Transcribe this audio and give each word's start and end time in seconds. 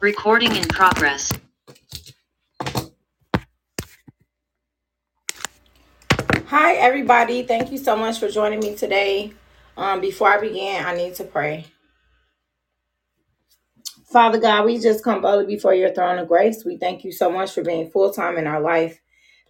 Recording 0.00 0.56
in 0.56 0.64
progress. 0.68 1.32
Hi, 6.46 6.74
everybody. 6.74 7.42
Thank 7.44 7.72
you 7.72 7.78
so 7.78 7.96
much 7.96 8.20
for 8.20 8.28
joining 8.30 8.60
me 8.60 8.76
today. 8.76 9.32
Um, 9.76 10.00
before 10.00 10.28
I 10.28 10.40
begin, 10.40 10.84
I 10.84 10.96
need 10.96 11.14
to 11.16 11.24
pray. 11.24 11.66
Father 14.12 14.38
God, 14.38 14.66
we 14.66 14.78
just 14.78 15.04
come 15.04 15.22
boldly 15.22 15.46
before 15.46 15.74
your 15.74 15.94
throne 15.94 16.18
of 16.18 16.28
grace. 16.28 16.64
We 16.64 16.78
thank 16.78 17.04
you 17.04 17.12
so 17.12 17.30
much 17.30 17.52
for 17.52 17.62
being 17.64 17.90
full 17.90 18.12
time 18.12 18.38
in 18.38 18.46
our 18.46 18.60
life. 18.60 19.00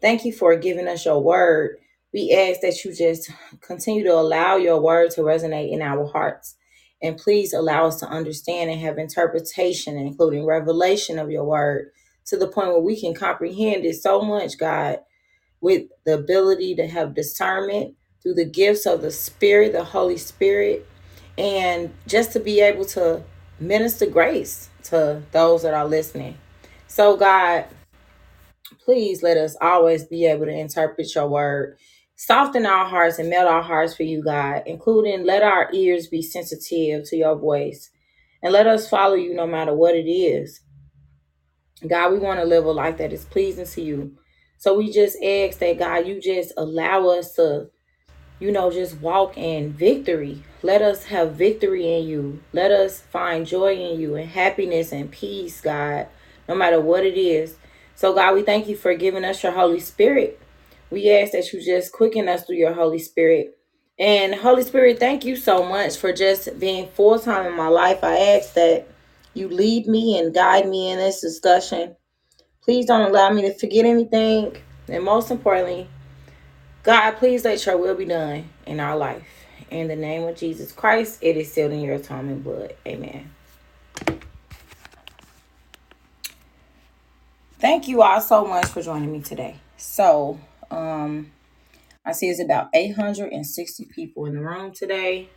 Thank 0.01 0.25
you 0.25 0.33
for 0.33 0.57
giving 0.57 0.89
us 0.89 1.05
your 1.07 1.23
word. 1.23 1.79
We 2.13 2.33
ask 2.33 2.61
that 2.63 2.85
you 2.85 2.95
just 2.95 3.31
continue 3.63 4.05
to 4.05 4.15
allow 4.15 4.57
your 4.57 4.81
word 4.81 5.13
to 5.13 5.23
resonate 5.23 5.73
in 5.73 5.83
our 5.83 6.07
hearts. 6.07 6.57
And 7.03 7.17
please 7.17 7.53
allow 7.53 7.87
us 7.87 8.01
to 8.01 8.09
understand 8.09 8.71
and 8.71 8.81
have 8.81 8.99
interpretation, 8.99 9.97
including 9.97 10.47
revelation 10.47 11.19
of 11.19 11.31
your 11.31 11.45
word, 11.45 11.91
to 12.27 12.37
the 12.37 12.49
point 12.49 12.69
where 12.69 12.81
we 12.81 13.01
can 13.01 13.15
comprehend 13.15 13.85
it 13.85 13.97
so 13.97 14.23
much, 14.23 14.59
God, 14.59 15.01
with 15.61 15.85
the 16.05 16.15
ability 16.15 16.75
to 16.77 16.87
have 16.87 17.15
discernment 17.15 17.95
through 18.23 18.35
the 18.35 18.45
gifts 18.45 18.87
of 18.87 19.03
the 19.03 19.11
Spirit, 19.11 19.73
the 19.73 19.85
Holy 19.85 20.19
Spirit, 20.19 20.87
and 21.39 21.93
just 22.07 22.33
to 22.33 22.41
be 22.41 22.61
able 22.61 22.85
to 22.85 23.23
minister 23.59 24.07
grace 24.07 24.69
to 24.85 25.23
those 25.33 25.63
that 25.63 25.75
are 25.75 25.87
listening. 25.89 26.37
So, 26.87 27.17
God, 27.17 27.67
please 28.85 29.23
let 29.23 29.37
us 29.37 29.57
always 29.61 30.05
be 30.05 30.27
able 30.27 30.47
to 30.47 30.53
interpret 30.53 31.15
your 31.15 31.29
word. 31.29 31.79
Soften 32.23 32.67
our 32.67 32.85
hearts 32.85 33.19
and 33.19 33.31
melt 33.31 33.49
our 33.49 33.63
hearts 33.63 33.95
for 33.95 34.03
you, 34.03 34.23
God, 34.23 34.65
including 34.67 35.25
let 35.25 35.43
our 35.43 35.71
ears 35.73 36.07
be 36.07 36.21
sensitive 36.21 37.09
to 37.09 37.17
your 37.17 37.35
voice 37.35 37.89
and 38.43 38.53
let 38.53 38.67
us 38.67 38.87
follow 38.87 39.15
you 39.15 39.33
no 39.33 39.47
matter 39.47 39.75
what 39.75 39.95
it 39.95 40.07
is. 40.07 40.61
God, 41.89 42.13
we 42.13 42.19
want 42.19 42.39
to 42.39 42.45
live 42.45 42.67
a 42.67 42.73
life 42.73 42.99
that 42.99 43.15
is 43.15 43.25
pleasing 43.25 43.65
to 43.65 43.81
you. 43.81 44.19
So 44.59 44.77
we 44.77 44.93
just 44.93 45.17
ask 45.23 45.61
that, 45.61 45.79
God, 45.79 46.07
you 46.07 46.21
just 46.21 46.53
allow 46.59 47.09
us 47.09 47.33
to, 47.37 47.71
you 48.39 48.53
know, 48.53 48.71
just 48.71 49.01
walk 49.01 49.39
in 49.39 49.73
victory. 49.73 50.43
Let 50.63 50.83
us 50.83 51.05
have 51.05 51.37
victory 51.37 51.91
in 51.91 52.07
you. 52.07 52.43
Let 52.53 52.71
us 52.71 53.01
find 53.01 53.47
joy 53.47 53.77
in 53.77 53.99
you 53.99 54.17
and 54.17 54.29
happiness 54.29 54.93
and 54.93 55.11
peace, 55.11 55.63
God, 55.63 56.07
no 56.47 56.55
matter 56.55 56.83
what 56.83 57.07
it 57.07 57.17
is. 57.17 57.57
So, 57.95 58.13
God, 58.13 58.35
we 58.35 58.43
thank 58.43 58.69
you 58.69 58.77
for 58.77 58.95
giving 58.95 59.25
us 59.25 59.43
your 59.43 59.53
Holy 59.53 59.81
Spirit. 59.81 60.39
We 60.91 61.11
ask 61.11 61.33
that 61.33 61.53
you 61.53 61.63
just 61.65 61.93
quicken 61.93 62.29
us 62.29 62.45
through 62.45 62.57
your 62.57 62.73
Holy 62.75 62.99
Spirit. 62.99 63.57
And 63.99 64.35
Holy 64.35 64.63
Spirit, 64.63 64.99
thank 64.99 65.25
you 65.25 65.37
so 65.37 65.63
much 65.63 65.97
for 65.97 66.13
just 66.13 66.59
being 66.59 66.89
full 66.89 67.19
time 67.19 67.47
in 67.47 67.57
my 67.57 67.69
life. 67.69 68.03
I 68.03 68.17
ask 68.17 68.55
that 68.55 68.89
you 69.35 69.49
lead 69.49 69.87
me 69.87 70.19
and 70.19 70.35
guide 70.35 70.69
me 70.69 70.91
in 70.91 70.99
this 70.99 71.21
discussion. 71.21 71.95
Please 72.63 72.87
don't 72.87 73.09
allow 73.09 73.31
me 73.31 73.43
to 73.43 73.55
forget 73.55 73.85
anything. 73.85 74.57
And 74.89 75.05
most 75.05 75.31
importantly, 75.31 75.89
God, 76.83 77.13
please 77.13 77.45
let 77.45 77.65
your 77.67 77.77
will 77.77 77.95
be 77.95 78.07
done 78.07 78.49
in 78.67 78.81
our 78.81 78.97
life. 78.97 79.23
In 79.71 79.87
the 79.87 79.97
name 79.97 80.27
of 80.27 80.37
Jesus 80.37 80.73
Christ, 80.73 81.19
it 81.21 81.37
is 81.37 81.53
sealed 81.53 81.73
in 81.73 81.81
your 81.81 81.95
atonement 81.95 82.43
blood. 82.43 82.75
Amen. 82.87 83.31
Thank 87.61 87.87
you 87.87 88.03
all 88.03 88.21
so 88.23 88.47
much 88.47 88.67
for 88.67 88.83
joining 88.83 89.13
me 89.13 89.21
today. 89.21 89.57
So, 89.77 90.41
um, 90.71 91.33
I 92.05 92.13
see 92.13 92.29
it's 92.29 92.41
about 92.41 92.69
860 92.75 93.89
people 93.95 94.27
in 94.27 94.35
the 94.35 94.41
room 94.41 94.73
today. 94.73 95.29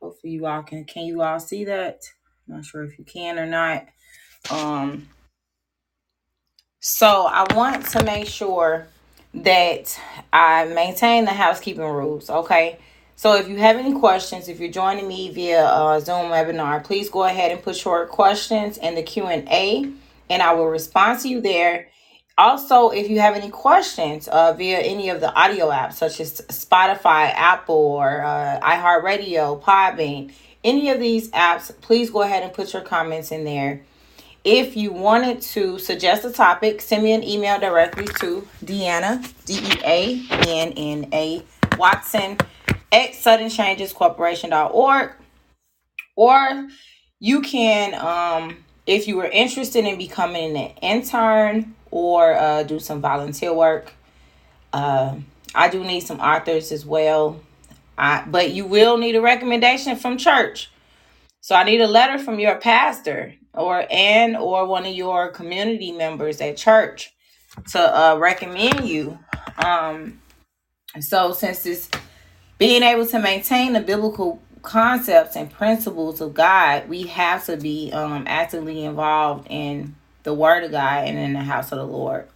Hopefully 0.00 0.34
you 0.34 0.46
all 0.46 0.62
can 0.62 0.84
can 0.84 1.04
you 1.06 1.22
all 1.22 1.40
see 1.40 1.64
that? 1.64 2.02
I'm 2.48 2.56
Not 2.56 2.64
sure 2.64 2.84
if 2.84 2.98
you 2.98 3.04
can 3.04 3.38
or 3.38 3.46
not. 3.46 3.86
Um, 4.50 5.08
so 6.80 7.26
I 7.26 7.52
want 7.54 7.86
to 7.86 8.04
make 8.04 8.26
sure 8.26 8.86
that 9.32 9.98
I 10.32 10.66
maintain 10.66 11.24
the 11.24 11.32
housekeeping 11.32 11.82
rules, 11.82 12.28
okay? 12.28 12.78
So 13.16 13.36
if 13.36 13.48
you 13.48 13.56
have 13.56 13.76
any 13.76 13.98
questions, 13.98 14.48
if 14.48 14.60
you're 14.60 14.70
joining 14.70 15.08
me 15.08 15.30
via 15.30 15.64
uh, 15.64 16.00
Zoom 16.00 16.30
webinar, 16.30 16.84
please 16.84 17.08
go 17.08 17.24
ahead 17.24 17.52
and 17.52 17.62
put 17.62 17.82
your 17.84 18.06
questions 18.06 18.76
in 18.76 18.94
the 18.94 19.02
Q&A 19.02 19.90
and 20.30 20.42
I 20.42 20.52
will 20.54 20.68
respond 20.68 21.20
to 21.20 21.28
you 21.28 21.40
there. 21.40 21.88
Also, 22.36 22.90
if 22.90 23.08
you 23.08 23.20
have 23.20 23.36
any 23.36 23.48
questions 23.48 24.26
uh, 24.26 24.52
via 24.54 24.78
any 24.78 25.08
of 25.08 25.20
the 25.20 25.32
audio 25.34 25.70
apps, 25.70 25.92
such 25.94 26.20
as 26.20 26.40
Spotify, 26.48 27.32
Apple, 27.32 27.76
or 27.76 28.22
uh, 28.22 28.58
iHeartRadio, 28.60 29.62
Podbean, 29.62 30.32
any 30.64 30.90
of 30.90 30.98
these 30.98 31.30
apps, 31.30 31.70
please 31.80 32.10
go 32.10 32.22
ahead 32.22 32.42
and 32.42 32.52
put 32.52 32.72
your 32.72 32.82
comments 32.82 33.30
in 33.30 33.44
there. 33.44 33.82
If 34.42 34.76
you 34.76 34.92
wanted 34.92 35.42
to 35.42 35.78
suggest 35.78 36.24
a 36.24 36.32
topic, 36.32 36.80
send 36.80 37.04
me 37.04 37.12
an 37.12 37.22
email 37.22 37.60
directly 37.60 38.06
to 38.18 38.48
Deanna, 38.64 39.22
D 39.46 39.54
E 39.54 39.78
A 39.84 40.20
N 40.48 40.72
N 40.76 41.08
A 41.12 41.40
Watson 41.78 42.38
at 42.92 43.12
suddenchangescorporation.org. 43.12 45.12
Or 46.16 46.68
you 47.20 47.42
can, 47.42 47.94
um, 47.94 48.56
if 48.86 49.06
you 49.06 49.16
were 49.16 49.26
interested 49.26 49.84
in 49.84 49.96
becoming 49.96 50.56
an 50.56 50.72
intern 50.82 51.76
or 51.94 52.34
uh, 52.34 52.64
do 52.64 52.80
some 52.80 53.00
volunteer 53.00 53.54
work, 53.54 53.92
uh, 54.72 55.14
I 55.54 55.68
do 55.68 55.84
need 55.84 56.00
some 56.00 56.18
authors 56.18 56.72
as 56.72 56.84
well. 56.84 57.40
I, 57.96 58.24
but 58.26 58.50
you 58.50 58.66
will 58.66 58.98
need 58.98 59.14
a 59.14 59.20
recommendation 59.20 59.94
from 59.94 60.18
church. 60.18 60.72
So 61.40 61.54
I 61.54 61.62
need 61.62 61.80
a 61.80 61.86
letter 61.86 62.18
from 62.18 62.40
your 62.40 62.56
pastor 62.56 63.34
or 63.52 63.86
and 63.88 64.36
or 64.36 64.66
one 64.66 64.84
of 64.84 64.92
your 64.92 65.28
community 65.30 65.92
members 65.92 66.40
at 66.40 66.56
church 66.56 67.14
to 67.70 67.78
uh, 67.78 68.16
recommend 68.18 68.88
you. 68.88 69.16
Um, 69.64 70.20
so 70.98 71.32
since 71.32 71.64
it's 71.64 71.88
being 72.58 72.82
able 72.82 73.06
to 73.06 73.20
maintain 73.20 73.72
the 73.72 73.80
biblical 73.80 74.42
concepts 74.62 75.36
and 75.36 75.48
principles 75.48 76.20
of 76.20 76.34
God, 76.34 76.88
we 76.88 77.04
have 77.04 77.46
to 77.46 77.56
be 77.56 77.92
um, 77.92 78.24
actively 78.26 78.84
involved 78.84 79.46
in 79.48 79.94
the 80.24 80.34
Word 80.34 80.64
of 80.64 80.72
God 80.72 81.06
and 81.06 81.18
in 81.18 81.34
the 81.34 81.40
house 81.40 81.72
of 81.72 81.78
the 81.78 81.86
Lord. 81.86 82.26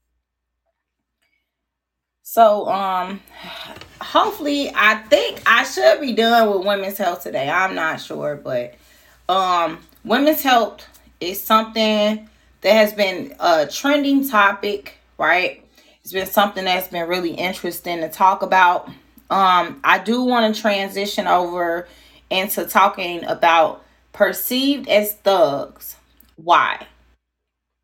So 2.23 2.69
um 2.69 3.21
hopefully 4.01 4.71
I 4.75 4.97
think 4.97 5.43
I 5.47 5.65
should 5.65 6.01
be 6.01 6.13
done 6.13 6.51
with 6.51 6.67
women's 6.67 6.99
health 6.99 7.23
today. 7.23 7.49
I'm 7.49 7.75
not 7.75 8.01
sure, 8.01 8.37
but 8.37 8.75
um 9.29 9.79
women's 10.05 10.43
health 10.43 10.87
is 11.21 11.41
something 11.41 12.29
that 12.63 12.73
has 12.73 12.93
been 12.93 13.35
a 13.41 13.67
trending 13.67 14.29
topic, 14.29 14.99
right? 15.19 15.65
It's 16.03 16.13
been 16.13 16.27
something 16.27 16.65
that's 16.65 16.89
been 16.89 17.09
really 17.09 17.33
interesting 17.33 18.01
to 18.01 18.09
talk 18.09 18.43
about. 18.43 18.89
Um 19.31 19.81
I 19.85 19.99
do 19.99 20.23
want 20.23 20.55
to 20.55 20.61
transition 20.61 21.27
over 21.27 21.87
into 22.31 22.65
talking 22.65 23.25
about 23.25 23.85
perceived 24.13 24.89
as 24.89 25.15
thugs. 25.15 25.97
Why? 26.37 26.87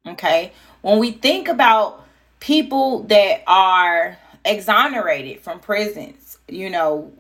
Okay? 0.06 0.52
When 0.82 0.98
we 0.98 1.12
think 1.12 1.48
about 1.48 2.04
people 2.40 3.02
that 3.04 3.42
are 3.46 4.16
exonerated 4.46 5.40
from 5.40 5.60
prisons. 5.60 6.38
You 6.48 6.70
know, 6.70 7.12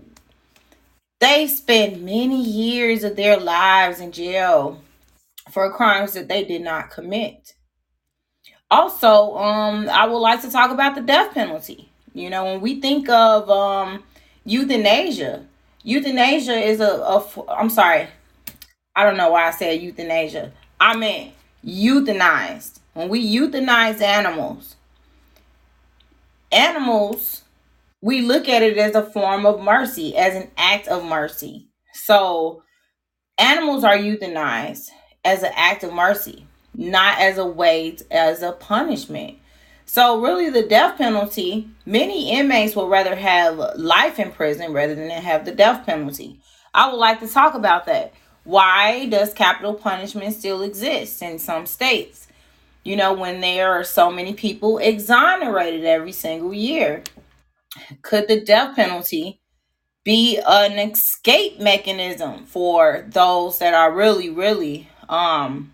they 1.20 1.46
spend 1.46 2.02
many 2.02 2.42
years 2.42 3.04
of 3.04 3.16
their 3.16 3.36
lives 3.38 4.00
in 4.00 4.12
jail 4.12 4.80
for 5.50 5.70
crimes 5.72 6.12
that 6.14 6.28
they 6.28 6.44
did 6.44 6.62
not 6.62 6.90
commit. 6.90 7.54
Also, 8.70 9.36
um, 9.36 9.88
I 9.88 10.06
would 10.06 10.18
like 10.18 10.42
to 10.42 10.50
talk 10.50 10.70
about 10.70 10.94
the 10.94 11.00
death 11.00 11.32
penalty. 11.32 11.88
You 12.14 12.30
know, 12.30 12.44
when 12.44 12.60
we 12.60 12.80
think 12.80 13.08
of 13.08 13.48
um, 13.50 14.02
euthanasia, 14.44 15.44
euthanasia 15.82 16.54
is 16.54 16.80
a, 16.80 16.88
a. 16.88 17.24
I'm 17.48 17.70
sorry, 17.70 18.08
I 18.94 19.04
don't 19.04 19.16
know 19.16 19.30
why 19.30 19.46
I 19.46 19.50
said 19.50 19.80
euthanasia. 19.82 20.52
I 20.80 20.96
meant 20.96 21.32
euthanized. 21.64 22.80
When 22.94 23.08
we 23.08 23.24
euthanize 23.24 24.00
animals, 24.00 24.75
animals, 26.52 27.42
we 28.00 28.20
look 28.20 28.48
at 28.48 28.62
it 28.62 28.78
as 28.78 28.94
a 28.94 29.02
form 29.02 29.46
of 29.46 29.60
mercy, 29.60 30.16
as 30.16 30.34
an 30.34 30.50
act 30.56 30.88
of 30.88 31.04
mercy. 31.04 31.68
So 31.92 32.62
animals 33.38 33.84
are 33.84 33.96
euthanized 33.96 34.88
as 35.24 35.42
an 35.42 35.52
act 35.54 35.82
of 35.82 35.92
mercy, 35.92 36.46
not 36.74 37.18
as 37.18 37.38
a 37.38 37.46
way, 37.46 37.96
as 38.10 38.42
a 38.42 38.52
punishment. 38.52 39.38
So, 39.88 40.20
really, 40.20 40.50
the 40.50 40.64
death 40.64 40.98
penalty, 40.98 41.68
many 41.84 42.32
inmates 42.32 42.74
would 42.74 42.90
rather 42.90 43.14
have 43.14 43.56
life 43.76 44.18
in 44.18 44.32
prison 44.32 44.72
rather 44.72 44.96
than 44.96 45.08
have 45.10 45.44
the 45.44 45.52
death 45.52 45.86
penalty. 45.86 46.40
I 46.74 46.90
would 46.90 46.98
like 46.98 47.20
to 47.20 47.28
talk 47.28 47.54
about 47.54 47.86
that. 47.86 48.12
Why 48.42 49.06
does 49.06 49.32
capital 49.32 49.74
punishment 49.74 50.34
still 50.34 50.62
exist 50.62 51.22
in 51.22 51.38
some 51.38 51.66
states? 51.66 52.25
You 52.86 52.94
know, 52.94 53.12
when 53.14 53.40
there 53.40 53.72
are 53.72 53.82
so 53.82 54.12
many 54.12 54.32
people 54.32 54.78
exonerated 54.78 55.84
every 55.84 56.12
single 56.12 56.54
year. 56.54 57.02
Could 58.02 58.28
the 58.28 58.40
death 58.40 58.76
penalty 58.76 59.40
be 60.04 60.38
an 60.46 60.78
escape 60.78 61.58
mechanism 61.58 62.46
for 62.46 63.04
those 63.08 63.58
that 63.58 63.74
are 63.74 63.92
really, 63.92 64.30
really, 64.30 64.88
um, 65.08 65.72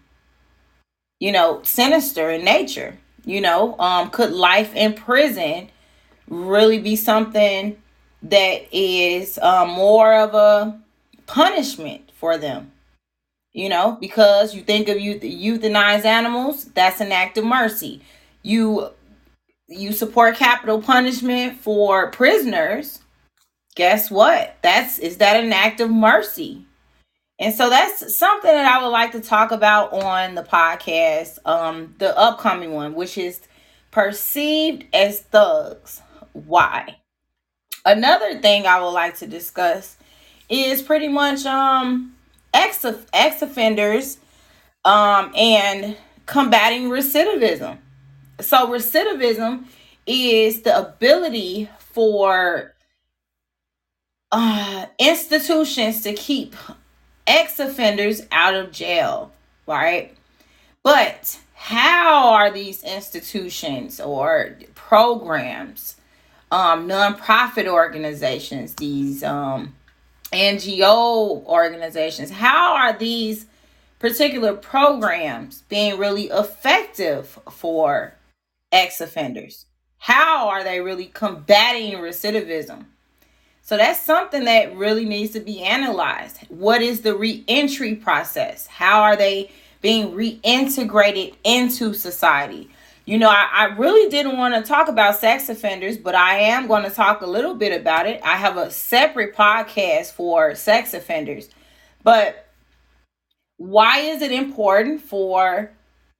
you 1.18 1.32
know, 1.32 1.60
sinister 1.64 2.30
in 2.30 2.46
nature? 2.46 2.96
You 3.26 3.42
know, 3.42 3.78
um, 3.78 4.08
could 4.08 4.32
life 4.32 4.74
in 4.74 4.94
prison 4.94 5.68
really 6.28 6.78
be 6.78 6.96
something 6.96 7.76
that 8.22 8.74
is 8.74 9.38
uh, 9.42 9.66
more 9.66 10.14
of 10.14 10.34
a 10.34 10.80
punishment 11.26 12.10
for 12.14 12.38
them? 12.38 12.71
You 13.52 13.68
know, 13.68 13.98
because 14.00 14.54
you 14.54 14.62
think 14.62 14.88
of 14.88 14.98
you 14.98 15.16
euthanize 15.20 16.06
animals, 16.06 16.64
that's 16.66 17.00
an 17.00 17.12
act 17.12 17.36
of 17.36 17.44
mercy. 17.44 18.00
You 18.42 18.90
you 19.68 19.92
support 19.92 20.36
capital 20.36 20.80
punishment 20.80 21.58
for 21.58 22.10
prisoners, 22.10 23.00
guess 23.74 24.10
what? 24.10 24.56
That's 24.62 24.98
is 24.98 25.18
that 25.18 25.42
an 25.42 25.52
act 25.52 25.80
of 25.80 25.90
mercy? 25.90 26.66
And 27.38 27.54
so 27.54 27.68
that's 27.68 28.16
something 28.16 28.50
that 28.50 28.72
I 28.72 28.82
would 28.82 28.90
like 28.90 29.12
to 29.12 29.20
talk 29.20 29.50
about 29.50 29.92
on 29.92 30.34
the 30.34 30.44
podcast, 30.44 31.38
um, 31.44 31.94
the 31.98 32.16
upcoming 32.16 32.72
one, 32.72 32.94
which 32.94 33.18
is 33.18 33.40
perceived 33.90 34.84
as 34.94 35.20
thugs. 35.22 36.02
Why? 36.32 36.98
Another 37.84 38.38
thing 38.40 38.66
I 38.66 38.80
would 38.80 38.90
like 38.90 39.16
to 39.18 39.26
discuss 39.26 39.96
is 40.48 40.82
pretty 40.82 41.08
much 41.08 41.44
um 41.44 42.14
ex 42.52 42.84
ex 43.12 43.42
offenders 43.42 44.18
um 44.84 45.32
and 45.36 45.96
combating 46.26 46.88
recidivism. 46.88 47.78
So 48.40 48.68
recidivism 48.68 49.64
is 50.06 50.62
the 50.62 50.76
ability 50.78 51.68
for 51.78 52.74
uh, 54.32 54.86
institutions 54.98 56.02
to 56.02 56.12
keep 56.14 56.56
ex 57.26 57.58
offenders 57.60 58.22
out 58.32 58.54
of 58.54 58.72
jail, 58.72 59.32
right? 59.66 60.14
But 60.82 61.38
how 61.54 62.32
are 62.32 62.50
these 62.50 62.82
institutions 62.82 64.00
or 64.00 64.56
programs, 64.74 65.96
um, 66.50 66.88
nonprofit 66.88 67.66
organizations, 67.68 68.74
these 68.74 69.22
um, 69.22 69.74
NGO 70.32 71.44
organizations, 71.44 72.30
how 72.30 72.74
are 72.74 72.96
these 72.96 73.46
particular 73.98 74.54
programs 74.54 75.62
being 75.68 75.98
really 75.98 76.24
effective 76.24 77.38
for 77.50 78.14
ex 78.72 79.00
offenders? 79.00 79.66
How 79.98 80.48
are 80.48 80.64
they 80.64 80.80
really 80.80 81.06
combating 81.06 81.98
recidivism? 81.98 82.86
So 83.62 83.76
that's 83.76 84.00
something 84.00 84.44
that 84.44 84.76
really 84.76 85.04
needs 85.04 85.32
to 85.34 85.40
be 85.40 85.62
analyzed. 85.62 86.38
What 86.48 86.82
is 86.82 87.02
the 87.02 87.14
reentry 87.14 87.94
process? 87.94 88.66
How 88.66 89.02
are 89.02 89.16
they 89.16 89.52
being 89.80 90.12
reintegrated 90.12 91.34
into 91.44 91.94
society? 91.94 92.68
You 93.12 93.18
know, 93.18 93.28
I, 93.28 93.46
I 93.52 93.64
really 93.76 94.08
didn't 94.08 94.38
want 94.38 94.54
to 94.54 94.62
talk 94.62 94.88
about 94.88 95.16
sex 95.16 95.50
offenders, 95.50 95.98
but 95.98 96.14
I 96.14 96.38
am 96.38 96.66
going 96.66 96.84
to 96.84 96.88
talk 96.88 97.20
a 97.20 97.26
little 97.26 97.54
bit 97.54 97.78
about 97.78 98.06
it. 98.06 98.22
I 98.24 98.36
have 98.36 98.56
a 98.56 98.70
separate 98.70 99.36
podcast 99.36 100.12
for 100.12 100.54
sex 100.54 100.94
offenders. 100.94 101.50
But 102.02 102.46
why 103.58 103.98
is 103.98 104.22
it 104.22 104.32
important 104.32 105.02
for 105.02 105.72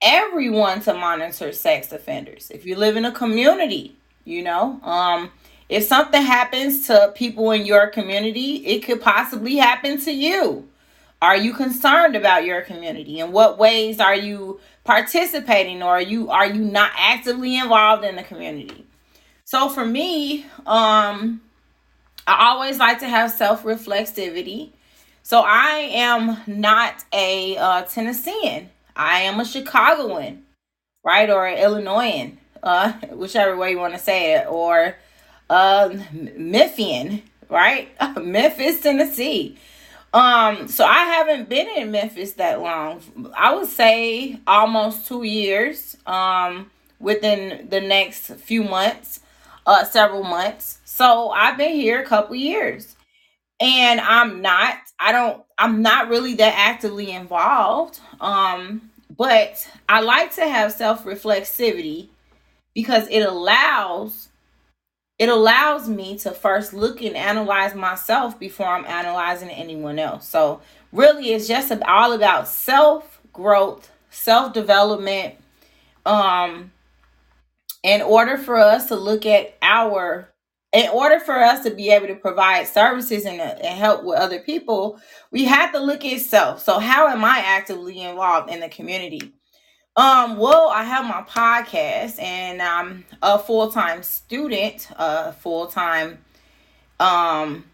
everyone 0.03 0.81
to 0.81 0.93
monitor 0.93 1.51
sex 1.51 1.91
offenders? 1.91 2.51
If 2.51 2.63
you 2.63 2.75
live 2.75 2.95
in 2.95 3.05
a 3.05 3.11
community, 3.11 3.95
you 4.23 4.43
know, 4.43 4.79
um, 4.83 5.31
if 5.69 5.85
something 5.85 6.21
happens 6.21 6.85
to 6.85 7.11
people 7.15 7.49
in 7.53 7.65
your 7.65 7.87
community, 7.87 8.57
it 8.67 8.81
could 8.81 9.01
possibly 9.01 9.55
happen 9.55 9.99
to 10.01 10.11
you. 10.11 10.69
Are 11.23 11.37
you 11.37 11.53
concerned 11.53 12.15
about 12.15 12.45
your 12.45 12.61
community? 12.61 13.19
In 13.19 13.31
what 13.31 13.57
ways 13.57 13.99
are 13.99 14.13
you 14.13 14.59
participating 14.83 15.81
or 15.81 15.91
are 15.91 16.01
you 16.01 16.29
are 16.29 16.47
you 16.47 16.61
not 16.61 16.91
actively 16.97 17.57
involved 17.57 18.03
in 18.03 18.15
the 18.15 18.23
community? 18.23 18.85
So 19.45 19.69
for 19.69 19.85
me, 19.85 20.45
um 20.65 21.41
I 22.25 22.49
always 22.49 22.79
like 22.79 22.99
to 22.99 23.07
have 23.07 23.31
self-reflexivity. 23.31 24.71
So 25.23 25.41
I 25.41 25.89
am 25.91 26.37
not 26.47 27.03
a 27.13 27.57
uh, 27.57 27.81
Tennessean. 27.83 28.69
I 28.95 29.21
am 29.21 29.39
a 29.39 29.45
Chicagoan, 29.45 30.43
right? 31.03 31.29
Or 31.29 31.47
an 31.47 31.57
Illinoisan, 31.57 32.37
uh, 32.61 32.93
whichever 33.11 33.57
way 33.57 33.71
you 33.71 33.79
want 33.79 33.93
to 33.93 33.99
say 33.99 34.35
it, 34.35 34.47
or 34.47 34.95
uh, 35.49 35.89
Memphian, 36.13 37.23
right? 37.49 37.89
Memphis, 38.21 38.81
Tennessee. 38.81 39.57
Um, 40.13 40.67
so 40.67 40.85
I 40.85 41.05
haven't 41.05 41.49
been 41.49 41.67
in 41.75 41.91
Memphis 41.91 42.33
that 42.33 42.61
long. 42.61 43.01
I 43.35 43.55
would 43.55 43.67
say 43.67 44.39
almost 44.45 45.07
two 45.07 45.23
years. 45.23 45.97
Um, 46.05 46.69
within 47.03 47.67
the 47.69 47.81
next 47.81 48.33
few 48.35 48.63
months, 48.63 49.19
uh, 49.67 49.83
several 49.83 50.23
months. 50.23 50.79
So 50.85 51.29
I've 51.29 51.57
been 51.57 51.73
here 51.73 52.01
a 52.01 52.05
couple 52.05 52.35
years, 52.35 52.95
and 53.59 53.99
I'm 53.99 54.41
not. 54.41 54.77
I 54.99 55.11
don't. 55.11 55.43
I'm 55.57 55.81
not 55.81 56.09
really 56.09 56.33
that 56.35 56.53
actively 56.57 57.11
involved. 57.11 57.99
Um, 58.19 58.89
but 59.15 59.69
I 59.87 60.01
like 60.01 60.33
to 60.35 60.47
have 60.47 60.71
self 60.71 61.03
reflexivity 61.03 62.07
because 62.73 63.07
it 63.09 63.21
allows 63.21 64.29
it 65.23 65.29
allows 65.29 65.87
me 65.87 66.17
to 66.17 66.31
first 66.31 66.73
look 66.73 67.01
and 67.01 67.15
analyze 67.15 67.73
myself 67.73 68.37
before 68.37 68.67
I'm 68.67 68.83
analyzing 68.83 69.49
anyone 69.49 69.97
else. 69.97 70.27
So, 70.27 70.59
really, 70.91 71.31
it's 71.31 71.47
just 71.47 71.71
all 71.87 72.11
about 72.11 72.49
self 72.49 73.21
growth, 73.31 73.89
self 74.09 74.51
development. 74.51 75.35
Um, 76.05 76.73
in 77.83 78.01
order 78.01 78.37
for 78.37 78.57
us 78.57 78.87
to 78.87 78.97
look 78.97 79.25
at 79.25 79.55
our, 79.61 80.27
in 80.73 80.89
order 80.89 81.21
for 81.21 81.39
us 81.39 81.63
to 81.63 81.71
be 81.71 81.89
able 81.89 82.07
to 82.07 82.15
provide 82.15 82.67
services 82.67 83.23
and, 83.23 83.39
and 83.39 83.79
help 83.79 84.03
with 84.03 84.19
other 84.19 84.39
people, 84.39 84.99
we 85.31 85.45
have 85.45 85.71
to 85.71 85.79
look 85.79 86.03
at 86.03 86.19
self. 86.19 86.61
So, 86.61 86.79
how 86.79 87.07
am 87.07 87.23
I 87.23 87.41
actively 87.45 88.01
involved 88.01 88.51
in 88.51 88.59
the 88.59 88.67
community? 88.67 89.31
Um, 89.95 90.37
well, 90.37 90.69
I 90.69 90.83
have 90.83 91.05
my 91.05 91.21
podcast 91.21 92.19
and 92.19 92.61
I'm 92.61 93.05
a 93.21 93.37
full-time 93.37 94.01
student, 94.01 94.87
a 94.97 95.33
full-time 95.33 96.19
um 96.99 97.65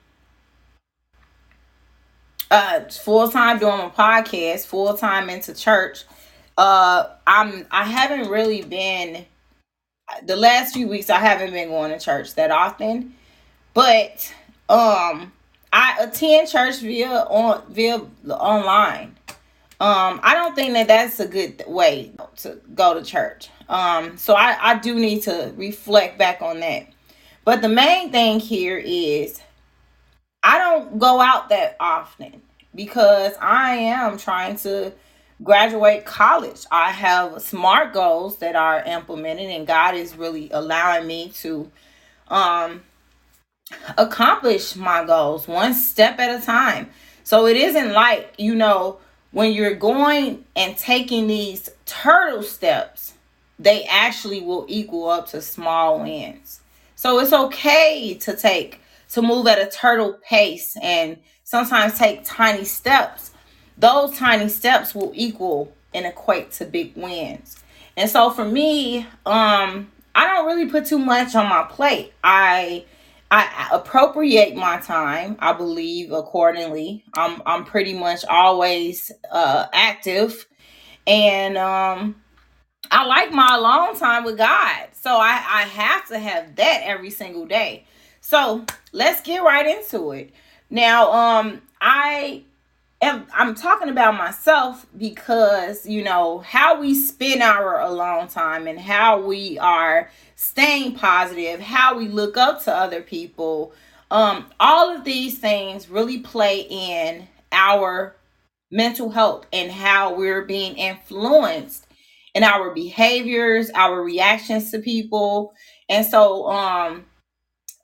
uh 2.52 2.82
full-time 2.90 3.60
doing 3.60 3.78
my 3.78 3.90
podcast, 3.90 4.66
full-time 4.66 5.30
into 5.30 5.54
church. 5.54 6.04
Uh 6.58 7.08
I'm 7.26 7.66
I 7.72 7.86
haven't 7.86 8.30
really 8.30 8.64
been 8.64 9.26
the 10.24 10.36
last 10.36 10.74
few 10.74 10.88
weeks 10.90 11.10
I 11.10 11.20
haven't 11.20 11.52
been 11.52 11.70
going 11.70 11.92
to 11.92 12.00
church 12.00 12.36
that 12.36 12.52
often, 12.52 13.16
but 13.74 14.34
um 14.68 15.32
I 15.72 15.98
attend 16.02 16.50
church 16.50 16.80
via 16.80 17.10
on 17.30 17.64
via 17.70 18.02
online. 18.30 19.16
Um, 19.82 20.20
I 20.24 20.34
don't 20.34 20.56
think 20.56 20.74
that 20.74 20.88
that's 20.88 21.20
a 21.22 21.28
good 21.28 21.64
way 21.66 22.12
to 22.38 22.60
go 22.76 22.94
to 22.94 23.04
church. 23.04 23.50
Um, 23.70 24.18
so 24.18 24.34
I, 24.34 24.58
I 24.62 24.80
do 24.80 24.96
need 24.96 25.22
to 25.24 25.54
reflect 25.56 26.18
back 26.18 26.42
on 26.42 26.60
that. 26.60 26.88
But 27.46 27.62
the 27.62 27.70
main 27.70 28.12
thing 28.12 28.40
here 28.40 28.78
is 28.78 29.42
I 30.44 30.58
don't 30.58 31.00
go 31.00 31.22
out 31.22 31.50
that 31.50 31.78
often 31.80 32.42
because 32.76 33.34
I 33.40 33.76
am 33.76 34.18
trying 34.18 34.58
to 34.58 34.92
graduate 35.42 36.06
college. 36.06 36.66
I 36.72 36.92
have 36.92 37.42
smart 37.42 37.94
goals 37.94 38.38
that 38.38 38.56
are 38.56 38.84
implemented 38.84 39.50
and 39.50 39.66
God 39.66 39.96
is 39.96 40.16
really 40.16 40.50
allowing 40.52 41.08
me 41.08 41.30
to 41.36 41.72
um 42.28 42.84
accomplish 43.98 44.76
my 44.76 45.06
goals 45.06 45.48
one 45.48 45.74
step 45.74 46.20
at 46.20 46.42
a 46.42 46.46
time. 46.46 46.90
So 47.24 47.46
it 47.46 47.58
isn't 47.58 47.94
like, 47.94 48.34
you 48.38 48.56
know, 48.56 49.00
when 49.32 49.52
you're 49.52 49.76
going 49.76 50.46
and 50.56 50.78
taking 50.78 51.28
these 51.28 51.70
turtle 51.86 52.44
steps, 52.44 53.14
they 53.58 53.84
actually 53.86 54.42
will 54.42 54.66
equal 54.68 55.10
up 55.10 55.28
to 55.28 55.42
small 55.42 56.00
wins. 56.00 56.62
So 56.96 57.20
it's 57.20 57.34
okay 57.34 58.16
to 58.22 58.36
take, 58.36 58.82
to 59.12 59.22
move 59.22 59.48
at 59.48 59.60
a 59.60 59.70
turtle 59.70 60.20
pace 60.28 60.76
and 60.82 61.18
sometimes 61.44 61.98
take 61.98 62.24
tiny 62.24 62.66
steps. 62.66 63.32
Those 63.78 64.18
tiny 64.18 64.50
steps 64.50 64.94
will 64.94 65.12
equal 65.16 65.74
and 65.94 66.06
equate 66.06 66.52
to 66.54 66.66
big 66.66 66.96
wins. 66.96 67.62
And 67.96 68.10
so 68.10 68.30
for 68.30 68.46
me, 68.46 69.00
um, 69.26 69.92
I 70.16 70.26
don't 70.28 70.46
really 70.46 70.70
put 70.70 70.86
too 70.86 71.00
much 71.00 71.36
on 71.36 71.48
my 71.48 71.64
plate. 71.64 72.14
I 72.24 72.86
I 73.32 73.70
appropriate 73.72 74.56
my 74.56 74.80
time, 74.80 75.38
I 75.40 75.54
believe 75.54 76.12
accordingly. 76.12 77.04
I'm 77.16 77.42
I'm 77.46 77.66
pretty 77.66 77.94
much 77.94 78.26
always 78.26 79.12
uh 79.32 79.68
active 79.74 80.48
and 81.06 81.58
um 81.58 82.16
I 82.92 83.06
like 83.06 83.32
my 83.32 83.56
alone 83.56 83.98
time 83.98 84.24
with 84.24 84.38
God. 84.38 84.88
So 84.94 85.12
I, 85.16 85.44
I 85.48 85.62
have 85.64 86.08
to 86.08 86.20
have 86.20 86.56
that 86.56 86.82
every 86.84 87.12
single 87.12 87.46
day. 87.46 87.86
So 88.22 88.66
let's 88.92 89.22
get 89.22 89.44
right 89.44 89.68
into 89.68 90.12
it. 90.12 90.34
Now, 90.70 91.12
um, 91.12 91.62
I 91.82 92.44
I'm 93.02 93.56
talking 93.56 93.90
about 93.90 94.18
myself 94.18 94.86
because 94.98 95.86
you 95.86 96.04
know 96.04 96.40
how 96.40 96.82
we 96.82 96.94
spend 96.94 97.42
our 97.42 97.80
alone 97.80 98.28
time 98.28 98.68
and 98.68 98.80
how 98.80 99.22
we 99.22 99.58
are 99.60 100.12
staying 100.36 100.96
positive, 100.96 101.62
how 101.62 101.98
we 101.98 102.08
look 102.10 102.36
up 102.36 102.64
to 102.66 102.76
other 102.76 103.02
people. 103.02 103.74
Um, 104.12 104.48
all 104.60 104.94
of 104.94 105.06
these 105.06 105.38
things 105.38 105.90
really 105.90 106.20
play 106.20 106.68
in 106.70 107.28
our 107.52 108.16
mental 108.72 109.12
health 109.12 109.46
and 109.54 109.72
how 109.72 110.16
we're 110.16 110.44
being 110.44 110.76
influenced 110.76 111.88
in 112.36 112.44
our 112.44 112.74
behaviors, 112.74 113.70
our 113.72 114.04
reactions 114.04 114.72
to 114.72 114.80
people. 114.80 115.54
And 115.88 116.06
so 116.06 116.48
um 116.48 117.06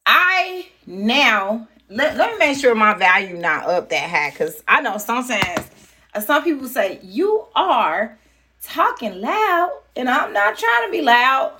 I 0.05 0.67
now 0.86 1.67
let, 1.89 2.18
let 2.18 2.32
me 2.32 2.38
make 2.39 2.58
sure 2.58 2.74
my 2.75 2.94
value 2.96 3.38
not 3.38 3.65
up 3.65 3.89
that 3.89 4.10
high 4.10 4.32
because 4.32 4.63
I 4.68 4.82
know 4.82 4.98
sometimes 4.98 5.70
uh, 6.13 6.20
some 6.20 6.44
people 6.44 6.68
say 6.68 7.00
you 7.04 7.46
are 7.56 8.18
talking 8.63 9.22
loud 9.22 9.72
and 9.96 10.10
I'm 10.10 10.34
not 10.34 10.58
trying 10.58 10.88
to 10.88 10.92
be 10.92 11.01
loud. 11.01 11.54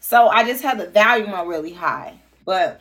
So 0.00 0.28
I 0.28 0.44
just 0.44 0.62
have 0.62 0.78
the 0.78 0.88
volume 0.88 1.32
on 1.32 1.48
really 1.48 1.72
high. 1.72 2.14
But 2.44 2.80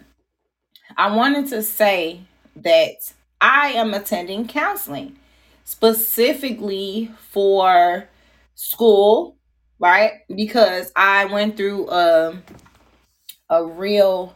I 0.98 1.16
wanted 1.16 1.48
to 1.50 1.64
say 1.64 2.22
that 2.58 3.14
I 3.40 3.70
am 3.70 3.94
attending 3.94 4.48
counseling 4.48 5.18
specifically 5.64 7.12
for 7.30 8.08
school, 8.56 9.38
right? 9.80 10.14
Because 10.36 10.92
I 10.96 11.26
went 11.26 11.58
through 11.58 11.90
a, 11.90 12.38
a 13.50 13.66
real 13.66 14.36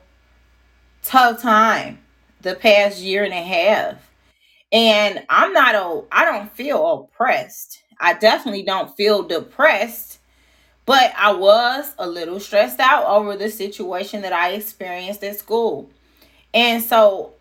tough 1.03 1.41
time 1.41 2.00
the 2.45 2.55
past 2.55 2.99
year 2.99 3.23
and 3.23 3.33
a 3.33 3.43
half. 3.43 4.09
And 4.71 5.25
I'm 5.29 5.51
not, 5.51 5.75
I 6.11 6.25
don't 6.25 6.51
feel 6.55 7.09
oppressed. 7.11 7.81
I 7.99 8.13
definitely 8.13 8.63
don't 8.63 8.95
feel 8.95 9.23
depressed, 9.23 10.19
but 10.85 11.11
I 11.17 11.33
was 11.33 11.93
a 11.97 12.07
little 12.07 12.39
stressed 12.39 12.79
out 12.79 13.05
over 13.07 13.35
the 13.35 13.49
situation 13.49 14.21
that 14.21 14.33
I 14.33 14.51
experienced 14.51 15.23
at 15.23 15.37
school. 15.37 15.89
And 16.53 16.83
so 16.83 17.33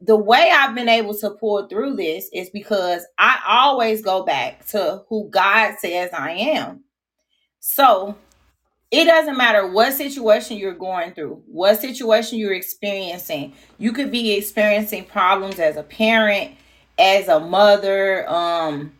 the 0.00 0.16
way 0.16 0.50
I've 0.52 0.74
been 0.74 0.88
able 0.88 1.14
to 1.18 1.30
pull 1.30 1.66
through 1.68 1.96
this 1.96 2.30
is 2.32 2.50
because 2.50 3.04
I 3.18 3.38
always 3.46 4.02
go 4.02 4.24
back 4.24 4.66
to 4.68 5.04
who 5.08 5.28
God 5.28 5.76
says 5.78 6.10
I 6.12 6.32
am. 6.32 6.84
So 7.60 8.16
it 8.96 9.04
doesn't 9.04 9.36
matter 9.36 9.66
what 9.66 9.92
situation 9.92 10.56
you're 10.56 10.72
going 10.72 11.12
through, 11.12 11.42
what 11.46 11.78
situation 11.78 12.38
you're 12.38 12.54
experiencing. 12.54 13.52
You 13.76 13.92
could 13.92 14.10
be 14.10 14.32
experiencing 14.32 15.04
problems 15.04 15.58
as 15.58 15.76
a 15.76 15.82
parent, 15.82 16.52
as 16.98 17.28
a 17.28 17.38
mother, 17.38 18.28
um, 18.28 18.92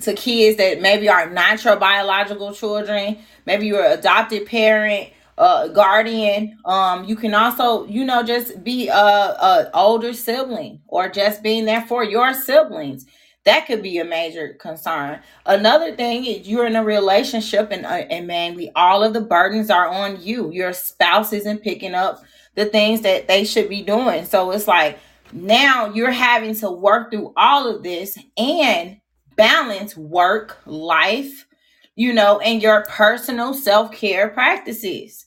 to 0.00 0.14
kids 0.14 0.56
that 0.56 0.80
maybe 0.80 1.08
are 1.08 1.30
not 1.30 1.62
your 1.64 1.76
biological 1.76 2.52
children. 2.52 3.18
Maybe 3.46 3.66
you're 3.66 3.84
an 3.84 3.98
adopted 3.98 4.46
parent 4.46 5.10
uh, 5.38 5.68
guardian. 5.68 6.58
Um, 6.64 7.04
you 7.04 7.14
can 7.14 7.32
also, 7.32 7.86
you 7.86 8.04
know, 8.04 8.24
just 8.24 8.64
be 8.64 8.88
a, 8.88 8.94
a 8.94 9.70
older 9.74 10.12
sibling 10.12 10.80
or 10.88 11.08
just 11.08 11.40
being 11.40 11.66
there 11.66 11.82
for 11.82 12.02
your 12.02 12.34
siblings. 12.34 13.06
That 13.44 13.66
could 13.66 13.82
be 13.82 13.98
a 13.98 14.04
major 14.04 14.54
concern. 14.60 15.20
Another 15.46 15.96
thing 15.96 16.26
is 16.26 16.46
you're 16.46 16.66
in 16.66 16.76
a 16.76 16.84
relationship 16.84 17.70
and 17.70 17.86
uh, 17.86 18.04
and 18.10 18.26
mainly 18.26 18.70
all 18.76 19.02
of 19.02 19.14
the 19.14 19.20
burdens 19.22 19.70
are 19.70 19.88
on 19.88 20.20
you. 20.20 20.50
Your 20.52 20.74
spouse 20.74 21.32
isn't 21.32 21.62
picking 21.62 21.94
up 21.94 22.22
the 22.54 22.66
things 22.66 23.00
that 23.00 23.28
they 23.28 23.44
should 23.44 23.68
be 23.68 23.82
doing. 23.82 24.26
So 24.26 24.50
it's 24.50 24.68
like 24.68 24.98
now 25.32 25.92
you're 25.94 26.10
having 26.10 26.54
to 26.56 26.70
work 26.70 27.10
through 27.10 27.32
all 27.36 27.68
of 27.68 27.82
this 27.82 28.18
and 28.36 29.00
balance 29.36 29.96
work, 29.96 30.58
life, 30.66 31.46
you 31.94 32.12
know, 32.12 32.40
and 32.40 32.62
your 32.62 32.84
personal 32.88 33.54
self-care 33.54 34.28
practices. 34.28 35.26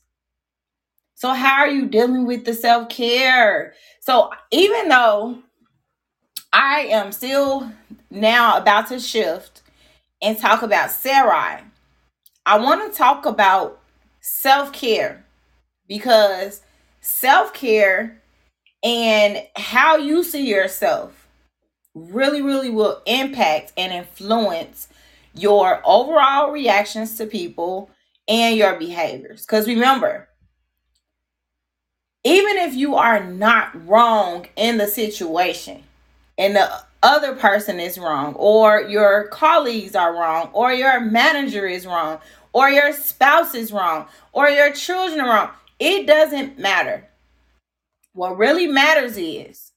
So, 1.15 1.34
how 1.34 1.62
are 1.62 1.70
you 1.70 1.88
dealing 1.88 2.25
with 2.25 2.46
the 2.46 2.53
self 2.53 2.89
care? 2.89 3.74
So, 4.01 4.29
even 4.51 4.89
though 4.89 5.41
I 6.51 6.82
am 6.91 7.12
still 7.12 7.72
now 8.13 8.58
about 8.58 8.88
to 8.88 9.00
shift 9.00 9.62
and 10.22 10.38
talk 10.38 10.62
about 10.62 10.91
Sarai, 10.91 11.63
I 12.46 12.60
want 12.60 12.91
to 12.91 12.98
talk 12.98 13.25
about 13.25 13.82
self 14.22 14.72
care 14.72 15.25
because 15.88 16.62
self 17.01 17.53
care 17.53 18.22
and 18.84 19.43
how 19.55 19.98
you 19.98 20.24
see 20.24 20.48
yourself 20.48 21.27
really, 21.96 22.41
really 22.41 22.70
will 22.70 23.01
impact 23.05 23.72
and 23.77 23.93
influence 23.93 24.88
your 25.34 25.82
overall 25.86 26.51
reactions 26.51 27.17
to 27.17 27.25
people 27.25 27.89
and 28.27 28.55
your 28.55 28.77
behaviors. 28.77 29.46
Because 29.46 29.67
remember, 29.67 30.27
even 32.24 32.58
if 32.58 32.74
you 32.75 32.96
are 32.96 33.24
not 33.24 33.88
wrong 33.88 34.48
in 34.55 34.77
the 34.77 34.88
situation 34.88 35.84
and 36.38 36.55
the 36.55 36.70
other 37.03 37.36
person 37.36 37.79
is 37.79 38.00
wrong 38.00 38.33
or 38.36 38.81
your 38.81 39.27
colleagues 39.27 39.95
are 39.95 40.13
wrong 40.13 40.50
or 40.53 40.74
your 40.74 41.00
manager 41.01 41.67
is 41.67 41.86
wrong 41.86 42.19
or 42.53 42.69
your 42.69 42.93
spouse 42.93 43.55
is 43.55 43.72
wrong 43.72 44.07
or 44.31 44.50
your 44.50 44.74
children 44.74 45.22
are 45.22 45.29
wrong 45.29 45.50
it 45.79 46.07
doesn't 46.07 46.57
matter 46.57 47.07
what 48.13 48.38
really 48.38 48.67
matters 48.67 49.17
is 49.17 49.74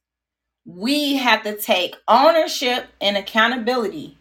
we 0.65 1.17
have 1.17 1.43
to 1.43 1.57
take 1.57 1.97
ownership 2.09 2.87
and 3.01 3.17
accountability 3.17 4.17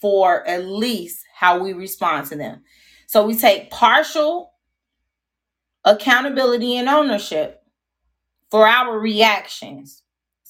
for 0.00 0.46
at 0.46 0.66
least 0.66 1.24
how 1.34 1.58
we 1.58 1.72
respond 1.72 2.26
to 2.26 2.36
them 2.36 2.62
so 3.06 3.26
we 3.26 3.36
take 3.36 3.70
partial 3.70 4.52
accountability 5.84 6.76
and 6.76 6.88
ownership 6.88 7.62
for 8.50 8.66
our 8.66 8.98
reactions 8.98 10.02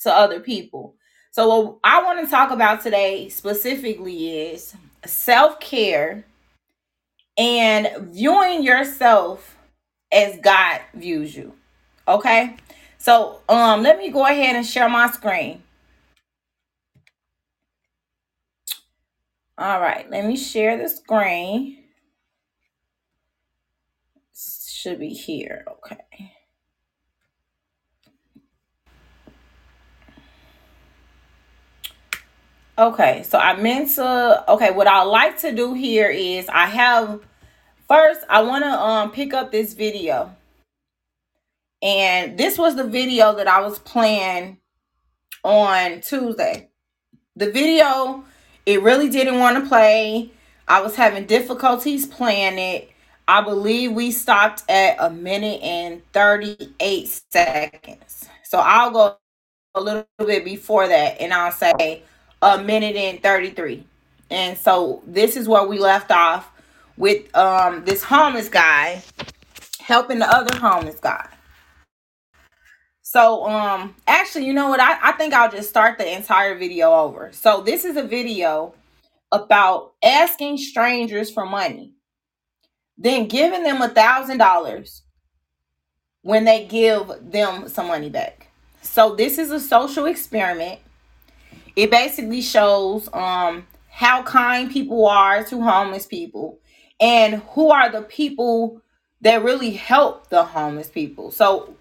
to 0.02 0.12
other 0.12 0.40
people. 0.40 0.96
So, 1.32 1.49
what 1.49 1.78
I 1.84 2.02
want 2.02 2.25
to 2.25 2.30
talk 2.30 2.50
about 2.50 2.82
today 2.82 3.28
specifically 3.28 4.49
is 4.50 4.75
self 5.06 5.60
care 5.60 6.25
and 7.38 7.88
viewing 8.12 8.62
yourself 8.64 9.56
as 10.12 10.38
God 10.40 10.80
views 10.94 11.37
you. 11.37 11.54
Okay. 12.08 12.56
So, 12.99 13.40
um, 13.49 13.82
let 13.82 13.99
me 13.99 14.10
go 14.10 14.26
ahead 14.26 14.56
and 14.56 14.66
share 14.66 14.88
my 14.88 15.10
screen. 15.10 15.62
All 19.56 19.80
right, 19.80 20.10
let 20.10 20.25
me 20.25 20.37
share 20.37 20.78
the 20.78 20.88
screen. 20.88 21.84
Should 24.34 24.99
be 24.99 25.10
here. 25.10 25.66
Okay. 25.68 26.32
Okay, 32.80 33.25
so 33.25 33.38
I 33.38 33.60
meant 33.60 33.90
to. 33.96 34.44
Okay, 34.52 34.70
what 34.70 34.87
I 34.87 35.02
like 35.02 35.38
to 35.40 35.52
do 35.54 35.75
here 35.75 36.08
is 36.08 36.49
I 36.49 36.64
have 36.64 37.20
first 37.87 38.22
I 38.30 38.42
want 38.42 38.64
to 38.64 38.70
um 38.70 39.12
pick 39.12 39.34
up 39.34 39.52
this 39.52 39.75
video, 39.75 40.34
and 41.82 42.38
this 42.38 42.56
was 42.56 42.76
the 42.76 42.84
video 42.84 43.34
that 43.34 43.46
I 43.46 43.60
was 43.60 43.78
playing 43.80 44.56
on 45.44 46.00
Tuesday. 46.00 46.70
The 47.37 47.50
video 47.52 48.25
it 48.64 48.82
really 48.82 49.10
didn't 49.10 49.40
want 49.40 49.62
to 49.62 49.68
play. 49.68 50.30
I 50.66 50.80
was 50.80 50.96
having 50.96 51.26
difficulties 51.26 52.06
playing 52.06 52.58
it. 52.58 52.90
I 53.28 53.42
believe 53.42 53.92
we 53.92 54.10
stopped 54.10 54.64
at 54.70 54.96
a 54.99 55.10
minute 55.10 55.60
and 55.62 56.02
38 56.14 57.22
seconds. 57.30 58.26
So 58.44 58.58
I'll 58.58 58.90
go 58.90 59.18
a 59.75 59.80
little 59.82 60.06
bit 60.18 60.46
before 60.46 60.88
that 60.88 61.20
and 61.20 61.34
I'll 61.34 61.52
say 61.52 62.04
a 62.42 62.62
minute 62.62 62.97
and 62.97 63.23
33. 63.23 63.85
And 64.30 64.56
so 64.56 65.02
this 65.06 65.37
is 65.37 65.49
where 65.49 65.66
we 65.66 65.78
left 65.78 66.11
off 66.11 66.50
with 66.97 67.35
um 67.37 67.85
this 67.85 68.02
homeless 68.02 68.49
guy 68.49 69.02
helping 69.80 70.18
the 70.18 70.28
other 70.28 70.56
homeless 70.59 71.00
guy. 71.00 71.28
So 73.02 73.47
um 73.49 73.94
actually 74.06 74.47
you 74.47 74.52
know 74.52 74.68
what 74.68 74.80
I, 74.80 74.99
I 75.02 75.12
think 75.12 75.35
I'll 75.35 75.50
just 75.50 75.68
start 75.68 75.99
the 75.99 76.16
entire 76.16 76.56
video 76.56 76.92
over. 76.92 77.30
So 77.32 77.62
this 77.62 77.85
is 77.85 77.97
a 77.97 78.02
video 78.02 78.75
about 79.32 79.94
asking 80.02 80.59
strangers 80.59 81.30
for 81.30 81.47
money, 81.47 81.92
then 82.99 83.28
giving 83.28 83.62
them 83.62 83.80
a 83.80 83.88
thousand 83.88 84.38
dollars 84.38 85.02
when 86.23 86.44
they 86.44 86.66
give 86.66 87.11
them 87.23 87.68
some 87.68 87.88
money 87.88 88.11
back. 88.11 88.49
So 88.82 89.14
this 89.14 89.38
is 89.38 89.50
a 89.50 89.61
social 89.61 90.06
experiment. 90.06 90.80
It 91.76 91.90
basically 91.90 92.42
shows 92.42 93.08
um 93.12 93.66
how 93.88 94.22
kind 94.22 94.70
people 94.70 95.06
are 95.06 95.44
to 95.44 95.62
homeless 95.62 96.06
people 96.06 96.58
and 97.00 97.36
who 97.50 97.70
are 97.70 97.90
the 97.90 98.02
people 98.02 98.82
that 99.20 99.42
really 99.42 99.72
help 99.72 100.30
the 100.30 100.44
homeless 100.44 100.88
people. 100.88 101.30
So 101.30 101.74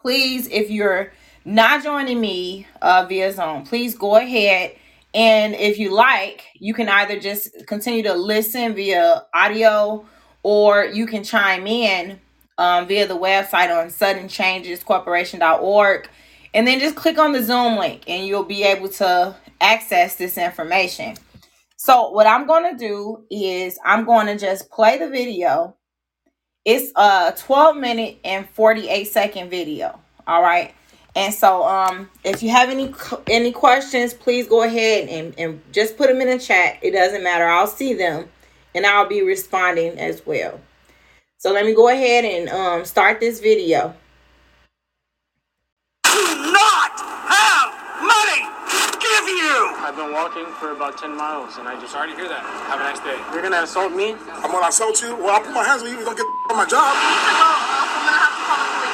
please, 0.00 0.46
if 0.48 0.70
you're 0.70 1.12
not 1.44 1.82
joining 1.82 2.20
me 2.20 2.68
uh, 2.82 3.06
via 3.08 3.32
Zoom, 3.32 3.64
please 3.64 3.96
go 3.96 4.16
ahead. 4.16 4.76
And 5.14 5.54
if 5.54 5.78
you 5.78 5.94
like, 5.94 6.44
you 6.54 6.74
can 6.74 6.88
either 6.88 7.18
just 7.18 7.66
continue 7.66 8.02
to 8.04 8.14
listen 8.14 8.74
via 8.74 9.24
audio 9.34 10.06
or 10.42 10.84
you 10.84 11.06
can 11.06 11.24
chime 11.24 11.66
in 11.66 12.20
um, 12.58 12.86
via 12.86 13.06
the 13.06 13.18
website 13.18 13.74
on 13.74 13.88
suddenchangescorporation.org 13.88 16.10
and 16.54 16.66
then 16.66 16.80
just 16.80 16.96
click 16.96 17.18
on 17.18 17.32
the 17.32 17.42
Zoom 17.42 17.76
link 17.76 18.02
and 18.08 18.26
you'll 18.26 18.44
be 18.44 18.62
able 18.62 18.88
to 18.88 19.34
access 19.60 20.16
this 20.16 20.38
information. 20.38 21.16
So, 21.76 22.10
what 22.10 22.26
I'm 22.26 22.46
going 22.46 22.72
to 22.72 22.78
do 22.78 23.24
is 23.30 23.78
I'm 23.84 24.04
going 24.04 24.26
to 24.26 24.36
just 24.36 24.70
play 24.70 24.98
the 24.98 25.08
video. 25.08 25.76
It's 26.64 26.92
a 26.96 27.34
12 27.38 27.76
minute 27.76 28.18
and 28.24 28.48
48 28.50 29.04
second 29.04 29.50
video. 29.50 29.98
All 30.26 30.42
right. 30.42 30.74
And 31.14 31.32
so, 31.32 31.64
um, 31.64 32.10
if 32.24 32.42
you 32.42 32.50
have 32.50 32.68
any 32.68 32.92
any 33.28 33.52
questions, 33.52 34.12
please 34.12 34.46
go 34.46 34.62
ahead 34.62 35.08
and, 35.08 35.34
and 35.38 35.62
just 35.72 35.96
put 35.96 36.08
them 36.08 36.20
in 36.20 36.28
the 36.28 36.38
chat. 36.38 36.78
It 36.82 36.90
doesn't 36.90 37.22
matter. 37.22 37.46
I'll 37.46 37.66
see 37.66 37.94
them 37.94 38.28
and 38.74 38.86
I'll 38.86 39.08
be 39.08 39.22
responding 39.22 39.98
as 39.98 40.26
well. 40.26 40.60
So 41.38 41.52
let 41.52 41.64
me 41.64 41.74
go 41.74 41.88
ahead 41.88 42.24
and 42.24 42.48
um, 42.48 42.84
start 42.84 43.20
this 43.20 43.40
video. 43.40 43.94
Do 46.04 46.10
not 46.10 47.00
have 47.28 47.72
money 48.02 48.42
give 49.00 49.28
you. 49.28 49.77
I've 49.88 49.96
been 49.96 50.12
walking 50.12 50.44
for 50.60 50.72
about 50.72 50.98
10 50.98 51.16
miles 51.16 51.56
and 51.56 51.66
I 51.66 51.72
just. 51.80 51.92
Sorry 51.92 52.10
to 52.10 52.14
hear 52.14 52.28
that. 52.28 52.44
Have 52.68 52.78
a 52.78 52.84
nice 52.84 53.00
day. 53.00 53.16
You're 53.32 53.40
gonna 53.40 53.62
assault 53.62 53.90
me? 53.90 54.12
I'm 54.44 54.52
gonna 54.52 54.68
assault 54.68 55.00
you. 55.00 55.16
Well, 55.16 55.30
I'll 55.30 55.40
put 55.40 55.54
my 55.54 55.64
hands 55.64 55.80
on 55.80 55.88
you. 55.88 55.94
You're 55.96 56.04
gonna 56.04 56.18
get 56.18 56.26
on 56.50 56.56
my 56.60 56.66
job. 56.68 56.92
Thank 56.92 57.16
you, 57.16 57.32
Jesus. 57.32 58.87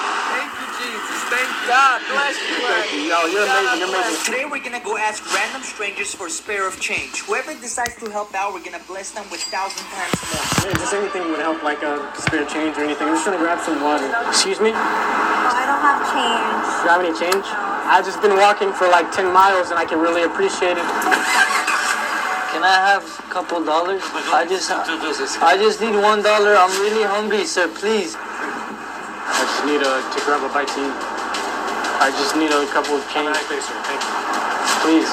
Thank 1.33 1.49
God. 1.65 2.05
Bless 2.13 2.37
you. 2.37 2.61
Thank 2.61 2.93
you. 2.93 3.09
Yo, 3.09 3.25
you're 3.33 3.49
amazing. 3.49 3.81
You're 3.81 3.89
amazing. 3.89 4.25
Today 4.29 4.45
we're 4.45 4.61
gonna 4.61 4.85
go 4.85 4.97
ask 4.97 5.25
random 5.33 5.63
strangers 5.63 6.15
for 6.15 6.27
a 6.27 6.31
spare 6.31 6.69
of 6.69 6.79
change. 6.81 7.25
Whoever 7.25 7.55
decides 7.57 7.97
to 8.05 8.11
help 8.11 8.35
out, 8.35 8.53
we're 8.53 8.65
gonna 8.65 8.85
bless 8.87 9.11
them 9.13 9.25
with 9.33 9.41
thousand 9.49 9.85
times 9.89 10.13
more. 10.29 10.45
Hey, 10.69 10.77
just 10.77 10.93
anything 10.93 11.25
would 11.33 11.41
help, 11.41 11.63
like 11.63 11.83
a 11.83 12.13
spare 12.21 12.45
change 12.45 12.77
or 12.77 12.85
anything. 12.85 13.09
I'm 13.09 13.15
just 13.17 13.25
trying 13.25 13.39
to 13.39 13.45
grab 13.45 13.61
some 13.65 13.81
water. 13.81 14.05
Excuse 14.29 14.61
me? 14.61 14.73
Oh, 14.73 14.77
I 14.77 15.65
don't 15.65 15.81
have 15.81 16.05
change. 16.13 16.61
Do 16.61 16.85
you 16.85 16.91
have 16.93 17.01
any 17.01 17.15
change? 17.17 17.47
I've 17.89 18.05
just 18.05 18.21
been 18.21 18.37
walking 18.37 18.73
for 18.77 18.89
like 18.89 19.09
10 19.13 19.33
miles 19.33 19.71
and 19.73 19.79
I 19.81 19.85
can 19.85 20.01
really 20.01 20.25
appreciate 20.25 20.77
it. 20.77 20.87
Can 22.53 22.63
I 22.63 22.77
have 22.85 23.03
a 23.03 23.29
couple 23.33 23.65
dollars? 23.65 24.03
I 24.29 24.45
just, 24.49 24.71
I 24.71 25.57
just 25.57 25.81
need 25.81 25.97
one 25.97 26.23
dollar. 26.23 26.55
I'm 26.55 26.71
really 26.81 27.03
hungry, 27.05 27.45
sir. 27.45 27.69
Please. 27.69 28.15
I 28.17 29.41
just 29.41 29.65
need 29.67 29.81
a, 29.83 30.05
to 30.05 30.19
grab 30.25 30.45
a 30.45 30.53
bite 30.53 30.69
to 30.69 30.81
eat. 30.85 31.14
I 32.05 32.13
just 32.21 32.37
need 32.37 32.53
a 32.53 32.61
couple 32.69 33.01
of 33.01 33.03
Have 33.17 33.25
a 33.25 33.33
nice 33.33 33.49
day, 33.49 33.57
sir. 33.65 33.73
Thank 33.89 33.97
you. 34.05 34.13
please. 34.85 35.09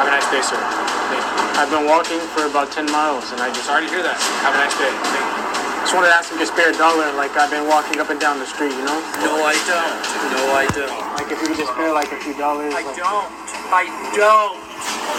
Have 0.00 0.08
a 0.08 0.12
nice 0.16 0.24
day, 0.32 0.40
sir. 0.40 0.56
Thank 0.56 1.20
you. 1.20 1.60
I've 1.60 1.68
been 1.68 1.84
walking 1.84 2.16
for 2.32 2.48
about 2.48 2.72
10 2.72 2.88
miles 2.88 3.28
and 3.36 3.44
I 3.44 3.52
just. 3.52 3.68
Sorry 3.68 3.84
to 3.84 3.90
hear 3.92 4.00
that. 4.00 4.16
Have 4.40 4.56
a 4.56 4.60
nice 4.64 4.72
day. 4.80 4.88
Thank 4.88 5.20
you. 5.20 5.44
Just 5.84 5.92
wanted 5.92 6.08
to 6.08 6.16
ask 6.16 6.32
if 6.32 6.40
you 6.40 6.48
spare 6.48 6.72
a 6.72 6.76
dollar, 6.80 7.12
like 7.20 7.36
I've 7.36 7.52
been 7.52 7.68
walking 7.68 8.00
up 8.00 8.08
and 8.08 8.16
down 8.16 8.40
the 8.40 8.48
street, 8.48 8.72
you 8.72 8.84
know? 8.88 8.96
No, 9.20 9.44
I 9.44 9.52
don't. 9.68 10.00
No, 10.32 10.42
I 10.56 10.64
don't. 10.72 10.96
Like 11.20 11.28
if 11.28 11.36
you 11.44 11.52
could 11.52 11.60
just 11.60 11.76
spare 11.76 11.92
like 11.92 12.08
a 12.08 12.16
few 12.24 12.32
dollars. 12.40 12.72
I 12.72 12.80
like- 12.80 12.96
don't. 12.96 13.28
I 13.68 13.84
don't. 14.16 14.56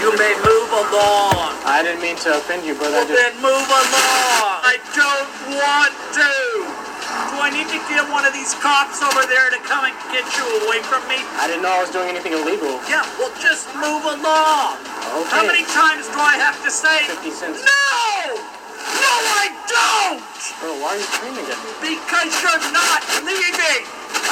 You 0.02 0.10
may 0.18 0.34
move 0.41 0.70
along. 0.74 1.54
I 1.70 1.86
didn't 1.86 2.02
mean 2.02 2.18
to 2.26 2.34
offend 2.34 2.65
you, 2.65 2.74
brother. 2.74 2.98
I 2.98 3.06
Well, 3.06 3.13
just. 3.13 3.22
then 3.22 3.34
move 3.46 3.70
along. 3.70 4.58
I 4.65 4.76
don't 4.98 5.32
want 5.54 5.94
to. 6.18 6.85
Do 7.32 7.39
I 7.39 7.47
need 7.47 7.67
to 7.71 7.80
get 7.88 8.04
one 8.12 8.28
of 8.28 8.36
these 8.36 8.51
cops 8.60 8.99
over 8.99 9.23
there 9.28 9.47
to 9.51 9.60
come 9.63 9.88
and 9.88 9.95
get 10.12 10.28
you 10.36 10.45
away 10.67 10.84
from 10.84 10.99
me? 11.08 11.19
I 11.39 11.47
didn't 11.47 11.63
know 11.63 11.71
I 11.71 11.80
was 11.80 11.91
doing 11.91 12.12
anything 12.12 12.36
illegal. 12.36 12.80
Yeah, 12.91 13.08
well, 13.15 13.32
just 13.39 13.71
move 13.75 14.04
along. 14.04 14.80
Okay. 14.84 15.32
How 15.32 15.43
many 15.47 15.63
times 15.71 16.12
do 16.12 16.19
I 16.19 16.36
have 16.36 16.60
to 16.63 16.71
say? 16.71 17.08
50 17.08 17.32
cents. 17.32 17.63
No! 17.63 18.36
No, 18.99 19.13
I 19.32 19.47
don't! 19.67 20.23
Bro, 20.60 20.80
why 20.84 20.95
are 20.95 20.99
you 20.99 21.08
screaming 21.08 21.47
at 21.47 21.60
me? 21.63 21.95
Because 21.95 22.32
you're 22.43 22.65
not 22.75 23.01
leaving! 23.23 23.84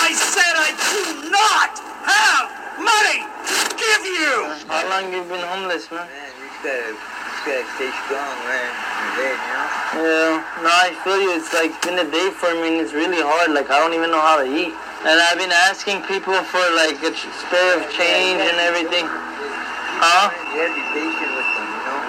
I 0.04 0.12
said 0.12 0.54
I 0.60 0.72
do 0.92 1.32
not 1.32 1.80
have 2.04 2.52
money 2.84 3.24
to 3.24 3.58
give 3.80 4.04
you! 4.08 4.52
How 4.68 4.84
long 4.92 5.12
you 5.12 5.24
been 5.24 5.40
homeless, 5.40 5.88
man? 5.88 6.04
Man, 6.04 6.32
you 6.36 6.52
just 6.52 6.64
gotta, 6.64 6.92
just 6.96 7.44
gotta 7.48 7.66
stay 7.80 7.92
strong, 8.06 8.36
man. 8.44 8.72
You're 8.72 9.16
there, 9.24 9.38
you 9.40 9.54
know? 9.56 9.73
Yeah. 9.94 10.42
No, 10.66 10.70
I 10.74 10.90
feel 11.06 11.22
you. 11.22 11.38
It's 11.38 11.54
like 11.54 11.70
been 11.86 12.02
a 12.02 12.10
day 12.10 12.34
for 12.34 12.50
me, 12.58 12.74
and 12.74 12.78
it's 12.82 12.94
really 12.98 13.22
hard. 13.22 13.54
Like 13.54 13.70
I 13.70 13.78
don't 13.78 13.94
even 13.94 14.10
know 14.10 14.22
how 14.22 14.42
to 14.42 14.48
eat. 14.50 14.74
And 15.06 15.16
I've 15.20 15.38
been 15.38 15.54
asking 15.54 16.02
people 16.10 16.34
for 16.48 16.64
like 16.74 16.98
a 17.04 17.12
spare 17.14 17.78
of 17.78 17.86
change 17.94 18.42
and 18.42 18.58
everything. 18.64 19.06
Huh? 19.06 20.32
You 20.50 20.66
gotta 20.66 20.74
be 20.74 20.84
patient 20.96 21.32
with 21.38 21.50
them, 21.54 21.68
you 21.68 21.82
know? 21.86 22.00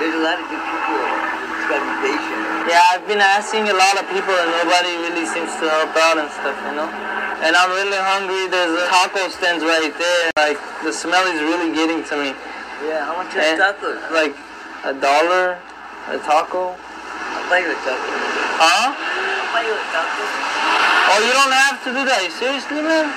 There's 0.00 0.16
a 0.18 0.22
lot 0.24 0.36
of 0.40 0.46
good 0.48 0.64
people. 0.64 0.96
You 0.98 1.52
just 1.54 1.68
gotta 1.70 1.86
be 1.86 1.96
patient. 2.10 2.40
Yeah, 2.66 2.82
I've 2.96 3.06
been 3.06 3.22
asking 3.22 3.68
a 3.70 3.76
lot 3.76 3.94
of 3.94 4.04
people, 4.10 4.34
and 4.34 4.50
nobody 4.56 4.92
really 5.04 5.26
seems 5.28 5.52
to 5.62 5.70
help 5.70 5.94
out 6.00 6.16
and 6.18 6.28
stuff, 6.34 6.56
you 6.66 6.74
know. 6.74 6.88
And 7.46 7.54
I'm 7.54 7.70
really 7.72 8.00
hungry. 8.00 8.50
There's 8.50 8.74
a 8.74 8.84
taco 8.90 9.30
stands 9.30 9.62
right 9.62 9.92
there. 9.92 10.24
Like 10.34 10.58
the 10.82 10.92
smell 10.92 11.24
is 11.30 11.40
really 11.40 11.70
getting 11.72 12.02
to 12.10 12.14
me. 12.18 12.34
Yeah, 12.84 13.06
how 13.06 13.20
much 13.20 13.32
And, 13.36 13.54
eh, 13.54 13.60
tacos? 13.60 14.00
Like 14.10 14.34
a 14.82 14.92
dollar, 14.96 15.60
a 16.10 16.18
taco. 16.24 16.74
I'll 17.30 17.46
buy 17.50 17.58
you 17.62 17.70
a 17.70 17.78
taco. 17.82 18.10
Huh? 18.58 18.94
I'll 18.94 19.50
buy 19.54 19.62
you 19.62 19.74
a 19.74 19.84
taco. 19.94 20.22
Oh, 21.10 21.18
you 21.22 21.32
don't 21.34 21.54
have 21.54 21.78
to 21.84 21.90
do 21.90 22.02
that. 22.06 22.22
Seriously, 22.30 22.82
man? 22.82 23.10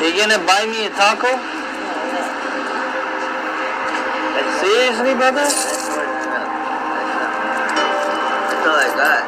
You 0.00 0.12
gonna 0.16 0.40
buy 0.44 0.68
me 0.68 0.86
a 0.86 0.92
taco? 0.92 1.32
Seriously, 4.60 5.12
brother? 5.16 5.44
That's 5.44 5.88
more 5.92 6.04
than 6.04 6.20
enough. 6.26 6.48
That's 6.96 7.12
enough. 7.12 8.48
That's 8.48 8.66
all 8.66 8.80
I 8.80 8.90
got. 8.96 9.22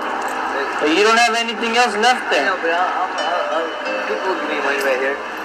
But 0.81 0.91
you 0.93 1.03
don't 1.05 1.19
have 1.19 1.37
anything 1.37 1.77
else 1.77 1.97
left 1.97 2.31
there. 2.31 2.47
know, 2.47 2.57
but 2.63 2.71
I'll, 2.73 2.85
I'll, 2.85 3.11
I'll, 3.17 3.65
I'll, 3.65 4.09
people 4.09 4.33
give 4.39 4.49
me 4.49 4.61
money 4.65 4.81
right 4.85 5.01
here. 5.01 5.38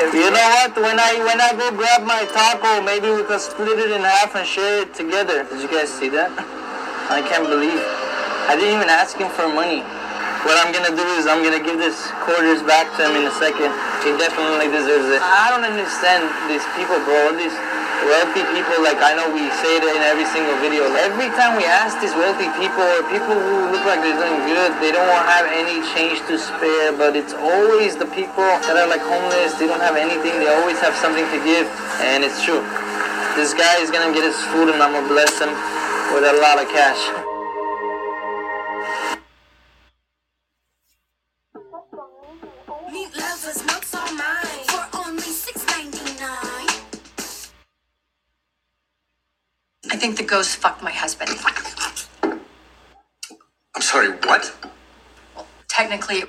You 0.00 0.32
know 0.32 0.48
what? 0.56 0.72
When 0.80 0.96
I 0.96 1.20
when 1.28 1.36
I 1.44 1.52
go 1.52 1.68
grab 1.76 2.08
my 2.08 2.24
taco, 2.32 2.80
maybe 2.80 3.12
we 3.12 3.20
could 3.20 3.36
split 3.36 3.76
it 3.76 3.92
in 3.92 4.00
half 4.00 4.32
and 4.32 4.48
share 4.48 4.88
it 4.88 4.96
together. 4.96 5.44
Did 5.44 5.60
you 5.60 5.68
guys 5.68 5.92
see 5.92 6.08
that? 6.16 6.32
I 7.12 7.20
can't 7.20 7.44
believe. 7.44 7.76
I 8.48 8.56
didn't 8.56 8.80
even 8.80 8.88
ask 8.88 9.20
him 9.20 9.28
for 9.28 9.44
money. 9.52 9.84
What 10.48 10.56
I'm 10.56 10.72
gonna 10.72 10.96
do 10.96 11.04
is 11.20 11.28
I'm 11.28 11.44
gonna 11.44 11.60
give 11.60 11.76
this 11.76 12.00
quarters 12.24 12.64
back 12.64 12.88
to 12.96 13.12
him 13.12 13.20
in 13.20 13.28
a 13.28 13.34
second. 13.36 13.68
He 14.00 14.16
definitely 14.16 14.72
deserves 14.72 15.12
it. 15.12 15.20
I 15.20 15.52
don't 15.52 15.68
understand 15.68 16.24
these 16.48 16.64
people, 16.80 16.96
bro. 17.04 17.36
These 17.36 17.52
wealthy 18.06 18.44
people, 18.54 18.80
like 18.82 19.00
I 19.02 19.12
know 19.16 19.28
we 19.32 19.44
say 19.60 19.76
it 19.78 19.84
in 19.84 20.02
every 20.06 20.24
single 20.30 20.56
video. 20.60 20.88
Every 21.00 21.28
time 21.36 21.56
we 21.56 21.64
ask 21.64 21.98
these 22.00 22.14
wealthy 22.14 22.48
people 22.56 22.82
or 22.82 23.02
people 23.08 23.36
who 23.36 23.72
look 23.72 23.84
like 23.84 24.00
they're 24.00 24.16
doing 24.16 24.40
good, 24.48 24.70
they 24.80 24.92
don't 24.92 25.08
have 25.28 25.46
any 25.50 25.82
change 25.92 26.20
to 26.28 26.38
spare. 26.38 26.92
But 26.92 27.16
it's 27.16 27.34
always 27.34 27.96
the 27.96 28.06
people 28.12 28.44
that 28.44 28.76
are 28.76 28.88
like 28.88 29.02
homeless. 29.02 29.54
They 29.60 29.66
don't 29.66 29.82
have 29.82 29.96
anything. 29.96 30.36
They 30.40 30.48
always 30.48 30.78
have 30.80 30.94
something 30.96 31.24
to 31.24 31.38
give, 31.44 31.66
and 32.04 32.24
it's 32.24 32.40
true. 32.44 32.62
This 33.36 33.54
guy 33.54 33.80
is 33.80 33.90
gonna 33.90 34.12
get 34.12 34.24
his 34.24 34.38
food, 34.50 34.70
and 34.72 34.82
I'm 34.82 34.92
gonna 34.92 35.08
bless 35.08 35.38
him 35.38 35.52
with 36.12 36.24
a 36.24 36.36
lot 36.40 36.60
of 36.60 36.68
cash. 36.72 37.00
Lovers, 43.16 43.79
I 49.90 49.96
think 49.96 50.16
the 50.16 50.22
ghost 50.22 50.56
fucked 50.56 50.82
my 50.82 50.92
husband. 50.92 51.30
I'm 53.74 53.82
sorry, 53.82 54.10
what? 54.22 54.52
Well, 55.34 55.46
Technically, 55.68 56.22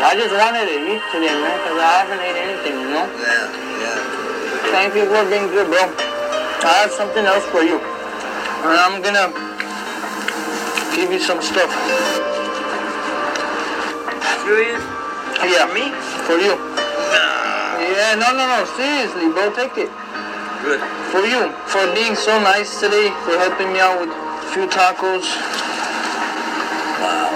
I 0.00 0.16
just 0.16 0.32
wanted 0.32 0.64
to 0.72 0.76
eat 0.88 1.02
today, 1.12 1.34
man, 1.36 1.56
because 1.60 1.76
I 1.76 1.92
haven't 2.00 2.20
ate 2.24 2.40
anything, 2.40 2.80
you 2.80 2.88
know? 2.88 3.04
Yeah, 3.20 3.52
yeah. 3.84 4.72
Thank 4.72 4.94
you 4.96 5.04
for 5.12 5.28
being 5.28 5.48
good, 5.52 5.68
bro. 5.68 5.84
I 6.64 6.88
have 6.88 6.92
something 6.92 7.24
else 7.24 7.44
for 7.52 7.60
you. 7.62 7.76
And 7.76 8.76
I'm 8.80 9.02
gonna 9.04 9.28
give 10.96 11.12
you 11.12 11.20
some 11.20 11.42
stuff. 11.42 11.68
Serious? 14.44 14.80
Yeah, 15.44 15.66
For 15.68 15.74
me? 15.76 15.92
for 16.24 16.38
you. 16.40 16.56
Yeah, 17.92 18.14
no, 18.16 18.32
no, 18.32 18.44
no, 18.48 18.64
seriously, 18.76 19.28
bro, 19.36 19.52
take 19.52 19.76
it. 19.76 19.90
Good. 20.62 20.78
For 21.10 21.26
you, 21.26 21.50
for 21.66 21.82
being 21.92 22.14
so 22.14 22.38
nice 22.38 22.78
today, 22.78 23.10
for 23.26 23.34
helping 23.34 23.72
me 23.74 23.80
out 23.82 23.98
with 23.98 24.14
a 24.14 24.46
few 24.54 24.70
tacos. 24.70 25.26
Wow. 27.02 27.34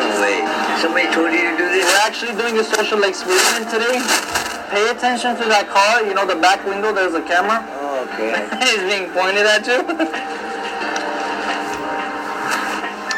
No 0.00 0.08
way. 0.24 0.40
Somebody 0.80 1.12
told 1.12 1.36
you 1.36 1.52
to 1.52 1.56
do 1.60 1.68
this? 1.68 1.84
We're 1.84 2.00
actually 2.00 2.32
doing 2.40 2.56
a 2.56 2.64
social 2.64 3.04
experiment 3.04 3.68
today. 3.68 4.00
Pay 4.72 4.88
attention 4.88 5.36
to 5.36 5.44
that 5.52 5.68
car. 5.68 6.00
You 6.00 6.14
know 6.16 6.24
the 6.24 6.40
back 6.40 6.64
window. 6.64 6.96
There's 6.96 7.12
a 7.12 7.20
camera. 7.20 7.60
Oh, 7.76 8.08
okay. 8.08 8.32
it's 8.72 8.88
being 8.88 9.12
pointed 9.12 9.44
at 9.44 9.60
you. 9.68 9.84
a 9.84 9.96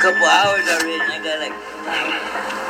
couple 0.02 0.26
hours 0.26 0.66
already. 0.66 0.98
I 0.98 1.22
got 1.22 1.38
like 1.38 1.54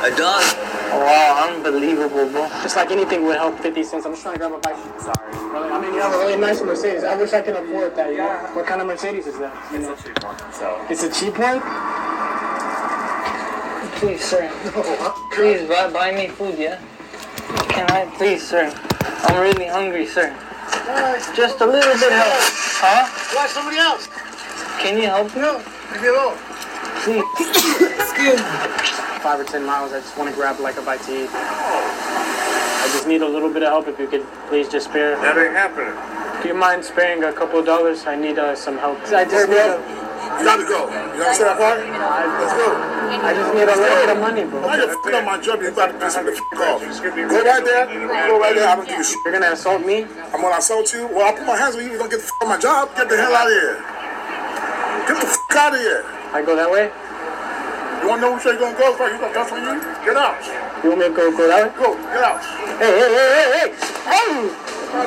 a 0.05 0.13
dog. 0.13 0.45
Oh, 0.93 1.01
wow, 1.01 1.49
unbelievable, 1.49 2.29
bro. 2.29 2.45
Just 2.61 2.75
like 2.75 2.91
anything 2.91 3.25
would 3.25 3.37
help 3.37 3.57
50 3.57 3.81
cents. 3.81 4.05
I'm 4.05 4.11
just 4.13 4.21
trying 4.21 4.35
to 4.35 4.39
grab 4.39 4.53
a 4.53 4.59
bike. 4.59 4.77
Sorry. 5.01 5.32
Really, 5.53 5.69
I 5.69 5.79
mean, 5.79 5.93
you 5.93 6.01
have 6.01 6.11
a 6.11 6.17
really 6.17 6.35
nice 6.35 6.63
Mercedes. 6.63 7.03
I 7.03 7.15
wish 7.15 7.31
I 7.31 7.41
could 7.43 7.55
afford 7.55 7.95
that. 7.95 8.09
You 8.09 8.17
know? 8.17 8.49
What 8.53 8.65
kind 8.65 8.81
of 8.81 8.87
Mercedes 8.87 9.27
is 9.27 9.37
that? 9.37 9.53
You 9.71 9.85
know? 9.85 9.93
It's 9.93 10.01
a 10.01 10.09
cheap 10.09 10.23
one. 10.23 10.37
So. 10.51 10.85
It's 10.89 11.03
a 11.03 11.11
cheap 11.13 11.37
one? 11.37 11.61
Please, 14.01 14.25
sir. 14.25 14.49
Please 15.31 15.69
buy, 15.69 15.91
buy 15.93 16.11
me 16.11 16.27
food, 16.27 16.57
yeah? 16.57 16.81
Can 17.69 17.85
I, 17.91 18.09
please, 18.17 18.41
sir? 18.41 18.73
I'm 19.29 19.39
really 19.39 19.67
hungry, 19.67 20.07
sir. 20.07 20.35
Just 21.35 21.61
a 21.61 21.67
little 21.67 21.93
bit 22.01 22.11
help. 22.11 22.33
Huh? 22.81 23.05
Why 23.37 23.45
somebody 23.45 23.77
else? 23.77 24.09
Can 24.81 24.97
you 24.97 25.05
help 25.05 25.35
me? 25.35 25.41
No, 25.41 25.61
leave 25.93 26.01
me 26.01 26.07
alone. 26.09 26.37
Please. 27.05 27.23
Excuse 28.01 28.41
me. 28.41 28.47
Five 29.21 29.39
or 29.39 29.43
ten 29.45 29.63
miles. 29.63 29.93
I 29.93 29.99
just 29.99 30.17
want 30.17 30.31
to 30.31 30.35
grab 30.35 30.59
like 30.59 30.77
a 30.77 30.81
bite 30.81 31.01
to 31.03 31.25
eat. 31.25 31.29
Oh. 31.31 32.22
I 32.83 32.87
just 32.91 33.07
need 33.07 33.21
a 33.21 33.27
little 33.27 33.47
bit 33.47 33.63
of 33.63 33.69
help. 33.71 33.87
If 33.87 33.97
you 33.97 34.07
could 34.11 34.27
please 34.51 34.67
just 34.67 34.91
spare. 34.91 35.15
That 35.23 35.39
ain't 35.39 35.55
happening. 35.55 35.95
Do 36.43 36.51
you 36.51 36.53
mind 36.53 36.83
sparing 36.83 37.23
a 37.23 37.31
couple 37.31 37.59
of 37.59 37.65
dollars? 37.65 38.03
I 38.03 38.19
need 38.19 38.35
uh, 38.35 38.59
some 38.59 38.77
help. 38.77 38.99
I 39.07 39.23
just 39.23 39.47
need. 39.47 39.55
bro. 39.55 39.79
You 39.79 40.43
gotta 40.43 40.67
go. 40.67 40.91
You 41.15 41.23
understand 41.23 41.55
that 41.55 41.63
part? 41.63 41.79
Let's 41.79 42.55
go. 42.59 42.75
I 43.23 43.31
just 43.31 43.55
need 43.55 43.71
a 43.71 43.77
little 43.79 43.99
bit 44.03 44.11
of 44.11 44.19
money, 44.19 44.43
bro. 44.43 44.67
I 44.67 44.75
just 44.75 44.99
put 44.99 45.15
on 45.15 45.23
my 45.23 45.39
job. 45.39 45.63
You 45.63 45.71
about 45.71 45.95
to 45.95 45.97
piss 45.97 46.19
me 46.19 46.27
the 46.27 46.35
f 46.35 46.59
off. 46.59 46.83
Go 46.83 47.39
right 47.47 47.63
there. 47.63 47.87
Go 48.27 48.35
right 48.35 48.51
there. 48.51 48.67
I 48.67 48.75
don't 48.75 48.83
give 48.83 48.99
a 48.99 49.03
shit. 49.07 49.15
You're 49.23 49.31
gonna 49.31 49.55
assault 49.55 49.85
me? 49.87 50.03
I'm 50.35 50.43
gonna 50.43 50.59
assault 50.59 50.91
you. 50.91 51.07
Well, 51.07 51.23
I'll 51.23 51.37
put 51.39 51.47
my 51.47 51.55
hands 51.55 51.79
on 51.79 51.87
you. 51.87 51.95
You're 51.95 52.03
gonna 52.03 52.11
get 52.11 52.19
the 52.19 52.27
f 52.27 52.43
on 52.43 52.51
my 52.51 52.59
job. 52.59 52.91
Get 52.99 53.07
the 53.07 53.15
hell 53.15 53.31
out 53.31 53.47
of 53.47 53.55
here. 53.55 53.79
Get 55.07 55.23
the 55.23 55.31
f 55.31 55.55
out 55.55 55.71
of 55.71 55.79
here. 55.79 56.03
I 56.35 56.43
go 56.43 56.59
that 56.59 56.67
way? 56.67 56.91
You 58.03 58.11
wanna 58.11 58.27
know 58.27 58.35
which 58.35 58.43
way 58.43 58.59
you're 58.59 58.67
gonna 58.67 58.75
go? 58.75 58.91
You 59.07 59.15
gonna 59.15 59.31
that's 59.31 59.55
on 59.55 59.63
you? 59.63 59.79
Get 60.03 60.19
out. 60.19 60.35
You 60.83 60.91
want 60.91 60.99
me 60.99 61.07
to 61.07 61.15
go 61.15 61.31
go 61.31 61.47
that 61.47 61.63
way? 61.63 61.71
Go. 61.79 61.95
Get 61.95 62.19
out. 62.19 62.43
Hey, 62.75 62.91
hey, 62.91 63.07
hey, 63.07 63.31
hey, 63.39 63.47
hey! 63.55 63.71
Hey! 64.03 64.51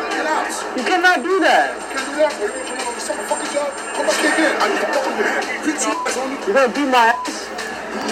Get 0.09 0.25
out. 0.25 0.49
You 0.73 0.81
cannot 0.89 1.21
do 1.21 1.37
that. 1.45 1.77
Can't 1.93 2.01
do 2.01 2.17
that. 2.17 2.33
Or 2.41 2.49
you're 2.49 2.65
gonna 2.65 2.65
turn 2.65 2.81
on 2.81 2.97
the 2.97 3.29
fucking 3.29 3.53
job. 3.53 3.69
Come 3.77 4.09
back 4.09 4.17
kick 4.17 4.41
in. 4.41 4.57
I 4.57 4.73
need 4.73 4.81
to 4.81 4.89
fuck 4.89 5.05
with 5.05 5.21
you. 5.21 5.37
Beat 5.69 5.77
your 5.85 6.01
ass 6.01 6.17
on 6.17 6.33
you. 6.33 6.41
You're 6.49 6.57
gonna 6.57 6.73
beat 6.73 6.89
my 6.89 7.12
ass. 7.12 7.45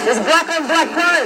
It's 0.05 0.21
black 0.21 0.45
on 0.45 0.69
black 0.69 0.93
crime. 0.93 1.25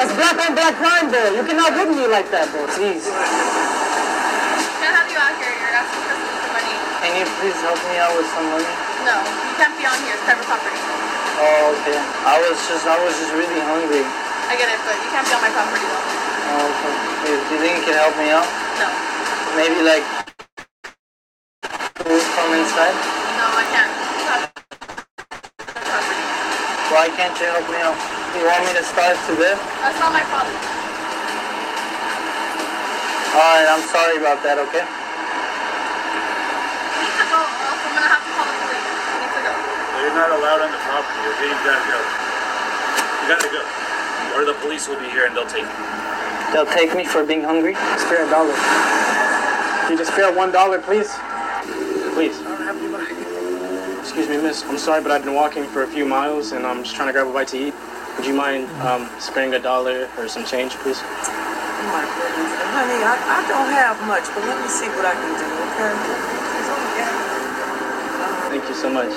That's 0.00 0.16
black 0.16 0.40
on 0.40 0.56
black 0.56 0.80
crime, 0.80 1.12
bro. 1.12 1.28
You 1.28 1.44
cannot 1.44 1.76
whip 1.76 1.92
me 1.92 2.08
like 2.08 2.32
that, 2.32 2.48
bro. 2.56 2.64
Please. 2.72 3.04
Can't 3.04 4.96
have 4.96 5.12
you 5.12 5.20
out 5.20 5.36
here. 5.44 5.52
You're 5.60 5.76
asking 5.76 6.08
for 6.08 6.16
some 6.40 6.56
money. 6.56 6.72
Can 7.04 7.12
you 7.20 7.28
please 7.36 7.60
help 7.60 7.76
me 7.84 8.00
out 8.00 8.16
with 8.16 8.32
some 8.32 8.48
money? 8.48 8.64
No, 9.04 9.12
you 9.44 9.52
can't 9.60 9.76
be 9.76 9.84
on 9.84 10.00
here. 10.08 10.16
It's 10.16 10.24
private 10.24 10.48
property. 10.48 10.80
Oh, 11.36 11.76
okay. 11.84 12.00
I 12.24 12.40
was 12.48 12.56
just, 12.64 12.88
I 12.88 12.96
was 12.96 13.12
just 13.12 13.36
really 13.36 13.60
hungry. 13.60 14.08
I 14.50 14.58
get 14.58 14.66
it, 14.66 14.82
but 14.82 14.98
you 14.98 15.08
can't 15.14 15.22
be 15.22 15.30
on 15.30 15.46
my 15.46 15.52
property 15.54 15.86
though. 15.86 16.10
Oh, 16.50 16.74
okay. 16.74 16.90
Do 17.22 17.38
do 17.38 17.54
you 17.54 17.60
think 17.62 17.78
you 17.78 17.86
can 17.86 17.94
help 18.02 18.18
me 18.18 18.34
out? 18.34 18.42
No. 18.82 18.90
Maybe 19.54 19.78
like 19.86 20.02
move 22.02 22.26
from 22.34 22.50
inside? 22.58 22.98
No, 23.38 23.46
I 23.46 23.62
can't. 23.70 23.86
It's 23.94 24.26
not 24.26 24.42
my 25.70 25.86
property. 25.86 26.26
Why 26.90 27.06
can't 27.14 27.30
you 27.38 27.46
help 27.46 27.62
me 27.70 27.78
out? 27.78 27.94
You 28.34 28.42
want 28.42 28.66
me 28.66 28.74
to 28.74 28.82
start 28.82 29.14
to 29.30 29.38
there? 29.38 29.54
That's 29.86 30.02
not 30.02 30.10
my 30.10 30.26
problem. 30.26 30.58
Alright, 33.30 33.70
I'm 33.70 33.86
sorry 33.86 34.18
about 34.18 34.42
that, 34.42 34.58
okay? 34.66 34.82
We 36.98 37.06
need 37.06 37.16
to 37.22 37.26
go. 37.30 37.38
I'm 37.38 37.78
gonna 37.94 38.02
have 38.02 38.26
to 38.26 38.34
call 38.34 38.50
police. 38.50 38.82
We 38.82 39.14
need 39.14 39.30
to 39.30 39.42
go. 39.46 39.54
You're 39.94 40.18
not 40.18 40.34
allowed 40.34 40.66
on 40.66 40.74
the 40.74 40.82
property, 40.82 41.22
okay? 41.38 41.54
You 41.54 41.58
gotta 41.62 41.86
go. 41.86 42.02
You 42.02 43.26
gotta 43.30 43.50
go. 43.54 43.79
Or 44.34 44.44
the 44.44 44.54
police 44.60 44.88
will 44.88 44.98
be 45.00 45.08
here 45.10 45.26
and 45.26 45.36
they'll 45.36 45.46
take 45.46 45.64
you. 45.64 45.76
They'll 46.52 46.66
take 46.66 46.94
me 46.96 47.04
for 47.04 47.24
being 47.24 47.42
hungry? 47.42 47.74
Spare 47.98 48.26
a 48.26 48.30
dollar. 48.30 48.54
Can 48.54 49.92
you 49.92 49.98
just 49.98 50.12
spare 50.12 50.32
one 50.34 50.50
dollar, 50.52 50.78
please? 50.80 51.10
Please. 52.14 52.38
I 52.40 52.44
don't 52.44 52.62
have 52.62 52.76
any 52.76 52.88
money. 52.88 54.00
Excuse 54.00 54.28
me, 54.28 54.36
miss. 54.38 54.64
I'm 54.64 54.78
sorry, 54.78 55.02
but 55.02 55.12
I've 55.12 55.24
been 55.24 55.34
walking 55.34 55.64
for 55.64 55.82
a 55.82 55.86
few 55.86 56.04
miles 56.06 56.52
and 56.52 56.66
I'm 56.66 56.82
just 56.82 56.96
trying 56.96 57.08
to 57.08 57.12
grab 57.12 57.26
a 57.26 57.32
bite 57.32 57.48
to 57.48 57.58
eat. 57.68 57.74
Would 58.16 58.26
you 58.26 58.34
mind 58.34 58.68
um, 58.82 59.08
sparing 59.20 59.54
a 59.54 59.58
dollar 59.58 60.08
or 60.18 60.28
some 60.28 60.44
change, 60.44 60.74
please? 60.82 61.00
Oh 61.00 61.88
my 61.94 62.02
goodness. 62.04 62.50
Honey, 62.74 63.00
I, 63.02 63.14
I 63.14 63.40
don't 63.48 63.70
have 63.72 63.96
much, 64.06 64.26
but 64.34 64.42
let 64.46 64.58
me 64.60 64.68
see 64.68 64.88
what 64.94 65.06
I 65.06 65.14
can 65.14 65.30
do, 65.38 65.46
okay? 65.74 65.94
Thank 68.50 68.66
you 68.66 68.74
so 68.74 68.90
much. 68.90 69.14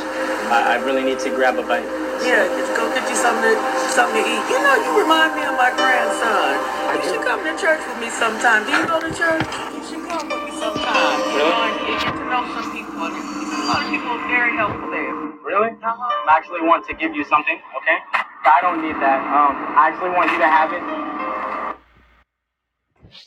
I, 0.53 0.77
I 0.77 0.85
really 0.85 1.03
need 1.03 1.17
to 1.25 1.29
grab 1.33 1.57
a 1.57 1.65
bite. 1.65 1.89
Yeah, 2.21 2.45
just 2.53 2.71
go 2.77 2.85
get 2.93 3.01
you 3.09 3.17
something 3.17 3.49
to, 3.49 3.57
something 3.93 4.25
to 4.25 4.25
eat. 4.25 4.43
You 4.49 4.57
know, 4.57 4.73
you 4.73 4.91
remind 5.05 5.37
me 5.37 5.45
of 5.45 5.53
my 5.53 5.69
grandson. 5.69 6.57
You 6.97 7.05
should 7.05 7.21
come 7.21 7.45
to 7.45 7.53
church 7.61 7.77
with 7.85 7.99
me 8.01 8.09
sometime. 8.09 8.65
Do 8.65 8.73
you 8.73 8.87
go 8.89 8.97
to 8.97 9.11
church? 9.13 9.45
You 9.69 9.81
should 9.85 10.01
come 10.09 10.25
with 10.33 10.49
me 10.49 10.51
sometime. 10.57 11.21
Really? 11.37 11.93
You 11.93 11.95
get 12.01 12.13
to 12.17 12.25
know 12.25 12.41
some 12.57 12.73
people. 12.73 13.05
and 13.05 13.13
A 13.13 13.69
lot 13.69 13.85
of 13.85 13.89
people 13.93 14.09
are 14.17 14.27
very 14.33 14.57
helpful 14.57 14.89
there. 14.89 15.13
Really? 15.45 15.77
Uh-huh. 15.77 16.25
I 16.25 16.33
actually 16.33 16.61
want 16.65 16.87
to 16.89 16.93
give 16.97 17.13
you 17.13 17.23
something, 17.25 17.61
okay? 17.77 17.97
I 18.49 18.59
don't 18.65 18.81
need 18.81 18.97
that. 18.97 19.21
Um, 19.29 19.53
I 19.77 19.93
actually 19.93 20.09
want 20.09 20.31
you 20.33 20.39
to 20.41 20.49
have 20.49 20.73
it. 20.73 20.81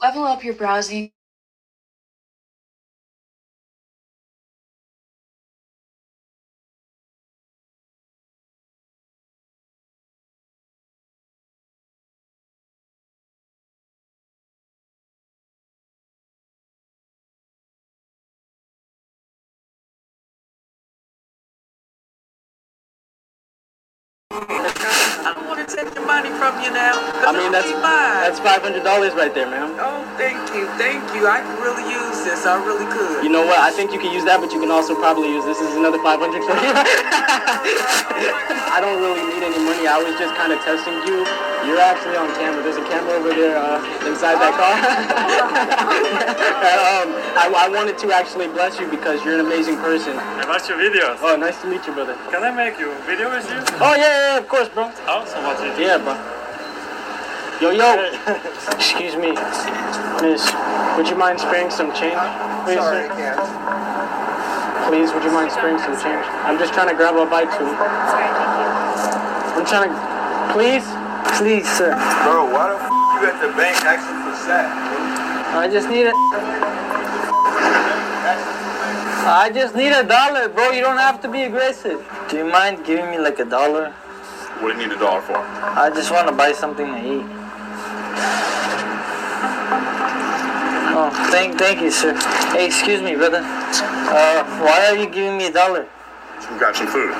Level 0.02 0.24
up 0.24 0.42
your 0.42 0.54
browsing. 0.54 1.12
Acá. 24.36 24.95
I 25.26 25.34
don't 25.34 25.50
want 25.50 25.58
to 25.58 25.66
take 25.66 25.90
your 25.90 26.06
money 26.06 26.30
from 26.38 26.54
you 26.62 26.70
now. 26.70 26.94
I 27.26 27.34
mean, 27.34 27.50
that's 27.50 27.66
be 27.66 27.82
that's 27.82 28.38
five 28.38 28.62
hundred 28.62 28.86
dollars 28.86 29.10
right 29.18 29.34
there, 29.34 29.50
ma'am. 29.50 29.74
Oh, 29.82 30.06
thank 30.14 30.38
you, 30.54 30.70
thank 30.78 31.02
you. 31.18 31.26
I 31.26 31.42
could 31.42 31.58
really 31.66 31.82
use 31.90 32.22
this. 32.22 32.46
I 32.46 32.54
really 32.62 32.86
could. 32.94 33.26
You 33.26 33.34
know 33.34 33.42
what? 33.42 33.58
I 33.58 33.74
think 33.74 33.90
you 33.90 33.98
can 33.98 34.14
use 34.14 34.22
that, 34.22 34.38
but 34.38 34.54
you 34.54 34.62
can 34.62 34.70
also 34.70 34.94
probably 34.94 35.34
use 35.34 35.42
this. 35.42 35.58
This 35.58 35.74
is 35.74 35.74
another 35.82 35.98
five 35.98 36.22
hundred 36.22 36.46
for 36.46 36.54
you. 36.54 36.70
I 38.70 38.78
don't 38.78 39.02
really 39.02 39.24
need 39.34 39.42
any 39.42 39.58
money. 39.66 39.90
I 39.90 39.98
was 39.98 40.14
just 40.14 40.30
kind 40.38 40.54
of 40.54 40.62
testing 40.62 40.94
you. 41.10 41.26
You're 41.66 41.82
actually 41.82 42.14
on 42.14 42.30
camera. 42.38 42.62
There's 42.62 42.78
a 42.78 42.86
camera 42.86 43.18
over 43.18 43.34
there 43.34 43.58
uh, 43.58 43.82
inside 44.06 44.38
that 44.38 44.54
car. 44.54 44.74
um, 47.02 47.08
I, 47.34 47.50
I 47.50 47.68
wanted 47.68 47.98
to 47.98 48.12
actually 48.14 48.46
bless 48.46 48.78
you 48.78 48.86
because 48.86 49.24
you're 49.24 49.34
an 49.34 49.42
amazing 49.42 49.74
person. 49.82 50.14
I 50.14 50.46
watched 50.46 50.68
your 50.68 50.78
videos. 50.78 51.18
Oh, 51.22 51.34
nice 51.34 51.60
to 51.62 51.66
meet 51.66 51.82
you, 51.86 51.92
brother. 51.92 52.14
Can 52.30 52.44
I 52.44 52.54
make 52.54 52.78
you 52.78 52.92
a 52.92 52.98
video 53.02 53.34
with 53.34 53.50
you? 53.50 53.58
Oh 53.82 53.98
yeah, 53.98 54.36
yeah, 54.36 54.38
of 54.38 54.46
course, 54.46 54.68
bro. 54.68 54.92
So 55.24 55.40
what 55.40 55.56
you 55.64 55.72
do? 55.72 55.82
Yeah, 55.82 55.96
bro. 55.96 56.12
Yo, 57.56 57.70
yo. 57.72 57.88
Excuse 58.76 59.16
me, 59.16 59.32
Miss. 60.20 60.44
Would 60.96 61.08
you 61.08 61.16
mind 61.16 61.40
sparing 61.40 61.70
some 61.70 61.88
change, 61.96 62.20
please, 62.64 62.76
Sorry, 62.76 63.04
I 63.04 63.08
can't. 63.16 63.40
Please, 64.88 65.12
would 65.12 65.24
you 65.24 65.32
mind 65.32 65.50
sparing 65.52 65.78
some 65.78 65.96
change? 65.96 66.24
I'm 66.44 66.58
just 66.58 66.74
trying 66.74 66.88
to 66.88 66.94
grab 66.94 67.16
a 67.16 67.24
bite 67.24 67.48
too. 67.56 67.64
Sorry, 67.64 68.28
thank 68.28 68.52
you. 68.60 69.56
I'm 69.56 69.64
trying 69.64 69.88
to. 69.88 70.52
Please. 70.52 70.84
Please, 71.40 71.68
sir. 71.68 71.96
Bro, 72.24 72.52
why 72.52 72.68
the 72.68 72.76
f 72.76 72.88
you 72.88 73.28
at 73.28 73.40
the 73.40 73.52
bank 73.56 73.76
asking 73.84 74.20
for 74.20 74.36
sack? 74.44 74.68
I 75.56 75.68
just 75.68 75.88
need 75.88 76.06
a. 76.06 76.12
I 79.28 79.50
just 79.52 79.74
need 79.74 79.92
a 79.92 80.04
dollar, 80.04 80.48
bro. 80.48 80.70
You 80.70 80.82
don't 80.82 80.98
have 80.98 81.20
to 81.22 81.28
be 81.28 81.42
aggressive. 81.44 82.00
Do 82.28 82.36
you 82.36 82.44
mind 82.44 82.84
giving 82.84 83.10
me 83.10 83.18
like 83.18 83.38
a 83.38 83.44
dollar? 83.44 83.94
What 84.60 84.74
do 84.74 84.80
you 84.80 84.88
need 84.88 84.96
a 84.96 84.98
dollar 84.98 85.20
for? 85.20 85.36
I 85.36 85.90
just 85.94 86.10
want 86.10 86.28
to 86.28 86.34
buy 86.34 86.52
something 86.52 86.86
to 86.86 86.98
eat. 86.98 87.26
Oh, 90.98 91.10
thank, 91.30 91.58
thank 91.58 91.80
you, 91.82 91.90
sir. 91.90 92.14
Hey, 92.52 92.66
excuse 92.66 93.02
me, 93.02 93.14
brother. 93.14 93.40
Uh, 93.44 94.44
why 94.64 94.86
are 94.88 94.96
you 94.96 95.06
giving 95.10 95.36
me 95.36 95.48
a 95.48 95.52
dollar? 95.52 95.86
We 96.50 96.58
got 96.58 96.74
some 96.74 96.86
food. 96.86 97.10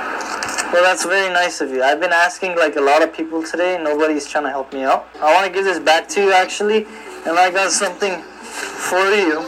Well, 0.72 0.83
that's 0.83 1.05
very 1.05 1.33
nice 1.33 1.61
of 1.61 1.70
you. 1.70 1.83
I've 1.83 2.01
been 2.01 2.12
asking 2.12 2.57
like 2.57 2.77
a 2.77 2.81
lot 2.81 3.03
of 3.03 3.12
people 3.12 3.42
today. 3.42 3.79
Nobody's 3.83 4.27
trying 4.27 4.44
to 4.44 4.51
help 4.51 4.72
me 4.72 4.83
out. 4.85 5.07
I 5.20 5.33
want 5.35 5.46
to 5.46 5.53
give 5.53 5.64
this 5.64 5.79
back 5.79 6.09
to 6.11 6.22
you 6.22 6.33
actually, 6.33 6.87
and 7.27 7.38
I 7.38 7.51
got 7.51 7.70
something 7.70 8.22
for 8.22 8.99
you. 9.12 9.44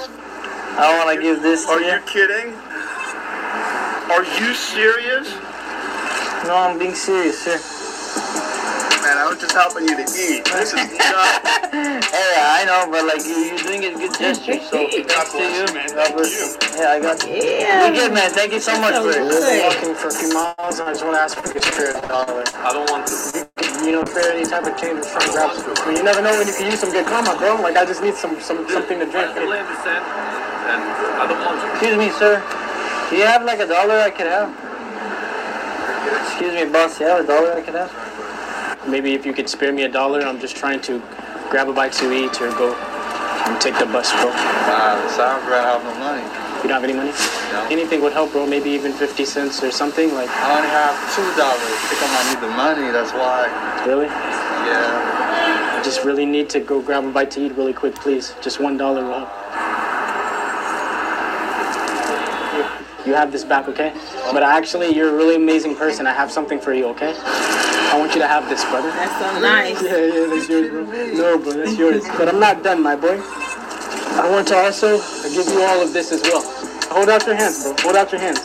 I 0.76 0.94
want 1.02 1.16
to 1.16 1.22
give 1.22 1.42
this 1.42 1.64
to 1.64 1.72
Are 1.72 1.80
you. 1.80 1.92
you 1.92 2.00
kidding? 2.02 2.52
Are 4.12 4.24
you 4.24 4.54
serious? 4.54 5.32
No, 6.46 6.54
I'm 6.54 6.78
being 6.78 6.94
serious, 6.94 7.42
sir. 7.42 7.58
Man. 9.02 9.16
I 9.18 9.26
was 9.28 9.38
just 9.40 9.52
helping 9.54 9.84
you 9.88 9.96
to 9.96 10.06
eat. 10.06 10.44
This 10.48 10.72
is 10.74 10.80
not. 10.98 11.42
Hey, 12.10 12.34
I 12.38 12.64
know, 12.66 12.88
but 12.90 13.04
like 13.06 13.24
you, 13.26 13.36
you're 13.54 13.62
doing 13.62 13.82
a 13.86 13.92
good 13.94 14.14
gesture, 14.18 14.58
so 14.64 14.76
thanks 14.90 15.32
to 15.34 15.42
you. 15.42 15.66
man. 15.74 15.88
God 15.94 16.14
bless 16.16 16.32
you. 16.34 16.46
Yeah, 16.78 16.96
I 16.96 17.00
got 17.00 17.18
you. 17.26 17.34
Yeah. 17.36 17.88
You 17.88 17.94
good, 17.94 18.12
man. 18.14 18.30
Thank 18.30 18.52
you 18.52 18.60
so 18.60 18.74
much 18.80 18.94
for 18.98 19.10
it. 19.10 19.22
Good. 19.26 19.64
Walking 19.64 19.94
for 19.94 20.08
a 20.08 20.16
few 20.16 20.30
miles, 20.34 20.78
and 20.80 20.88
I 20.88 20.92
just 20.94 21.04
want 21.04 21.16
to 21.16 21.22
ask 21.22 21.38
if 21.38 21.46
you 21.46 21.52
could 21.58 21.64
spare 21.64 21.96
a 21.96 22.02
dollar. 22.08 22.44
I 22.64 22.70
don't 22.72 22.88
want 22.90 23.06
to. 23.08 23.48
You 23.84 23.92
know, 23.92 24.04
spare 24.04 24.32
any 24.34 24.44
type 24.44 24.66
of 24.66 24.76
change 24.76 25.00
or 25.00 25.08
trying 25.08 25.26
to 25.26 25.32
grab 25.32 25.54
some. 25.56 25.72
I 25.76 25.86
mean, 25.88 25.96
you 25.98 26.04
never 26.04 26.22
know 26.22 26.34
when 26.36 26.46
you 26.48 26.54
can 26.54 26.66
use 26.70 26.80
some 26.80 26.90
good 26.90 27.06
karma, 27.06 27.36
bro. 27.38 27.60
Like 27.62 27.76
I 27.76 27.84
just 27.86 28.02
need 28.02 28.14
some, 28.14 28.40
some 28.40 28.68
something 28.68 28.98
to 28.98 29.06
drink. 29.06 29.30
I 29.30 29.34
totally 29.34 29.58
understand. 29.58 30.02
And 30.68 30.82
I 31.20 31.24
don't 31.28 31.40
want 31.44 31.60
to. 31.62 31.66
Excuse 31.78 31.96
me, 31.96 32.10
sir. 32.18 32.42
Do 33.10 33.16
you 33.16 33.24
have 33.24 33.44
like 33.44 33.60
a 33.60 33.66
dollar 33.66 34.00
I 34.00 34.10
could 34.10 34.26
have? 34.26 34.50
Excuse 36.26 36.54
me, 36.54 36.66
boss. 36.72 36.98
Do 36.98 37.04
you 37.04 37.10
have 37.10 37.24
a 37.24 37.26
dollar 37.26 37.52
I 37.54 37.62
could 37.62 37.74
have? 37.74 38.07
Maybe 38.88 39.12
if 39.12 39.26
you 39.26 39.34
could 39.34 39.48
spare 39.48 39.72
me 39.72 39.82
a 39.82 39.88
dollar, 39.88 40.20
I'm 40.22 40.40
just 40.40 40.56
trying 40.56 40.80
to 40.82 41.02
grab 41.50 41.68
a 41.68 41.72
bite 41.74 41.92
to 41.94 42.10
eat 42.10 42.40
or 42.40 42.50
go 42.52 42.74
and 42.74 43.60
take 43.60 43.78
the 43.78 43.84
bus, 43.86 44.10
bro. 44.12 44.30
Nah, 44.30 44.96
the 44.96 45.08
sound 45.10 45.46
ran 45.48 45.64
out 45.64 45.84
no 45.84 45.92
money. 46.00 46.22
You 46.62 46.68
don't 46.68 46.80
have 46.80 46.84
any 46.84 46.94
money? 46.94 47.12
No. 47.52 47.68
Anything 47.70 48.00
would 48.00 48.12
help, 48.12 48.32
bro. 48.32 48.46
Maybe 48.46 48.70
even 48.70 48.92
50 48.92 49.24
cents 49.26 49.62
or 49.62 49.70
something. 49.70 50.12
Like, 50.14 50.30
I 50.30 50.56
only 50.56 50.68
have 50.68 50.96
two 51.14 51.22
dollars. 51.36 51.60
I 51.60 51.86
think 51.88 52.02
I 52.02 52.08
might 52.16 52.26
need 52.32 52.40
the 52.40 52.56
money. 52.56 52.92
That's 52.92 53.12
why. 53.12 53.84
really? 53.86 54.06
Yeah. 54.06 55.78
I 55.78 55.82
just 55.84 56.04
really 56.04 56.26
need 56.26 56.48
to 56.50 56.60
go 56.60 56.80
grab 56.82 57.04
a 57.04 57.10
bite 57.12 57.30
to 57.32 57.40
eat 57.44 57.52
really 57.56 57.72
quick, 57.74 57.94
please. 57.94 58.34
Just 58.40 58.58
one 58.58 58.76
dollar 58.76 59.04
will 59.04 59.20
help. 59.20 59.30
Here, 62.52 62.68
You 63.08 63.14
have 63.14 63.32
this 63.32 63.42
back, 63.42 63.66
okay? 63.68 63.94
But 64.34 64.42
actually, 64.42 64.94
you're 64.94 65.08
a 65.08 65.16
really 65.16 65.36
amazing 65.36 65.74
person. 65.74 66.06
I 66.06 66.12
have 66.12 66.30
something 66.30 66.60
for 66.60 66.74
you, 66.74 66.88
okay? 66.88 67.14
I 67.16 67.96
want 67.98 68.12
you 68.12 68.20
to 68.20 68.28
have 68.28 68.46
this, 68.50 68.62
brother. 68.66 68.90
That's 68.90 69.18
so 69.18 69.40
nice. 69.40 69.82
Yeah, 69.82 69.96
yeah, 69.96 70.26
that's 70.26 70.46
yours, 70.46 70.68
bro. 70.68 70.84
No, 70.84 71.38
bro, 71.38 71.52
that's 71.54 71.78
yours. 71.78 72.04
But 72.18 72.28
I'm 72.28 72.38
not 72.38 72.62
done, 72.62 72.82
my 72.82 72.96
boy. 72.96 73.18
I 74.20 74.28
want 74.30 74.46
to 74.48 74.56
also 74.56 74.98
give 75.32 75.48
you 75.48 75.62
all 75.62 75.80
of 75.80 75.94
this 75.94 76.12
as 76.12 76.20
well. 76.20 76.44
Hold 76.92 77.08
out 77.08 77.24
your 77.24 77.34
hands, 77.34 77.62
bro. 77.62 77.74
Hold 77.78 77.96
out 77.96 78.12
your 78.12 78.20
hands. 78.20 78.40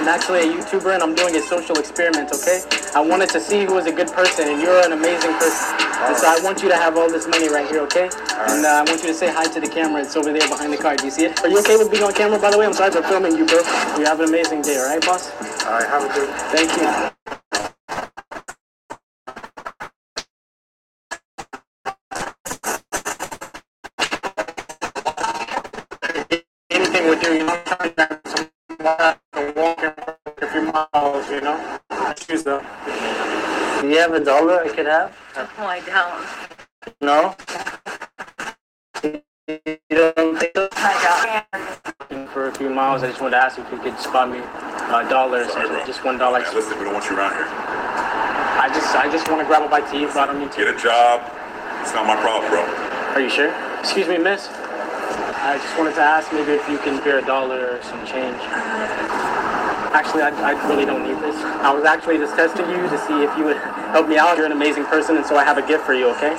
I'm 0.00 0.08
actually 0.08 0.40
a 0.40 0.52
YouTuber 0.54 0.92
and 0.92 1.04
I'm 1.04 1.14
doing 1.14 1.36
a 1.36 1.40
social 1.40 1.78
experiment, 1.78 2.32
okay? 2.32 2.62
I 2.96 3.00
wanted 3.00 3.28
to 3.30 3.40
see 3.40 3.64
who 3.64 3.74
was 3.74 3.86
a 3.86 3.92
good 3.92 4.08
person, 4.08 4.48
and 4.48 4.60
you're 4.60 4.84
an 4.84 4.90
amazing 4.90 5.34
person. 5.34 5.85
And 5.96 6.16
so 6.16 6.26
I 6.28 6.38
want 6.44 6.62
you 6.62 6.68
to 6.68 6.76
have 6.76 6.96
all 6.96 7.10
this 7.10 7.26
money 7.26 7.48
right 7.48 7.68
here, 7.68 7.80
okay? 7.82 8.04
And 8.52 8.64
uh, 8.66 8.68
I 8.68 8.84
want 8.86 9.02
you 9.02 9.08
to 9.08 9.14
say 9.14 9.32
hi 9.32 9.44
to 9.44 9.60
the 9.60 9.68
camera. 9.68 10.02
It's 10.02 10.16
over 10.16 10.32
there 10.32 10.46
behind 10.48 10.72
the 10.72 10.76
car. 10.76 10.96
Do 10.96 11.04
you 11.04 11.10
see 11.10 11.24
it? 11.24 11.42
Are 11.42 11.48
you 11.48 11.58
okay 11.60 11.76
with 11.76 11.90
being 11.90 12.04
on 12.04 12.12
camera, 12.12 12.38
by 12.38 12.50
the 12.50 12.58
way? 12.58 12.66
I'm 12.66 12.74
sorry 12.74 12.92
for 12.92 13.02
filming 13.02 13.36
you, 13.36 13.46
bro. 13.46 13.58
You 13.98 14.04
have 14.04 14.20
an 14.20 14.28
amazing 14.28 14.62
day, 14.62 14.76
all 14.76 14.86
right, 14.86 15.04
boss? 15.04 15.30
All 15.64 15.72
right, 15.72 15.88
have 15.88 16.04
a 16.04 16.12
good. 16.12 16.28
Thank 16.52 16.76
you. 16.76 17.35
Have 34.06 34.22
a 34.22 34.24
dollar 34.24 34.60
I 34.62 34.68
could 34.68 34.86
have? 34.86 35.16
No, 35.58 35.66
I 35.66 35.80
don't. 35.80 36.26
No. 37.00 37.34
You 39.48 40.12
don't 40.14 40.38
think 40.38 40.52
so? 40.54 40.68
I 40.72 41.42
don't. 42.08 42.28
For 42.30 42.46
a 42.46 42.54
few 42.54 42.70
miles, 42.70 43.02
I 43.02 43.08
just 43.08 43.20
wanted 43.20 43.36
to 43.36 43.42
ask 43.42 43.58
if 43.58 43.68
you 43.72 43.78
could 43.78 43.98
spot 43.98 44.30
me 44.30 44.38
uh, 44.38 45.04
a 45.04 45.08
dollar. 45.08 45.44
Just 45.86 46.04
one 46.04 46.18
dollar. 46.18 46.38
Man, 46.40 46.54
listen, 46.54 46.78
we 46.78 46.84
don't 46.84 46.94
want 46.94 47.10
you 47.10 47.16
around 47.16 47.32
here. 47.34 47.46
I 47.48 48.70
just, 48.72 48.94
I 48.94 49.10
just 49.10 49.28
want 49.28 49.40
to 49.40 49.46
grab 49.46 49.62
a 49.64 49.68
bite 49.68 49.90
to 49.90 49.96
eat, 49.96 50.06
but 50.14 50.18
I 50.18 50.26
don't 50.26 50.38
need 50.38 50.52
to. 50.52 50.58
Get 50.58 50.68
a 50.74 50.78
job. 50.78 51.22
It's 51.82 51.92
not 51.92 52.06
my 52.06 52.14
problem, 52.16 52.50
bro. 52.50 52.62
Are 52.62 53.20
you 53.20 53.30
sure? 53.30 53.52
Excuse 53.80 54.06
me, 54.06 54.18
miss. 54.18 54.48
I 54.48 55.58
just 55.58 55.76
wanted 55.78 55.94
to 55.96 56.02
ask 56.02 56.32
maybe 56.32 56.52
if 56.52 56.68
you 56.68 56.78
can 56.78 57.00
spare 57.00 57.18
a 57.18 57.26
dollar 57.26 57.78
or 57.78 57.82
some 57.82 58.06
change. 58.06 58.38
Uh, 58.38 59.55
Actually, 59.92 60.22
I, 60.22 60.30
I 60.52 60.68
really 60.68 60.84
don't 60.84 61.02
need 61.06 61.18
this. 61.22 61.36
I 61.62 61.72
was 61.72 61.84
actually 61.84 62.18
just 62.18 62.34
testing 62.36 62.68
you 62.70 62.76
to 62.88 62.98
see 63.06 63.22
if 63.22 63.30
you 63.38 63.44
would 63.44 63.56
help 63.92 64.08
me 64.08 64.18
out. 64.18 64.36
You're 64.36 64.46
an 64.46 64.52
amazing 64.52 64.84
person, 64.86 65.16
and 65.16 65.24
so 65.26 65.36
I 65.36 65.44
have 65.44 65.58
a 65.58 65.66
gift 65.66 65.84
for 65.84 65.94
you, 65.94 66.08
okay? 66.16 66.34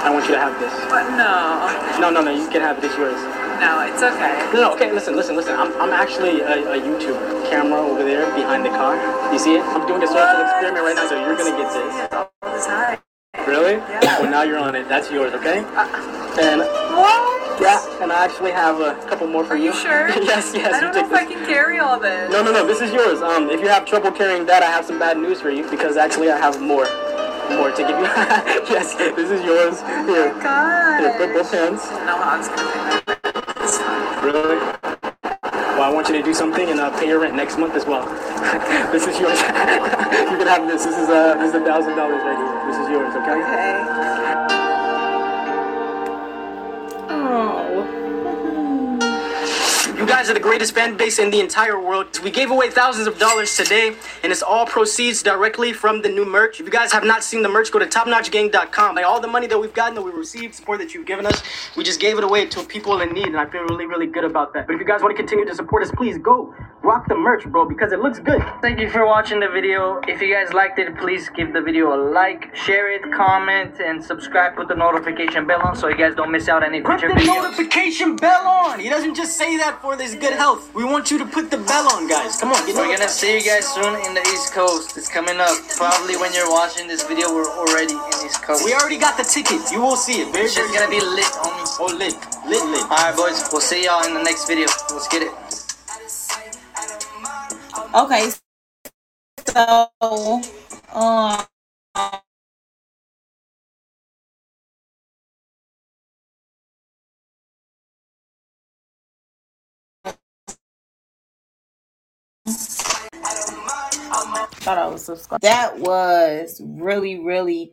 I 0.00 0.10
want 0.10 0.24
you 0.26 0.32
to 0.34 0.40
have 0.40 0.54
this. 0.60 0.72
But 0.88 1.10
no, 1.18 1.68
No, 2.00 2.10
no, 2.10 2.22
no, 2.22 2.30
you 2.30 2.48
can 2.48 2.60
have 2.62 2.78
it. 2.78 2.84
It's 2.84 2.96
yours. 2.96 3.18
no, 3.60 3.82
it's 3.82 4.02
okay. 4.02 4.32
No, 4.54 4.60
no, 4.70 4.72
okay, 4.74 4.92
listen, 4.92 5.16
listen, 5.16 5.34
listen. 5.36 5.54
I'm, 5.56 5.72
I'm 5.80 5.90
actually 5.92 6.40
a, 6.40 6.72
a 6.72 6.78
YouTube 6.80 7.18
camera 7.50 7.80
over 7.82 8.04
there 8.04 8.24
behind 8.36 8.64
the 8.64 8.70
car. 8.70 8.94
You 9.32 9.38
see 9.38 9.56
it? 9.56 9.62
I'm 9.64 9.86
doing 9.86 10.02
a 10.02 10.06
social 10.06 10.40
experiment 10.42 10.84
right 10.86 10.94
now, 10.96 11.08
so 11.08 11.18
you're 11.18 11.36
gonna 11.36 11.56
get 11.58 11.68
this. 11.74 12.12
All 12.12 12.30
the 12.42 12.62
time. 12.64 12.98
Really? 13.46 13.74
Yeah. 14.02 14.20
Well, 14.20 14.30
now 14.30 14.42
you're 14.42 14.58
on 14.58 14.74
it. 14.76 14.88
That's 14.88 15.10
yours, 15.10 15.32
okay? 15.34 15.60
Uh, 15.74 16.40
and 16.40 16.60
What? 16.94 17.37
Yeah, 17.60 18.02
and 18.02 18.12
I 18.12 18.24
actually 18.24 18.52
have 18.52 18.80
a 18.80 18.94
couple 19.08 19.26
more 19.26 19.44
for 19.44 19.54
Are 19.54 19.56
you 19.56 19.72
sure? 19.72 20.08
yes, 20.22 20.52
yes. 20.54 20.74
I 20.74 20.80
don't 20.80 20.94
know 20.94 21.02
take 21.02 21.10
if 21.10 21.12
I 21.12 21.24
can 21.24 21.44
carry 21.46 21.78
all 21.78 21.98
this. 21.98 22.30
No, 22.30 22.42
no, 22.42 22.52
no. 22.52 22.66
This 22.66 22.80
is 22.80 22.92
yours. 22.92 23.20
Um, 23.20 23.50
if 23.50 23.60
you 23.60 23.68
have 23.68 23.84
trouble 23.86 24.10
carrying 24.12 24.46
that, 24.46 24.62
I 24.62 24.66
have 24.66 24.84
some 24.84 24.98
bad 24.98 25.18
news 25.18 25.40
for 25.40 25.50
you 25.50 25.68
because 25.70 25.96
actually 25.96 26.30
I 26.30 26.38
have 26.38 26.60
more, 26.60 26.86
more 27.56 27.70
to 27.70 27.82
give 27.82 27.98
you. 27.98 28.04
yes, 28.70 28.94
this 28.94 29.30
is 29.30 29.42
yours. 29.44 29.80
Here, 29.80 30.32
Oh 30.34 30.40
God. 30.42 31.00
here. 31.00 31.12
Put 31.18 31.34
both 31.34 31.52
hands. 31.52 31.80
I 31.82 31.96
don't 31.96 32.06
know 32.06 32.16
how 32.18 32.38
it's 32.38 32.48
gonna 32.48 33.02
be. 33.06 33.64
It's. 33.64 33.78
Really? 34.22 34.58
Well, 35.78 35.82
I 35.88 35.94
want 35.94 36.08
you 36.08 36.14
to 36.16 36.22
do 36.22 36.34
something 36.34 36.68
and 36.70 36.80
uh, 36.80 36.90
pay 36.98 37.06
your 37.06 37.20
rent 37.20 37.34
next 37.36 37.56
month 37.58 37.74
as 37.74 37.86
well. 37.86 38.04
this 38.92 39.06
is 39.06 39.18
yours. 39.20 39.38
you 39.40 39.46
can 39.46 40.46
have 40.46 40.66
this. 40.66 40.84
This 40.84 40.96
is 40.98 41.08
uh, 41.08 41.34
this 41.38 41.50
is 41.50 41.54
a 41.54 41.64
thousand 41.64 41.94
dollars 41.96 42.22
right 42.22 42.36
here. 42.36 42.66
This 42.66 42.78
is 42.82 42.88
yours, 42.90 43.14
okay? 43.14 44.48
Okay. 44.48 44.57
Wow. 47.28 47.97
You 49.98 50.06
guys 50.06 50.30
are 50.30 50.34
the 50.34 50.38
greatest 50.38 50.76
fan 50.76 50.96
base 50.96 51.18
in 51.18 51.28
the 51.30 51.40
entire 51.40 51.76
world. 51.80 52.20
We 52.22 52.30
gave 52.30 52.52
away 52.52 52.70
thousands 52.70 53.08
of 53.08 53.18
dollars 53.18 53.56
today, 53.56 53.96
and 54.22 54.30
it's 54.30 54.42
all 54.42 54.64
proceeds 54.64 55.24
directly 55.24 55.72
from 55.72 56.02
the 56.02 56.08
new 56.08 56.24
merch. 56.24 56.60
If 56.60 56.66
you 56.66 56.72
guys 56.72 56.92
have 56.92 57.02
not 57.02 57.24
seen 57.24 57.42
the 57.42 57.48
merch, 57.48 57.72
go 57.72 57.80
to 57.80 57.86
topnotchgang.com. 57.86 58.94
Like 58.94 59.04
all 59.04 59.20
the 59.20 59.26
money 59.26 59.48
that 59.48 59.58
we've 59.58 59.74
gotten, 59.74 59.96
that 59.96 60.02
we 60.02 60.12
received, 60.12 60.54
support 60.54 60.78
that 60.78 60.94
you've 60.94 61.06
given 61.06 61.26
us, 61.26 61.42
we 61.76 61.82
just 61.82 61.98
gave 61.98 62.16
it 62.16 62.22
away 62.22 62.46
to 62.46 62.62
people 62.62 63.00
in 63.00 63.10
need, 63.12 63.26
and 63.26 63.36
I 63.36 63.46
feel 63.46 63.62
really, 63.64 63.86
really 63.86 64.06
good 64.06 64.22
about 64.24 64.54
that. 64.54 64.68
But 64.68 64.74
if 64.74 64.80
you 64.80 64.86
guys 64.86 65.02
want 65.02 65.16
to 65.16 65.20
continue 65.20 65.44
to 65.46 65.54
support 65.54 65.82
us, 65.82 65.90
please 65.90 66.16
go 66.16 66.54
rock 66.84 67.08
the 67.08 67.14
merch, 67.16 67.44
bro, 67.46 67.64
because 67.68 67.90
it 67.90 67.98
looks 67.98 68.20
good. 68.20 68.40
Thank 68.62 68.78
you 68.78 68.88
for 68.88 69.04
watching 69.04 69.40
the 69.40 69.48
video. 69.48 70.00
If 70.06 70.22
you 70.22 70.32
guys 70.32 70.52
liked 70.52 70.78
it, 70.78 70.96
please 70.96 71.28
give 71.28 71.52
the 71.52 71.60
video 71.60 71.92
a 71.92 71.98
like, 72.12 72.54
share 72.54 72.90
it, 72.92 73.02
comment, 73.12 73.80
and 73.80 74.02
subscribe. 74.02 74.54
Put 74.54 74.68
the 74.68 74.76
notification 74.76 75.44
bell 75.44 75.60
on 75.62 75.74
so 75.74 75.88
you 75.88 75.96
guys 75.96 76.14
don't 76.14 76.30
miss 76.30 76.48
out 76.48 76.62
any 76.62 76.80
Put 76.80 77.00
future 77.00 77.14
the 77.14 77.20
videos. 77.20 77.42
notification 77.42 78.14
bell 78.14 78.46
on. 78.46 78.78
He 78.78 78.88
doesn't 78.88 79.16
just 79.16 79.36
say 79.36 79.56
that 79.56 79.82
for 79.82 79.87
this 79.96 80.14
good 80.14 80.34
health. 80.34 80.74
We 80.74 80.84
want 80.84 81.10
you 81.10 81.18
to 81.18 81.26
put 81.26 81.50
the 81.50 81.58
bell 81.58 81.88
on, 81.94 82.08
guys. 82.08 82.40
Come 82.40 82.52
on, 82.52 82.66
get 82.66 82.76
We're 82.76 82.96
gonna 82.96 83.08
see 83.08 83.38
you 83.38 83.44
guys 83.44 83.66
soon 83.68 83.94
in 84.06 84.14
the 84.14 84.22
East 84.32 84.52
Coast. 84.52 84.96
It's 84.96 85.08
coming 85.08 85.38
up. 85.40 85.56
Probably 85.76 86.16
when 86.16 86.32
you're 86.34 86.50
watching 86.50 86.88
this 86.88 87.02
video, 87.04 87.32
we're 87.34 87.48
already 87.48 87.94
in 87.94 88.26
East 88.26 88.42
Coast. 88.42 88.64
We 88.64 88.74
already 88.74 88.98
got 88.98 89.16
the 89.16 89.24
ticket. 89.24 89.60
You 89.72 89.80
will 89.80 89.96
see 89.96 90.22
it. 90.22 90.32
Very, 90.32 90.46
It's 90.46 90.56
just 90.56 90.74
gonna 90.74 90.90
be 90.90 91.00
lit, 91.00 91.24
homie. 91.40 91.66
Oh, 91.80 91.86
lit, 91.96 92.14
lit, 92.48 92.64
lit. 92.70 92.82
Alright, 92.90 93.16
boys. 93.16 93.48
We'll 93.52 93.60
see 93.60 93.84
y'all 93.84 94.04
in 94.06 94.14
the 94.14 94.22
next 94.22 94.46
video. 94.48 94.66
Let's 94.90 95.08
get 95.08 95.22
it. 95.22 95.32
Okay, 97.94 98.30
so 99.46 100.42
um, 100.94 101.44
thought 114.68 114.78
I 114.78 114.86
was 114.88 115.04
subscribed. 115.04 115.42
That 115.42 115.78
was 115.78 116.60
really, 116.64 117.18
really 117.20 117.72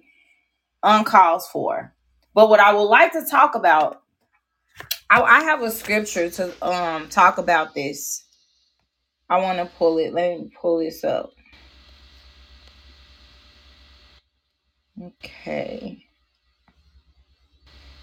uncalled 0.83 1.43
for. 1.51 1.93
But 2.33 2.49
what 2.49 2.59
I 2.59 2.73
would 2.73 2.83
like 2.83 3.11
to 3.13 3.25
talk 3.29 3.55
about, 3.55 4.01
I, 5.09 5.21
I 5.21 5.43
have 5.43 5.61
a 5.61 5.71
scripture 5.71 6.29
to 6.29 6.65
um 6.65 7.09
talk 7.09 7.37
about 7.37 7.73
this. 7.73 8.23
I 9.29 9.37
want 9.39 9.57
to 9.59 9.65
pull 9.77 9.97
it. 9.97 10.13
Let 10.13 10.39
me 10.39 10.51
pull 10.61 10.79
this 10.79 11.03
up. 11.03 11.31
Okay. 15.01 16.05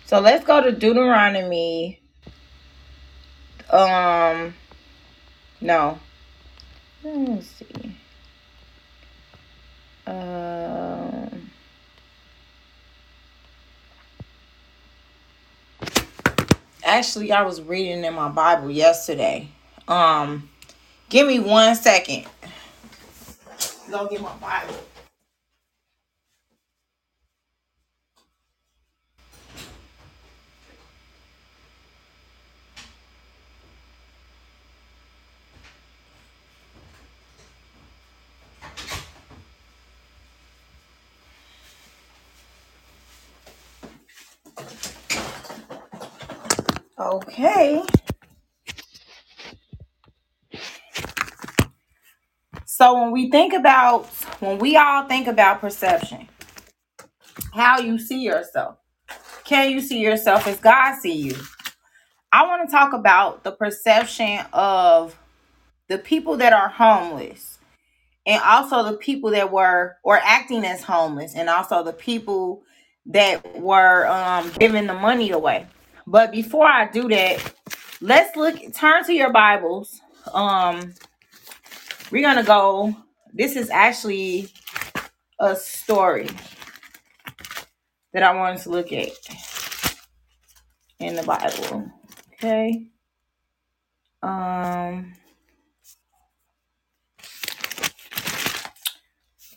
So 0.06 0.20
let's 0.20 0.44
go 0.44 0.62
to 0.62 0.72
Deuteronomy. 0.72 2.02
Um, 3.70 4.54
no. 5.62 5.98
Let's 7.04 7.46
see. 7.46 7.96
Um, 10.06 11.50
actually, 16.84 17.32
I 17.32 17.42
was 17.42 17.60
reading 17.60 18.04
in 18.04 18.14
my 18.14 18.28
Bible 18.28 18.70
yesterday. 18.70 19.48
Um, 19.88 20.48
give 21.08 21.26
me 21.26 21.40
one 21.40 21.74
second. 21.74 22.26
go 23.90 24.06
get 24.06 24.20
my 24.20 24.34
Bible. 24.36 24.74
Okay. 47.02 47.82
So 52.66 53.00
when 53.00 53.10
we 53.12 53.30
think 53.30 53.54
about 53.54 54.06
when 54.40 54.58
we 54.58 54.76
all 54.76 55.06
think 55.08 55.26
about 55.26 55.60
perception, 55.60 56.28
how 57.52 57.80
you 57.80 57.98
see 57.98 58.22
yourself. 58.22 58.78
Can 59.44 59.70
you 59.70 59.80
see 59.80 60.00
yourself 60.00 60.46
as 60.46 60.58
God 60.58 60.98
see 61.00 61.14
you? 61.14 61.36
I 62.32 62.46
want 62.46 62.68
to 62.68 62.72
talk 62.72 62.92
about 62.92 63.44
the 63.44 63.52
perception 63.52 64.40
of 64.52 65.18
the 65.88 65.98
people 65.98 66.36
that 66.38 66.52
are 66.52 66.68
homeless 66.68 67.58
and 68.26 68.40
also 68.44 68.84
the 68.84 68.96
people 68.96 69.30
that 69.32 69.52
were 69.52 69.96
or 70.04 70.18
acting 70.22 70.64
as 70.64 70.82
homeless 70.82 71.34
and 71.34 71.50
also 71.50 71.82
the 71.82 71.92
people 71.92 72.62
that 73.06 73.60
were 73.60 74.06
um 74.06 74.52
giving 74.58 74.86
the 74.86 74.94
money 74.94 75.30
away. 75.32 75.66
But 76.06 76.32
before 76.32 76.66
I 76.66 76.88
do 76.90 77.08
that, 77.08 77.54
let's 78.00 78.36
look 78.36 78.56
turn 78.74 79.04
to 79.04 79.12
your 79.12 79.32
Bibles. 79.32 80.00
Um 80.32 80.94
we're 82.10 82.22
going 82.22 82.36
to 82.36 82.42
go 82.42 82.94
this 83.32 83.56
is 83.56 83.70
actually 83.70 84.48
a 85.40 85.56
story 85.56 86.28
that 88.12 88.22
I 88.22 88.34
wanted 88.34 88.60
to 88.62 88.70
look 88.70 88.92
at 88.92 89.10
in 90.98 91.16
the 91.16 91.22
Bible. 91.22 91.90
Okay. 92.34 92.86
Um 94.22 95.14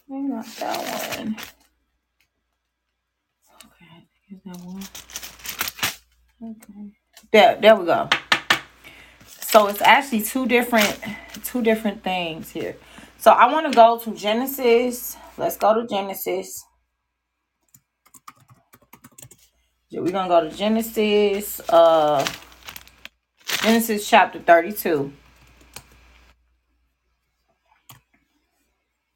not 0.08 0.45
that 0.58 1.17
one. 1.17 1.36
Okay, 3.65 4.08
here's 4.27 4.41
that 4.45 4.65
one. 4.65 4.84
There, 7.31 7.58
there 7.60 7.75
we 7.75 7.86
go. 7.86 8.10
So 9.27 9.67
it's 9.67 9.81
actually 9.81 10.21
two 10.21 10.47
different 10.47 10.99
two 11.43 11.62
different 11.62 12.03
things 12.03 12.51
here. 12.51 12.75
So 13.17 13.31
I 13.31 13.51
want 13.51 13.71
to 13.71 13.75
go 13.75 13.97
to 13.99 14.12
Genesis. 14.13 15.17
Let's 15.38 15.58
go 15.58 15.73
to 15.73 15.88
Genesis. 15.88 16.65
We're 19.91 20.12
gonna 20.12 20.27
go 20.27 20.49
to 20.49 20.55
Genesis, 20.55 21.62
uh 21.69 22.25
Genesis 23.62 24.08
chapter 24.10 24.39
32. 24.39 25.13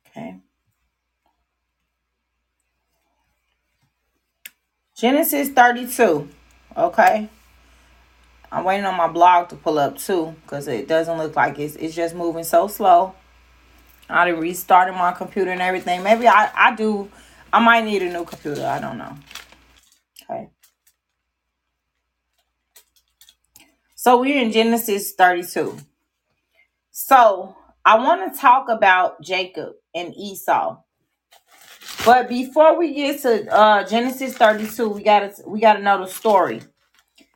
Okay. 0.07 0.37
Genesis 4.95 5.49
32. 5.49 6.29
Okay. 6.77 7.29
I'm 8.51 8.63
waiting 8.63 8.85
on 8.85 8.95
my 8.97 9.07
blog 9.07 9.49
to 9.49 9.55
pull 9.55 9.77
up 9.77 9.97
too, 9.97 10.35
because 10.43 10.67
it 10.67 10.87
doesn't 10.87 11.17
look 11.17 11.35
like 11.35 11.59
it's 11.59 11.75
it's 11.75 11.95
just 11.95 12.15
moving 12.15 12.43
so 12.43 12.67
slow. 12.67 13.13
I 14.09 14.25
done 14.29 14.39
restarted 14.39 14.95
my 14.95 15.11
computer 15.11 15.51
and 15.51 15.61
everything. 15.61 16.01
Maybe 16.03 16.27
I, 16.27 16.51
I 16.55 16.75
do 16.75 17.09
I 17.53 17.59
might 17.59 17.85
need 17.85 18.01
a 18.01 18.11
new 18.11 18.25
computer. 18.25 18.65
I 18.65 18.79
don't 18.79 18.97
know. 18.97 19.15
Okay. 20.23 20.49
So 23.95 24.19
we're 24.19 24.41
in 24.41 24.51
Genesis 24.51 25.13
32. 25.13 25.77
So 26.91 27.55
I 27.85 27.97
want 27.97 28.33
to 28.33 28.39
talk 28.39 28.69
about 28.69 29.21
Jacob 29.21 29.73
and 29.93 30.13
Esau. 30.15 30.77
But 32.09 32.27
before 32.27 32.75
we 32.75 32.95
get 32.95 33.21
to 33.21 33.55
uh 33.55 33.87
Genesis 33.87 34.35
32, 34.35 34.89
we 34.89 35.03
gotta 35.03 35.31
we 35.45 35.59
gotta 35.59 35.83
know 35.83 36.03
the 36.03 36.11
story. 36.11 36.63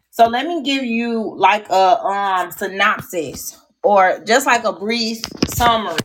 So 0.09 0.27
let 0.27 0.47
me 0.47 0.63
give 0.63 0.83
you 0.83 1.35
like 1.37 1.69
a 1.69 2.01
um 2.01 2.51
synopsis 2.51 3.61
or 3.83 4.23
just 4.25 4.47
like 4.47 4.63
a 4.63 4.73
brief 4.73 5.21
summary 5.47 5.99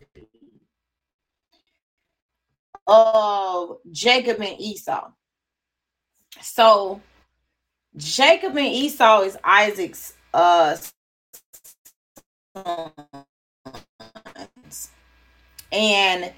of 2.86 3.78
Jacob 3.90 4.42
and 4.42 4.60
Esau. 4.60 5.12
So 6.42 7.00
Jacob 7.96 8.54
and 8.54 8.66
Esau 8.66 9.22
is 9.22 9.38
Isaac's 9.44 10.12
uh 10.34 10.76
sons. 12.54 13.30
And 15.72 16.32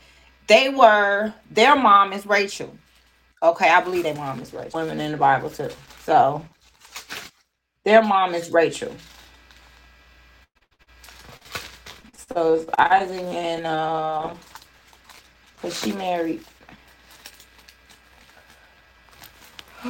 they 0.51 0.71
were 0.71 1.35
their 1.51 1.77
mom 1.77 2.13
is 2.15 2.27
Rachel. 2.27 2.77
Okay, 3.43 3.71
I 3.71 3.83
believe 3.83 4.05
their 4.05 4.15
mom 4.17 4.41
is 4.41 4.53
Rachel. 4.55 4.81
Women 4.81 5.01
in 5.01 5.13
the 5.13 5.19
Bible 5.19 5.51
too. 5.51 5.71
So 6.01 6.45
their 7.85 8.03
mom 8.03 8.35
is 8.35 8.51
Rachel. 8.51 8.95
So 12.35 12.55
it's 12.55 12.71
Isaac 12.79 13.23
and 13.23 13.67
uh 13.67 14.35
cause 15.63 15.81
she 15.81 15.93
married 15.93 16.43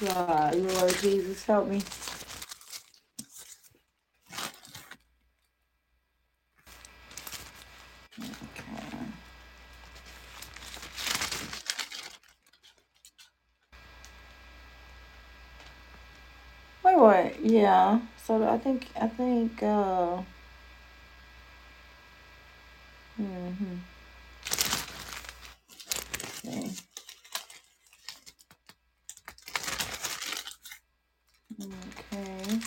God, 0.00 0.56
Lord 0.56 0.94
Jesus, 1.00 1.44
help 1.44 1.68
me. 1.68 1.78
Okay. 8.44 8.96
Wait, 16.84 16.98
what? 16.98 17.33
Yeah. 17.44 18.00
So 18.26 18.48
I 18.48 18.58
think 18.58 18.88
I 19.00 19.08
think 19.08 19.62
uh 19.62 20.22
hmm 23.16 23.76
Okay. 26.46 26.70
Okay. 31.60 32.60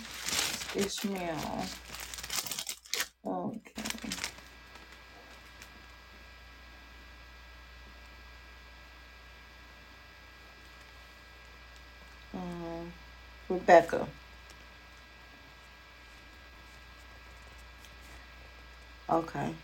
Ishmael. 0.76 1.66
Okay. 3.26 3.72
Um, 12.34 12.92
Rebecca. 13.48 14.08
Okay. 19.10 19.54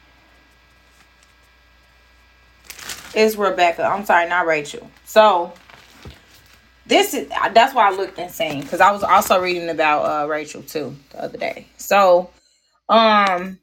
It's 3.15 3.37
Rebecca. 3.37 3.85
I'm 3.85 4.05
sorry, 4.05 4.29
not 4.29 4.47
Rachel. 4.47 4.91
So 5.05 5.53
this 6.87 7.15
is 7.15 7.29
that's 7.29 7.75
why 7.75 7.89
I 7.89 7.93
looked 7.93 8.19
insane 8.19 8.63
because 8.63 8.81
I 8.81 8.91
was 8.91 9.03
also 9.03 9.41
reading 9.41 9.69
about 9.69 10.03
uh 10.03 10.29
Rachel 10.29 10.63
too 10.63 10.97
the 11.11 11.23
other 11.25 11.39
day. 11.39 11.67
So 11.77 12.31
um 12.89 13.59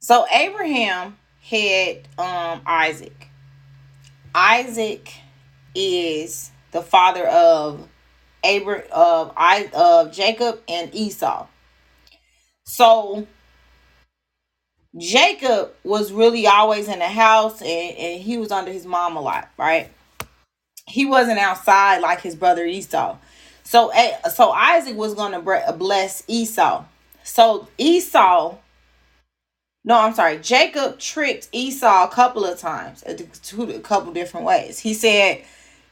so 0.00 0.26
Abraham 0.32 1.16
had 1.42 2.08
um 2.18 2.60
Isaac. 2.66 3.28
Isaac 4.34 5.12
is 5.74 6.50
the 6.72 6.82
father 6.82 7.26
of 7.26 7.88
Abra 8.44 8.80
of 8.92 9.32
I 9.36 9.70
of 9.72 10.12
Jacob 10.12 10.60
and 10.68 10.94
Esau. 10.94 11.46
So 12.68 13.26
Jacob 14.96 15.72
was 15.84 16.12
really 16.12 16.46
always 16.46 16.86
in 16.86 16.98
the 16.98 17.08
house 17.08 17.62
and, 17.62 17.96
and 17.96 18.22
he 18.22 18.36
was 18.36 18.52
under 18.52 18.70
his 18.70 18.84
mom 18.84 19.16
a 19.16 19.22
lot, 19.22 19.48
right? 19.56 19.90
He 20.86 21.06
wasn't 21.06 21.38
outside 21.38 22.02
like 22.02 22.20
his 22.20 22.36
brother 22.36 22.66
Esau. 22.66 23.16
So 23.64 23.90
eh, 23.94 24.28
so 24.28 24.50
Isaac 24.50 24.96
was 24.96 25.14
going 25.14 25.32
to 25.32 25.72
bless 25.72 26.22
Esau. 26.28 26.84
So 27.24 27.68
Esau 27.78 28.56
no, 29.84 29.98
I'm 29.98 30.12
sorry. 30.12 30.36
Jacob 30.38 30.98
tricked 30.98 31.48
Esau 31.52 32.04
a 32.04 32.10
couple 32.10 32.44
of 32.44 32.58
times, 32.58 33.02
a, 33.06 33.14
two, 33.14 33.62
a 33.62 33.80
couple 33.80 34.12
different 34.12 34.44
ways. 34.44 34.78
He 34.78 34.92
said, 34.92 35.42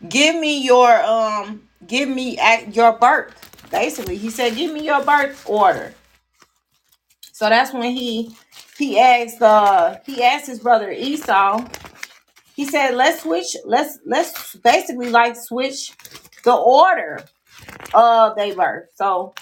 "Give 0.07 0.37
me 0.37 0.63
your 0.63 1.03
um, 1.03 1.63
give 1.87 2.07
me 2.07 2.37
at 2.37 2.77
your 2.77 2.93
birth." 2.93 3.33
Basically, 3.71 4.19
he 4.19 4.29
said, 4.29 4.57
"Give 4.57 4.71
me 4.71 4.85
your 4.85 5.03
birth 5.03 5.49
order." 5.49 5.95
So 7.37 7.51
that's 7.51 7.75
when 7.75 7.95
he 7.95 8.35
he 8.79 8.99
asked 8.99 9.43
uh 9.43 9.99
he 10.07 10.23
asked 10.23 10.47
his 10.47 10.59
brother 10.59 10.91
Esau. 10.91 11.63
He 12.55 12.65
said, 12.65 12.95
"Let's 12.95 13.25
switch. 13.25 13.55
Let's 13.67 13.99
let's 14.07 14.57
basically 14.57 15.11
like 15.11 15.37
switch 15.37 15.93
the 16.45 16.55
order 16.55 17.23
of 17.93 18.37
their 18.37 18.57
birth." 18.57 18.89
So 18.95 19.35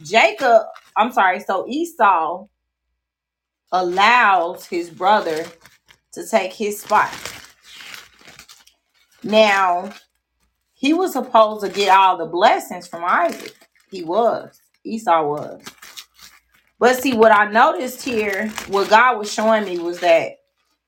Jacob, 0.00 0.62
I'm 0.96 1.10
sorry. 1.10 1.40
So 1.40 1.66
Esau 1.68 2.46
allows 3.72 4.64
his 4.64 4.90
brother 4.90 5.44
to 6.12 6.24
take 6.24 6.52
his 6.52 6.80
spot. 6.80 7.12
Now 9.24 9.90
he 10.72 10.94
was 10.94 11.14
supposed 11.14 11.64
to 11.64 11.68
get 11.68 11.88
all 11.88 12.16
the 12.16 12.26
blessings 12.26 12.86
from 12.86 13.02
Isaac. 13.04 13.56
He 13.90 14.04
was. 14.04 14.60
Esau 14.84 15.26
was. 15.26 15.64
But 16.78 17.02
see, 17.02 17.14
what 17.14 17.32
I 17.32 17.50
noticed 17.50 18.02
here, 18.02 18.48
what 18.68 18.90
God 18.90 19.18
was 19.18 19.32
showing 19.32 19.64
me 19.64 19.78
was 19.78 20.00
that, 20.00 20.32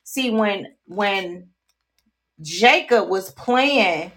see, 0.03 0.31
when 0.31 0.67
when 0.85 1.49
Jacob 2.41 3.09
was 3.09 3.31
playing 3.31 4.11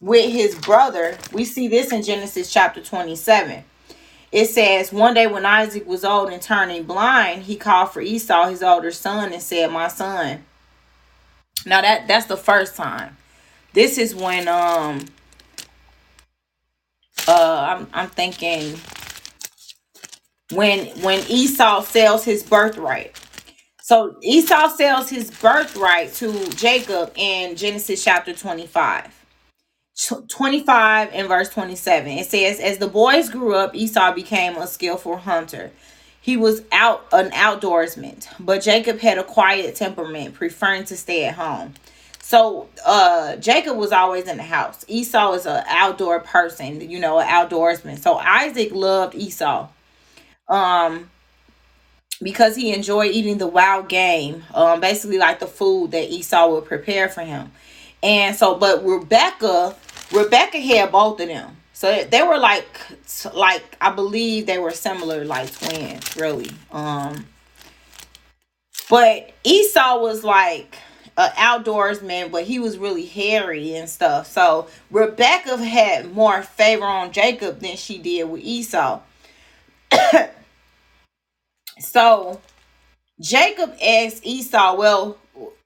with 0.00 0.32
his 0.32 0.54
brother, 0.56 1.18
we 1.32 1.44
see 1.44 1.68
this 1.68 1.92
in 1.92 2.02
Genesis 2.02 2.52
chapter 2.52 2.82
27. 2.82 3.64
It 4.32 4.46
says, 4.46 4.92
One 4.92 5.14
day 5.14 5.26
when 5.28 5.46
Isaac 5.46 5.86
was 5.86 6.04
old 6.04 6.32
and 6.32 6.42
turning 6.42 6.84
blind, 6.84 7.44
he 7.44 7.56
called 7.56 7.92
for 7.92 8.00
Esau, 8.00 8.48
his 8.48 8.62
older 8.62 8.90
son, 8.90 9.32
and 9.32 9.42
said, 9.42 9.70
My 9.70 9.88
son. 9.88 10.44
Now 11.66 11.80
that 11.80 12.08
that's 12.08 12.26
the 12.26 12.36
first 12.36 12.76
time. 12.76 13.16
This 13.72 13.98
is 13.98 14.14
when 14.14 14.48
um 14.48 15.06
uh 17.28 17.76
I'm 17.76 17.88
I'm 17.92 18.08
thinking 18.10 18.78
when 20.54 20.86
when 21.02 21.20
Esau 21.30 21.82
sells 21.82 22.24
his 22.24 22.42
birthright. 22.42 23.20
So 23.82 24.16
Esau 24.22 24.68
sells 24.70 25.10
his 25.10 25.30
birthright 25.30 26.14
to 26.14 26.50
Jacob 26.52 27.12
in 27.16 27.56
Genesis 27.56 28.04
chapter 28.04 28.34
25. 28.34 29.10
25 30.28 31.10
and 31.12 31.28
verse 31.28 31.50
27. 31.50 32.08
It 32.12 32.26
says, 32.26 32.60
As 32.60 32.78
the 32.78 32.88
boys 32.88 33.30
grew 33.30 33.54
up, 33.54 33.74
Esau 33.74 34.12
became 34.14 34.56
a 34.56 34.66
skillful 34.66 35.18
hunter. 35.18 35.70
He 36.20 36.36
was 36.36 36.62
out 36.72 37.06
an 37.12 37.30
outdoorsman, 37.32 38.26
but 38.40 38.62
Jacob 38.62 39.00
had 39.00 39.18
a 39.18 39.24
quiet 39.24 39.76
temperament, 39.76 40.34
preferring 40.34 40.84
to 40.86 40.96
stay 40.96 41.26
at 41.26 41.34
home. 41.34 41.74
So 42.20 42.68
uh 42.86 43.36
Jacob 43.36 43.76
was 43.76 43.92
always 43.92 44.28
in 44.28 44.38
the 44.38 44.44
house. 44.44 44.84
Esau 44.88 45.34
is 45.34 45.46
an 45.46 45.64
outdoor 45.68 46.20
person, 46.20 46.80
you 46.90 47.00
know, 47.00 47.18
an 47.20 47.28
outdoorsman. 47.28 47.98
So 47.98 48.16
Isaac 48.16 48.72
loved 48.72 49.14
Esau. 49.14 49.68
Um 50.48 51.10
because 52.22 52.56
he 52.56 52.72
enjoyed 52.72 53.12
eating 53.12 53.38
the 53.38 53.46
wild 53.46 53.88
game, 53.88 54.44
um, 54.54 54.80
basically 54.80 55.18
like 55.18 55.40
the 55.40 55.46
food 55.46 55.90
that 55.90 56.10
Esau 56.10 56.48
would 56.52 56.64
prepare 56.64 57.08
for 57.08 57.22
him. 57.22 57.50
And 58.02 58.36
so, 58.36 58.54
but 58.54 58.84
Rebecca, 58.84 59.74
Rebecca 60.12 60.58
had 60.58 60.92
both 60.92 61.20
of 61.20 61.28
them. 61.28 61.56
So 61.72 62.04
they 62.04 62.22
were 62.22 62.38
like, 62.38 62.68
like 63.34 63.76
I 63.80 63.90
believe 63.90 64.46
they 64.46 64.58
were 64.58 64.70
similar, 64.70 65.24
like 65.24 65.52
twins, 65.58 66.16
really. 66.16 66.50
Um, 66.70 67.26
but 68.88 69.32
Esau 69.42 70.00
was 70.00 70.22
like 70.22 70.76
an 71.16 71.30
outdoorsman, 71.30 72.30
but 72.30 72.44
he 72.44 72.58
was 72.58 72.78
really 72.78 73.06
hairy 73.06 73.74
and 73.74 73.88
stuff. 73.88 74.26
So 74.28 74.68
Rebecca 74.90 75.56
had 75.56 76.12
more 76.12 76.42
favor 76.42 76.84
on 76.84 77.12
Jacob 77.12 77.60
than 77.60 77.76
she 77.76 77.98
did 77.98 78.24
with 78.24 78.42
Esau. 78.42 79.00
so 81.78 82.40
Jacob 83.20 83.74
asked 83.82 84.24
Esau, 84.26 84.76
well, 84.76 85.18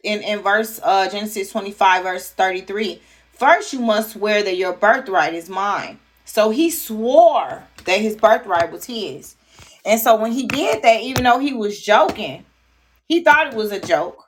in, 0.05 0.23
in 0.23 0.41
verse 0.41 0.81
uh 0.83 1.09
Genesis 1.11 1.51
25, 1.53 2.03
verse 2.05 2.31
33, 2.31 3.03
first 3.33 3.73
you 3.73 3.81
must 3.81 4.13
swear 4.13 4.43
that 4.43 4.57
your 4.57 4.73
birthright 4.73 5.35
is 5.35 5.49
mine. 5.49 5.99
So 6.25 6.51
he 6.51 6.71
swore 6.71 7.65
that 7.85 8.01
his 8.01 8.17
birthright 8.17 8.71
was 8.71 8.85
his. 8.85 9.37
And 9.85 10.01
so 10.01 10.17
when 10.17 10.33
he 10.33 10.47
did 10.47 10.83
that, 10.83 11.01
even 11.03 11.25
though 11.25 11.39
he 11.39 11.55
was 11.55 11.81
joking, 11.81 12.45
he 13.09 13.25
thought 13.25 13.49
it 13.49 13.55
was 13.55 13.73
a 13.73 13.81
joke. 13.81 14.25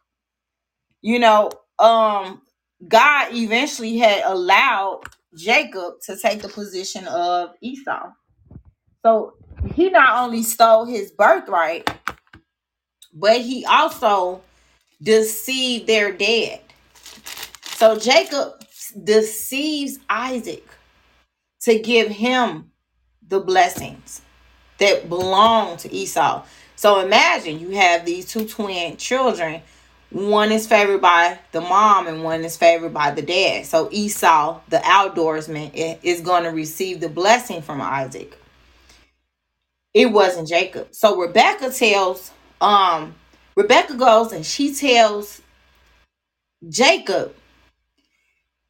You 1.02 1.18
know, 1.18 1.50
um, 1.78 2.42
God 2.88 3.34
eventually 3.34 3.98
had 3.98 4.22
allowed 4.24 5.02
Jacob 5.36 5.94
to 6.06 6.16
take 6.16 6.42
the 6.42 6.48
position 6.48 7.06
of 7.08 7.50
Esau. 7.60 8.10
So 9.04 9.34
he 9.74 9.90
not 9.90 10.24
only 10.24 10.42
stole 10.42 10.84
his 10.84 11.10
birthright, 11.10 11.90
but 13.12 13.40
he 13.40 13.64
also 13.64 14.42
deceived 15.02 15.86
their 15.86 16.12
dad. 16.12 16.60
So 17.62 17.98
Jacob 17.98 18.52
deceives 19.02 19.98
Isaac 20.08 20.66
to 21.60 21.78
give 21.78 22.08
him 22.08 22.70
the 23.26 23.40
blessings 23.40 24.22
that 24.78 25.08
belong 25.08 25.76
to 25.78 25.92
Esau. 25.92 26.44
So 26.76 27.00
imagine 27.00 27.60
you 27.60 27.70
have 27.70 28.04
these 28.04 28.26
two 28.26 28.46
twin 28.46 28.96
children. 28.96 29.62
One 30.10 30.50
is 30.50 30.66
favored 30.66 31.00
by 31.00 31.38
the 31.52 31.60
mom 31.60 32.06
and 32.06 32.24
one 32.24 32.44
is 32.44 32.56
favored 32.56 32.94
by 32.94 33.10
the 33.12 33.22
dad. 33.22 33.66
So 33.66 33.88
Esau, 33.92 34.60
the 34.68 34.78
outdoorsman, 34.78 35.98
is 36.02 36.20
going 36.20 36.44
to 36.44 36.50
receive 36.50 37.00
the 37.00 37.08
blessing 37.08 37.62
from 37.62 37.80
Isaac. 37.80 38.39
It 39.94 40.06
wasn't 40.06 40.48
Jacob. 40.48 40.88
So 40.94 41.16
Rebecca 41.16 41.70
tells, 41.70 42.30
um, 42.60 43.14
Rebecca 43.56 43.94
goes 43.94 44.32
and 44.32 44.46
she 44.46 44.74
tells 44.74 45.40
Jacob, 46.68 47.34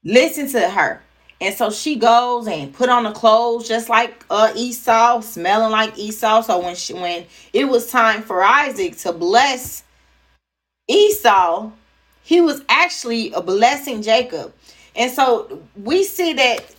listen 0.04 0.48
to 0.50 0.68
her. 0.70 1.02
And 1.42 1.54
so 1.54 1.70
she 1.70 1.96
goes 1.96 2.46
and 2.46 2.72
put 2.72 2.90
on 2.90 3.04
the 3.04 3.12
clothes 3.12 3.66
just 3.66 3.88
like 3.88 4.24
uh 4.28 4.52
Esau, 4.54 5.20
smelling 5.22 5.72
like 5.72 5.98
Esau. 5.98 6.42
So 6.42 6.58
when 6.62 6.74
she 6.74 6.92
when 6.92 7.24
it 7.54 7.64
was 7.64 7.90
time 7.90 8.22
for 8.22 8.42
Isaac 8.42 8.96
to 8.98 9.12
bless 9.12 9.84
Esau, 10.86 11.70
he 12.22 12.42
was 12.42 12.62
actually 12.68 13.32
a 13.32 13.40
blessing 13.40 14.02
Jacob. 14.02 14.52
And 14.94 15.10
so 15.10 15.62
we 15.76 16.04
see 16.04 16.34
that 16.34 16.74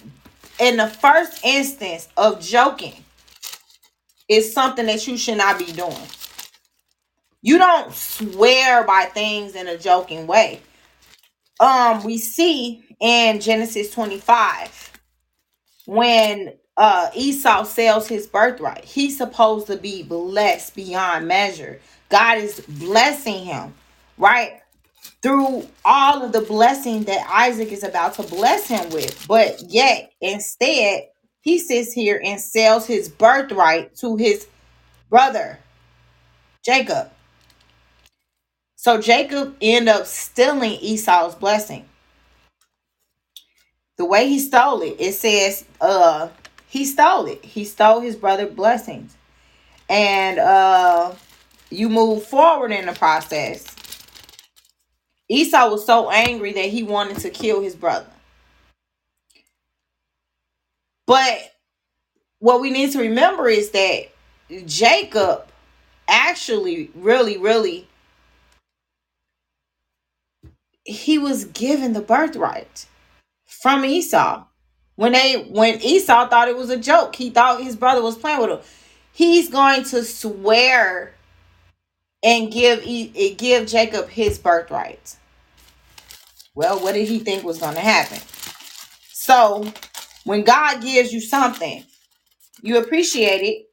in 0.59 0.77
the 0.77 0.87
first 0.87 1.43
instance 1.43 2.07
of 2.15 2.39
joking 2.39 3.03
is 4.31 4.53
something 4.53 4.87
that 4.87 5.07
you 5.07 5.17
should 5.17 5.37
not 5.39 5.59
be 5.59 5.71
doing. 5.73 5.97
You 7.43 7.57
don't 7.59 7.93
swear 7.93 8.83
by 8.85 9.05
things 9.05 9.55
in 9.55 9.67
a 9.67 9.77
joking 9.77 10.27
way. 10.27 10.61
Um, 11.59 12.03
we 12.03 12.17
see 12.19 12.83
in 13.01 13.41
Genesis 13.41 13.91
25 13.93 14.93
when 15.85 16.53
uh 16.77 17.09
Esau 17.15 17.65
sells 17.65 18.07
his 18.07 18.27
birthright, 18.27 18.85
he's 18.85 19.17
supposed 19.17 19.67
to 19.67 19.77
be 19.77 20.03
blessed 20.03 20.75
beyond 20.75 21.27
measure. 21.27 21.81
God 22.09 22.39
is 22.39 22.61
blessing 22.61 23.45
him, 23.45 23.73
right? 24.17 24.61
Through 25.23 25.67
all 25.85 26.23
of 26.23 26.33
the 26.33 26.41
blessing 26.41 27.03
that 27.05 27.27
Isaac 27.29 27.71
is 27.71 27.83
about 27.83 28.15
to 28.15 28.23
bless 28.23 28.67
him 28.67 28.89
with. 28.91 29.25
But 29.27 29.61
yet, 29.69 30.13
instead, 30.21 31.09
he 31.41 31.59
sits 31.59 31.93
here 31.93 32.21
and 32.23 32.39
sells 32.39 32.87
his 32.87 33.09
birthright 33.09 33.95
to 33.97 34.15
his 34.15 34.47
brother, 35.09 35.59
Jacob. 36.63 37.11
So 38.75 38.99
Jacob 39.01 39.55
end 39.61 39.89
up 39.89 40.05
stealing 40.07 40.73
Esau's 40.73 41.35
blessing. 41.35 41.85
The 43.97 44.05
way 44.05 44.27
he 44.27 44.39
stole 44.39 44.81
it, 44.81 44.95
it 44.99 45.13
says 45.13 45.65
uh 45.81 46.29
he 46.67 46.85
stole 46.85 47.27
it. 47.27 47.43
He 47.45 47.65
stole 47.65 48.01
his 48.01 48.15
brother 48.15 48.47
blessings. 48.47 49.15
And 49.89 50.39
uh 50.39 51.13
you 51.69 51.89
move 51.89 52.25
forward 52.25 52.71
in 52.71 52.87
the 52.87 52.93
process. 52.93 53.65
Esau 55.29 55.69
was 55.69 55.85
so 55.85 56.09
angry 56.09 56.53
that 56.53 56.65
he 56.65 56.83
wanted 56.83 57.17
to 57.19 57.29
kill 57.29 57.61
his 57.61 57.75
brother. 57.75 58.07
But 61.11 61.51
what 62.39 62.61
we 62.61 62.69
need 62.69 62.93
to 62.93 62.99
remember 62.99 63.49
is 63.49 63.71
that 63.71 64.03
Jacob 64.65 65.45
actually 66.07 66.89
really 66.95 67.37
really 67.37 67.85
he 70.85 71.17
was 71.17 71.43
given 71.43 71.91
the 71.91 71.99
birthright 71.99 72.85
from 73.45 73.83
Esau. 73.83 74.45
When 74.95 75.11
they 75.11 75.49
when 75.49 75.81
Esau 75.81 76.29
thought 76.29 76.47
it 76.47 76.55
was 76.55 76.69
a 76.69 76.77
joke, 76.77 77.17
he 77.17 77.29
thought 77.29 77.61
his 77.61 77.75
brother 77.75 78.01
was 78.01 78.17
playing 78.17 78.39
with 78.39 78.51
him. 78.51 78.59
He's 79.11 79.49
going 79.49 79.83
to 79.83 80.05
swear 80.05 81.13
and 82.23 82.49
give 82.49 82.85
give 83.37 83.67
Jacob 83.67 84.07
his 84.07 84.39
birthright. 84.39 85.17
Well, 86.55 86.79
what 86.79 86.93
did 86.93 87.09
he 87.09 87.19
think 87.19 87.43
was 87.43 87.59
going 87.59 87.75
to 87.75 87.81
happen? 87.81 88.19
So, 89.11 89.73
when 90.25 90.43
God 90.43 90.81
gives 90.81 91.13
you 91.13 91.21
something, 91.21 91.83
you 92.61 92.77
appreciate 92.77 93.41
it, 93.41 93.69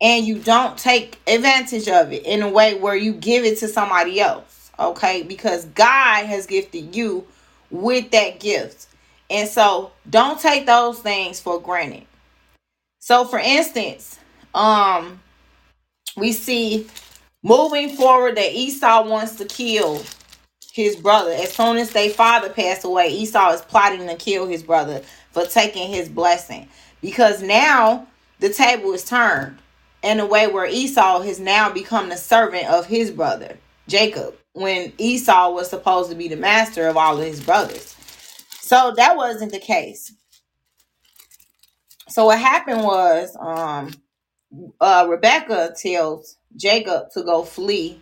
and 0.00 0.26
you 0.26 0.38
don't 0.38 0.78
take 0.78 1.18
advantage 1.26 1.88
of 1.88 2.12
it 2.12 2.24
in 2.24 2.42
a 2.42 2.48
way 2.48 2.74
where 2.78 2.96
you 2.96 3.12
give 3.14 3.44
it 3.44 3.58
to 3.58 3.68
somebody 3.68 4.20
else. 4.20 4.70
Okay, 4.78 5.22
because 5.24 5.64
God 5.66 6.26
has 6.26 6.46
gifted 6.46 6.94
you 6.94 7.26
with 7.70 8.12
that 8.12 8.38
gift. 8.38 8.86
And 9.28 9.48
so 9.48 9.92
don't 10.08 10.40
take 10.40 10.66
those 10.66 11.00
things 11.00 11.40
for 11.40 11.60
granted. 11.60 12.06
So 13.00 13.24
for 13.24 13.40
instance, 13.40 14.18
um 14.54 15.20
we 16.16 16.32
see 16.32 16.86
moving 17.42 17.96
forward 17.96 18.36
that 18.36 18.52
Esau 18.52 19.08
wants 19.08 19.36
to 19.36 19.44
kill 19.44 20.02
his 20.78 20.94
brother. 20.94 21.32
As 21.32 21.52
soon 21.52 21.76
as 21.76 21.90
their 21.90 22.08
father 22.08 22.48
passed 22.50 22.84
away, 22.84 23.08
Esau 23.08 23.50
is 23.50 23.62
plotting 23.62 24.06
to 24.06 24.14
kill 24.14 24.46
his 24.46 24.62
brother 24.62 25.02
for 25.32 25.44
taking 25.44 25.88
his 25.88 26.08
blessing. 26.08 26.68
Because 27.02 27.42
now 27.42 28.06
the 28.38 28.48
table 28.50 28.92
is 28.92 29.04
turned 29.04 29.58
in 30.04 30.20
a 30.20 30.26
way 30.26 30.46
where 30.46 30.66
Esau 30.66 31.22
has 31.22 31.40
now 31.40 31.68
become 31.68 32.08
the 32.08 32.16
servant 32.16 32.68
of 32.68 32.86
his 32.86 33.10
brother, 33.10 33.58
Jacob, 33.88 34.36
when 34.52 34.92
Esau 34.98 35.50
was 35.50 35.68
supposed 35.68 36.10
to 36.10 36.16
be 36.16 36.28
the 36.28 36.36
master 36.36 36.86
of 36.86 36.96
all 36.96 37.18
of 37.18 37.26
his 37.26 37.40
brothers. 37.40 37.96
So 38.60 38.92
that 38.96 39.16
wasn't 39.16 39.50
the 39.50 39.58
case. 39.58 40.12
So 42.08 42.26
what 42.26 42.38
happened 42.38 42.84
was 42.84 43.36
um 43.40 43.92
uh 44.80 45.06
Rebecca 45.08 45.74
tells 45.76 46.36
Jacob 46.56 47.10
to 47.14 47.24
go 47.24 47.42
flee 47.42 48.00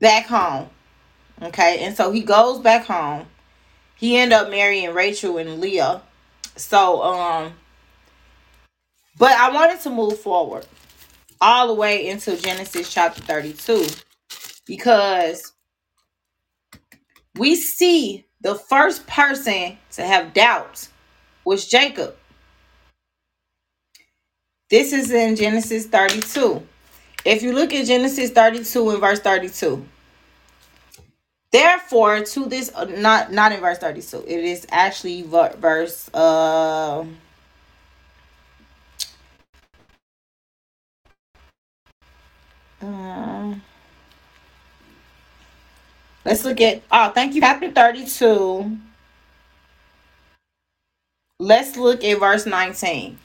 back 0.00 0.26
home. 0.26 0.70
Okay, 1.42 1.80
and 1.84 1.96
so 1.96 2.12
he 2.12 2.22
goes 2.22 2.60
back 2.60 2.86
home. 2.86 3.26
He 3.96 4.16
end 4.16 4.32
up 4.32 4.50
marrying 4.50 4.94
Rachel 4.94 5.38
and 5.38 5.60
Leah. 5.60 6.02
So 6.56 7.02
um 7.02 7.54
but 9.18 9.32
I 9.32 9.50
wanted 9.52 9.80
to 9.82 9.90
move 9.90 10.18
forward 10.18 10.66
all 11.40 11.68
the 11.68 11.74
way 11.74 12.08
into 12.08 12.36
Genesis 12.36 12.92
chapter 12.92 13.22
32 13.22 13.86
because 14.66 15.52
we 17.36 17.56
see 17.56 18.26
the 18.40 18.54
first 18.54 19.06
person 19.06 19.78
to 19.92 20.02
have 20.02 20.34
doubts 20.34 20.90
was 21.44 21.68
Jacob. 21.68 22.16
This 24.70 24.92
is 24.92 25.10
in 25.10 25.36
Genesis 25.36 25.86
32. 25.86 26.66
If 27.24 27.42
you 27.42 27.52
look 27.52 27.72
at 27.74 27.86
Genesis 27.86 28.30
32 28.30 28.90
and 28.90 29.00
verse 29.00 29.20
32, 29.20 29.84
therefore 31.52 32.22
to 32.22 32.46
this 32.46 32.70
uh, 32.74 32.84
not 32.84 33.32
not 33.32 33.52
in 33.52 33.60
verse 33.60 33.78
32. 33.78 34.24
It 34.26 34.44
is 34.44 34.66
actually 34.70 35.22
verse 35.22 36.10
uh 36.14 37.04
um, 42.82 43.62
let's 46.24 46.44
look 46.44 46.60
at 46.60 46.82
oh 46.90 47.10
thank 47.10 47.34
you 47.34 47.40
chapter 47.40 47.70
32 47.70 48.76
let's 51.38 51.76
look 51.76 52.04
at 52.04 52.18
verse 52.18 52.46
19 52.46 53.18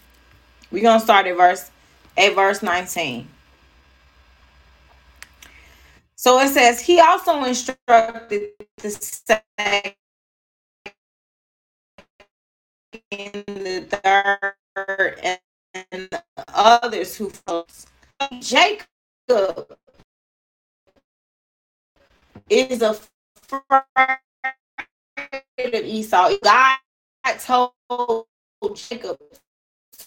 we're 0.71 0.84
gonna 0.84 0.99
start 0.99 1.25
at 1.28 1.36
verse 1.36 1.71
at 2.17 2.36
verse 2.36 2.61
19 2.61 3.28
so 6.18 6.39
it 6.41 6.49
says 6.49 6.82
he 6.82 7.01
also 7.01 7.45
instructed 7.45 8.51
the 8.78 8.91
second 8.91 9.95
the 13.47 13.88
third 13.91 14.55
and 15.24 15.39
the 16.11 16.24
others 16.53 17.15
who 17.18 17.30
followed 17.30 17.68
jacob 18.41 18.88
is 22.49 22.82
a 22.82 22.97
afraid 23.51 24.20
of 25.76 25.86
esau 25.86 26.32
god 26.43 26.78
told 27.39 27.74
jacob 28.76 29.18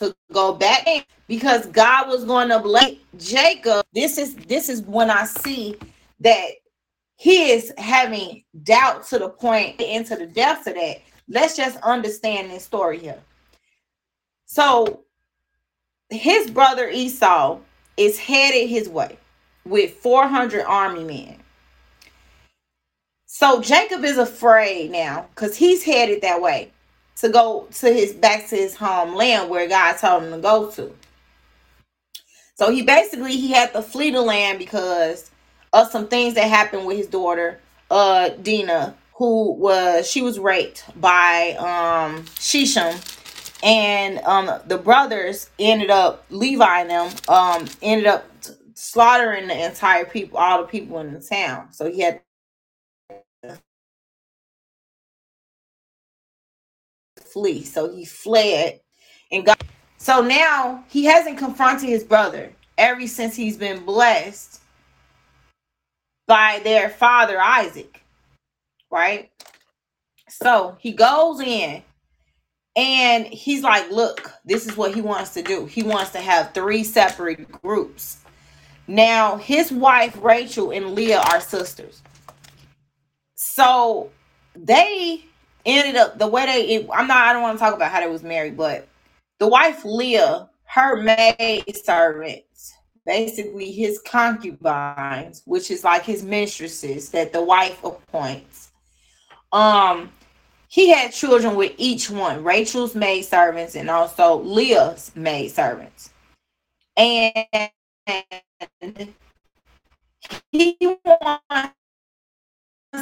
to 0.00 0.14
go 0.32 0.54
back 0.54 1.06
because 1.28 1.66
God 1.66 2.08
was 2.08 2.24
going 2.24 2.48
to 2.48 2.58
bless 2.60 2.94
Jacob. 3.18 3.84
This 3.92 4.18
is 4.18 4.34
this 4.36 4.68
is 4.68 4.82
when 4.82 5.10
I 5.10 5.24
see 5.26 5.76
that 6.20 6.50
he 7.16 7.50
is 7.50 7.72
having 7.76 8.44
doubt 8.62 9.06
to 9.08 9.18
the 9.18 9.28
point 9.28 9.80
into 9.80 10.16
the 10.16 10.26
depths 10.26 10.66
of 10.66 10.74
that. 10.74 11.02
Let's 11.28 11.56
just 11.56 11.76
understand 11.78 12.50
this 12.50 12.64
story 12.64 12.98
here. 12.98 13.20
So 14.46 15.04
his 16.08 16.50
brother 16.50 16.88
Esau 16.88 17.58
is 17.96 18.18
headed 18.18 18.68
his 18.68 18.88
way 18.88 19.18
with 19.64 19.94
400 19.94 20.64
army 20.64 21.04
men. 21.04 21.36
So 23.26 23.60
Jacob 23.60 24.04
is 24.04 24.18
afraid 24.18 24.90
now 24.90 25.26
because 25.34 25.56
he's 25.56 25.84
headed 25.84 26.22
that 26.22 26.42
way 26.42 26.72
to 27.16 27.28
go 27.28 27.68
to 27.70 27.92
his 27.92 28.12
back 28.12 28.48
to 28.48 28.56
his 28.56 28.74
homeland 28.74 29.50
where 29.50 29.68
God 29.68 29.98
told 29.98 30.24
him 30.24 30.32
to 30.32 30.38
go 30.38 30.70
to. 30.72 30.94
So 32.56 32.70
he 32.72 32.82
basically 32.82 33.36
he 33.36 33.52
had 33.52 33.72
to 33.72 33.82
flee 33.82 34.10
the 34.10 34.20
land 34.20 34.58
because 34.58 35.29
of 35.72 35.90
some 35.90 36.08
things 36.08 36.34
that 36.34 36.48
happened 36.48 36.86
with 36.86 36.98
his 36.98 37.08
daughter, 37.08 37.60
uh 37.90 38.30
Dinah, 38.30 38.96
who 39.14 39.52
was 39.54 40.10
she 40.10 40.22
was 40.22 40.38
raped 40.38 40.84
by 41.00 41.56
um 41.58 42.24
Shisham 42.38 43.00
and 43.64 44.18
um 44.20 44.50
the 44.66 44.78
brothers 44.78 45.50
ended 45.58 45.90
up 45.90 46.24
Levi 46.30 46.82
and 46.82 46.90
them 46.90 47.12
um 47.28 47.66
ended 47.82 48.06
up 48.08 48.26
slaughtering 48.74 49.48
the 49.48 49.66
entire 49.66 50.04
people 50.06 50.38
all 50.38 50.62
the 50.62 50.68
people 50.68 51.00
in 51.00 51.14
the 51.14 51.20
town. 51.20 51.72
So 51.72 51.90
he 51.90 52.00
had 52.02 52.22
flee. 57.20 57.64
So 57.64 57.94
he 57.94 58.04
fled 58.06 58.80
and 59.32 59.46
got 59.46 59.62
so 59.98 60.22
now 60.22 60.84
he 60.90 61.04
hasn't 61.06 61.38
confronted 61.38 61.88
his 61.88 62.04
brother 62.04 62.52
ever 62.78 63.06
since 63.06 63.36
he's 63.36 63.56
been 63.58 63.84
blessed 63.84 64.60
by 66.30 66.60
their 66.62 66.88
father 66.88 67.40
Isaac. 67.40 68.04
Right? 68.88 69.32
So 70.28 70.76
he 70.78 70.92
goes 70.92 71.40
in 71.40 71.82
and 72.76 73.26
he's 73.26 73.64
like, 73.64 73.90
Look, 73.90 74.32
this 74.44 74.64
is 74.64 74.76
what 74.76 74.94
he 74.94 75.00
wants 75.00 75.34
to 75.34 75.42
do. 75.42 75.66
He 75.66 75.82
wants 75.82 76.12
to 76.12 76.20
have 76.20 76.54
three 76.54 76.84
separate 76.84 77.50
groups. 77.50 78.18
Now, 78.86 79.38
his 79.38 79.72
wife 79.72 80.16
Rachel 80.22 80.70
and 80.70 80.94
Leah 80.94 81.20
are 81.32 81.40
sisters. 81.40 82.00
So 83.34 84.10
they 84.54 85.24
ended 85.66 85.96
up 85.96 86.16
the 86.20 86.28
way 86.28 86.46
they 86.46 86.88
I'm 86.94 87.08
not 87.08 87.26
I 87.26 87.32
don't 87.32 87.42
want 87.42 87.58
to 87.58 87.64
talk 87.64 87.74
about 87.74 87.90
how 87.90 87.98
they 87.98 88.08
was 88.08 88.22
married, 88.22 88.56
but 88.56 88.86
the 89.40 89.48
wife 89.48 89.84
Leah, 89.84 90.48
her 90.66 91.02
maid 91.02 91.76
servants, 91.84 92.72
basically 93.06 93.72
his 93.72 94.00
concubines, 94.06 95.42
which 95.44 95.70
is 95.70 95.84
like 95.84 96.04
his 96.04 96.22
mistresses 96.22 97.10
that 97.10 97.32
the 97.32 97.42
wife 97.42 97.82
appoints. 97.84 98.70
Um, 99.52 100.12
he 100.68 100.88
had 100.90 101.12
children 101.12 101.56
with 101.56 101.72
each 101.78 102.10
one, 102.10 102.44
Rachel's 102.44 102.94
maid 102.94 103.22
servants 103.22 103.74
and 103.74 103.90
also 103.90 104.40
Leah's 104.40 105.10
maid 105.16 105.48
servants. 105.48 106.10
And 106.96 107.46
he 110.52 110.76
wants 111.04 111.74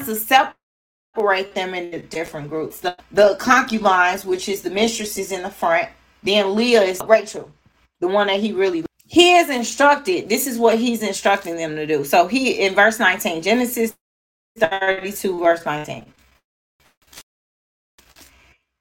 to 0.06 0.14
separate 0.14 1.54
them 1.54 1.74
into 1.74 2.00
different 2.00 2.48
groups. 2.48 2.80
The, 2.80 2.96
the 3.12 3.36
concubines, 3.36 4.24
which 4.24 4.48
is 4.48 4.62
the 4.62 4.70
mistresses 4.70 5.32
in 5.32 5.42
the 5.42 5.50
front, 5.50 5.88
then 6.22 6.54
Leah 6.54 6.82
is 6.82 7.02
Rachel, 7.06 7.50
the 8.00 8.08
one 8.08 8.28
that 8.28 8.40
he 8.40 8.52
really 8.52 8.84
he 9.08 9.36
is 9.36 9.48
instructed. 9.48 10.28
This 10.28 10.46
is 10.46 10.58
what 10.58 10.78
he's 10.78 11.02
instructing 11.02 11.56
them 11.56 11.74
to 11.76 11.86
do. 11.86 12.04
So 12.04 12.28
he 12.28 12.60
in 12.60 12.74
verse 12.74 12.98
19, 12.98 13.42
Genesis 13.42 13.96
32, 14.58 15.38
verse 15.40 15.64
19. 15.64 16.04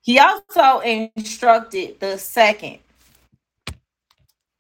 He 0.02 0.20
also 0.20 0.80
instructed 0.80 2.00
the 2.00 2.18
second. 2.18 2.80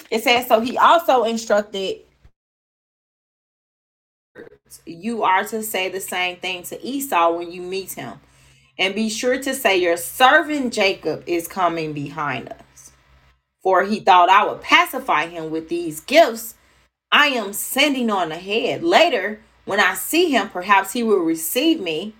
It 0.09 0.23
says, 0.23 0.47
so 0.47 0.61
he 0.61 0.77
also 0.77 1.25
instructed 1.25 1.99
you 4.85 5.23
are 5.23 5.43
to 5.45 5.63
say 5.63 5.89
the 5.89 5.99
same 5.99 6.37
thing 6.37 6.63
to 6.63 6.85
Esau 6.85 7.37
when 7.37 7.51
you 7.51 7.61
meet 7.61 7.93
him. 7.93 8.13
And 8.79 8.93
be 8.93 9.09
sure 9.09 9.41
to 9.41 9.53
say, 9.55 9.77
Your 9.77 9.97
servant 9.97 10.71
Jacob 10.73 11.23
is 11.25 11.47
coming 11.47 11.93
behind 11.93 12.49
us. 12.49 12.66
For 13.67 13.83
he 13.83 13.99
thought 13.99 14.29
I 14.29 14.47
would 14.47 14.61
pacify 14.61 15.27
him 15.27 15.49
with 15.49 15.67
these 15.67 15.99
gifts 15.99 16.53
I 17.11 17.27
am 17.27 17.51
sending 17.51 18.09
on 18.09 18.31
ahead. 18.31 18.81
Later, 18.81 19.41
when 19.65 19.81
I 19.81 19.93
see 19.93 20.29
him, 20.31 20.47
perhaps 20.47 20.93
he 20.93 21.03
will 21.03 21.19
receive 21.19 21.81
me. 21.81 22.15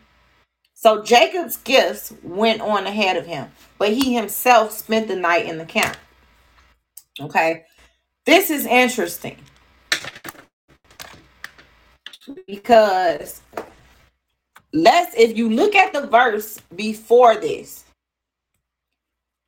So 0.73 1.01
Jacob's 1.01 1.55
gifts 1.55 2.13
went 2.21 2.59
on 2.59 2.85
ahead 2.85 3.15
of 3.15 3.27
him, 3.27 3.49
but 3.77 3.93
he 3.93 4.13
himself 4.13 4.73
spent 4.73 5.07
the 5.07 5.15
night 5.15 5.45
in 5.45 5.57
the 5.57 5.63
camp. 5.63 5.95
Okay. 7.17 7.63
This 8.25 8.49
is 8.49 8.65
interesting 8.65 9.37
because 12.45 13.41
let's 14.73 15.15
if 15.15 15.37
you 15.37 15.49
look 15.49 15.75
at 15.75 15.93
the 15.93 16.07
verse 16.07 16.59
before 16.75 17.37
this, 17.37 17.85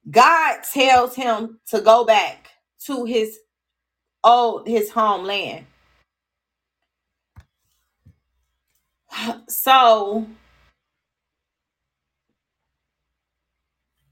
God 0.09 0.61
tells 0.63 1.15
him 1.15 1.59
to 1.67 1.81
go 1.81 2.05
back 2.05 2.47
to 2.85 3.05
his 3.05 3.39
old 4.23 4.67
his 4.67 4.89
homeland. 4.89 5.65
So 9.47 10.27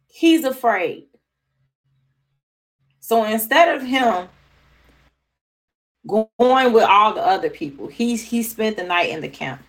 he's 0.08 0.44
afraid. 0.44 1.08
So 3.00 3.24
instead 3.24 3.76
of 3.76 3.84
him 3.84 4.28
going 6.08 6.74
with 6.74 6.84
all 6.84 7.14
the 7.14 7.26
other 7.26 7.50
people, 7.50 7.88
he's 7.88 8.22
he 8.22 8.44
spent 8.44 8.78
the 8.78 8.84
night 8.84 9.10
in 9.10 9.22
the 9.22 9.30
camp. 9.30 9.62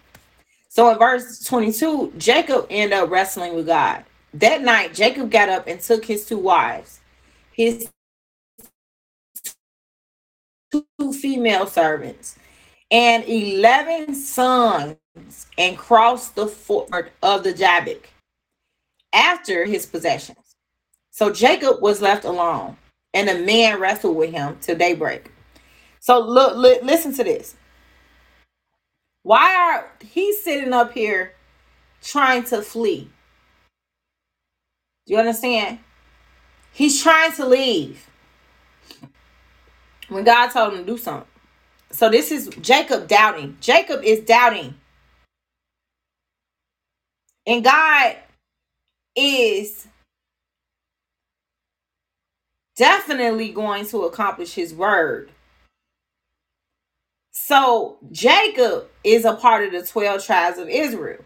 So 0.69 0.91
in 0.91 0.99
verse 0.99 1.45
22, 1.45 2.15
Jacob 2.19 2.67
ended 2.71 2.99
up 2.99 3.11
wrestling 3.11 3.55
with 3.55 3.67
God. 3.67 4.05
That 4.39 4.63
night, 4.63 4.95
Jacob 4.95 5.31
got 5.33 5.49
up 5.49 5.67
and 5.67 5.81
took 5.81 6.05
his 6.05 6.27
two 6.27 6.39
wives, 6.39 7.01
his 7.53 7.91
two 10.73 11.13
female 11.13 11.67
servants, 11.67 12.39
and 12.91 13.25
11 13.29 14.15
sons, 14.15 14.99
and 15.59 15.77
crossed 15.77 16.37
the 16.37 16.47
ford 16.47 17.11
of 17.23 17.45
the 17.45 17.53
Jabbok 17.53 18.07
after 19.13 19.65
his 19.65 19.87
possessions. 19.87 20.55
So 21.11 21.33
Jacob 21.33 21.83
was 21.83 22.01
left 22.01 22.25
alone, 22.25 22.77
and 23.15 23.29
the 23.29 23.41
man 23.41 23.81
wrestled 23.81 24.17
with 24.17 24.31
him 24.33 24.59
till 24.61 24.77
daybreak. 24.77 25.33
So 26.01 26.21
look, 26.21 26.57
look 26.57 26.83
listen 26.85 27.13
to 27.17 27.25
this. 27.25 27.57
Why 29.25 29.57
are 29.57 29.93
he 30.07 30.33
sitting 30.35 30.73
up 30.73 30.93
here 30.93 31.35
trying 32.03 32.45
to 32.45 32.63
flee? 32.63 33.11
Do 35.09 35.15
you 35.15 35.21
understand? 35.21 35.79
He's 36.71 37.03
trying 37.03 37.33
to 37.33 37.47
leave 37.47 38.07
when 40.11 40.23
God 40.23 40.49
told 40.49 40.75
him 40.75 40.81
to 40.81 40.85
do 40.85 40.99
something. 40.99 41.27
So 41.91 42.11
this 42.11 42.31
is 42.31 42.49
Jacob 42.61 43.09
doubting. 43.09 43.57
Jacob 43.59 44.03
is 44.05 44.21
doubting. 44.21 44.75
And 47.47 47.65
God 47.65 48.17
is 49.17 49.89
definitely 52.77 53.51
going 53.51 53.87
to 53.87 54.03
accomplish 54.03 54.53
his 54.53 54.75
word. 54.75 55.31
So 57.33 57.97
Jacob 58.13 58.89
is 59.03 59.25
a 59.25 59.33
part 59.35 59.65
of 59.65 59.73
the 59.73 59.87
12 59.87 60.23
tribes 60.23 60.59
of 60.59 60.69
Israel. 60.69 61.25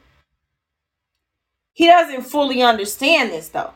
He 1.75 1.87
doesn't 1.87 2.23
fully 2.25 2.62
understand 2.62 3.31
this 3.33 3.49
though. 3.51 3.73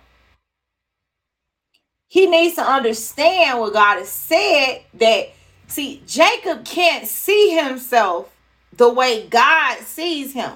He 2.09 2.27
needs 2.27 2.57
to 2.57 2.63
understand 2.63 3.61
what 3.61 3.75
God 3.75 3.99
has 3.99 4.11
said 4.11 4.83
that 4.95 5.31
see 5.69 6.03
Jacob 6.07 6.65
can't 6.65 7.07
see 7.09 7.51
himself 7.57 8.35
the 8.75 8.93
way 8.93 9.29
God 9.29 9.81
sees 9.81 10.33
him. 10.35 10.53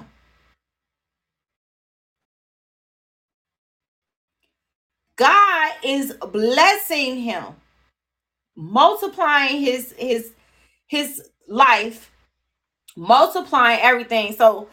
God 5.16 5.72
is 5.84 6.14
blessing 6.32 7.18
him, 7.22 7.44
multiplying 8.56 9.60
his 9.62 9.94
his 9.98 10.32
his 10.88 11.30
life, 11.48 12.10
multiplying 12.96 13.80
everything. 13.82 14.34
So 14.34 14.68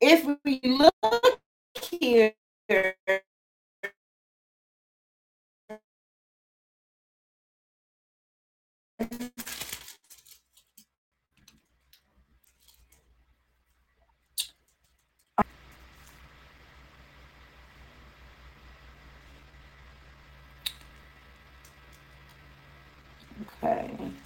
if 0.00 0.26
we 0.44 0.60
look 0.64 0.94
here 1.82 2.32
Okay. 23.62 24.25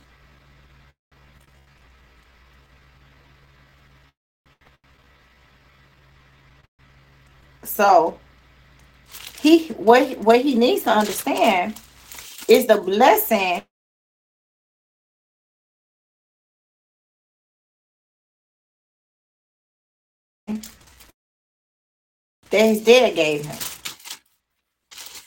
So 7.65 8.19
he 9.41 9.69
what 9.71 10.19
what 10.19 10.41
he 10.43 10.57
needs 10.57 10.85
to 10.85 10.91
understand 10.91 11.81
is 12.49 12.67
the 12.67 12.79
blessing 12.81 13.63
that 22.51 22.61
his 22.61 22.83
dad 22.85 23.15
gave 23.15 23.47
him. 23.47 23.59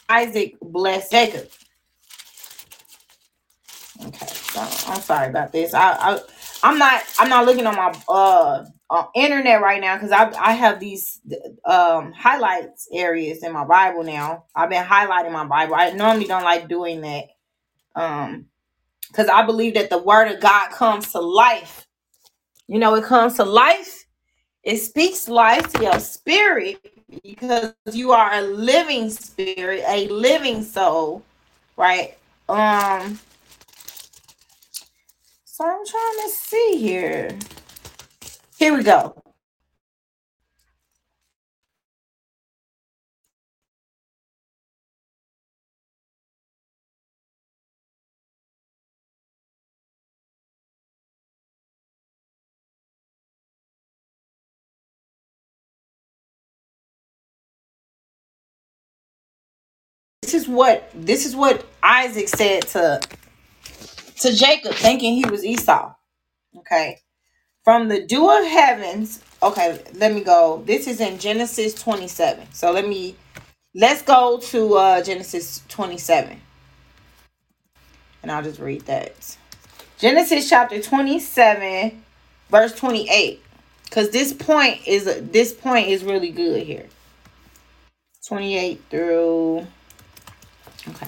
Isaac 0.09 0.57
blessed 0.61 1.11
Jacob. 1.11 1.49
Okay, 4.05 4.27
so 4.27 4.61
I'm 4.91 5.01
sorry 5.01 5.29
about 5.29 5.51
this. 5.51 5.73
I, 5.73 5.93
I 5.93 6.19
I'm 6.64 6.80
not 6.80 7.03
I'm 7.20 7.30
not 7.30 7.45
looking 7.47 7.68
on 7.68 7.78
my 7.78 7.95
uh, 8.09 8.66
uh 8.91 9.05
internet 9.16 9.61
right 9.61 9.82
now 9.82 9.97
because 9.97 10.11
I 10.14 10.32
I 10.39 10.53
have 10.53 10.82
these 10.82 11.22
um 11.66 12.14
highlights 12.14 12.89
areas 12.93 13.43
in 13.43 13.53
my 13.53 13.66
Bible 13.66 14.03
now. 14.05 14.45
I've 14.55 14.72
been 14.72 14.86
highlighting 14.86 15.34
my 15.34 15.45
Bible. 15.47 15.76
I 15.76 15.91
normally 15.93 16.28
don't 16.28 16.43
like 16.45 16.70
doing 16.70 17.01
that. 17.03 17.26
Um 17.95 18.47
because 19.09 19.28
I 19.30 19.45
believe 19.45 19.76
that 19.76 19.89
the 19.91 19.99
word 19.99 20.30
of 20.32 20.41
God 20.41 20.72
comes 20.72 21.11
to 21.14 21.22
life. 21.22 21.88
You 22.68 22.80
know, 22.80 22.95
it 22.95 23.05
comes 23.05 23.36
to 23.36 23.45
life. 23.45 24.05
It 24.64 24.78
speaks 24.78 25.30
life 25.30 25.74
to 25.74 25.84
your 25.84 25.99
spirit 25.99 26.80
because 27.24 27.74
you 27.93 28.11
are 28.14 28.34
a 28.34 28.41
living 28.41 29.09
spirit, 29.11 29.84
a 29.88 30.07
living 30.09 30.64
soul, 30.64 31.24
right? 31.78 32.18
Um 32.49 33.20
so 35.54 35.64
I'm 35.66 35.86
trying 35.86 36.18
to 36.24 36.30
see 36.32 36.78
here. 36.80 37.38
Here 38.58 38.76
we 38.76 38.82
go. 38.82 39.16
This 60.24 60.34
is 60.34 60.47
what 60.47 60.89
this 60.95 61.28
is 61.28 61.36
what 61.36 61.64
Isaac 61.84 62.28
said 62.28 62.64
to 62.70 62.99
to 64.22 64.34
Jacob, 64.36 64.74
thinking 64.76 65.16
he 65.16 65.26
was 65.30 65.45
Esau. 65.45 65.93
Okay. 66.57 66.99
From 67.64 67.89
the 67.89 68.05
dew 68.05 68.30
of 68.30 68.45
heavens. 68.45 69.22
Okay, 69.41 69.82
let 69.95 70.14
me 70.14 70.22
go. 70.24 70.64
This 70.66 70.88
is 70.88 71.01
in 71.01 71.20
Genesis 71.20 71.74
27. 71.76 72.47
So 72.53 72.72
let 72.72 72.88
me 72.88 73.16
let's 73.76 74.01
go 74.01 74.39
to 74.39 74.76
uh 74.76 75.03
Genesis 75.03 75.64
27. 75.70 76.39
And 78.24 78.32
I'll 78.32 78.43
just 78.43 78.59
read 78.59 78.82
that. 78.88 79.38
Genesis 79.99 80.49
chapter 80.49 80.82
27, 80.82 82.03
verse 82.49 82.74
28. 82.76 83.41
Because 83.86 84.09
this 84.11 84.34
point 84.34 84.86
is 84.88 85.05
this 85.32 85.53
point 85.53 85.88
is 85.88 86.03
really 86.03 86.32
good 86.32 86.64
here. 86.64 86.88
28 88.28 88.82
through 88.89 89.68
okay. 90.89 91.07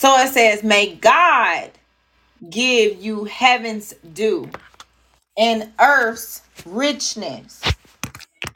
So 0.00 0.16
it 0.16 0.30
says, 0.32 0.62
May 0.62 0.94
God 0.94 1.72
give 2.48 3.02
you 3.02 3.24
heaven's 3.24 3.92
dew 4.14 4.48
and 5.36 5.70
earth's 5.78 6.40
richness, 6.64 7.60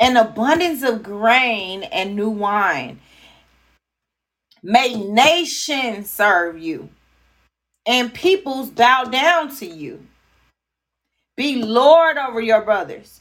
an 0.00 0.16
abundance 0.16 0.82
of 0.82 1.02
grain 1.02 1.82
and 1.82 2.16
new 2.16 2.30
wine. 2.30 2.98
May 4.62 4.94
nations 4.94 6.08
serve 6.08 6.58
you, 6.58 6.88
and 7.84 8.14
peoples 8.14 8.70
bow 8.70 9.04
down 9.04 9.54
to 9.56 9.66
you. 9.66 10.00
Be 11.36 11.62
Lord 11.62 12.16
over 12.16 12.40
your 12.40 12.62
brothers, 12.62 13.20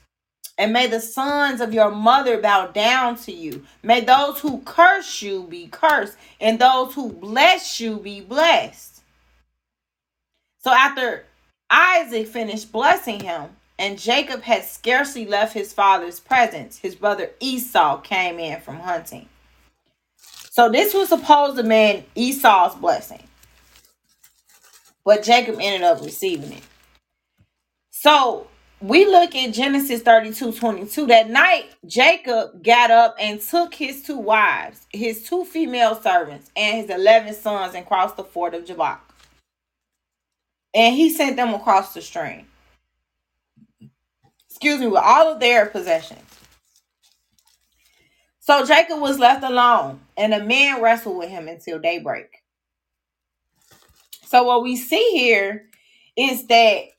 and 0.58 0.72
may 0.72 0.88
the 0.88 0.99
sons 0.99 1.62
of 1.62 1.74
your 1.74 1.91
mother 1.91 2.39
bow 2.39 2.68
down 2.68 3.16
to 3.18 3.32
you. 3.32 3.66
May 3.82 4.01
those 4.01 4.39
who 4.39 4.60
curse 4.60 5.22
you 5.22 5.43
be 5.43 5.68
cursed, 5.68 6.18
and 6.39 6.60
those 6.60 6.93
who 6.93 7.12
bless 7.12 7.80
you 7.80 7.97
be 7.97 8.22
blessed. 8.22 9.01
So 10.60 10.72
after 10.72 11.26
Isaac 11.70 12.28
finished 12.28 12.72
blessing 12.72 13.22
him, 13.22 13.49
and 13.80 13.97
Jacob 13.97 14.43
had 14.43 14.64
scarcely 14.64 15.26
left 15.26 15.54
his 15.54 15.74
father's 15.74 16.20
presence, 16.20 16.78
his 16.78 16.95
brother 16.95 17.32
Esau 17.39 17.97
came 18.01 18.39
in 18.39 18.62
from 18.62 18.80
hunting. 18.80 19.28
So 20.51 20.70
this 20.70 20.93
was 20.93 21.10
supposed 21.10 21.58
to 21.58 21.64
mean 21.64 22.06
Esau's 22.14 22.76
blessing. 22.76 23.24
But 25.04 25.24
Jacob 25.24 25.58
ended 25.60 25.82
up 25.82 26.01
receiving 26.01 26.54
it. 26.54 26.64
So 27.89 28.47
we 28.84 29.06
look 29.06 29.34
at 29.34 29.54
Genesis 29.54 30.02
32 30.02 30.52
22. 30.52 31.08
That 31.08 31.30
night, 31.30 31.70
Jacob 31.86 32.62
got 32.62 32.92
up 32.92 33.16
and 33.18 33.40
took 33.40 33.74
his 33.74 34.04
two 34.04 34.18
wives, 34.18 34.86
his 34.92 35.24
two 35.24 35.46
female 35.46 35.96
servants, 35.96 36.52
and 36.54 36.82
his 36.82 36.90
11 36.90 37.34
sons 37.34 37.76
and 37.76 37.86
crossed 37.86 38.18
the 38.18 38.26
ford 38.26 38.54
of 38.54 38.66
Jabbok. 38.66 39.00
And 40.74 40.94
he 40.94 41.10
sent 41.10 41.38
them 41.38 41.54
across 41.54 41.94
the 41.94 42.02
stream. 42.02 42.46
Excuse 44.50 44.82
me, 44.82 44.88
with 44.88 45.02
all 45.02 45.32
of 45.32 45.40
their 45.40 45.68
possessions. 45.68 46.20
So 48.42 48.66
Jacob 48.66 49.00
was 49.00 49.18
left 49.18 49.46
alone, 49.46 50.02
and 50.18 50.34
the 50.34 50.44
men 50.44 50.82
wrestled 50.82 51.18
with 51.18 51.30
him 51.30 51.48
until 51.48 51.80
daybreak. 51.80 52.44
So 54.26 54.44
what 54.44 54.62
we 54.62 54.76
see 54.76 55.12
here 55.14 55.70
is 56.18 56.48
that 56.48 56.93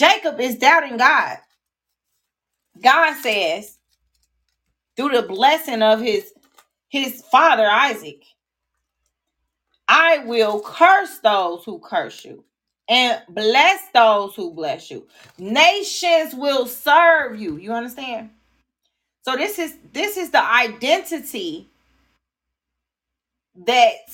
Jacob 0.00 0.40
is 0.40 0.56
doubting 0.56 0.96
God. 0.96 1.36
God 2.82 3.14
says, 3.16 3.76
through 4.96 5.10
the 5.10 5.22
blessing 5.28 5.82
of 5.82 6.00
his 6.00 6.32
his 6.88 7.22
father 7.30 7.68
Isaac, 7.68 8.24
I 9.86 10.24
will 10.24 10.62
curse 10.62 11.18
those 11.18 11.64
who 11.64 11.78
curse 11.80 12.24
you 12.24 12.42
and 12.88 13.20
bless 13.28 13.90
those 13.92 14.34
who 14.34 14.54
bless 14.54 14.90
you. 14.90 15.06
Nations 15.38 16.34
will 16.34 16.64
serve 16.64 17.38
you. 17.38 17.58
You 17.58 17.72
understand? 17.72 18.30
So 19.20 19.36
this 19.36 19.58
is 19.58 19.76
this 19.92 20.16
is 20.16 20.30
the 20.30 20.42
identity 20.42 21.68
that 23.66 24.10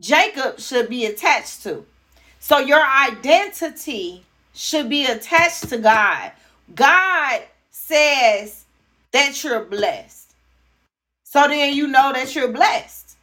Jacob 0.00 0.58
should 0.58 0.88
be 0.88 1.04
attached 1.04 1.62
to. 1.64 1.84
So 2.42 2.58
your 2.58 2.82
identity 2.84 4.24
should 4.52 4.88
be 4.88 5.06
attached 5.06 5.68
to 5.68 5.78
God. 5.78 6.32
God 6.74 7.40
says 7.70 8.64
that 9.12 9.44
you're 9.44 9.64
blessed. 9.64 10.34
So 11.22 11.46
then 11.46 11.72
you 11.72 11.86
know 11.86 12.12
that 12.12 12.34
you're 12.34 12.50
blessed. 12.50 13.16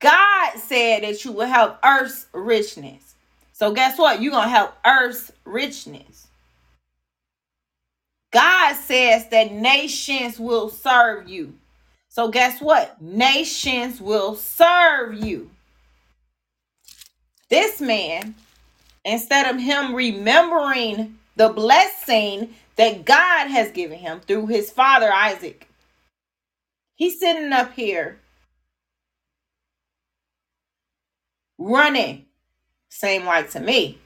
God 0.00 0.58
said 0.58 1.02
that 1.02 1.24
you 1.24 1.32
will 1.32 1.46
help 1.46 1.78
earth's 1.82 2.26
richness. 2.34 3.14
So 3.54 3.72
guess 3.72 3.98
what? 3.98 4.20
You're 4.20 4.32
going 4.32 4.44
to 4.44 4.50
help 4.50 4.74
earth's 4.84 5.32
richness. 5.46 6.26
God 8.32 8.76
says 8.76 9.28
that 9.30 9.50
nations 9.50 10.38
will 10.38 10.68
serve 10.68 11.26
you. 11.26 11.54
So 12.10 12.28
guess 12.28 12.60
what? 12.60 13.00
Nations 13.00 13.98
will 13.98 14.34
serve 14.34 15.14
you. 15.14 15.50
This 17.48 17.80
man, 17.80 18.34
instead 19.04 19.54
of 19.54 19.60
him 19.60 19.94
remembering 19.94 21.18
the 21.36 21.50
blessing 21.50 22.54
that 22.76 23.04
God 23.04 23.48
has 23.48 23.70
given 23.72 23.98
him 23.98 24.20
through 24.20 24.48
his 24.48 24.70
father 24.70 25.12
Isaac, 25.12 25.68
he's 26.96 27.20
sitting 27.20 27.52
up 27.52 27.72
here 27.74 28.20
running, 31.58 32.26
same 32.88 33.24
like 33.24 33.50
to 33.50 33.60
me. 33.60 33.98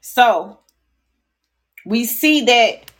So 0.00 0.58
we 1.86 2.04
see 2.04 2.42
that 2.42 2.90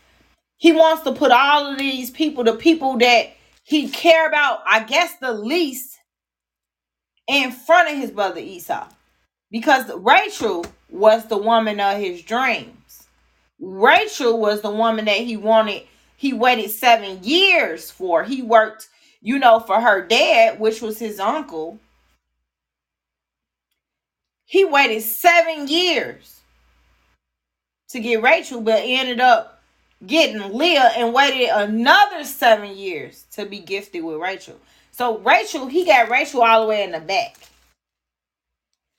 he 0.56 0.72
wants 0.72 1.02
to 1.04 1.12
put 1.12 1.32
all 1.32 1.72
of 1.72 1.78
these 1.78 2.10
people, 2.10 2.44
the 2.44 2.54
people 2.54 2.98
that 2.98 3.32
he 3.64 3.88
care 3.88 4.28
about, 4.28 4.60
I 4.66 4.84
guess 4.84 5.14
the 5.20 5.32
least, 5.32 5.98
in 7.26 7.52
front 7.52 7.90
of 7.90 7.96
his 7.96 8.10
brother 8.10 8.40
Esau. 8.40 8.86
Because 9.50 9.90
Rachel 9.94 10.64
was 10.90 11.26
the 11.26 11.36
woman 11.36 11.80
of 11.80 11.98
his 11.98 12.22
dreams. 12.22 13.08
Rachel 13.60 14.38
was 14.38 14.60
the 14.60 14.70
woman 14.70 15.04
that 15.04 15.18
he 15.18 15.36
wanted, 15.36 15.82
he 16.16 16.32
waited 16.32 16.70
seven 16.70 17.22
years 17.22 17.90
for. 17.90 18.24
He 18.24 18.42
worked, 18.42 18.88
you 19.20 19.38
know, 19.38 19.60
for 19.60 19.80
her 19.80 20.06
dad, 20.06 20.58
which 20.58 20.82
was 20.82 20.98
his 20.98 21.20
uncle. 21.20 21.78
He 24.44 24.64
waited 24.64 25.02
seven 25.02 25.68
years 25.68 26.40
to 27.88 28.00
get 28.00 28.22
Rachel, 28.22 28.60
but 28.60 28.82
ended 28.84 29.20
up 29.20 29.62
getting 30.06 30.56
Leah 30.56 30.92
and 30.96 31.14
waited 31.14 31.48
another 31.48 32.24
seven 32.24 32.76
years 32.76 33.24
to 33.32 33.46
be 33.46 33.60
gifted 33.60 34.02
with 34.02 34.16
Rachel. 34.16 34.58
So 34.92 35.18
Rachel, 35.18 35.66
he 35.68 35.84
got 35.84 36.10
Rachel 36.10 36.42
all 36.42 36.62
the 36.62 36.68
way 36.68 36.84
in 36.84 36.92
the 36.92 37.00
back. 37.00 37.36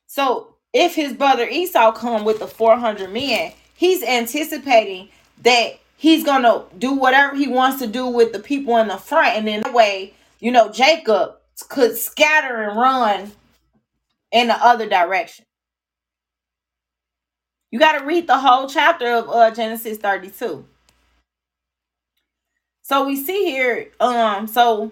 So 0.08 0.56
if 0.74 0.96
his 0.96 1.14
brother 1.14 1.48
Esau 1.48 1.92
come 1.94 2.26
with 2.26 2.40
the 2.40 2.48
400 2.48 3.12
men, 3.12 3.54
he's 3.76 4.04
anticipating 4.04 5.10
that 5.44 5.80
he's 5.98 6.24
going 6.24 6.44
to 6.44 6.64
do 6.78 6.94
whatever 6.94 7.36
he 7.36 7.48
wants 7.48 7.80
to 7.80 7.88
do 7.88 8.08
with 8.08 8.34
the 8.34 8.40
people 8.40 8.78
in 8.78 8.88
the 8.88 8.98
front. 8.98 9.38
And 9.38 9.48
then 9.48 9.62
that 9.62 9.74
way, 9.74 10.14
you 10.40 10.52
know, 10.52 10.72
Jacob 10.72 11.36
could 11.70 11.98
scatter 11.98 12.64
and 12.64 12.78
run 12.78 13.32
in 14.32 14.48
the 14.48 14.56
other 14.56 14.90
direction. 14.90 15.46
You 17.72 17.80
got 17.80 18.00
to 18.00 18.06
read 18.06 18.28
the 18.28 18.38
whole 18.38 18.68
chapter 18.68 19.08
of 19.08 19.30
uh, 19.30 19.52
Genesis 19.52 19.98
32. 19.98 20.66
So 22.84 23.06
we 23.08 23.16
see 23.16 23.46
here, 23.46 23.90
um, 24.00 24.48
so 24.48 24.92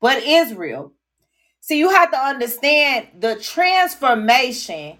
but 0.00 0.22
Israel. 0.22 0.92
See, 1.60 1.78
you 1.78 1.90
have 1.90 2.10
to 2.12 2.18
understand 2.18 3.08
the 3.18 3.36
transformation 3.36 4.98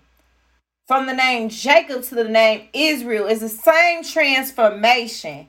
from 0.86 1.06
the 1.06 1.14
name 1.14 1.48
Jacob 1.48 2.02
to 2.04 2.14
the 2.14 2.28
name 2.28 2.68
Israel 2.72 3.26
is 3.26 3.40
the 3.40 3.48
same 3.48 4.04
transformation 4.04 5.46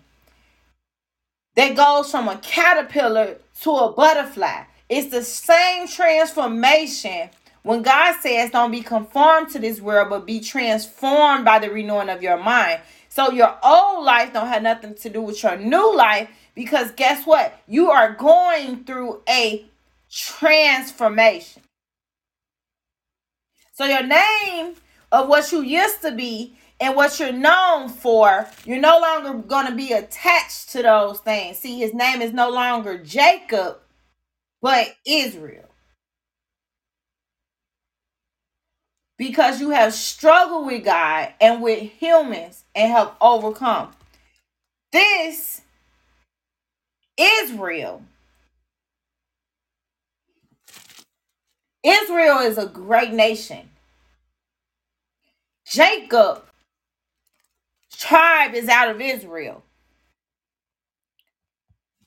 that 1.56 1.76
goes 1.76 2.12
from 2.12 2.28
a 2.30 2.38
caterpillar 2.38 3.38
to 3.62 3.72
a 3.72 3.92
butterfly. 3.92 4.64
It's 4.90 5.10
the 5.12 5.24
same 5.24 5.88
transformation 5.88 7.30
when 7.64 7.82
God 7.82 8.16
says, 8.22 8.52
Don't 8.52 8.72
be 8.72 8.82
conformed 8.82 9.50
to 9.52 9.60
this 9.60 9.82
world, 9.82 10.10
but 10.10 10.26
be 10.26 10.40
transformed 10.40 11.46
by 11.46 11.60
the 11.60 11.70
renewing 11.70 12.10
of 12.10 12.24
your 12.24 12.38
mind. 12.38 12.82
So 13.10 13.32
your 13.32 13.58
old 13.64 14.06
life 14.06 14.34
don't 14.34 14.48
have 14.48 14.64
nothing 14.64 14.96
to 14.96 15.10
do 15.10 15.22
with 15.22 15.44
your 15.44 15.58
new 15.58 15.96
life 15.96 16.30
because 16.56 16.92
guess 16.92 17.26
what? 17.26 17.60
You 17.68 17.92
are 17.92 18.14
going 18.14 18.84
through 18.84 19.22
a 19.28 19.66
transformation. 20.12 21.62
So 23.74 23.86
your 23.86 24.04
name 24.04 24.76
of 25.12 25.28
what 25.28 25.52
you 25.52 25.62
used 25.62 26.02
to 26.02 26.12
be 26.12 26.56
and 26.80 26.96
what 26.96 27.20
you're 27.20 27.32
known 27.32 27.90
for, 27.90 28.48
you're 28.66 28.80
no 28.80 29.00
longer 29.00 29.34
going 29.34 29.68
to 29.68 29.76
be 29.76 29.94
attached 29.94 30.70
to 30.72 30.82
those 30.82 31.20
things. 31.20 31.60
See, 31.60 31.78
his 31.78 31.94
name 31.94 32.22
is 32.22 32.34
no 32.34 32.50
longer 32.50 32.98
Jacob, 32.98 33.78
but 34.62 34.96
Israel. 35.06 35.70
Because 39.18 39.62
you 39.62 39.70
have 39.70 39.94
struggled 39.94 40.66
with 40.66 40.84
God 40.84 41.34
and 41.40 41.62
with 41.62 41.82
humans 41.82 42.64
and 42.74 42.92
have 42.92 43.12
overcome. 43.22 43.92
This 44.92 45.61
Israel. 47.22 48.04
Israel 51.84 52.40
is 52.40 52.58
a 52.58 52.68
great 52.68 53.14
nation. 53.14 53.70
Jacob 55.66 56.44
tribe 57.98 58.56
is 58.56 58.70
out 58.70 58.90
of 58.90 59.02
Israel. 59.02 59.64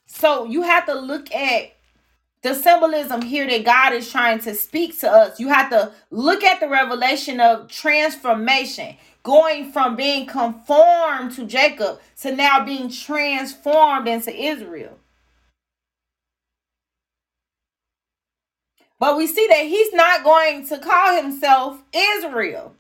So 0.07 0.47
you 0.47 0.63
have 0.63 0.87
to 0.87 0.95
look 0.95 1.33
at 1.35 1.75
the 2.43 2.55
symbolism 2.55 3.23
here 3.23 3.47
that 3.49 3.65
God 3.65 3.93
is 3.95 4.11
trying 4.11 4.41
to 4.41 4.55
speak 4.55 4.99
to 5.01 5.11
us. 5.11 5.41
You 5.41 5.49
have 5.49 5.71
to 5.71 5.93
look 6.11 6.45
at 6.45 6.61
the 6.61 6.69
revelation 6.69 7.41
of 7.41 7.69
transformation, 7.69 8.97
going 9.25 9.73
from 9.73 9.97
being 9.97 10.27
conformed 10.27 11.33
to 11.37 11.47
Jacob 11.47 12.01
to 12.23 12.35
now 12.35 12.65
being 12.65 12.91
transformed 12.91 14.09
into 14.09 14.35
Israel. 14.35 14.99
But 18.99 19.17
we 19.17 19.27
see 19.27 19.47
that 19.49 19.67
he's 19.67 19.93
not 19.93 20.25
going 20.25 20.67
to 20.69 20.79
call 20.79 21.21
himself 21.21 21.83
Israel. 21.93 22.75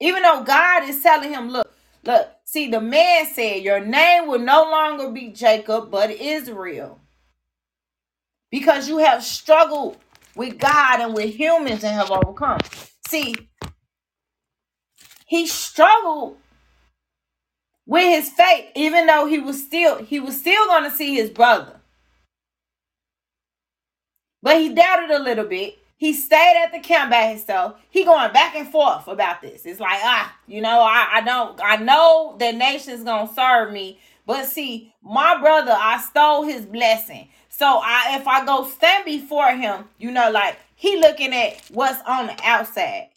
Even 0.00 0.22
though 0.22 0.42
God 0.44 0.88
is 0.88 1.02
telling 1.02 1.32
him, 1.32 1.50
look, 1.50 1.70
look, 2.04 2.28
see, 2.44 2.70
the 2.70 2.80
man 2.80 3.26
said, 3.26 3.62
Your 3.62 3.80
name 3.80 4.26
will 4.28 4.38
no 4.38 4.62
longer 4.62 5.10
be 5.10 5.28
Jacob, 5.28 5.90
but 5.90 6.10
Israel. 6.10 7.00
Because 8.50 8.88
you 8.88 8.98
have 8.98 9.24
struggled 9.24 9.98
with 10.36 10.58
God 10.58 11.00
and 11.00 11.14
with 11.14 11.34
humans 11.34 11.84
and 11.84 11.94
have 11.94 12.10
overcome. 12.10 12.60
See, 13.08 13.34
he 15.26 15.46
struggled 15.46 16.38
with 17.86 18.04
his 18.04 18.30
faith, 18.30 18.66
even 18.76 19.06
though 19.06 19.26
he 19.26 19.38
was 19.38 19.62
still 19.62 19.98
he 20.04 20.20
was 20.20 20.38
still 20.38 20.66
going 20.66 20.84
to 20.84 20.90
see 20.90 21.14
his 21.14 21.30
brother. 21.30 21.77
But 24.42 24.60
he 24.60 24.74
doubted 24.74 25.10
a 25.10 25.18
little 25.22 25.44
bit. 25.44 25.78
He 25.96 26.12
stayed 26.12 26.62
at 26.64 26.70
the 26.70 26.78
camp 26.78 27.10
by 27.10 27.26
himself. 27.26 27.74
He 27.90 28.04
going 28.04 28.32
back 28.32 28.54
and 28.54 28.68
forth 28.68 29.08
about 29.08 29.42
this. 29.42 29.66
It's 29.66 29.80
like, 29.80 29.98
ah, 30.02 30.36
you 30.46 30.60
know, 30.60 30.80
I, 30.80 31.08
I 31.14 31.20
don't 31.22 31.60
I 31.62 31.76
know 31.76 32.36
the 32.38 32.52
nation's 32.52 33.02
gonna 33.02 33.32
serve 33.34 33.72
me. 33.72 33.98
But 34.24 34.46
see, 34.46 34.94
my 35.02 35.40
brother, 35.40 35.74
I 35.76 36.00
stole 36.00 36.44
his 36.44 36.66
blessing. 36.66 37.28
So 37.48 37.80
I 37.82 38.16
if 38.20 38.28
I 38.28 38.44
go 38.44 38.68
stand 38.68 39.04
before 39.06 39.50
him, 39.56 39.86
you 39.98 40.12
know, 40.12 40.30
like 40.30 40.58
he 40.76 41.00
looking 41.00 41.34
at 41.34 41.60
what's 41.72 42.00
on 42.06 42.28
the 42.28 42.36
outside. 42.44 43.08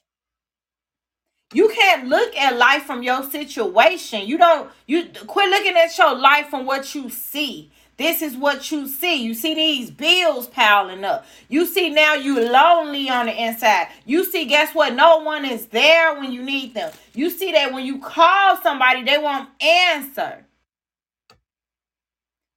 You 1.54 1.70
can't 1.70 2.08
look 2.08 2.36
at 2.38 2.58
life 2.58 2.84
from 2.84 3.04
your 3.04 3.30
situation. 3.30 4.26
You 4.26 4.40
don't 4.40 4.72
you 4.88 5.10
quit 5.28 5.50
looking 5.50 5.76
at 5.76 5.96
your 5.98 6.16
life 6.16 6.48
from 6.48 6.66
what 6.66 6.96
you 6.96 7.10
see. 7.12 7.72
This 8.02 8.24
is 8.24 8.36
what 8.36 8.72
you 8.72 8.88
see. 8.88 9.22
You 9.24 9.36
see 9.36 9.54
these 9.54 9.92
bills 9.92 10.48
piling 10.48 11.04
up. 11.04 11.24
You 11.50 11.68
see 11.68 11.92
now 11.92 12.16
you 12.16 12.40
lonely 12.52 13.12
on 13.12 13.28
the 13.28 13.44
inside. 13.44 13.90
You 14.08 14.26
see, 14.26 14.46
guess 14.46 14.74
what? 14.74 14.96
No 14.96 15.20
one 15.20 15.46
is 15.46 15.68
there 15.68 16.20
when 16.20 16.32
you 16.32 16.42
need 16.42 16.74
them. 16.74 16.92
You 17.14 17.30
see 17.30 17.52
that 17.52 17.72
when 17.72 17.86
you 17.86 18.00
call 18.00 18.58
somebody, 18.58 19.04
they 19.04 19.20
won't 19.20 19.50
answer. 19.62 20.44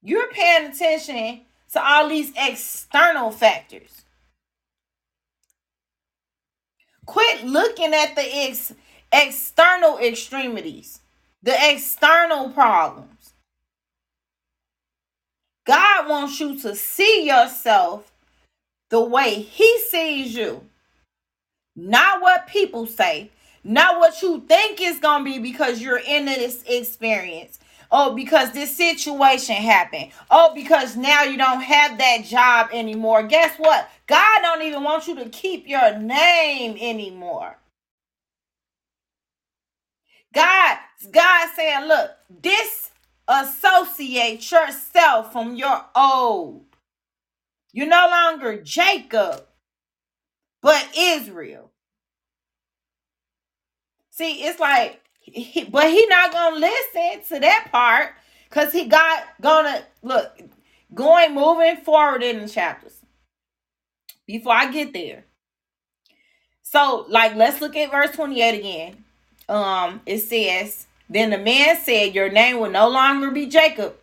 You're 0.03 0.29
paying 0.29 0.71
attention 0.73 1.43
to 1.75 1.87
all 1.87 2.09
these 2.09 2.33
external 2.39 3.31
factors. 3.31 4.03
Quit 7.05 7.45
looking 7.45 7.93
at 7.93 8.15
the 8.15 8.25
ex- 8.25 8.73
external 9.13 9.99
extremities, 9.99 11.01
the 11.43 11.55
external 11.71 12.49
problems. 12.49 13.14
God 15.65 16.09
wants 16.09 16.41
you 16.41 16.59
to 16.61 16.75
see 16.77 17.27
yourself 17.27 18.13
the 18.91 19.01
way 19.01 19.35
He 19.35 19.79
sees 19.89 20.35
you, 20.35 20.63
not 21.75 22.21
what 22.21 22.47
people 22.47 22.87
say, 22.87 23.31
not 23.65 23.99
what 23.99 24.21
you 24.23 24.41
think 24.47 24.81
it's 24.81 25.01
going 25.01 25.25
to 25.25 25.31
be 25.31 25.39
because 25.39 25.81
you're 25.81 25.99
in 25.99 26.27
this 26.27 26.63
experience. 26.67 27.59
Oh, 27.91 28.15
because 28.15 28.53
this 28.53 28.77
situation 28.77 29.55
happened. 29.55 30.11
Oh, 30.31 30.53
because 30.55 30.97
now 30.97 31.23
you 31.23 31.37
don't 31.37 31.61
have 31.61 31.97
that 31.99 32.25
job 32.25 32.71
anymore. 32.73 33.23
Guess 33.23 33.57
what? 33.59 33.89
God 34.07 34.41
don't 34.43 34.63
even 34.63 34.83
want 34.83 35.07
you 35.07 35.15
to 35.17 35.29
keep 35.29 35.69
your 35.69 35.99
name 35.99 36.77
anymore. 36.81 37.57
God, 40.35 40.79
God 41.13 41.49
saying, 41.55 41.87
look, 41.87 42.11
this 42.43 42.91
associate 43.29 44.51
yourself 44.51 45.33
from 45.33 45.57
your 45.57 45.85
old. 45.95 46.65
You're 47.73 47.89
no 47.89 48.09
longer 48.09 48.63
Jacob, 48.63 49.45
but 50.63 50.89
Israel. 50.97 51.71
See, 54.11 54.45
it's 54.45 54.61
like, 54.61 55.01
he, 55.21 55.65
but 55.65 55.91
he 55.91 56.07
not 56.07 56.33
gonna 56.33 56.57
listen 56.57 57.23
to 57.29 57.41
that 57.41 57.69
part 57.73 58.13
because 58.49 58.73
he 58.73 58.87
got 58.87 59.25
gonna 59.41 59.83
look 60.03 60.39
going 60.95 61.35
moving 61.35 61.79
forward 61.79 62.23
in 62.23 62.41
the 62.43 62.49
chapters. 62.49 63.01
Before 64.27 64.55
I 64.55 64.71
get 64.71 64.93
there, 64.93 65.25
so 66.63 67.07
like 67.09 67.35
let's 67.35 67.61
look 67.61 67.77
at 67.77 67.91
verse 67.91 68.13
28 68.13 68.59
again. 68.59 69.05
Um, 69.49 70.01
it 70.07 70.21
says, 70.21 70.87
Then 71.09 71.31
the 71.31 71.39
man 71.39 71.77
said, 71.77 72.15
Your 72.15 72.31
name 72.31 72.59
will 72.59 72.71
no 72.71 72.89
longer 72.89 73.31
be 73.31 73.47
Jacob, 73.47 73.95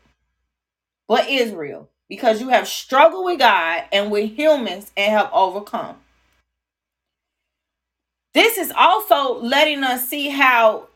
but 1.07 1.29
Israel, 1.29 1.89
because 2.07 2.41
you 2.41 2.49
have 2.49 2.67
struggled 2.67 3.25
with 3.25 3.39
God 3.39 3.83
and 3.91 4.11
with 4.11 4.31
humans 4.31 4.91
and 4.95 5.11
have 5.11 5.29
overcome. 5.33 5.97
This 8.33 8.57
is 8.57 8.71
also 8.75 9.39
letting 9.41 9.83
us 9.83 10.07
see 10.07 10.29
how 10.29 10.87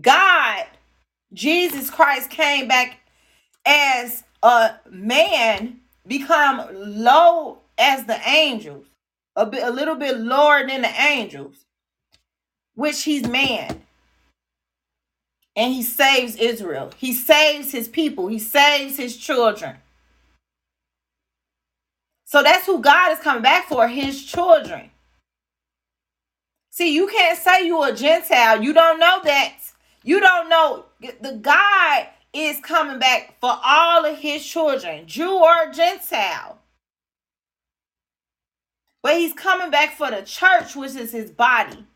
God, 0.00 0.64
Jesus 1.32 1.90
Christ, 1.90 2.30
came 2.30 2.66
back 2.66 2.98
as 3.64 4.24
a 4.42 4.74
man, 4.90 5.80
become 6.06 6.66
low 6.72 7.58
as 7.78 8.04
the 8.06 8.18
angels, 8.28 8.86
a 9.36 9.46
bit, 9.46 9.62
a 9.62 9.70
little 9.70 9.96
bit 9.96 10.18
lower 10.18 10.66
than 10.66 10.82
the 10.82 11.02
angels, 11.02 11.54
which 12.74 13.04
he's 13.04 13.28
man. 13.28 13.82
And 15.56 15.72
he 15.72 15.82
saves 15.82 16.36
Israel. 16.36 16.92
He 16.98 17.14
saves 17.14 17.72
his 17.72 17.88
people. 17.88 18.28
He 18.28 18.38
saves 18.38 18.98
his 18.98 19.16
children. 19.16 19.76
So 22.26 22.42
that's 22.42 22.66
who 22.66 22.80
God 22.80 23.12
is 23.12 23.18
coming 23.20 23.42
back 23.42 23.68
for, 23.68 23.88
his 23.88 24.22
children. 24.24 24.90
See, 26.70 26.94
you 26.94 27.06
can't 27.06 27.38
say 27.38 27.66
you 27.66 27.82
a 27.82 27.94
Gentile. 27.94 28.62
You 28.62 28.74
don't 28.74 29.00
know 29.00 29.20
that. 29.24 29.54
You 30.02 30.20
don't 30.20 30.50
know 30.50 30.84
the 31.00 31.38
God 31.40 32.06
is 32.34 32.60
coming 32.60 32.98
back 32.98 33.34
for 33.40 33.58
all 33.64 34.04
of 34.04 34.18
his 34.18 34.44
children, 34.44 35.06
Jew 35.06 35.32
or 35.38 35.72
Gentile. 35.72 36.58
But 39.02 39.16
he's 39.16 39.32
coming 39.32 39.70
back 39.70 39.96
for 39.96 40.10
the 40.10 40.22
church, 40.22 40.76
which 40.76 40.94
is 40.96 41.12
his 41.12 41.30
body. 41.30 41.86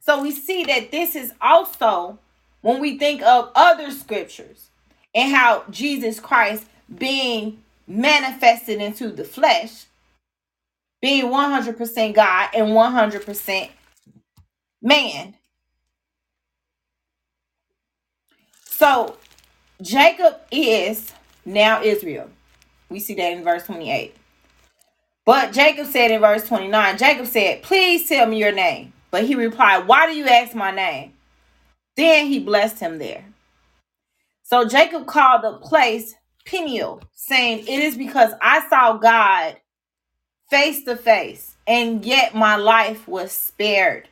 So 0.00 0.22
we 0.22 0.32
see 0.32 0.64
that 0.64 0.90
this 0.90 1.14
is 1.14 1.32
also 1.40 2.18
when 2.62 2.80
we 2.80 2.98
think 2.98 3.22
of 3.22 3.50
other 3.54 3.90
scriptures 3.90 4.70
and 5.14 5.34
how 5.34 5.64
Jesus 5.70 6.20
Christ 6.20 6.66
being 6.94 7.62
manifested 7.86 8.80
into 8.80 9.10
the 9.10 9.24
flesh, 9.24 9.86
being 11.00 11.26
100% 11.26 12.14
God 12.14 12.50
and 12.54 12.68
100% 12.68 13.70
man. 14.82 15.34
So 18.64 19.16
Jacob 19.82 20.36
is 20.50 21.12
now 21.44 21.82
Israel. 21.82 22.30
We 22.88 23.00
see 23.00 23.14
that 23.14 23.32
in 23.32 23.44
verse 23.44 23.64
28. 23.64 24.16
But 25.24 25.52
Jacob 25.52 25.86
said 25.86 26.10
in 26.10 26.20
verse 26.20 26.46
29, 26.46 26.98
Jacob 26.98 27.26
said, 27.26 27.62
Please 27.62 28.08
tell 28.08 28.26
me 28.26 28.38
your 28.38 28.52
name. 28.52 28.92
But 29.10 29.24
he 29.24 29.34
replied, 29.34 29.86
Why 29.86 30.06
do 30.06 30.16
you 30.16 30.26
ask 30.26 30.54
my 30.54 30.70
name? 30.70 31.12
Then 32.00 32.28
he 32.28 32.38
blessed 32.38 32.80
him 32.80 32.98
there. 32.98 33.26
So 34.42 34.66
Jacob 34.66 35.06
called 35.06 35.44
the 35.44 35.58
place 35.58 36.14
Peniel, 36.46 37.02
saying, 37.12 37.66
It 37.68 37.78
is 37.80 37.94
because 37.94 38.32
I 38.40 38.66
saw 38.70 38.96
God 38.96 39.58
face 40.48 40.82
to 40.84 40.96
face, 40.96 41.56
and 41.66 42.02
yet 42.02 42.34
my 42.34 42.56
life 42.56 43.06
was 43.06 43.32
spared. 43.32 44.08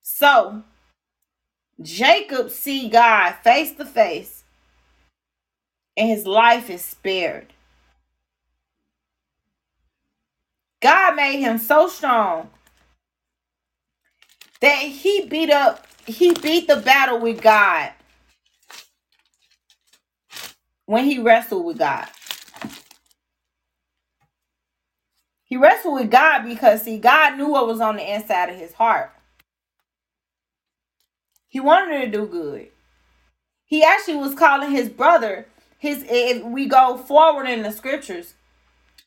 So 0.00 0.62
Jacob 1.82 2.48
see 2.48 2.88
God 2.88 3.34
face 3.44 3.74
to 3.74 3.84
face, 3.84 4.42
and 5.98 6.08
his 6.08 6.26
life 6.26 6.70
is 6.70 6.82
spared. 6.82 7.52
God 10.80 11.14
made 11.14 11.40
him 11.40 11.58
so 11.58 11.88
strong 11.88 12.48
that 14.60 14.78
he 14.78 15.26
beat 15.26 15.50
up, 15.50 15.86
he 16.06 16.34
beat 16.34 16.68
the 16.68 16.76
battle 16.76 17.20
with 17.20 17.42
God 17.42 17.92
when 20.86 21.04
he 21.04 21.18
wrestled 21.18 21.64
with 21.66 21.78
God. 21.78 22.08
He 25.44 25.56
wrestled 25.56 25.94
with 25.94 26.10
God 26.10 26.42
because, 26.44 26.82
see, 26.82 26.98
God 26.98 27.36
knew 27.38 27.48
what 27.48 27.66
was 27.66 27.80
on 27.80 27.96
the 27.96 28.14
inside 28.14 28.50
of 28.50 28.56
his 28.56 28.74
heart. 28.74 29.12
He 31.48 31.60
wanted 31.60 32.00
to 32.04 32.10
do 32.10 32.26
good. 32.26 32.68
He 33.66 33.82
actually 33.82 34.16
was 34.16 34.34
calling 34.34 34.70
his 34.70 34.88
brother 34.88 35.46
his 35.78 36.04
if 36.08 36.42
we 36.44 36.66
go 36.66 36.96
forward 36.96 37.46
in 37.46 37.62
the 37.62 37.70
scriptures, 37.70 38.34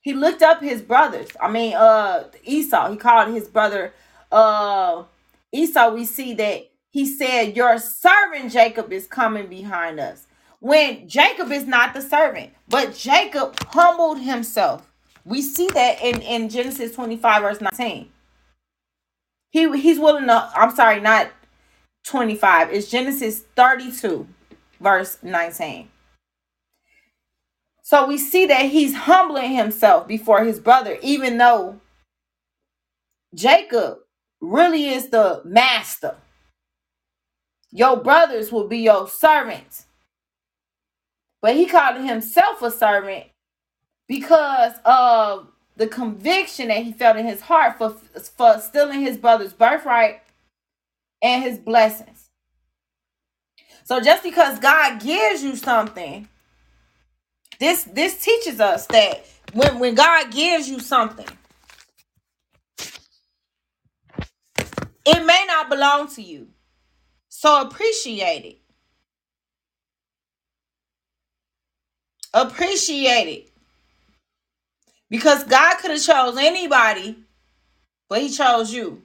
he 0.02 0.14
looked 0.14 0.42
up 0.42 0.62
his 0.62 0.82
brothers. 0.82 1.30
I 1.40 1.52
mean, 1.52 1.76
uh 1.76 2.26
Esau. 2.44 2.92
He 2.92 2.98
called 2.98 3.34
his 3.34 3.48
brother 3.48 3.94
uh 4.32 5.04
Esau. 5.52 5.94
We 5.94 6.06
see 6.06 6.34
that 6.36 6.70
he 6.92 7.06
said, 7.06 7.56
Your 7.56 7.78
servant 7.80 8.52
Jacob 8.52 8.92
is 8.92 9.08
coming 9.08 9.48
behind 9.48 10.00
us. 10.00 10.28
When 10.60 11.08
Jacob 11.08 11.52
is 11.52 11.66
not 11.66 11.94
the 11.94 12.02
servant, 12.02 12.52
but 12.68 12.96
Jacob 12.96 13.56
humbled 13.64 14.20
himself. 14.20 14.92
We 15.26 15.42
see 15.42 15.68
that 15.74 16.02
in, 16.02 16.22
in 16.22 16.50
Genesis 16.50 16.94
25, 16.94 17.42
verse 17.42 17.62
19. 17.62 18.10
He 19.52 19.80
he's 19.80 20.00
willing 20.00 20.28
to, 20.28 20.52
I'm 20.56 20.74
sorry, 20.76 21.00
not 21.00 21.32
25. 22.06 22.72
It's 22.72 22.90
Genesis 22.90 23.44
32, 23.56 24.28
verse 24.80 25.18
19. 25.22 25.90
So 27.84 28.08
we 28.08 28.18
see 28.18 28.46
that 28.46 28.68
he's 28.68 28.96
humbling 28.96 29.52
himself 29.54 30.08
before 30.08 30.44
his 30.44 30.60
brother, 30.60 30.98
even 31.02 31.38
though 31.38 31.82
Jacob 33.36 34.00
really 34.42 34.90
is 34.90 35.10
the 35.10 35.42
master. 35.46 36.16
Your 37.72 37.98
brothers 37.98 38.52
will 38.52 38.68
be 38.68 38.80
your 38.80 39.08
servants. 39.08 39.86
But 41.42 41.56
he 41.56 41.66
called 41.66 42.04
himself 42.04 42.62
a 42.62 42.72
servant 42.72 43.26
because 44.08 44.74
of 44.86 45.48
the 45.78 45.88
conviction 45.88 46.68
that 46.68 46.84
he 46.84 46.92
felt 46.92 47.18
in 47.18 47.26
his 47.26 47.42
heart 47.42 47.78
for, 47.78 47.92
for 48.38 48.60
stealing 48.60 49.02
his 49.02 49.18
brother's 49.18 49.54
birthright 49.54 50.22
and 51.22 51.44
his 51.44 51.58
blessings. 51.58 52.30
So 53.84 54.00
just 54.00 54.24
because 54.24 54.60
God 54.60 55.02
gives 55.02 55.44
you 55.44 55.56
something, 55.56 56.28
this 57.60 57.84
this 57.84 58.24
teaches 58.24 58.60
us 58.60 58.86
that 58.88 59.26
when, 59.54 59.80
when 59.80 59.96
God 59.96 60.32
gives 60.32 60.70
you 60.70 60.80
something, 60.80 61.28
it 65.06 65.26
may 65.26 65.46
not 65.48 65.70
belong 65.70 66.08
to 66.16 66.22
you. 66.22 66.48
So 67.30 67.62
appreciate 67.62 68.46
it. 68.46 68.58
Appreciate 72.34 73.28
it. 73.28 73.50
Because 75.10 75.44
God 75.46 75.78
could 75.80 75.92
have 75.92 76.02
chose 76.02 76.38
anybody, 76.38 77.18
but 78.10 78.22
he 78.22 78.30
chose 78.30 78.74
you. 78.74 79.02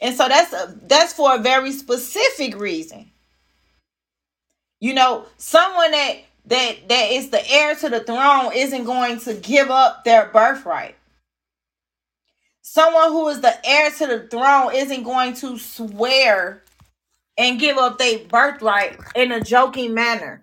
And 0.00 0.14
so 0.16 0.28
that's 0.28 0.52
a, 0.52 0.76
that's 0.82 1.14
for 1.14 1.36
a 1.36 1.38
very 1.38 1.72
specific 1.72 2.58
reason. 2.58 3.10
You 4.80 4.94
know, 4.94 5.26
someone 5.38 5.92
that 5.92 6.18
that 6.46 6.88
that 6.88 7.10
is 7.12 7.30
the 7.30 7.48
heir 7.50 7.74
to 7.76 7.88
the 7.90 8.00
throne 8.00 8.52
isn't 8.54 8.84
going 8.84 9.20
to 9.20 9.34
give 9.34 9.70
up 9.70 10.04
their 10.04 10.26
birthright. 10.28 10.95
Someone 12.68 13.12
who 13.12 13.28
is 13.28 13.40
the 13.40 13.54
heir 13.64 13.92
to 13.92 14.06
the 14.08 14.26
throne 14.28 14.74
isn't 14.74 15.04
going 15.04 15.34
to 15.34 15.56
swear 15.56 16.64
and 17.38 17.60
give 17.60 17.78
up 17.78 17.96
their 17.96 18.18
birthright 18.18 18.98
in 19.14 19.30
a 19.30 19.40
joking 19.40 19.94
manner. 19.94 20.42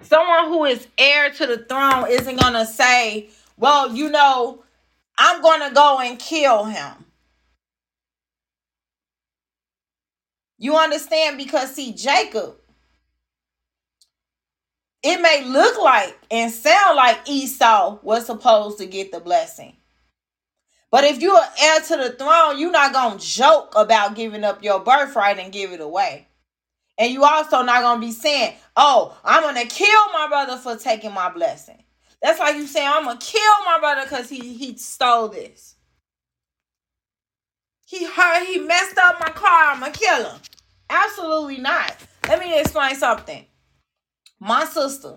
Someone 0.00 0.46
who 0.46 0.64
is 0.64 0.88
heir 0.96 1.28
to 1.28 1.46
the 1.46 1.58
throne 1.58 2.06
isn't 2.08 2.40
going 2.40 2.54
to 2.54 2.64
say, 2.64 3.28
Well, 3.58 3.94
you 3.94 4.08
know, 4.08 4.64
I'm 5.18 5.42
going 5.42 5.68
to 5.68 5.74
go 5.74 6.00
and 6.00 6.18
kill 6.18 6.64
him. 6.64 7.04
You 10.56 10.76
understand? 10.76 11.36
Because, 11.36 11.74
see, 11.74 11.92
Jacob, 11.92 12.56
it 15.02 15.20
may 15.20 15.44
look 15.44 15.78
like 15.78 16.18
and 16.30 16.50
sound 16.50 16.96
like 16.96 17.28
Esau 17.28 17.98
was 18.02 18.24
supposed 18.24 18.78
to 18.78 18.86
get 18.86 19.12
the 19.12 19.20
blessing. 19.20 19.76
But 20.90 21.04
if 21.04 21.20
you're 21.20 21.40
heir 21.60 21.80
to 21.80 21.96
the 21.96 22.10
throne, 22.10 22.58
you're 22.58 22.72
not 22.72 22.92
to 23.18 23.24
joke 23.24 23.72
about 23.76 24.16
giving 24.16 24.44
up 24.44 24.62
your 24.64 24.80
birthright 24.80 25.38
and 25.38 25.52
give 25.52 25.72
it 25.72 25.80
away. 25.80 26.26
And 26.98 27.12
you 27.12 27.24
also 27.24 27.62
not 27.62 27.94
to 27.94 28.00
be 28.00 28.12
saying, 28.12 28.56
oh, 28.76 29.16
I'm 29.24 29.42
to 29.54 29.74
kill 29.74 30.12
my 30.12 30.26
brother 30.28 30.56
for 30.58 30.76
taking 30.76 31.14
my 31.14 31.30
blessing. 31.30 31.82
That's 32.20 32.38
like 32.38 32.56
you 32.56 32.66
saying, 32.66 32.90
I'm 32.92 33.18
to 33.18 33.24
kill 33.24 33.64
my 33.64 33.78
brother 33.78 34.02
because 34.02 34.28
he, 34.28 34.54
he 34.54 34.76
stole 34.76 35.28
this. 35.28 35.76
He 37.86 38.04
hurt, 38.04 38.46
he 38.46 38.58
messed 38.58 38.98
up 38.98 39.18
my 39.18 39.30
car, 39.30 39.72
I'm 39.72 39.92
to 39.92 39.98
kill 39.98 40.30
him. 40.30 40.40
Absolutely 40.90 41.58
not. 41.58 41.96
Let 42.28 42.40
me 42.40 42.60
explain 42.60 42.94
something. 42.96 43.46
My 44.38 44.64
sister, 44.64 45.16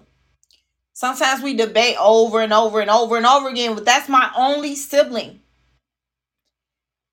sometimes 0.94 1.44
we 1.44 1.54
debate 1.54 1.98
over 2.00 2.42
and 2.42 2.54
over 2.54 2.80
and 2.80 2.90
over 2.90 3.18
and 3.18 3.26
over 3.26 3.50
again, 3.50 3.76
but 3.76 3.86
that's 3.86 4.08
my 4.08 4.32
only 4.38 4.76
sibling. 4.76 5.42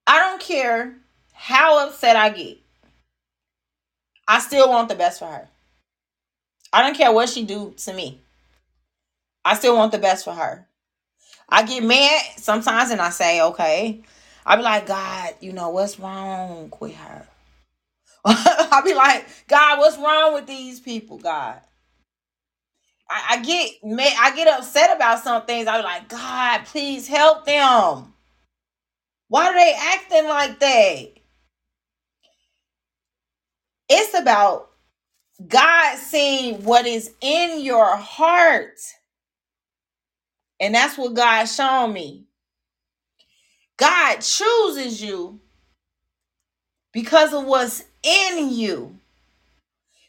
I 0.06 0.18
don't 0.18 0.40
care 0.40 0.96
how 1.32 1.86
upset 1.86 2.16
I 2.16 2.30
get. 2.30 2.58
I 4.28 4.40
still 4.40 4.68
want 4.68 4.88
the 4.88 4.94
best 4.94 5.18
for 5.18 5.26
her. 5.26 5.48
I 6.72 6.82
don't 6.82 6.96
care 6.96 7.12
what 7.12 7.28
she 7.28 7.44
do 7.44 7.74
to 7.78 7.92
me. 7.92 8.20
I 9.44 9.54
still 9.54 9.76
want 9.76 9.92
the 9.92 9.98
best 9.98 10.24
for 10.24 10.32
her. 10.34 10.66
I 11.48 11.64
get 11.64 11.82
mad 11.82 12.22
sometimes 12.36 12.90
and 12.90 13.00
I 13.00 13.10
say, 13.10 13.42
okay. 13.42 14.02
I 14.46 14.56
be 14.56 14.62
like, 14.62 14.86
God, 14.86 15.34
you 15.40 15.52
know, 15.52 15.70
what's 15.70 15.98
wrong 15.98 16.72
with 16.80 16.94
her? 16.94 17.26
I'll 18.24 18.84
be 18.84 18.94
like, 18.94 19.26
God, 19.48 19.78
what's 19.78 19.98
wrong 19.98 20.34
with 20.34 20.46
these 20.46 20.80
people, 20.80 21.18
God? 21.18 21.60
I, 23.08 23.24
I 23.30 23.42
get 23.42 23.72
mad, 23.82 24.12
I 24.20 24.36
get 24.36 24.48
upset 24.48 24.94
about 24.94 25.20
some 25.24 25.44
things. 25.44 25.66
I 25.66 25.78
be 25.78 25.84
like, 25.84 26.08
God, 26.08 26.64
please 26.66 27.08
help 27.08 27.44
them. 27.46 28.09
Why 29.30 29.46
are 29.46 29.54
they 29.54 29.74
acting 29.78 30.28
like 30.28 30.60
that? 30.60 31.08
It's 33.88 34.18
about 34.18 34.70
God 35.48 35.98
seeing 35.98 36.64
what 36.64 36.86
is 36.86 37.12
in 37.20 37.60
your 37.64 37.96
heart. 37.96 38.80
And 40.60 40.74
that's 40.74 40.98
what 40.98 41.14
God 41.14 41.46
showed 41.46 41.88
me. 41.88 42.24
God 43.78 44.20
chooses 44.20 45.02
you 45.02 45.40
because 46.92 47.32
of 47.32 47.46
what's 47.46 47.84
in 48.02 48.50
you, 48.50 48.98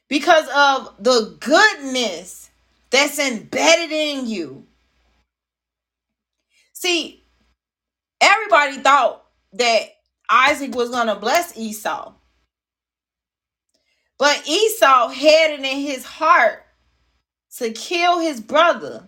because 0.10 0.48
of 0.56 0.96
the 1.00 1.38
goodness 1.40 2.50
that's 2.90 3.20
embedded 3.20 3.92
in 3.92 4.28
you. 4.28 4.66
See, 6.74 7.21
everybody 8.22 8.78
thought 8.78 9.24
that 9.54 9.82
Isaac 10.30 10.76
was 10.76 10.90
going 10.90 11.08
to 11.08 11.16
bless 11.16 11.58
Esau. 11.58 12.14
But 14.18 14.48
Esau 14.48 15.10
had 15.10 15.52
it 15.52 15.60
in 15.60 15.80
his 15.80 16.06
heart 16.06 16.64
to 17.58 17.72
kill 17.72 18.20
his 18.20 18.40
brother 18.40 19.08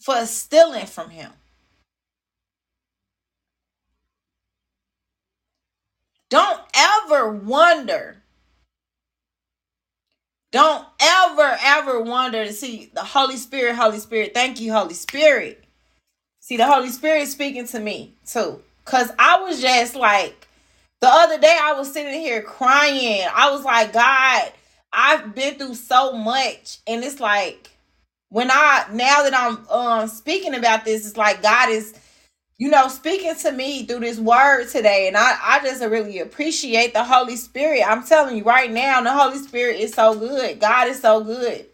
for 0.00 0.24
stealing 0.26 0.86
from 0.86 1.10
him. 1.10 1.32
Don't 6.30 6.60
ever 6.74 7.32
wonder. 7.32 8.22
Don't 10.52 10.86
ever, 11.00 11.58
ever 11.62 12.00
wonder 12.00 12.44
to 12.44 12.52
see 12.52 12.90
the 12.94 13.04
Holy 13.04 13.36
Spirit, 13.36 13.76
Holy 13.76 13.98
Spirit. 13.98 14.32
Thank 14.34 14.60
you, 14.60 14.72
Holy 14.72 14.94
Spirit 14.94 15.67
See, 16.48 16.56
the 16.56 16.66
Holy 16.66 16.88
Spirit 16.88 17.28
speaking 17.28 17.66
to 17.66 17.78
me 17.78 18.14
too. 18.24 18.62
Cause 18.86 19.10
I 19.18 19.42
was 19.42 19.60
just 19.60 19.94
like 19.94 20.48
the 21.02 21.06
other 21.06 21.38
day 21.38 21.54
I 21.60 21.74
was 21.74 21.92
sitting 21.92 22.18
here 22.18 22.40
crying. 22.40 23.26
I 23.34 23.50
was 23.50 23.66
like, 23.66 23.92
God, 23.92 24.50
I've 24.90 25.34
been 25.34 25.56
through 25.56 25.74
so 25.74 26.14
much. 26.14 26.78
And 26.86 27.04
it's 27.04 27.20
like 27.20 27.68
when 28.30 28.50
I 28.50 28.86
now 28.94 29.24
that 29.24 29.34
I'm 29.34 29.68
um 29.68 30.08
speaking 30.08 30.54
about 30.54 30.86
this, 30.86 31.06
it's 31.06 31.18
like 31.18 31.42
God 31.42 31.68
is, 31.68 31.92
you 32.56 32.70
know, 32.70 32.88
speaking 32.88 33.34
to 33.42 33.52
me 33.52 33.84
through 33.84 34.00
this 34.00 34.18
word 34.18 34.68
today. 34.70 35.06
And 35.06 35.18
I, 35.18 35.36
I 35.42 35.60
just 35.62 35.82
really 35.84 36.18
appreciate 36.20 36.94
the 36.94 37.04
Holy 37.04 37.36
Spirit. 37.36 37.82
I'm 37.86 38.04
telling 38.04 38.38
you 38.38 38.44
right 38.44 38.72
now, 38.72 39.02
the 39.02 39.12
Holy 39.12 39.36
Spirit 39.36 39.80
is 39.80 39.92
so 39.92 40.18
good. 40.18 40.60
God 40.60 40.88
is 40.88 41.02
so 41.02 41.22
good. 41.22 41.66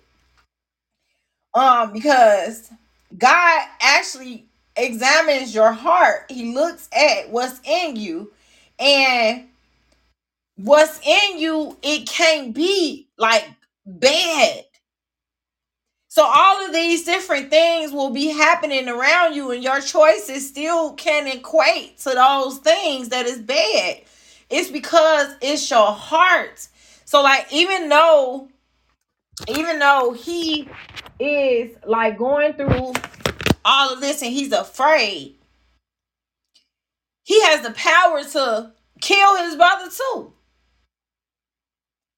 Um, 1.55 1.93
because 1.93 2.73
God 3.17 3.69
actually 3.81 4.49
examines 4.77 5.55
your 5.55 5.73
heart. 5.73 6.31
He 6.31 6.55
looks 6.55 6.89
at 6.93 7.31
what's 7.31 7.61
in 7.65 7.97
you. 7.97 8.33
And 8.79 9.49
what's 10.57 11.01
in 11.07 11.39
you, 11.39 11.77
it 11.83 12.09
can't 12.09 12.55
be 12.55 13.09
like 13.19 13.49
bad. 13.87 14.65
So 16.09 16.23
all 16.25 16.65
of 16.65 16.73
these 16.73 17.05
different 17.05 17.51
things 17.51 17.91
will 17.91 18.11
be 18.11 18.29
happening 18.29 18.89
around 18.89 19.35
you, 19.35 19.51
and 19.51 19.65
your 19.65 19.81
choices 19.81 20.49
still 20.49 20.93
can 20.93 21.27
equate 21.27 21.99
to 21.99 22.11
those 22.11 22.59
things 22.59 23.09
that 23.09 23.27
is 23.27 23.39
bad. 23.39 24.03
It's 24.49 24.71
because 24.71 25.35
it's 25.41 25.69
your 25.69 25.91
heart. 25.91 26.69
So, 27.05 27.21
like, 27.21 27.53
even 27.53 27.89
though 27.89 28.49
even 29.49 29.81
though 29.81 30.13
he 30.13 30.69
is 31.19 31.77
like 31.87 32.17
going 32.17 32.53
through 32.55 32.93
all 33.65 33.93
of 33.93 34.01
this 34.01 34.23
and 34.23 34.33
he's 34.33 34.53
afraid, 34.53 35.37
he 37.25 37.41
has 37.45 37.63
the 37.63 37.73
power 37.73 38.23
to 38.25 38.73
kill 39.01 39.37
his 39.45 39.57
brother 39.57 39.91
too. 39.91 40.33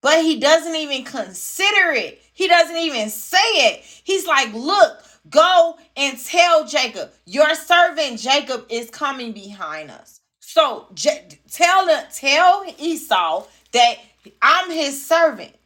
But 0.03 0.23
he 0.23 0.39
doesn't 0.39 0.77
even 0.77 1.05
consider 1.05 1.93
it. 1.93 2.23
He 2.33 2.49
doesn't 2.49 2.77
even 2.77 3.11
say 3.11 3.39
it. 3.39 3.85
He's 4.05 4.27
like, 4.27 4.53
look, 4.55 5.03
go 5.31 5.77
and 5.97 6.19
tell 6.25 6.67
Jacob, 6.67 7.13
your 7.27 7.55
servant 7.55 8.21
Jacob 8.21 8.67
is 8.71 8.91
coming 8.91 9.33
behind 9.33 9.91
us. 9.91 10.21
So 10.41 10.87
J- 10.95 11.29
tell 11.51 11.87
tell 12.13 12.65
Esau 12.79 13.47
that 13.73 13.97
I'm 14.43 14.71
his 14.71 15.05
servant. 15.05 15.66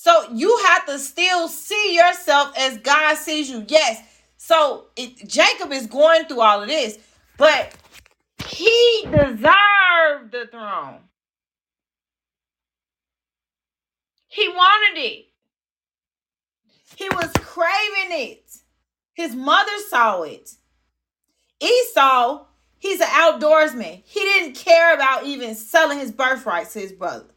So 0.00 0.30
you 0.32 0.56
have 0.68 0.86
to 0.86 0.96
still 0.96 1.48
see 1.48 1.96
yourself 1.96 2.56
as 2.56 2.78
God 2.78 3.16
sees 3.16 3.50
you. 3.50 3.64
Yes. 3.66 4.00
So 4.36 4.86
it, 4.94 5.28
Jacob 5.28 5.72
is 5.72 5.88
going 5.88 6.26
through 6.26 6.40
all 6.40 6.62
of 6.62 6.68
this, 6.68 6.98
but 7.36 7.74
he 8.46 9.02
deserved 9.06 10.30
the 10.30 10.46
throne. 10.52 11.00
He 14.28 14.46
wanted 14.48 15.00
it. 15.00 15.26
He 16.94 17.08
was 17.08 17.32
craving 17.34 18.20
it. 18.20 18.48
His 19.14 19.34
mother 19.34 19.76
saw 19.88 20.22
it. 20.22 20.48
Esau, 21.60 22.46
he's 22.78 23.00
an 23.00 23.08
outdoorsman. 23.08 24.04
He 24.04 24.20
didn't 24.20 24.54
care 24.54 24.94
about 24.94 25.24
even 25.24 25.56
selling 25.56 25.98
his 25.98 26.12
birthright 26.12 26.70
to 26.70 26.78
his 26.78 26.92
brother. 26.92 27.34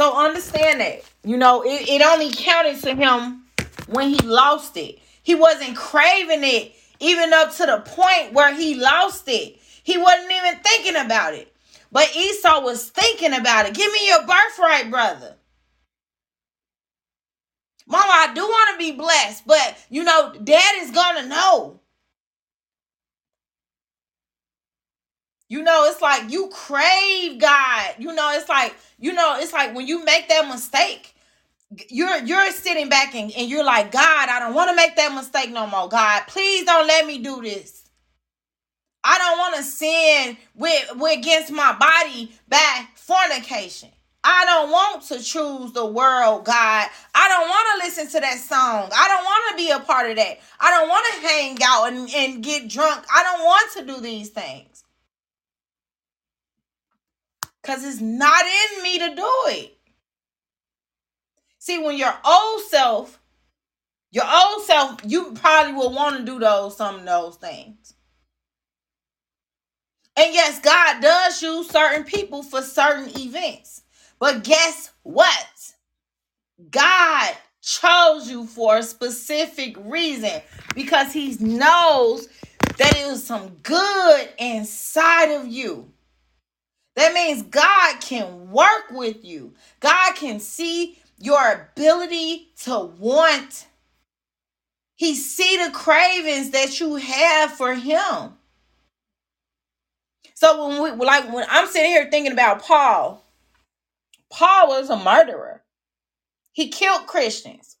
So 0.00 0.16
understand 0.16 0.80
that. 0.80 1.02
You 1.24 1.36
know, 1.36 1.60
it, 1.60 1.86
it 1.86 2.00
only 2.00 2.32
counted 2.32 2.80
to 2.84 2.94
him 2.94 3.42
when 3.86 4.08
he 4.08 4.18
lost 4.26 4.78
it. 4.78 4.98
He 5.22 5.34
wasn't 5.34 5.76
craving 5.76 6.42
it 6.42 6.72
even 7.00 7.34
up 7.34 7.54
to 7.56 7.66
the 7.66 7.82
point 7.84 8.32
where 8.32 8.54
he 8.54 8.76
lost 8.76 9.24
it. 9.26 9.58
He 9.82 9.98
wasn't 9.98 10.32
even 10.32 10.58
thinking 10.60 10.96
about 10.96 11.34
it. 11.34 11.54
But 11.92 12.16
Esau 12.16 12.62
was 12.62 12.88
thinking 12.88 13.34
about 13.34 13.66
it. 13.66 13.74
Give 13.74 13.92
me 13.92 14.08
your 14.08 14.26
birthright, 14.26 14.90
brother. 14.90 15.36
Mama, 17.86 18.02
I 18.06 18.32
do 18.34 18.40
want 18.40 18.70
to 18.72 18.78
be 18.78 18.96
blessed, 18.96 19.46
but 19.46 19.76
you 19.90 20.02
know, 20.02 20.32
dad 20.42 20.76
is 20.78 20.92
gonna 20.92 21.26
know. 21.26 21.79
You 25.50 25.64
know, 25.64 25.84
it's 25.86 26.00
like 26.00 26.30
you 26.30 26.48
crave 26.48 27.40
God. 27.40 27.94
You 27.98 28.14
know, 28.14 28.30
it's 28.34 28.48
like, 28.48 28.76
you 29.00 29.12
know, 29.12 29.36
it's 29.36 29.52
like 29.52 29.74
when 29.74 29.84
you 29.84 30.04
make 30.04 30.28
that 30.28 30.46
mistake, 30.48 31.12
you're 31.88 32.18
you're 32.18 32.52
sitting 32.52 32.88
back 32.88 33.16
and, 33.16 33.32
and 33.36 33.50
you're 33.50 33.64
like, 33.64 33.90
God, 33.90 34.28
I 34.28 34.38
don't 34.38 34.54
want 34.54 34.70
to 34.70 34.76
make 34.76 34.94
that 34.94 35.12
mistake 35.12 35.50
no 35.50 35.66
more. 35.66 35.88
God, 35.88 36.22
please 36.28 36.64
don't 36.64 36.86
let 36.86 37.04
me 37.04 37.18
do 37.18 37.42
this. 37.42 37.90
I 39.02 39.18
don't 39.18 39.38
want 39.38 39.56
to 39.56 39.62
sin 39.64 40.36
with, 40.54 40.92
with 40.96 41.18
against 41.18 41.50
my 41.50 41.72
body 41.72 42.32
by 42.48 42.86
fornication. 42.94 43.88
I 44.22 44.44
don't 44.44 44.70
want 44.70 45.02
to 45.04 45.18
choose 45.20 45.72
the 45.72 45.86
world, 45.86 46.44
God. 46.44 46.88
I 47.14 47.28
don't 47.28 47.48
want 47.48 47.66
to 47.82 47.86
listen 47.86 48.08
to 48.12 48.20
that 48.20 48.38
song. 48.38 48.90
I 48.94 49.08
don't 49.08 49.24
want 49.24 49.50
to 49.50 49.56
be 49.56 49.70
a 49.70 49.80
part 49.80 50.10
of 50.10 50.16
that. 50.16 50.38
I 50.60 50.70
don't 50.70 50.88
want 50.88 51.06
to 51.14 51.28
hang 51.28 51.58
out 51.64 51.92
and, 51.92 52.08
and 52.14 52.44
get 52.44 52.68
drunk. 52.68 53.04
I 53.12 53.24
don't 53.24 53.44
want 53.44 53.72
to 53.78 53.86
do 53.94 54.00
these 54.00 54.28
things. 54.28 54.79
Because 57.60 57.84
it's 57.84 58.00
not 58.00 58.44
in 58.44 58.82
me 58.82 58.98
to 58.98 59.14
do 59.14 59.30
it. 59.46 59.76
See, 61.58 61.78
when 61.78 61.96
your 61.96 62.14
old 62.24 62.62
self, 62.62 63.20
your 64.10 64.24
old 64.24 64.64
self, 64.64 65.00
you 65.04 65.32
probably 65.34 65.74
will 65.74 65.94
want 65.94 66.16
to 66.18 66.24
do 66.24 66.38
those 66.38 66.76
some 66.76 67.00
of 67.00 67.04
those 67.04 67.36
things. 67.36 67.94
And 70.16 70.34
yes, 70.34 70.60
God 70.60 71.00
does 71.00 71.42
use 71.42 71.70
certain 71.70 72.04
people 72.04 72.42
for 72.42 72.62
certain 72.62 73.08
events. 73.18 73.82
But 74.18 74.44
guess 74.44 74.90
what? 75.02 75.72
God 76.70 77.34
chose 77.62 78.30
you 78.30 78.46
for 78.46 78.78
a 78.78 78.82
specific 78.82 79.76
reason 79.84 80.42
because 80.74 81.12
he 81.12 81.36
knows 81.40 82.28
that 82.78 82.96
it 82.96 83.06
was 83.06 83.24
some 83.24 83.48
good 83.62 84.28
inside 84.38 85.30
of 85.32 85.46
you. 85.46 85.90
That 86.96 87.14
means 87.14 87.42
God 87.42 88.00
can 88.00 88.50
work 88.50 88.90
with 88.90 89.24
you. 89.24 89.54
God 89.80 90.14
can 90.16 90.40
see 90.40 90.98
your 91.18 91.52
ability 91.52 92.48
to 92.64 92.80
want. 92.98 93.66
He 94.96 95.14
see 95.14 95.56
the 95.64 95.72
cravings 95.72 96.50
that 96.50 96.80
you 96.80 96.96
have 96.96 97.52
for 97.52 97.74
him. 97.74 98.34
So 100.34 100.68
when 100.68 100.98
we 100.98 101.06
like 101.06 101.32
when 101.32 101.46
I'm 101.50 101.66
sitting 101.68 101.90
here 101.90 102.08
thinking 102.10 102.32
about 102.32 102.62
Paul, 102.62 103.24
Paul 104.30 104.68
was 104.68 104.90
a 104.90 104.96
murderer. 104.96 105.62
He 106.52 106.68
killed 106.68 107.06
Christians. 107.06 107.76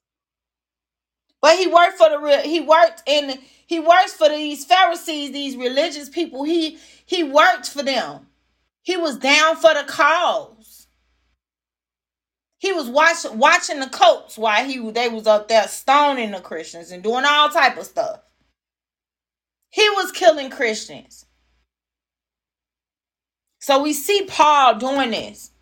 But 1.40 1.58
he 1.58 1.66
worked 1.68 1.98
for 1.98 2.10
the 2.10 2.42
he 2.42 2.60
worked 2.60 3.02
in 3.06 3.38
he 3.66 3.80
works 3.80 4.14
for 4.14 4.28
these 4.28 4.64
Pharisees, 4.64 5.32
these 5.32 5.56
religious 5.56 6.08
people. 6.08 6.44
He 6.44 6.78
he 7.06 7.24
worked 7.24 7.68
for 7.70 7.82
them. 7.82 8.26
He 8.82 8.96
was 8.96 9.18
down 9.18 9.56
for 9.56 9.74
the 9.74 9.84
cause. 9.86 10.86
He 12.58 12.72
was 12.72 12.88
watching 12.88 13.38
watching 13.38 13.80
the 13.80 13.88
coats 13.88 14.36
while 14.36 14.64
he 14.64 14.78
they 14.90 15.08
was 15.08 15.26
up 15.26 15.48
there 15.48 15.66
stoning 15.68 16.32
the 16.32 16.40
Christians 16.40 16.90
and 16.90 17.02
doing 17.02 17.24
all 17.26 17.48
type 17.48 17.78
of 17.78 17.86
stuff. 17.86 18.20
He 19.70 19.88
was 19.90 20.12
killing 20.12 20.50
Christians. 20.50 21.26
So 23.60 23.82
we 23.82 23.92
see 23.92 24.26
Paul 24.26 24.76
doing 24.78 25.10
this. 25.10 25.52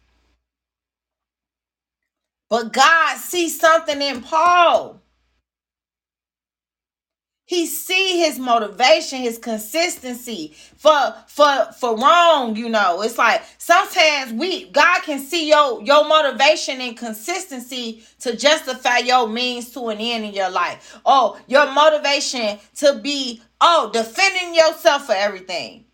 But 2.48 2.72
God 2.72 3.18
sees 3.18 3.60
something 3.60 4.00
in 4.00 4.22
Paul. 4.22 5.02
He 7.48 7.64
see 7.66 8.18
his 8.20 8.38
motivation, 8.38 9.20
his 9.20 9.38
consistency 9.38 10.54
for 10.76 11.14
for 11.26 11.72
for 11.72 11.96
wrong, 11.96 12.56
you 12.56 12.68
know. 12.68 13.00
It's 13.00 13.16
like 13.16 13.42
sometimes 13.56 14.34
we 14.34 14.68
God 14.68 15.02
can 15.02 15.18
see 15.18 15.48
your 15.48 15.82
your 15.82 16.06
motivation 16.06 16.82
and 16.82 16.94
consistency 16.94 18.04
to 18.20 18.36
justify 18.36 18.98
your 18.98 19.26
means 19.26 19.70
to 19.70 19.88
an 19.88 19.96
end 19.96 20.26
in 20.26 20.34
your 20.34 20.50
life. 20.50 21.00
Oh, 21.06 21.40
your 21.46 21.72
motivation 21.72 22.58
to 22.76 23.00
be 23.02 23.40
oh 23.62 23.88
defending 23.94 24.54
yourself 24.54 25.06
for 25.06 25.14
everything. 25.14 25.86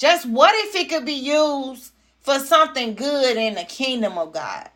Just 0.00 0.24
what 0.24 0.54
if 0.68 0.74
it 0.74 0.88
could 0.88 1.04
be 1.04 1.12
used 1.12 1.92
for 2.20 2.38
something 2.38 2.94
good 2.94 3.36
in 3.36 3.56
the 3.56 3.64
kingdom 3.64 4.16
of 4.16 4.32
God? 4.32 4.70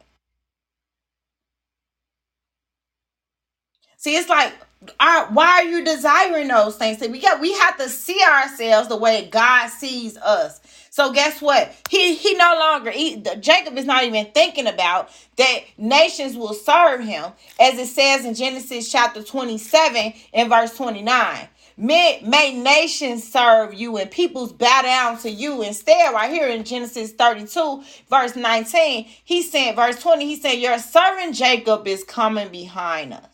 See, 3.96 4.16
it's 4.16 4.28
like, 4.28 4.52
our, 5.00 5.26
why 5.28 5.46
are 5.48 5.64
you 5.64 5.84
desiring 5.84 6.48
those 6.48 6.76
things? 6.76 6.98
See, 6.98 7.08
we 7.08 7.20
got 7.20 7.40
we 7.40 7.52
have 7.54 7.76
to 7.78 7.88
see 7.88 8.20
ourselves 8.22 8.88
the 8.88 8.96
way 8.96 9.28
God 9.30 9.68
sees 9.68 10.16
us. 10.18 10.60
So 10.90 11.12
guess 11.12 11.42
what? 11.42 11.74
He 11.90 12.14
he 12.14 12.34
no 12.34 12.56
longer 12.58 12.90
he, 12.90 13.24
Jacob 13.40 13.76
is 13.78 13.84
not 13.86 14.04
even 14.04 14.26
thinking 14.32 14.66
about 14.66 15.10
that 15.36 15.60
nations 15.78 16.36
will 16.36 16.54
serve 16.54 17.00
him, 17.02 17.32
as 17.60 17.78
it 17.78 17.88
says 17.88 18.24
in 18.24 18.34
Genesis 18.34 18.90
chapter 18.90 19.22
27 19.22 20.12
and 20.34 20.48
verse 20.48 20.76
29. 20.76 21.48
May, 21.76 22.20
may 22.24 22.56
nations 22.56 23.30
serve 23.30 23.74
you 23.74 23.96
and 23.96 24.10
peoples 24.10 24.52
bow 24.52 24.82
down 24.82 25.18
to 25.18 25.30
you. 25.30 25.62
Instead, 25.62 26.14
right 26.14 26.30
here 26.30 26.46
in 26.48 26.64
Genesis 26.64 27.12
32, 27.12 27.82
verse 28.08 28.36
19, 28.36 29.06
he 29.24 29.42
said, 29.42 29.74
verse 29.74 30.00
20, 30.00 30.24
he 30.24 30.36
said, 30.36 30.52
Your 30.52 30.78
servant 30.78 31.34
Jacob 31.34 31.88
is 31.88 32.04
coming 32.04 32.48
behind 32.50 33.14
us. 33.14 33.33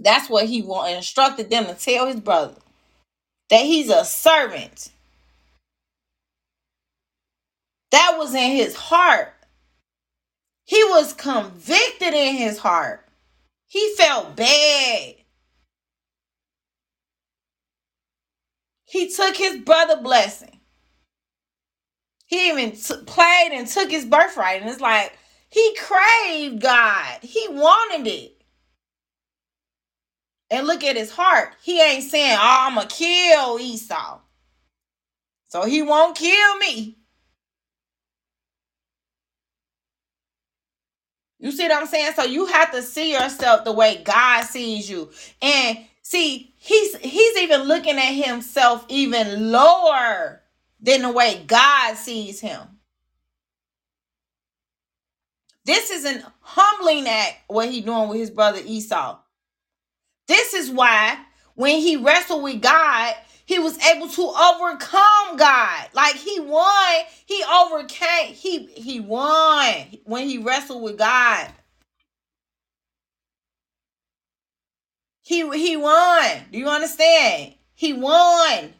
That's 0.00 0.30
what 0.30 0.46
he 0.46 0.62
want 0.62 0.96
instructed 0.96 1.50
them 1.50 1.66
to 1.66 1.74
tell 1.74 2.06
his 2.06 2.20
brother 2.20 2.56
that 3.50 3.62
he's 3.64 3.90
a 3.90 4.04
servant. 4.04 4.90
That 7.92 8.16
was 8.18 8.34
in 8.34 8.52
his 8.52 8.76
heart. 8.76 9.34
He 10.66 10.82
was 10.84 11.12
convicted 11.14 12.14
in 12.14 12.36
his 12.36 12.58
heart. 12.58 13.06
He 13.68 13.94
felt 13.96 14.36
bad. 14.36 15.16
He 18.86 19.10
took 19.10 19.36
his 19.36 19.58
brother 19.58 20.00
blessing. 20.02 20.60
He 22.26 22.50
even 22.50 22.72
t- 22.72 22.94
played 23.06 23.50
and 23.52 23.66
took 23.66 23.90
his 23.90 24.04
birthright. 24.06 24.62
And 24.62 24.70
it's 24.70 24.80
like 24.80 25.18
he 25.50 25.76
craved 25.80 26.62
God. 26.62 27.18
He 27.22 27.46
wanted 27.50 28.06
it. 28.08 28.39
And 30.50 30.66
look 30.66 30.84
at 30.84 30.96
his 30.96 31.12
heart. 31.12 31.54
He 31.62 31.80
ain't 31.80 32.10
saying, 32.10 32.36
oh, 32.38 32.66
I'm 32.68 32.74
going 32.76 32.88
to 32.88 32.94
kill 32.94 33.58
Esau. 33.60 34.20
So 35.48 35.64
he 35.64 35.82
won't 35.82 36.16
kill 36.16 36.56
me. 36.58 36.98
You 41.38 41.52
see 41.52 41.64
what 41.68 41.76
I'm 41.76 41.86
saying? 41.86 42.12
So 42.14 42.24
you 42.24 42.46
have 42.46 42.72
to 42.72 42.82
see 42.82 43.12
yourself 43.12 43.64
the 43.64 43.72
way 43.72 44.02
God 44.04 44.44
sees 44.44 44.88
you. 44.90 45.10
And 45.42 45.78
see, 46.02 46.54
he's 46.56 46.96
he's 46.96 47.38
even 47.38 47.62
looking 47.62 47.96
at 47.98 48.12
himself 48.12 48.84
even 48.88 49.50
lower 49.50 50.42
than 50.80 51.02
the 51.02 51.12
way 51.12 51.44
God 51.46 51.96
sees 51.96 52.40
him. 52.40 52.60
This 55.64 55.90
is 55.90 56.04
an 56.04 56.24
humbling 56.40 57.08
act 57.08 57.38
what 57.48 57.70
he 57.70 57.80
doing 57.82 58.08
with 58.08 58.18
his 58.20 58.30
brother 58.30 58.60
Esau. 58.64 59.18
This 60.30 60.54
is 60.54 60.70
why 60.70 61.18
when 61.56 61.80
he 61.80 61.96
wrestled 61.96 62.44
with 62.44 62.62
God, 62.62 63.16
he 63.46 63.58
was 63.58 63.76
able 63.84 64.08
to 64.10 64.22
overcome 64.22 65.36
God. 65.36 65.88
Like 65.92 66.14
he 66.14 66.38
won, 66.38 66.94
he 67.26 67.42
overcame, 67.42 68.32
he 68.32 68.66
he 68.66 69.00
won 69.00 69.74
when 70.04 70.28
he 70.28 70.38
wrestled 70.38 70.84
with 70.84 70.98
God. 70.98 71.48
He 75.22 75.50
he 75.58 75.76
won. 75.76 76.24
Do 76.52 76.58
you 76.60 76.68
understand? 76.68 77.54
He 77.74 77.92
won. 77.92 78.72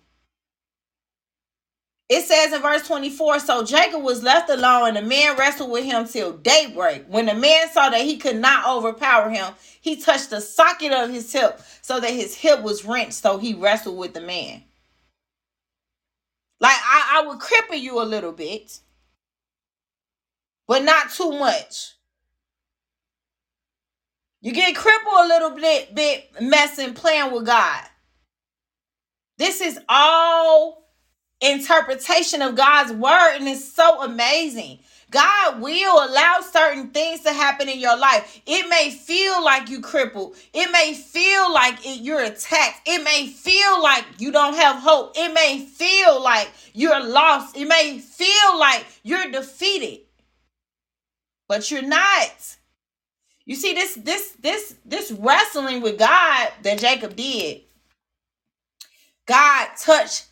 It 2.11 2.27
says 2.27 2.53
in 2.53 2.61
verse 2.61 2.87
24 2.89 3.39
So 3.39 3.65
Jacob 3.65 4.03
was 4.03 4.25
left 4.25 4.51
alone, 4.51 4.89
and 4.89 4.97
the 4.97 5.03
man 5.03 5.37
wrestled 5.39 5.71
with 5.71 5.85
him 5.85 6.09
till 6.09 6.33
daybreak. 6.33 7.05
When 7.07 7.27
the 7.27 7.35
man 7.35 7.71
saw 7.71 7.89
that 7.89 8.03
he 8.03 8.17
could 8.17 8.37
not 8.37 8.69
overpower 8.69 9.31
him, 9.31 9.55
he 9.81 9.95
touched 9.97 10.31
the 10.31 10.41
socket 10.41 10.93
of 10.93 11.11
his 11.11 11.33
hip 11.33 11.61
so 11.83 12.01
that 12.01 12.11
his 12.11 12.35
hip 12.35 12.63
was 12.63 12.85
wrenched. 12.85 13.15
So 13.15 13.39
he 13.39 13.55
wrestled 13.55 13.97
with 13.97 14.13
the 14.13 14.21
man. 14.21 14.65
Like 16.61 16.77
I, 16.77 17.21
I 17.23 17.27
would 17.29 17.39
cripple 17.39 17.81
you 17.81 18.03
a 18.03 18.05
little 18.05 18.33
bit, 18.33 18.81
but 20.67 20.83
not 20.83 21.13
too 21.13 21.31
much. 21.39 21.95
You 24.41 24.53
get 24.53 24.75
crippled 24.75 25.15
a 25.15 25.29
little 25.29 25.51
bit, 25.51 25.95
bit 25.95 26.29
messing, 26.41 26.95
playing 26.95 27.31
with 27.33 27.47
God. 27.47 27.85
This 29.39 29.61
is 29.61 29.79
all 29.89 30.80
interpretation 31.41 32.43
of 32.43 32.57
God's 32.57 32.93
word, 32.93 33.37
and 33.37 33.49
it's 33.49 33.65
so 33.65 34.03
amazing. 34.03 34.79
God 35.11 35.61
will 35.61 36.09
allow 36.09 36.39
certain 36.41 36.91
things 36.91 37.23
to 37.23 37.33
happen 37.33 37.69
in 37.69 37.81
your 37.81 37.99
life. 37.99 38.41
It 38.47 38.69
may 38.69 38.91
feel 38.91 39.45
like 39.45 39.69
you 39.69 39.81
crippled. 39.81 40.37
It 40.55 40.71
may 40.71 40.95
feel 40.95 41.53
like 41.53 41.85
it, 41.85 42.01
you're 42.01 42.23
attacked. 42.23 42.83
It 42.87 43.03
may 43.03 43.27
feel 43.27 43.83
like 43.83 44.05
you 44.19 44.31
don't 44.31 44.55
have 44.55 44.77
hope. 44.77 45.13
It 45.17 45.35
may 45.35 45.65
feel 45.65 46.23
like 46.23 46.51
you're 46.75 47.05
lost. 47.05 47.57
It 47.57 47.67
may 47.67 47.99
feel 47.99 48.59
like 48.59 48.87
you're 49.03 49.31
defeated. 49.33 50.03
But 51.49 51.71
you're 51.73 51.83
not. 51.83 52.57
You 53.45 53.57
see 53.57 53.75
this 53.75 53.95
this 53.95 54.37
this 54.41 54.77
this 54.85 55.11
wrestling 55.11 55.81
with 55.81 55.99
God 55.99 56.51
that 56.63 56.79
Jacob 56.79 57.17
did. 57.17 57.63
God 59.27 59.69
touched 59.77 60.27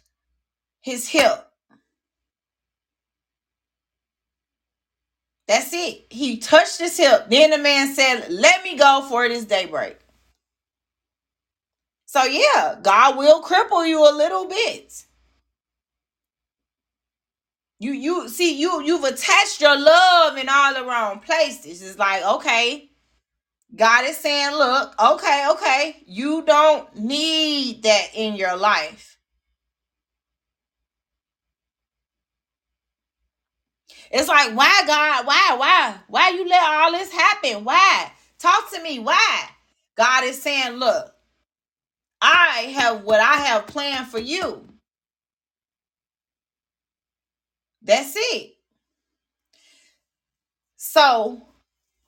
his 0.82 1.08
hip. 1.08 1.46
That's 5.48 5.72
it. 5.72 6.06
He 6.10 6.38
touched 6.38 6.78
his 6.78 6.96
hip. 6.96 7.28
Then 7.30 7.50
the 7.50 7.58
man 7.58 7.94
said, 7.94 8.28
Let 8.30 8.64
me 8.64 8.76
go 8.76 9.06
for 9.08 9.24
it 9.24 9.32
is 9.32 9.46
daybreak. 9.46 9.98
So 12.06 12.24
yeah, 12.24 12.76
God 12.82 13.18
will 13.18 13.42
cripple 13.42 13.86
you 13.88 14.00
a 14.00 14.14
little 14.16 14.46
bit. 14.46 15.04
You 17.80 17.92
you 17.92 18.28
see 18.28 18.58
you 18.60 18.82
you've 18.82 19.04
attached 19.04 19.60
your 19.60 19.78
love 19.78 20.36
in 20.38 20.48
all 20.48 20.74
the 20.74 20.84
wrong 20.84 21.20
places. 21.20 21.82
It's 21.82 21.98
like, 21.98 22.24
okay, 22.24 22.90
God 23.76 24.06
is 24.06 24.16
saying, 24.16 24.56
look, 24.56 24.94
okay, 25.00 25.46
okay, 25.52 26.02
you 26.06 26.42
don't 26.46 26.94
need 26.96 27.82
that 27.84 28.08
in 28.14 28.36
your 28.36 28.56
life. 28.56 29.17
It's 34.10 34.28
like, 34.28 34.56
why, 34.56 34.82
God? 34.86 35.26
Why, 35.26 35.56
why? 35.58 35.96
Why 36.08 36.30
you 36.30 36.48
let 36.48 36.62
all 36.62 36.92
this 36.92 37.12
happen? 37.12 37.64
Why? 37.64 38.10
Talk 38.38 38.70
to 38.72 38.82
me. 38.82 38.98
Why? 38.98 39.48
God 39.96 40.24
is 40.24 40.40
saying, 40.40 40.74
look, 40.74 41.12
I 42.20 42.72
have 42.76 43.02
what 43.04 43.20
I 43.20 43.36
have 43.36 43.66
planned 43.66 44.08
for 44.08 44.18
you. 44.18 44.64
That's 47.82 48.14
it. 48.16 48.54
So 50.76 51.42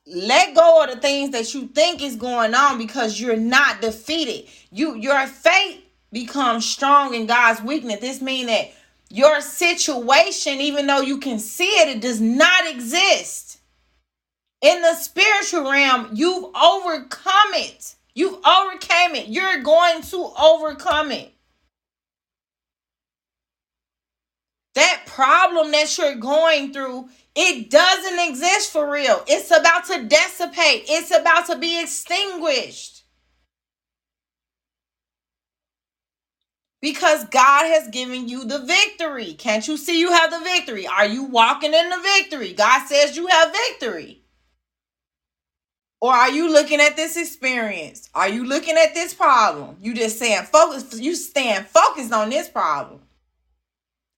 let 0.07 0.55
go 0.55 0.85
of 0.85 0.91
the 0.91 0.97
things 0.97 1.31
that 1.31 1.55
you 1.55 1.69
think 1.69 2.03
is 2.03 2.17
going 2.17 2.55
on 2.55 2.79
because 2.79 3.21
you're 3.21 3.37
not 3.37 3.81
defeated. 3.81 4.49
You 4.71 4.97
your 4.97 5.27
faith 5.27 5.83
becomes 6.13 6.67
strong 6.67 7.15
in 7.15 7.27
God's 7.27 7.63
weakness. 7.63 8.01
This 8.01 8.21
means 8.21 8.49
that 8.49 8.73
your 9.11 9.41
situation, 9.41 10.61
even 10.61 10.87
though 10.87 11.01
you 11.01 11.19
can 11.19 11.39
see 11.39 11.65
it, 11.65 11.89
it 11.89 12.01
does 12.01 12.21
not 12.21 12.69
exist. 12.69 13.59
In 14.63 14.81
the 14.83 14.95
spiritual 14.95 15.71
realm, 15.71 16.11
you've 16.13 16.55
overcome 16.55 17.55
it. 17.55 17.97
You've 18.15 18.45
overcame 18.47 19.17
it. 19.17 19.29
You're 19.29 19.63
going 19.63 20.03
to 20.03 20.33
overcome 20.41 21.11
it. 21.11 21.33
That 24.77 25.03
problem 25.07 25.73
that 25.73 25.99
you're 25.99 26.15
going 26.15 26.73
through, 26.73 27.09
it 27.35 27.71
doesn't 27.71 28.29
exist 28.29 28.71
for 28.71 28.89
real. 28.89 29.25
It's 29.27 29.51
about 29.51 29.87
to 29.87 30.05
dissipate. 30.05 30.85
It's 30.89 31.11
about 31.11 31.47
to 31.47 31.57
be 31.57 31.83
extinguished. 31.83 33.00
Because 36.83 37.25
God 37.27 37.67
has 37.67 37.89
given 37.89 38.29
you 38.29 38.45
the 38.45 38.61
victory. 38.61 39.35
Can't 39.35 39.67
you 39.69 39.77
see 39.77 40.01
you 40.01 40.13
have 40.13 40.31
the 40.31 40.41
victory? 40.41 40.87
Are 40.87 41.07
you 41.07 41.25
walking 41.25 41.75
in 41.75 41.91
the 41.91 41.99
victory? 41.99 42.55
God 42.55 42.87
says 42.87 43.17
you 43.17 43.27
have 43.27 43.53
victory. 43.53 44.23
Or 46.01 46.15
are 46.15 46.31
you 46.31 46.51
looking 46.51 46.81
at 46.81 46.97
this 46.97 47.17
experience? 47.19 48.09
Are 48.15 48.29
you 48.29 48.47
looking 48.47 48.77
at 48.79 48.95
this 48.95 49.13
problem? 49.13 49.77
You 49.83 49.95
just 49.95 50.19
saying 50.19 50.45
focus, 50.45 50.99
you 50.99 51.15
stand 51.15 51.67
focused 51.67 52.13
on 52.13 52.31
this 52.31 52.49
problem. 52.49 53.01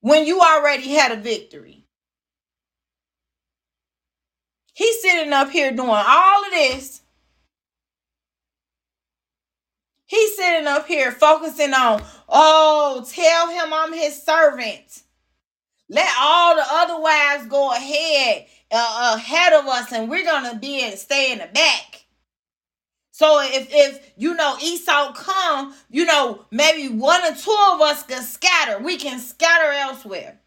When 0.00 0.26
you 0.26 0.40
already 0.40 0.90
had 0.90 1.12
a 1.12 1.16
victory. 1.20 1.84
He's 4.74 5.02
sitting 5.02 5.32
up 5.32 5.50
here 5.50 5.72
doing 5.72 5.90
all 5.90 6.44
of 6.44 6.50
this 6.52 7.02
He's 10.12 10.36
sitting 10.36 10.66
up 10.66 10.86
here 10.86 11.10
focusing 11.10 11.72
on, 11.72 12.02
oh, 12.28 13.02
tell 13.08 13.48
him 13.48 13.72
I'm 13.72 13.94
his 13.94 14.22
servant. 14.22 15.04
Let 15.88 16.06
all 16.20 16.54
the 16.54 16.64
other 16.68 17.00
wives 17.00 17.46
go 17.46 17.72
ahead, 17.72 18.44
uh, 18.70 19.14
ahead 19.16 19.54
of 19.54 19.66
us, 19.66 19.90
and 19.90 20.10
we're 20.10 20.26
gonna 20.26 20.58
be 20.58 20.82
and 20.82 20.98
stay 20.98 21.32
in 21.32 21.38
the 21.38 21.46
back. 21.46 22.04
So 23.12 23.40
if 23.40 23.68
if 23.70 24.12
you 24.18 24.34
know 24.34 24.58
Esau 24.62 25.14
come, 25.14 25.74
you 25.88 26.04
know 26.04 26.44
maybe 26.50 26.90
one 26.90 27.22
or 27.24 27.34
two 27.34 27.56
of 27.72 27.80
us 27.80 28.02
can 28.02 28.22
scatter. 28.22 28.80
We 28.80 28.98
can 28.98 29.18
scatter 29.18 29.72
elsewhere. 29.72 30.38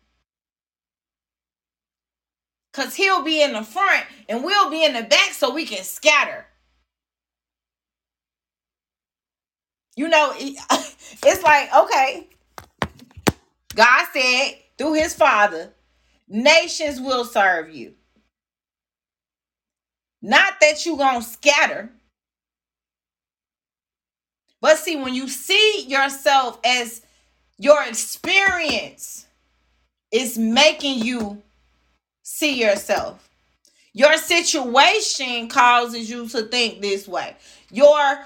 Cause 2.72 2.94
he'll 2.94 3.24
be 3.24 3.42
in 3.42 3.54
the 3.54 3.64
front 3.64 4.06
and 4.30 4.44
we'll 4.44 4.70
be 4.70 4.86
in 4.86 4.94
the 4.94 5.02
back, 5.02 5.34
so 5.34 5.52
we 5.52 5.66
can 5.66 5.84
scatter. 5.84 6.46
You 9.96 10.10
know, 10.10 10.34
it's 10.38 11.44
like, 11.44 11.74
okay, 11.74 12.28
God 13.74 14.06
said 14.14 14.56
through 14.78 14.94
his 14.94 15.14
father, 15.14 15.74
nations 16.28 17.00
will 17.00 17.26
serve 17.26 17.70
you. 17.70 17.94
Not 20.22 20.54
that 20.62 20.86
you 20.86 20.98
going 20.98 21.22
to 21.22 21.28
scatter. 21.28 21.90
But 24.60 24.78
see, 24.78 24.96
when 24.96 25.14
you 25.14 25.28
see 25.28 25.86
yourself 25.88 26.60
as 26.66 27.02
your 27.58 27.84
experience 27.84 29.28
is 30.12 30.38
making 30.38 31.00
you 31.00 31.42
see 32.24 32.60
yourself. 32.60 33.30
Your 33.94 34.18
situation 34.18 35.48
causes 35.48 36.10
you 36.10 36.28
to 36.30 36.44
think 36.44 36.82
this 36.82 37.08
way. 37.08 37.36
Your 37.72 38.26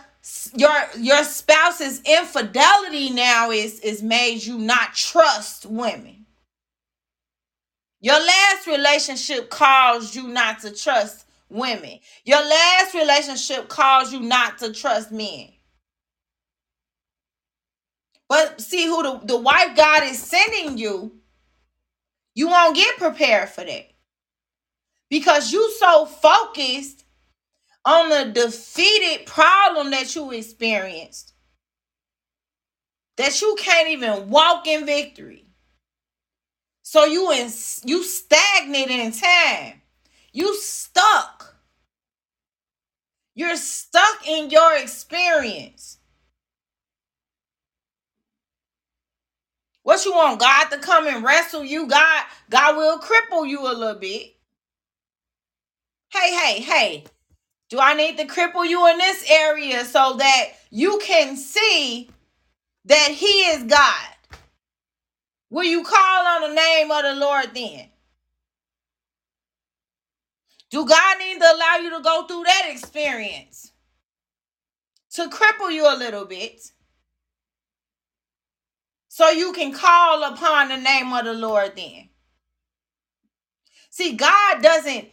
your 0.56 0.74
your 1.00 1.24
spouse's 1.24 2.02
infidelity 2.06 3.12
now 3.12 3.52
is 3.52 3.80
is 3.82 4.04
made 4.04 4.44
you 4.44 4.58
not 4.60 4.94
trust 4.96 5.66
women. 5.68 6.26
Your 8.02 8.20
last 8.20 8.68
relationship 8.68 9.50
caused 9.50 10.16
you 10.16 10.28
not 10.28 10.60
to 10.62 10.72
trust 10.76 11.26
women. 11.50 12.00
Your 12.26 12.42
last 12.42 12.94
relationship 12.96 13.70
caused 13.70 14.14
you 14.14 14.22
not 14.22 14.60
to 14.60 14.74
trust 14.74 15.12
men. 15.12 15.50
But 18.30 18.62
see 18.62 18.86
who 18.88 19.04
the, 19.04 19.22
the 19.26 19.38
wife 19.38 19.76
God 19.78 20.04
is 20.04 20.22
sending 20.22 20.78
you 20.78 21.14
You 22.34 22.48
won't 22.48 22.76
get 22.76 22.98
prepared 22.98 23.50
for 23.50 23.64
that. 23.66 23.92
Because 25.10 25.52
you 25.54 25.72
so 25.80 26.06
focused 26.06 27.06
on 27.90 28.10
the 28.10 28.32
defeated 28.32 29.26
problem 29.26 29.90
that 29.90 30.16
you 30.16 30.32
experienced 30.32 31.34
that 33.18 33.42
you 33.42 33.56
can't 33.60 33.90
even 33.90 34.30
walk 34.30 34.68
in 34.68 34.86
victory. 34.86 35.46
So 36.84 37.06
you 37.06 37.32
in 37.32 37.50
you 37.86 38.04
stagnant 38.04 38.92
in 38.92 39.12
time. 39.12 39.82
You 40.32 40.56
stuck. 40.56 41.56
You're 43.36 43.58
stuck 43.58 44.28
in 44.28 44.52
your 44.52 44.78
experience. 44.78 45.98
What 49.84 50.06
you 50.06 50.14
want 50.14 50.40
God 50.40 50.70
to 50.70 50.78
come 50.78 51.08
and 51.08 51.24
wrestle 51.24 51.64
you? 51.64 51.88
God 51.88 52.26
God 52.50 52.78
will 52.78 53.00
cripple 53.00 53.50
you 53.50 53.62
a 53.64 53.74
little 53.74 54.00
bit. 54.00 54.36
Hey, 56.12 56.36
hey, 56.36 56.62
hey. 56.62 57.06
Do 57.70 57.80
I 57.80 57.94
need 57.94 58.18
to 58.18 58.26
cripple 58.26 58.68
you 58.68 58.88
in 58.88 58.98
this 58.98 59.30
area 59.30 59.86
so 59.86 60.16
that 60.18 60.46
you 60.72 61.00
can 61.04 61.38
see 61.38 62.10
that 62.86 63.12
he 63.12 63.28
is 63.28 63.64
God? 63.64 64.16
Will 65.52 65.64
you 65.66 65.84
call 65.84 66.28
on 66.28 66.50
the 66.50 66.56
name 66.56 66.92
of 66.92 67.04
the 67.04 67.16
Lord 67.16 67.54
then? 67.54 67.88
Do 70.72 70.86
God 70.86 71.18
need 71.20 71.40
to 71.40 71.56
allow 71.56 71.78
you 71.82 71.90
to 71.98 72.04
go 72.04 72.26
through 72.28 72.44
that 72.44 72.68
experience 72.72 73.72
to 75.12 75.28
cripple 75.30 75.72
you 75.72 75.92
a 75.92 75.98
little 75.98 76.26
bit 76.26 76.72
so 79.08 79.30
you 79.30 79.52
can 79.54 79.74
call 79.74 80.24
upon 80.24 80.70
the 80.70 80.78
name 80.78 81.12
of 81.14 81.26
the 81.26 81.34
Lord 81.34 81.76
then? 81.76 82.10
See, 83.90 84.14
God 84.14 84.62
doesn't 84.62 85.10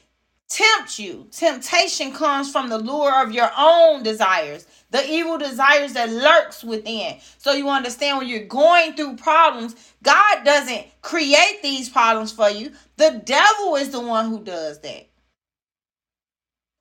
tempt 0.48 0.98
you. 0.98 1.26
Temptation 1.30 2.12
comes 2.12 2.50
from 2.50 2.68
the 2.68 2.78
lure 2.78 3.22
of 3.22 3.32
your 3.32 3.50
own 3.56 4.02
desires, 4.02 4.66
the 4.90 5.04
evil 5.08 5.38
desires 5.38 5.94
that 5.94 6.10
lurks 6.10 6.62
within. 6.62 7.18
So 7.38 7.52
you 7.52 7.68
understand 7.68 8.18
when 8.18 8.28
you're 8.28 8.46
going 8.46 8.94
through 8.94 9.16
problems, 9.16 9.74
God 10.02 10.44
doesn't 10.44 10.86
create 11.02 11.60
these 11.62 11.88
problems 11.88 12.32
for 12.32 12.48
you. 12.48 12.72
The 12.96 13.22
devil 13.24 13.76
is 13.76 13.90
the 13.90 14.00
one 14.00 14.30
who 14.30 14.42
does 14.42 14.80
that. 14.80 15.08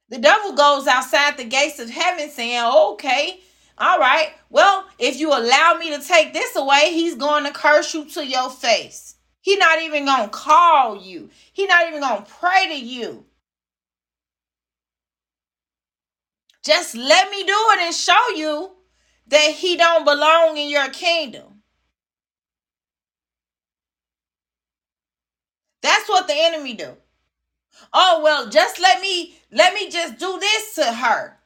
The 0.09 0.19
devil 0.19 0.53
goes 0.53 0.85
outside 0.85 1.35
the 1.35 1.45
gates 1.45 1.79
of 1.79 1.89
heaven 1.89 2.29
saying, 2.29 2.63
okay, 2.63 3.39
all 3.77 3.99
right, 3.99 4.29
well, 4.49 4.85
if 4.99 5.19
you 5.19 5.29
allow 5.29 5.75
me 5.79 5.95
to 5.95 6.01
take 6.01 6.31
this 6.31 6.55
away, 6.55 6.91
he's 6.91 7.15
going 7.15 7.43
to 7.43 7.51
curse 7.51 7.93
you 7.93 8.05
to 8.09 8.25
your 8.25 8.49
face. 8.49 9.15
He's 9.41 9.57
not 9.57 9.81
even 9.81 10.05
going 10.05 10.23
to 10.23 10.29
call 10.29 11.01
you. 11.01 11.29
He's 11.51 11.67
not 11.67 11.87
even 11.87 11.99
going 11.99 12.23
to 12.23 12.31
pray 12.31 12.67
to 12.67 12.79
you. 12.79 13.24
Just 16.65 16.95
let 16.95 17.29
me 17.31 17.43
do 17.43 17.55
it 17.73 17.79
and 17.81 17.95
show 17.95 18.29
you 18.35 18.71
that 19.27 19.51
he 19.51 19.77
don't 19.77 20.05
belong 20.05 20.57
in 20.57 20.69
your 20.69 20.89
kingdom. 20.89 21.61
That's 25.81 26.09
what 26.09 26.27
the 26.27 26.33
enemy 26.35 26.73
do. 26.73 26.97
Oh, 27.93 28.21
well, 28.23 28.49
just 28.49 28.79
let 28.81 29.01
me 29.01 29.35
let 29.51 29.73
me 29.73 29.89
just 29.89 30.17
do 30.17 30.39
this 30.39 30.75
to 30.75 30.85
her. 30.85 31.37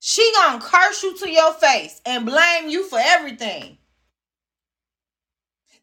She 0.00 0.30
gonna 0.34 0.60
curse 0.60 1.02
you 1.02 1.16
to 1.18 1.30
your 1.30 1.52
face 1.54 2.00
and 2.06 2.26
blame 2.26 2.68
you 2.68 2.88
for 2.88 3.00
everything. 3.02 3.78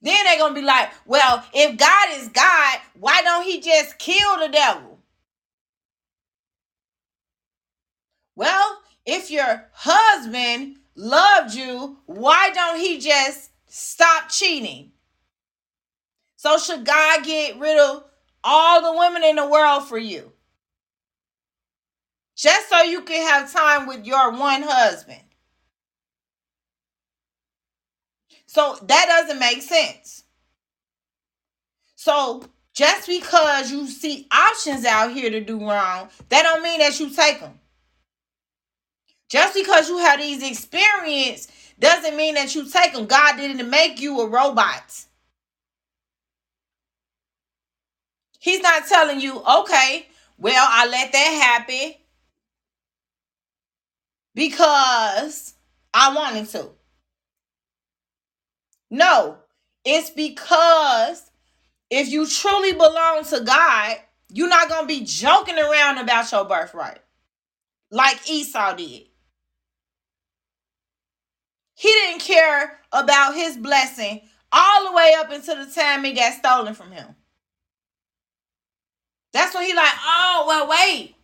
Then 0.01 0.25
they 0.25 0.37
gonna 0.37 0.55
be 0.55 0.61
like, 0.61 0.91
well, 1.05 1.45
if 1.53 1.77
God 1.77 2.07
is 2.13 2.29
God, 2.29 2.79
why 2.99 3.21
don't 3.23 3.45
he 3.45 3.59
just 3.61 3.99
kill 3.99 4.39
the 4.39 4.49
devil? 4.49 4.92
Well, 8.35 8.79
if 9.05 9.29
your 9.29 9.69
husband 9.73 10.77
loved 10.95 11.53
you, 11.53 11.97
why 12.05 12.51
don't 12.51 12.79
he 12.79 12.99
just 12.99 13.51
stop 13.67 14.29
cheating? 14.29 14.91
So 16.35 16.57
should 16.57 16.85
God 16.85 17.23
get 17.23 17.59
rid 17.59 17.77
of 17.77 18.03
all 18.43 18.81
the 18.81 18.97
women 18.97 19.23
in 19.23 19.35
the 19.37 19.47
world 19.47 19.87
for 19.87 19.97
you? 19.97 20.31
Just 22.35 22.69
so 22.69 22.81
you 22.81 23.01
can 23.01 23.25
have 23.27 23.53
time 23.53 23.87
with 23.87 24.05
your 24.05 24.31
one 24.31 24.63
husband. 24.63 25.21
So 28.45 28.77
that 28.83 29.05
doesn't 29.07 29.39
make 29.39 29.61
sense. 29.61 30.23
So 31.95 32.43
just 32.73 33.07
because 33.07 33.71
you 33.71 33.87
see 33.87 34.27
options 34.31 34.85
out 34.85 35.13
here 35.13 35.29
to 35.29 35.39
do 35.39 35.59
wrong, 35.59 36.09
that 36.29 36.43
don't 36.43 36.61
mean 36.61 36.79
that 36.79 36.99
you 36.99 37.09
take 37.09 37.39
them. 37.39 37.59
Just 39.29 39.55
because 39.55 39.89
you 39.89 39.97
have 39.97 40.19
these 40.19 40.43
experience 40.43 41.47
doesn't 41.79 42.15
mean 42.15 42.35
that 42.35 42.55
you 42.55 42.69
take 42.69 42.93
them. 42.93 43.05
God 43.07 43.37
didn't 43.37 43.69
make 43.69 43.99
you 43.99 44.21
a 44.21 44.27
robot. 44.27 45.05
He's 48.39 48.61
not 48.61 48.87
telling 48.87 49.21
you, 49.21 49.41
okay, 49.41 50.07
well, 50.37 50.67
I 50.69 50.87
let 50.87 51.11
that 51.13 51.65
happen 51.67 51.93
because 54.35 55.53
I 55.93 56.13
wanted 56.13 56.49
to. 56.49 56.69
No, 58.91 59.37
it's 59.85 60.09
because 60.11 61.31
if 61.89 62.09
you 62.09 62.27
truly 62.27 62.73
belong 62.73 63.23
to 63.29 63.41
God, 63.41 63.97
you're 64.31 64.49
not 64.49 64.69
going 64.69 64.83
to 64.83 64.87
be 64.87 65.03
joking 65.05 65.57
around 65.57 65.99
about 65.99 66.31
your 66.31 66.45
birthright 66.45 66.99
like 67.91 68.29
Esau 68.29 68.75
did. 68.75 69.03
He 71.83 71.91
didn't 71.91 72.21
care 72.21 72.79
about 72.93 73.35
his 73.35 73.57
blessing 73.57 74.21
all 74.53 74.85
the 74.89 74.95
way 74.95 75.11
up 75.19 75.29
until 75.33 75.65
the 75.65 75.69
time 75.69 76.05
it 76.05 76.15
got 76.15 76.33
stolen 76.33 76.75
from 76.75 76.93
him. 76.93 77.13
That's 79.33 79.53
when 79.53 79.65
he 79.65 79.75
like, 79.75 79.91
oh 80.05 80.45
well, 80.47 80.69
wait. 80.69 81.15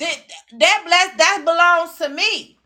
That 0.00 0.16
that 0.58 0.82
bless 0.84 1.16
that 1.18 1.42
belongs 1.44 1.98
to 1.98 2.08
me. 2.08 2.58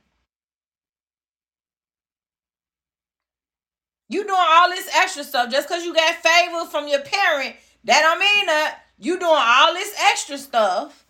You 4.09 4.25
doing 4.25 4.35
all 4.39 4.71
this 4.71 4.89
extra 4.97 5.25
stuff 5.25 5.51
just 5.53 5.69
because 5.69 5.85
you 5.85 5.95
got 5.95 6.15
favor 6.15 6.65
from 6.71 6.89
your 6.89 7.03
parent. 7.03 7.55
That 7.85 8.01
don't 8.01 8.19
mean 8.19 8.47
that 8.47 8.79
you 8.99 9.19
doing 9.19 9.31
all 9.35 9.75
this 9.75 9.95
extra 10.11 10.39
stuff 10.39 11.05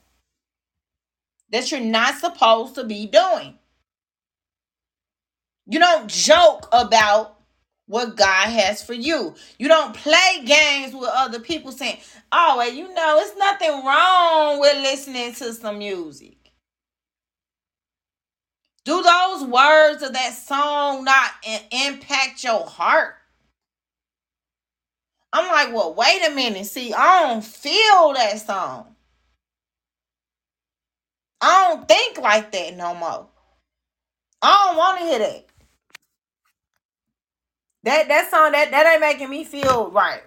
that 1.51 1.71
you're 1.71 1.79
not 1.81 2.19
supposed 2.19 2.75
to 2.75 2.83
be 2.83 3.07
doing. 3.07 3.61
You 5.67 5.79
don't 5.79 6.09
joke 6.09 6.69
about 6.73 7.39
what 7.87 8.17
God 8.17 8.49
has 8.49 8.83
for 8.83 8.95
you. 8.95 9.35
You 9.59 9.69
don't 9.69 9.95
play 9.95 10.43
games 10.45 10.95
with 10.95 11.11
other 11.13 11.41
people 11.41 11.73
saying, 11.73 11.99
oh, 12.31 12.57
well, 12.59 12.73
you 12.73 12.93
know, 12.95 13.19
it's 13.21 13.37
nothing 13.37 13.85
wrong 13.85 14.61
with 14.61 14.83
listening 14.83 15.35
to 15.35 15.53
some 15.53 15.79
music. 15.79 16.37
Do 18.85 19.03
those 19.03 19.45
words 19.45 20.03
of 20.03 20.13
that 20.13 20.33
song 20.35 21.05
not 21.05 21.31
impact 21.71 22.43
your 22.43 22.67
heart? 22.67 23.15
I'm 25.33 25.51
like, 25.51 25.75
well, 25.75 25.95
wait 25.95 26.27
a 26.27 26.35
minute. 26.35 26.67
See, 26.67 26.93
I 26.93 27.23
don't 27.23 27.45
feel 27.45 28.13
that 28.15 28.41
song. 28.41 28.97
I 31.41 31.69
don't 31.69 31.89
think 31.89 32.19
like 32.19 32.53
that 32.53 32.77
no 32.77 32.95
more. 32.95 33.29
I 34.43 34.67
don't 34.67 34.77
want 34.77 34.99
to 34.99 35.05
hear 35.05 35.19
that. 35.21 35.47
That 37.85 38.09
that 38.09 38.31
song 38.31 38.53
that 38.53 38.71
that 38.71 38.87
ain't 38.87 39.01
making 39.01 39.31
me 39.31 39.45
feel 39.45 39.91
right. 39.91 40.23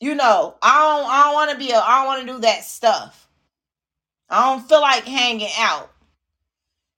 You 0.00 0.14
know, 0.14 0.54
I 0.62 0.78
don't 0.78 1.10
I 1.10 1.24
don't 1.24 1.34
want 1.34 1.50
to 1.50 1.58
be 1.58 1.72
a 1.72 1.78
I 1.78 1.98
don't 1.98 2.06
want 2.06 2.26
to 2.26 2.32
do 2.34 2.40
that 2.40 2.64
stuff. 2.64 3.28
I 4.30 4.50
don't 4.50 4.68
feel 4.68 4.80
like 4.80 5.04
hanging 5.04 5.50
out. 5.58 5.90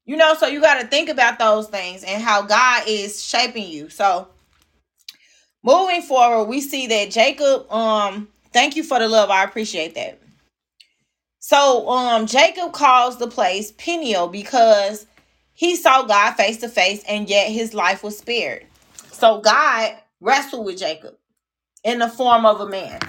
You 0.05 0.17
know, 0.17 0.35
so 0.35 0.47
you 0.47 0.61
got 0.61 0.81
to 0.81 0.87
think 0.87 1.09
about 1.09 1.39
those 1.39 1.69
things 1.69 2.03
and 2.05 2.23
how 2.23 2.43
God 2.43 2.85
is 2.89 3.23
shaping 3.23 3.69
you. 3.69 3.89
So, 3.89 4.29
moving 5.63 6.03
forward, 6.03 6.47
we 6.47 6.61
see 6.61 6.87
that 6.89 7.11
Jacob 7.11 7.71
um 7.73 8.29
thank 8.53 8.77
you 8.77 8.83
for 8.85 8.99
the 8.99 9.09
love. 9.09 9.31
I 9.31 9.45
appreciate 9.45 9.95
that. 9.97 10.21
So, 11.41 11.89
um 11.89 12.27
Jacob 12.27 12.73
calls 12.73 13.19
the 13.19 13.29
place 13.29 13.73
Peniel 13.73 14.29
because 14.29 15.07
he 15.61 15.77
saw 15.77 16.05
God 16.05 16.33
face 16.37 16.59
to 16.59 16.71
face 16.71 17.05
and 17.09 17.29
yet 17.29 17.53
his 17.53 17.75
life 17.75 18.03
was 18.03 18.19
spared. 18.19 18.67
So, 19.13 19.43
God 19.43 19.95
wrestled 20.21 20.67
with 20.67 20.79
Jacob 20.79 21.17
in 21.85 22.01
the 22.01 22.09
form 22.09 22.47
of 22.47 22.61
a 22.61 22.69
man. 22.69 23.01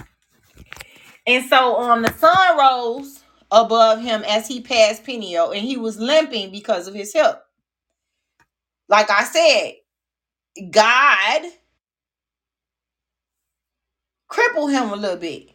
And 1.26 1.46
so 1.48 1.80
um 1.80 2.02
the 2.02 2.12
sun 2.14 2.58
rose 2.58 3.22
above 3.52 4.02
him 4.02 4.24
as 4.28 4.48
he 4.48 4.62
passed 4.62 5.04
Peniel 5.04 5.52
and 5.52 5.62
he 5.62 5.78
was 5.78 5.98
limping 6.00 6.52
because 6.52 6.88
of 6.88 6.94
his 6.94 7.14
hip. 7.14 7.42
Like 8.88 9.10
I 9.10 9.24
said, 9.24 9.74
God 10.70 11.42
crippled 14.28 14.72
him 14.72 14.90
a 14.92 14.96
little 14.96 15.18
bit. 15.18 15.50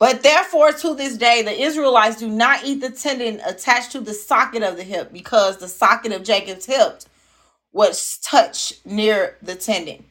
But 0.00 0.24
therefore, 0.24 0.72
to 0.72 0.96
this 0.96 1.18
day, 1.18 1.42
the 1.42 1.62
Israelites 1.62 2.18
do 2.18 2.28
not 2.28 2.64
eat 2.64 2.82
the 2.82 2.90
tendon 2.90 3.40
attached 3.46 3.92
to 3.94 4.00
the 4.00 4.14
socket 4.14 4.64
of 4.64 4.78
the 4.78 4.84
hip 4.84 5.12
because 5.12 5.58
the 5.58 5.68
socket 5.68 6.12
of 6.12 6.24
Jacob's 6.24 6.66
hip 6.66 7.02
was 7.72 8.18
touched 8.18 8.86
near 8.86 9.38
the 9.42 9.56
tendon. 9.56 10.04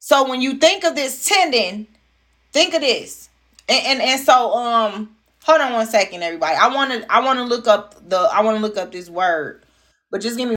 So 0.00 0.28
when 0.28 0.42
you 0.42 0.54
think 0.54 0.84
of 0.84 0.94
this 0.96 1.26
tendon, 1.28 1.86
think 2.52 2.74
of 2.74 2.82
this. 2.82 3.30
And 3.68 3.86
and, 3.86 4.02
and 4.02 4.20
so 4.22 4.54
um 4.54 5.16
hold 5.44 5.60
on 5.62 5.74
one 5.74 5.86
second, 5.86 6.22
everybody. 6.22 6.56
I 6.56 6.68
wanna 6.74 7.06
I 7.10 7.20
wanna 7.20 7.44
look 7.44 7.68
up 7.68 8.08
the 8.08 8.18
I 8.18 8.42
wanna 8.42 8.60
look 8.60 8.76
up 8.78 8.92
this 8.92 9.10
word. 9.10 9.64
But 10.10 10.22
just 10.22 10.38
give 10.38 10.48
me 10.50 10.56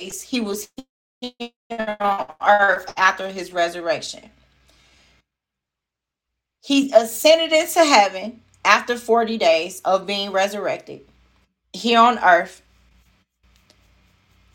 he 0.00 0.40
was 0.40 0.68
here 1.20 1.96
on 2.00 2.26
earth 2.42 2.92
after 2.96 3.28
his 3.28 3.52
resurrection. 3.52 4.30
He 6.62 6.92
ascended 6.92 7.52
into 7.52 7.84
heaven 7.84 8.42
after 8.64 8.96
40 8.96 9.38
days 9.38 9.80
of 9.84 10.06
being 10.06 10.32
resurrected 10.32 11.02
here 11.72 11.98
on 12.00 12.18
earth. 12.18 12.62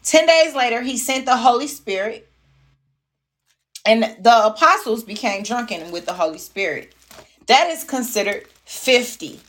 10 0.04 0.28
days 0.28 0.56
later, 0.56 0.82
he 0.82 0.98
sent 0.98 1.26
the 1.26 1.38
Holy 1.38 1.68
Spirit, 1.68 2.30
and 3.86 4.04
the 4.24 4.46
apostles 4.46 5.04
became 5.04 5.44
drunken 5.44 5.92
with 5.92 6.06
the 6.06 6.14
Holy 6.14 6.38
Spirit. 6.38 6.94
That 7.48 7.70
is 7.70 7.84
considered 7.84 8.48
50. 8.66 9.40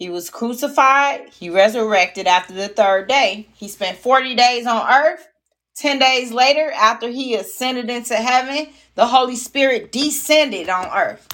He 0.00 0.08
was 0.08 0.30
crucified, 0.30 1.28
he 1.28 1.50
resurrected 1.50 2.26
after 2.26 2.54
the 2.54 2.68
third 2.68 3.06
day. 3.06 3.50
He 3.54 3.68
spent 3.68 3.98
40 3.98 4.34
days 4.34 4.66
on 4.66 4.90
earth. 4.90 5.28
10 5.76 5.98
days 5.98 6.32
later, 6.32 6.72
after 6.72 7.08
he 7.08 7.34
ascended 7.34 7.90
into 7.90 8.16
heaven, 8.16 8.72
the 8.94 9.06
Holy 9.06 9.36
Spirit 9.36 9.92
descended 9.92 10.70
on 10.70 10.86
earth. 10.86 11.28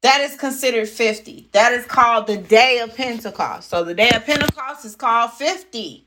That 0.00 0.22
is 0.22 0.34
considered 0.34 0.88
50. 0.88 1.50
That 1.52 1.72
is 1.74 1.84
called 1.84 2.26
the 2.26 2.38
day 2.38 2.78
of 2.78 2.96
Pentecost. 2.96 3.68
So 3.68 3.84
the 3.84 3.94
day 3.94 4.10
of 4.14 4.24
Pentecost 4.24 4.86
is 4.86 4.96
called 4.96 5.32
50 5.32 6.06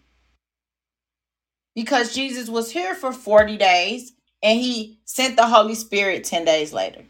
because 1.76 2.16
Jesus 2.16 2.50
was 2.50 2.72
here 2.72 2.96
for 2.96 3.14
40 3.14 3.56
days 3.56 4.14
and 4.42 4.60
he 4.60 5.00
sent 5.06 5.36
the 5.36 5.46
Holy 5.46 5.76
Spirit 5.76 6.24
10 6.24 6.44
days 6.44 6.74
later. 6.74 7.04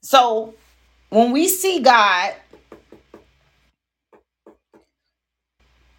So 0.00 0.54
when 1.10 1.30
we 1.30 1.46
see 1.46 1.78
God, 1.78 2.34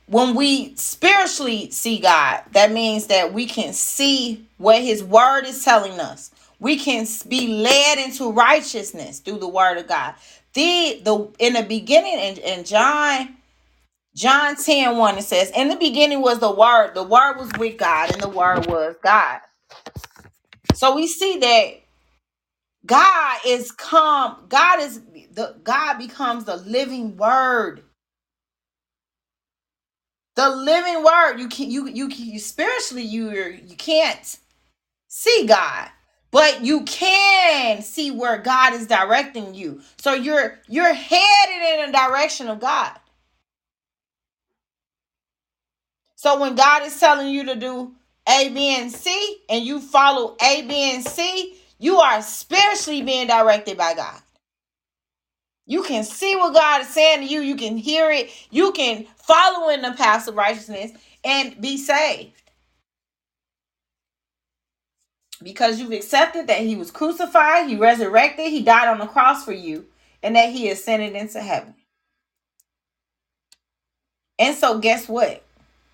when 0.07 0.35
we 0.35 0.75
spiritually 0.75 1.71
see 1.71 1.99
God, 1.99 2.43
that 2.53 2.71
means 2.71 3.07
that 3.07 3.33
we 3.33 3.45
can 3.47 3.73
see 3.73 4.47
what 4.57 4.81
his 4.81 5.03
word 5.03 5.45
is 5.45 5.63
telling 5.65 5.99
us. 5.99 6.31
We 6.59 6.77
can 6.77 7.07
be 7.27 7.47
led 7.47 7.99
into 7.99 8.31
righteousness 8.31 9.19
through 9.19 9.39
the 9.39 9.47
word 9.49 9.77
of 9.79 9.87
God. 9.87 10.15
The 10.53 11.01
the 11.03 11.29
in 11.39 11.53
the 11.53 11.63
beginning 11.63 12.19
in, 12.19 12.37
in 12.39 12.65
John 12.65 13.29
John 14.15 14.55
10 14.57 14.97
1 14.97 15.17
it 15.19 15.23
says, 15.23 15.51
In 15.55 15.69
the 15.69 15.77
beginning 15.77 16.21
was 16.21 16.39
the 16.39 16.51
word, 16.51 16.93
the 16.95 17.03
word 17.03 17.37
was 17.37 17.51
with 17.59 17.77
God, 17.77 18.11
and 18.11 18.21
the 18.21 18.29
word 18.29 18.67
was 18.67 18.95
God. 19.03 19.41
So 20.75 20.95
we 20.95 21.07
see 21.07 21.39
that 21.39 21.81
God 22.85 23.39
is 23.47 23.71
come, 23.71 24.45
God 24.49 24.81
is 24.81 25.01
the 25.33 25.57
God 25.63 25.99
becomes 25.99 26.45
the 26.45 26.57
living 26.57 27.17
word. 27.17 27.84
The 30.35 30.49
living 30.49 31.03
word. 31.03 31.37
You 31.39 31.49
can 31.49 31.71
you 31.71 31.87
you, 31.87 32.09
you 32.09 32.39
spiritually 32.39 33.03
you 33.03 33.31
you 33.31 33.75
can't 33.77 34.39
see 35.07 35.45
God, 35.47 35.89
but 36.31 36.63
you 36.63 36.83
can 36.83 37.81
see 37.81 38.11
where 38.11 38.39
God 38.39 38.73
is 38.73 38.87
directing 38.87 39.55
you. 39.55 39.81
So 39.97 40.13
you're 40.13 40.59
you're 40.67 40.93
headed 40.93 41.79
in 41.79 41.89
a 41.89 41.93
direction 41.93 42.47
of 42.49 42.59
God. 42.59 42.91
So 46.15 46.39
when 46.39 46.55
God 46.55 46.83
is 46.85 46.99
telling 46.99 47.29
you 47.29 47.45
to 47.45 47.55
do 47.55 47.93
A, 48.27 48.49
B, 48.49 48.75
and 48.77 48.91
C, 48.91 49.37
and 49.49 49.65
you 49.65 49.79
follow 49.81 50.35
A, 50.41 50.63
B, 50.63 50.95
and 50.95 51.05
C, 51.05 51.55
you 51.79 51.97
are 51.99 52.21
spiritually 52.21 53.03
being 53.03 53.27
directed 53.27 53.77
by 53.77 53.93
God. 53.95 54.21
You 55.65 55.83
can 55.83 56.03
see 56.03 56.35
what 56.35 56.53
God 56.53 56.81
is 56.81 56.89
saying 56.89 57.19
to 57.19 57.33
you. 57.33 57.41
You 57.41 57.55
can 57.55 57.77
hear 57.77 58.11
it. 58.11 58.29
You 58.51 58.71
can 58.71 59.05
follow 59.17 59.69
in 59.69 59.81
the 59.81 59.93
path 59.93 60.27
of 60.27 60.35
righteousness 60.35 60.91
and 61.23 61.59
be 61.61 61.77
saved. 61.77 62.33
Because 65.43 65.79
you've 65.79 65.91
accepted 65.91 66.47
that 66.47 66.61
He 66.61 66.75
was 66.75 66.91
crucified, 66.91 67.67
He 67.69 67.75
resurrected, 67.75 68.47
He 68.47 68.63
died 68.63 68.87
on 68.87 68.99
the 68.99 69.07
cross 69.07 69.43
for 69.45 69.53
you, 69.53 69.85
and 70.23 70.35
that 70.35 70.51
He 70.51 70.69
ascended 70.69 71.13
into 71.13 71.41
heaven. 71.41 71.75
And 74.39 74.55
so, 74.55 74.79
guess 74.79 75.07
what? 75.07 75.43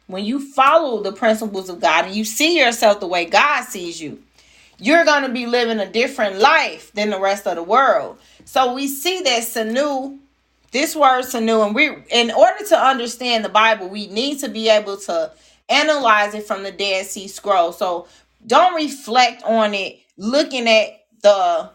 When 0.08 0.26
you 0.26 0.40
follow 0.40 1.02
the 1.02 1.14
principles 1.14 1.70
of 1.70 1.80
God 1.80 2.06
and 2.06 2.16
you 2.16 2.26
see 2.26 2.60
yourself 2.60 3.00
the 3.00 3.08
way 3.08 3.26
God 3.26 3.64
sees 3.64 4.02
you, 4.02 4.22
you're 4.80 5.06
going 5.06 5.24
to 5.24 5.30
be 5.30 5.46
living 5.46 5.80
a 5.80 5.92
different 5.92 6.40
life 6.40 6.92
than 6.94 7.12
the 7.12 7.20
rest 7.20 7.48
of 7.48 7.56
the 7.56 7.64
world. 7.64 8.18
So 8.52 8.74
we 8.74 8.90
see 8.90 9.22
that 9.22 9.44
Sanu, 9.44 10.20
this 10.74 10.94
word 10.94 11.24
Sanu, 11.24 11.66
and 11.66 11.74
we 11.74 11.88
in 12.12 12.32
order 12.32 12.66
to 12.66 12.78
understand 12.78 13.46
the 13.46 13.50
Bible, 13.50 13.88
we 13.88 14.08
need 14.08 14.40
to 14.40 14.50
be 14.50 14.68
able 14.68 14.98
to 14.98 15.32
analyze 15.70 16.34
it 16.34 16.46
from 16.46 16.64
the 16.64 16.72
Dead 16.74 17.06
Sea 17.06 17.30
Scroll. 17.30 17.72
So 17.72 18.10
don't 18.46 18.76
reflect 18.76 19.42
on 19.44 19.74
it 19.74 20.02
looking 20.18 20.68
at 20.68 21.06
the 21.24 21.70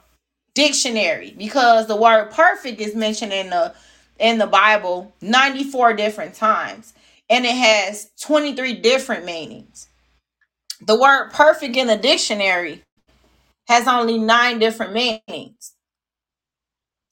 dictionary 0.53 1.35
because 1.39 1.87
the 1.87 1.97
word 1.97 2.31
perfect 2.33 2.79
is 2.79 2.95
mentioned 2.95 3.33
in 3.33 3.49
the 3.49 3.75
in 4.19 4.37
the 4.37 4.47
Bible 4.47 5.15
94 5.23 5.95
different 5.95 6.35
times 6.35 6.93
and 7.31 7.47
it 7.47 7.57
has 7.57 8.11
23 8.21 8.75
different 8.83 9.25
meanings. 9.25 9.89
The 10.87 11.01
word 11.01 11.31
perfect 11.33 11.75
in 11.75 11.87
the 11.87 11.97
dictionary 11.97 12.83
has 13.67 13.89
only 13.89 14.19
nine 14.19 14.59
different 14.59 14.93
meanings. 14.93 15.73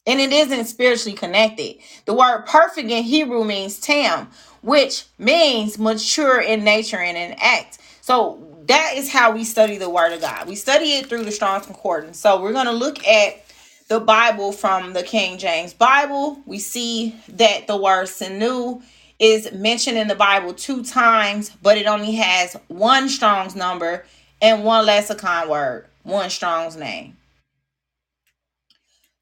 And 0.06 0.20
it 0.20 0.32
isn't 0.32 0.66
spiritually 0.66 1.16
connected. 1.16 1.76
The 2.04 2.14
word 2.14 2.44
perfect 2.46 2.90
in 2.90 3.04
Hebrew 3.04 3.44
means 3.44 3.78
tam, 3.78 4.28
which 4.62 5.06
means 5.18 5.78
mature 5.78 6.40
in 6.40 6.62
nature 6.62 6.98
and 6.98 7.16
in 7.16 7.36
act. 7.40 7.78
So 8.02 8.46
that 8.66 8.94
is 8.96 9.10
how 9.10 9.32
we 9.32 9.44
study 9.44 9.78
the 9.78 9.88
word 9.88 10.12
of 10.12 10.20
God. 10.20 10.46
We 10.46 10.56
study 10.56 10.94
it 10.94 11.06
through 11.06 11.24
the 11.24 11.32
Strong's 11.32 11.66
Concordance. 11.66 12.18
So 12.18 12.40
we're 12.40 12.52
going 12.52 12.66
to 12.66 12.72
look 12.72 13.06
at 13.06 13.44
the 13.88 14.00
Bible 14.00 14.52
from 14.52 14.92
the 14.92 15.02
King 15.02 15.38
James 15.38 15.72
Bible. 15.74 16.38
We 16.46 16.58
see 16.58 17.16
that 17.28 17.66
the 17.66 17.76
word 17.76 18.08
sinew 18.08 18.82
is 19.18 19.52
mentioned 19.52 19.98
in 19.98 20.08
the 20.08 20.14
Bible 20.14 20.52
two 20.54 20.82
times, 20.82 21.50
but 21.62 21.78
it 21.78 21.86
only 21.86 22.12
has 22.12 22.56
one 22.68 23.08
Strong's 23.08 23.54
number 23.54 24.04
and 24.42 24.64
one 24.64 24.86
lexicon 24.86 25.48
word, 25.48 25.86
one 26.02 26.30
Strong's 26.30 26.76
name. 26.76 27.13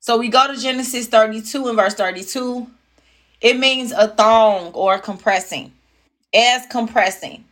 So 0.03 0.19
we 0.19 0.29
go 0.29 0.53
to 0.53 0.61
Genesis 0.61 1.07
32 1.07 1.69
and 1.69 1.77
verse 1.77 1.95
32. 1.95 2.67
It 3.41 3.57
means 3.57 3.93
a 3.93 4.09
thong 4.09 4.73
or 4.73 4.99
compressing, 4.99 5.73
as 6.35 6.67
compressing 6.67 7.45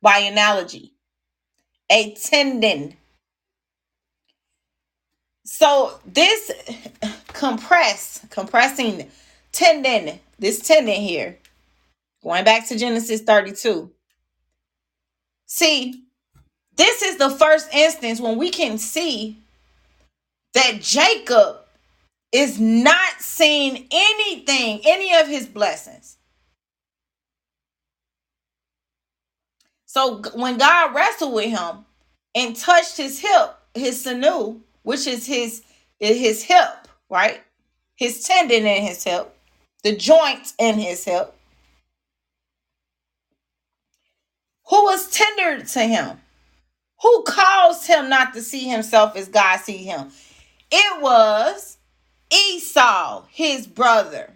by 0.00 0.16
analogy, 0.20 0.94
a 1.90 2.14
tendon. 2.14 2.96
So 5.44 6.00
this 6.06 6.50
compress, 7.28 8.24
compressing 8.30 9.10
tendon, 9.52 10.18
this 10.38 10.66
tendon 10.66 10.94
here, 10.94 11.36
going 12.22 12.44
back 12.44 12.66
to 12.68 12.78
Genesis 12.78 13.20
32. 13.20 13.90
See, 15.44 16.04
this 16.74 17.02
is 17.02 17.18
the 17.18 17.28
first 17.28 17.68
instance 17.74 18.18
when 18.18 18.38
we 18.38 18.48
can 18.48 18.78
see 18.78 19.36
that 20.54 20.80
Jacob 20.80 21.61
is 22.32 22.58
not 22.58 23.20
seeing 23.20 23.86
anything, 23.90 24.80
any 24.84 25.14
of 25.14 25.28
his 25.28 25.46
blessings. 25.46 26.16
So 29.84 30.22
when 30.34 30.56
God 30.56 30.94
wrestled 30.94 31.34
with 31.34 31.50
him 31.50 31.84
and 32.34 32.56
touched 32.56 32.96
his 32.96 33.20
hip, 33.20 33.54
his 33.74 34.02
sinew, 34.02 34.60
which 34.82 35.06
is 35.06 35.26
his 35.26 35.62
his 35.98 36.42
hip, 36.42 36.88
right? 37.10 37.42
His 37.94 38.24
tendon 38.24 38.66
in 38.66 38.82
his 38.82 39.04
hip, 39.04 39.36
the 39.84 39.94
joint 39.94 40.54
in 40.58 40.78
his 40.78 41.04
hip. 41.04 41.34
Who 44.68 44.84
was 44.84 45.10
tender 45.10 45.62
to 45.64 45.80
him? 45.80 46.18
Who 47.02 47.22
caused 47.24 47.86
him 47.86 48.08
not 48.08 48.32
to 48.32 48.40
see 48.40 48.68
himself 48.68 49.14
as 49.16 49.28
God 49.28 49.60
see 49.60 49.78
him? 49.78 50.08
It 50.70 51.02
was 51.02 51.76
Esau, 52.32 53.24
his 53.30 53.66
brother. 53.66 54.32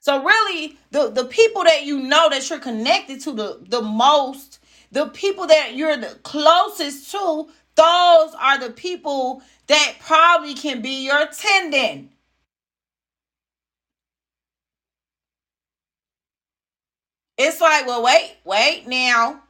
So 0.00 0.22
really, 0.22 0.76
the, 0.90 1.10
the 1.10 1.24
people 1.24 1.64
that 1.64 1.84
you 1.84 2.00
know 2.00 2.28
that 2.28 2.48
you're 2.50 2.58
connected 2.58 3.20
to 3.22 3.32
the, 3.32 3.60
the 3.68 3.82
most, 3.82 4.58
the 4.90 5.06
people 5.06 5.46
that 5.46 5.74
you're 5.74 5.96
the 5.96 6.18
closest 6.22 7.10
to, 7.12 7.48
those 7.74 8.34
are 8.38 8.58
the 8.58 8.72
people 8.74 9.42
that 9.68 9.94
probably 10.00 10.54
can 10.54 10.82
be 10.82 11.06
your 11.06 11.26
tendon. 11.26 12.10
It's 17.38 17.60
like, 17.60 17.86
well, 17.86 18.02
wait, 18.04 18.36
wait 18.44 18.86
now. 18.86 19.42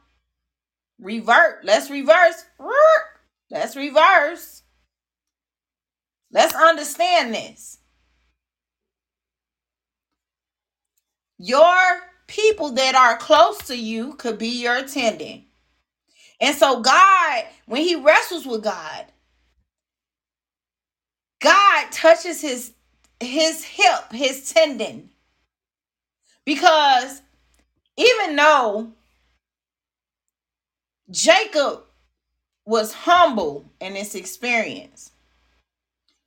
Revert. 0.99 1.63
Let's 1.63 1.89
reverse. 1.89 2.45
Let's 3.51 3.75
reverse. 3.75 4.62
Let's 6.33 6.55
understand 6.55 7.33
this. 7.33 7.77
Your 11.37 12.01
people 12.27 12.71
that 12.71 12.95
are 12.95 13.17
close 13.17 13.59
to 13.67 13.77
you 13.77 14.15
could 14.15 14.39
be 14.39 14.61
your 14.61 14.77
attendant. 14.77 15.43
And 16.41 16.55
so 16.55 16.81
God, 16.81 17.43
when 17.67 17.83
he 17.83 17.95
wrestles 17.95 18.45
with 18.45 18.63
God, 18.63 19.05
God 21.39 21.91
touches 21.91 22.41
his 22.41 22.73
his 23.19 23.63
hip, 23.63 24.11
his 24.11 24.51
tendon. 24.51 25.09
Because 26.45 27.21
even 27.95 28.35
though 28.35 28.91
Jacob 31.11 31.83
was 32.65 32.93
humble 32.93 33.65
in 33.79 33.93
this 33.93 34.15
experience, 34.15 35.12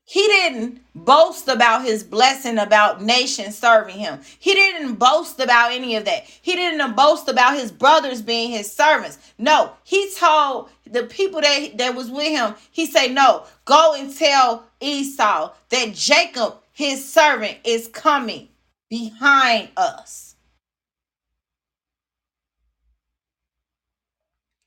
he 0.08 0.24
didn't 0.28 0.82
boast 0.94 1.48
about 1.48 1.84
his 1.84 2.04
blessing 2.04 2.58
about 2.58 3.02
nations 3.02 3.58
serving 3.58 3.98
him. 3.98 4.20
He 4.38 4.54
didn't 4.54 4.94
boast 4.94 5.40
about 5.40 5.72
any 5.72 5.96
of 5.96 6.04
that. 6.04 6.22
He 6.42 6.54
didn't 6.54 6.94
boast 6.94 7.28
about 7.28 7.58
his 7.58 7.72
brothers 7.72 8.22
being 8.22 8.52
his 8.52 8.72
servants. 8.72 9.18
No, 9.36 9.72
he 9.82 10.08
told 10.14 10.70
the 10.88 11.02
people 11.02 11.40
that, 11.40 11.76
that 11.78 11.96
was 11.96 12.08
with 12.08 12.28
him, 12.28 12.54
he 12.70 12.86
said, 12.86 13.08
No, 13.08 13.46
go 13.64 13.96
and 13.98 14.16
tell 14.16 14.66
Esau 14.80 15.52
that 15.70 15.94
Jacob, 15.94 16.54
his 16.72 17.12
servant, 17.12 17.58
is 17.64 17.88
coming 17.88 18.50
behind 18.88 19.70
us. 19.76 20.36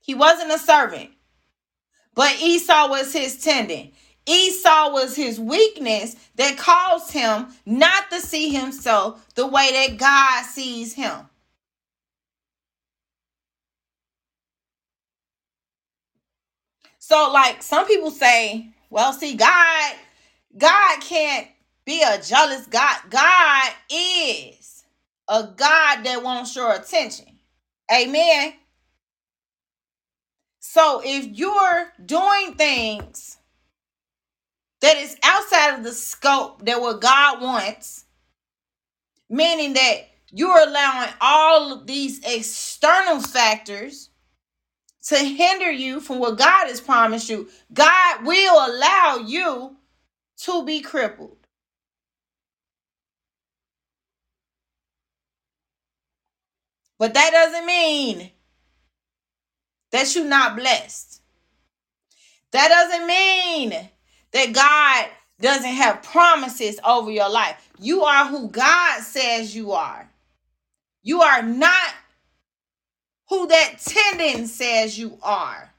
He 0.02 0.14
wasn't 0.14 0.52
a 0.52 0.60
servant, 0.60 1.12
but 2.14 2.42
Esau 2.42 2.90
was 2.90 3.14
his 3.14 3.42
tendon. 3.42 3.94
Esau 4.26 4.92
was 4.92 5.16
his 5.16 5.40
weakness 5.40 6.16
that 6.36 6.58
caused 6.58 7.12
him 7.12 7.48
not 7.66 8.10
to 8.12 8.22
see 8.22 8.50
himself 8.50 9.26
the 9.36 9.48
way 9.48 9.70
that 9.72 9.98
God 9.98 10.46
sees 10.46 10.94
him. 10.94 11.28
So, 17.00 17.32
like 17.34 17.64
some 17.64 17.88
people 17.88 18.12
say, 18.12 18.70
well, 18.90 19.14
see, 19.14 19.36
God, 19.36 19.94
God 20.58 21.02
can't 21.02 21.48
be 21.86 22.04
a 22.04 22.22
jealous 22.22 22.68
God. 22.68 22.98
God 23.10 23.72
is 23.90 24.84
a 25.28 25.44
God 25.44 26.04
that 26.04 26.22
wants 26.24 26.56
your 26.56 26.74
attention. 26.74 27.26
Amen. 27.92 28.54
So 30.60 31.02
if 31.04 31.26
you're 31.38 31.94
doing 32.06 32.56
things 32.56 33.39
that 34.82 34.98
is 34.98 35.18
outside 35.24 35.78
of 35.78 35.84
the 35.84 35.92
scope 35.92 36.66
that 36.66 36.82
what 36.82 37.02
God 37.02 37.42
wants, 37.42 38.06
meaning 39.30 39.74
that 39.74 40.10
you're 40.32 40.68
allowing 40.68 41.10
all 41.20 41.74
of 41.74 41.88
these 41.88 42.22
external 42.24 43.20
factors 43.20 44.10
to 45.04 45.18
hinder 45.18 45.72
you 45.72 46.00
from 46.00 46.20
what 46.20 46.38
God 46.38 46.68
has 46.68 46.82
promised 46.82 47.30
you, 47.30 47.50
God 47.74 48.26
will 48.26 48.54
allow 48.54 49.24
you 49.26 49.76
to 50.38 50.64
be 50.66 50.82
crippled. 50.82 51.38
But 56.98 57.14
that 57.14 57.32
doesn't 57.32 57.66
mean 57.66 58.30
that 59.92 60.14
you're 60.14 60.26
not 60.26 60.58
blessed. 60.58 61.22
That 62.52 62.68
doesn't 62.68 63.08
mean 63.08 63.90
that 64.32 64.54
God 64.54 65.10
doesn't 65.42 65.74
have 65.74 66.04
promises 66.04 66.80
over 66.84 67.12
your 67.12 67.30
life. 67.30 67.70
You 67.80 68.04
are 68.04 68.26
who 68.26 68.50
God 68.50 69.02
says 69.02 69.56
you 69.56 69.72
are. 69.72 70.10
You 71.04 71.22
are 71.22 71.42
not 71.42 71.94
who 73.30 73.48
that 73.48 73.80
tendon 73.80 74.48
says 74.48 74.98
you 74.98 75.18
are. 75.24 75.72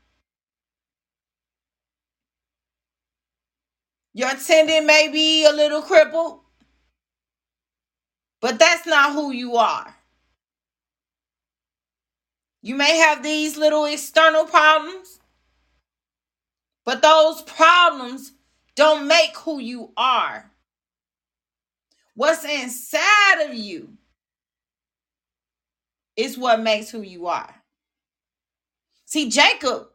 Your 4.15 4.31
tendon 4.31 4.87
may 4.87 5.09
be 5.09 5.45
a 5.45 5.53
little 5.53 5.83
crippled, 5.83 6.41
but 8.41 8.59
that's 8.59 8.87
not 8.87 9.13
who 9.13 9.31
you 9.31 9.57
are. 9.57 9.95
You 12.63 12.75
may 12.75 12.99
have 12.99 13.23
these 13.23 13.57
little 13.57 13.85
external 13.85 14.45
problems, 14.45 15.21
but 16.85 17.03
those 17.03 17.43
problems 17.43 18.33
don't 18.81 19.07
make 19.07 19.37
who 19.37 19.61
you 19.61 19.93
are. 19.99 20.51
What's 22.15 22.45
inside 22.45 23.43
of 23.47 23.55
you 23.55 23.91
is 26.17 26.39
what 26.39 26.61
makes 26.61 26.91
who 26.91 27.03
you 27.03 27.27
are. 27.27 27.55
See, 29.05 29.29
Jacob, 29.29 29.89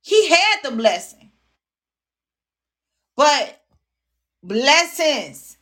he 0.00 0.30
had 0.30 0.60
the 0.64 0.70
blessing, 0.72 1.32
but 3.16 3.60
blessings, 4.42 5.58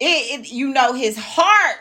it, 0.00 0.40
it 0.40 0.52
you 0.52 0.68
know, 0.68 0.94
his 0.94 1.18
heart 1.18 1.76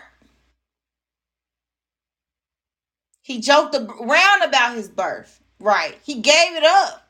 He 3.30 3.40
joked 3.40 3.76
around 3.76 4.42
about 4.42 4.76
his 4.76 4.90
birth. 4.90 5.40
Right. 5.60 5.96
He 6.04 6.16
gave 6.16 6.56
it 6.56 6.64
up. 6.64 7.09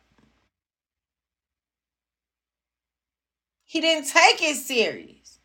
He 3.69 3.81
didn't 3.81 4.07
take 4.07 4.41
it 4.41 4.55
serious. 4.55 5.37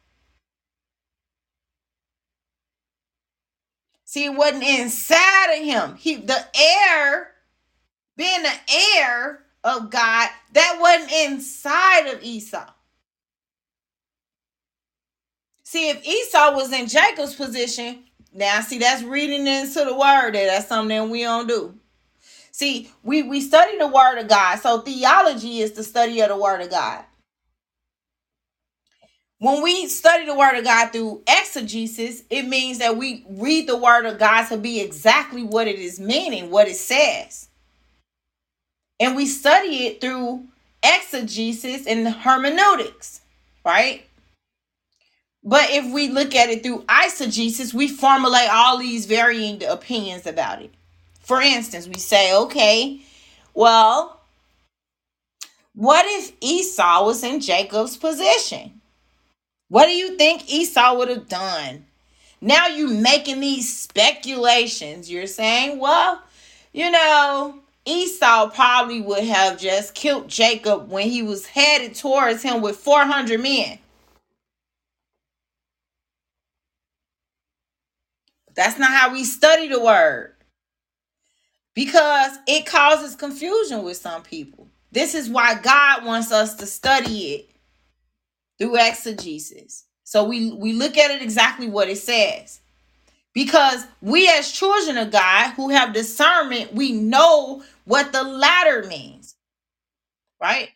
See, 4.07 4.25
it 4.25 4.35
wasn't 4.35 4.63
inside 4.63 5.59
of 5.59 5.63
him. 5.63 5.97
He 5.97 6.17
the 6.17 6.43
heir, 6.59 7.33
being 8.17 8.43
the 8.43 8.55
heir 8.97 9.45
of 9.63 9.91
God, 9.91 10.31
that 10.55 10.79
wasn't 10.81 11.13
inside 11.13 12.07
of 12.15 12.23
Esau. 12.23 12.65
See, 15.65 15.91
if 15.91 16.03
Esau 16.07 16.55
was 16.57 16.73
in 16.73 16.89
Jacob's 16.89 17.35
position, 17.35 18.05
now, 18.33 18.63
see, 18.63 18.79
that's 18.79 19.03
reading 19.03 19.47
into 19.47 19.85
the 19.85 19.95
word. 19.95 20.35
That 20.35 20.47
that's 20.47 20.69
something 20.69 20.97
that 20.97 21.11
we 21.11 21.25
don't 21.25 21.47
do. 21.47 21.75
See, 22.53 22.91
we 23.03 23.23
we 23.23 23.43
study 23.43 23.77
the 23.77 23.87
word 23.87 24.17
of 24.19 24.29
God. 24.29 24.57
So 24.61 24.81
theology 24.81 25.61
is 25.61 25.73
the 25.73 25.85
study 25.85 26.23
of 26.23 26.31
the 26.31 26.39
word 26.39 26.63
of 26.63 26.71
God. 26.71 27.05
When 29.39 29.63
we 29.63 29.89
study 29.89 30.27
the 30.27 30.35
word 30.35 30.57
of 30.57 30.65
God 30.65 30.93
through 30.93 31.23
exegesis, 31.29 32.23
it 32.31 32.47
means 32.47 32.79
that 32.79 32.97
we 32.97 33.25
read 33.29 33.69
the 33.69 33.77
word 33.77 34.07
of 34.07 34.19
God 34.19 34.49
to 34.49 34.57
be 34.57 34.81
exactly 34.81 35.43
what 35.43 35.67
it 35.67 35.79
is 35.79 36.01
meaning, 36.01 36.51
what 36.51 36.69
it 36.69 36.77
says. 36.77 37.49
And 39.01 39.17
we 39.17 39.27
study 39.27 39.87
it 39.87 40.01
through 40.01 40.45
exegesis 40.83 41.87
and 41.87 42.07
hermeneutics, 42.09 43.21
right? 43.65 44.05
But 45.43 45.71
if 45.71 45.93
we 45.93 46.09
look 46.09 46.35
at 46.35 46.49
it 46.49 46.63
through 46.63 46.85
eisegesis, 46.85 47.75
we 47.75 47.89
formulate 47.89 48.49
all 48.51 48.79
these 48.79 49.05
varying 49.05 49.63
opinions 49.65 50.27
about 50.27 50.63
it. 50.63 50.73
For 51.21 51.41
instance, 51.41 51.87
we 51.87 51.99
say, 51.99 52.35
okay, 52.35 53.01
well, 53.53 54.21
what 55.75 56.07
if 56.07 56.33
Esau 56.41 57.05
was 57.05 57.23
in 57.23 57.41
Jacob's 57.41 57.97
position? 57.97 58.74
What 59.69 59.87
do 59.87 59.93
you 59.93 60.17
think 60.17 60.51
Esau 60.51 60.97
would 60.97 61.09
have 61.09 61.29
done? 61.29 61.87
Now 62.41 62.67
you're 62.67 62.91
making 62.91 63.41
these 63.41 63.75
speculations. 63.75 65.11
You're 65.11 65.27
saying, 65.27 65.79
well, 65.79 66.23
you 66.73 66.91
know, 66.91 67.61
Esau 67.87 68.51
probably 68.51 69.01
would 69.01 69.25
have 69.25 69.59
just 69.59 69.95
killed 69.95 70.29
Jacob 70.29 70.91
when 70.91 71.09
he 71.09 71.23
was 71.23 71.47
headed 71.47 71.95
towards 71.95 72.43
him 72.43 72.61
with 72.61 72.77
400 72.77 73.41
men. 73.41 73.79
That's 78.55 78.79
not 78.79 78.91
how 78.91 79.13
we 79.13 79.25
study 79.25 79.69
the 79.69 79.81
word. 79.81 80.35
Because 81.75 82.39
it 82.47 82.67
causes 82.67 83.17
confusion 83.17 83.83
with 83.83 83.97
some 83.97 84.23
people. 84.23 84.69
This 84.93 85.15
is 85.15 85.29
why 85.29 85.57
God 85.57 86.05
wants 86.05 86.31
us 86.31 86.55
to 86.57 86.67
study 86.67 87.35
it 87.35 87.54
through 88.59 88.77
exegesis. 88.79 89.87
So 90.05 90.25
we 90.25 90.53
we 90.53 90.75
look 90.75 90.99
at 90.99 91.11
it 91.13 91.23
exactly 91.23 91.69
what 91.69 91.89
it 91.89 91.99
says. 91.99 92.61
Because 93.35 93.87
we 94.03 94.29
as 94.29 94.53
children 94.53 94.99
of 94.99 95.13
God 95.13 95.53
who 95.53 95.71
have 95.71 95.93
discernment, 95.95 96.75
we 96.75 96.93
know 96.93 97.63
what 97.85 98.13
the 98.13 98.23
latter 98.25 98.85
means. 98.89 99.37
Right? 100.43 100.71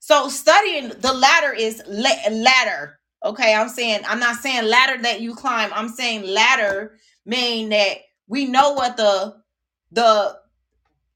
So 0.00 0.28
studying 0.28 0.90
the 0.90 1.12
ladder 1.14 1.52
is 1.54 1.82
la- 1.88 2.30
ladder 2.32 2.94
Okay, 3.24 3.54
I'm 3.54 3.68
saying 3.68 4.02
I'm 4.08 4.20
not 4.20 4.38
saying 4.38 4.66
ladder 4.66 5.02
that 5.02 5.20
you 5.20 5.36
climb. 5.36 5.72
I'm 5.74 5.90
saying 5.90 6.24
ladder 6.24 6.98
mean 7.26 7.70
that 7.70 7.98
we 8.28 8.46
know 8.46 8.72
what 8.74 8.96
the 8.96 9.36
the 9.92 10.38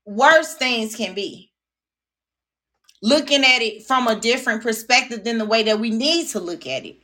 worst 0.06 0.58
things 0.58 0.96
can 0.96 1.14
be. 1.14 1.51
Looking 3.02 3.44
at 3.44 3.62
it 3.62 3.82
from 3.84 4.06
a 4.06 4.18
different 4.18 4.62
perspective 4.62 5.24
than 5.24 5.38
the 5.38 5.44
way 5.44 5.64
that 5.64 5.80
we 5.80 5.90
need 5.90 6.28
to 6.28 6.40
look 6.40 6.66
at 6.66 6.86
it. 6.86 7.02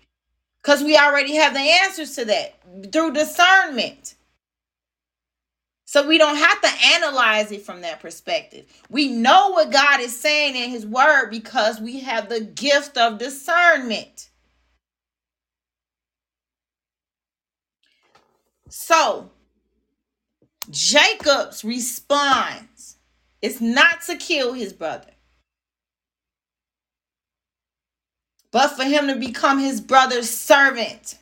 Because 0.63 0.83
we 0.83 0.97
already 0.97 1.35
have 1.37 1.55
the 1.55 1.61
answers 1.61 2.15
to 2.17 2.25
that 2.27 2.55
through 2.93 3.13
discernment. 3.13 4.15
So 5.87 6.07
we 6.07 6.19
don't 6.19 6.37
have 6.37 6.61
to 6.61 6.69
analyze 6.95 7.51
it 7.51 7.63
from 7.63 7.81
that 7.81 8.01
perspective. 8.01 8.67
We 8.91 9.09
know 9.09 9.51
what 9.51 9.73
God 9.73 10.01
is 10.01 10.19
saying 10.19 10.55
in 10.55 10.71
his 10.71 10.85
word 10.85 11.31
because 11.31 11.81
we 11.81 12.01
have 12.01 12.29
the 12.29 12.41
gift 12.43 12.99
of 12.99 13.19
discernment. 13.19 14.29
So 18.69 19.31
Jacob's 20.71 21.65
response 21.65 22.97
is 23.41 23.61
not 23.63 24.03
to 24.03 24.17
kill 24.17 24.53
his 24.53 24.75
brother, 24.75 25.13
but 28.51 28.69
for 28.69 28.85
him 28.85 29.09
to 29.09 29.17
become 29.17 29.59
his 29.59 29.81
brother's 29.81 30.31
servant. 30.31 31.17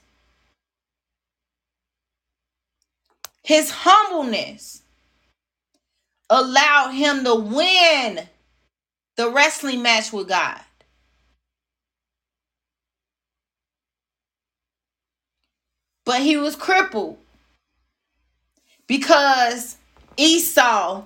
His 3.43 3.71
humbleness 3.71 4.83
allowed 6.31 6.91
him 6.91 7.25
to 7.25 7.35
win 7.35 8.29
the 9.17 9.31
wrestling 9.31 9.83
match 9.83 10.13
with 10.13 10.29
God. 10.29 10.61
But 16.05 16.23
he 16.23 16.37
was 16.37 16.55
crippled 16.55 17.19
because 18.87 19.77
Esau 20.17 21.05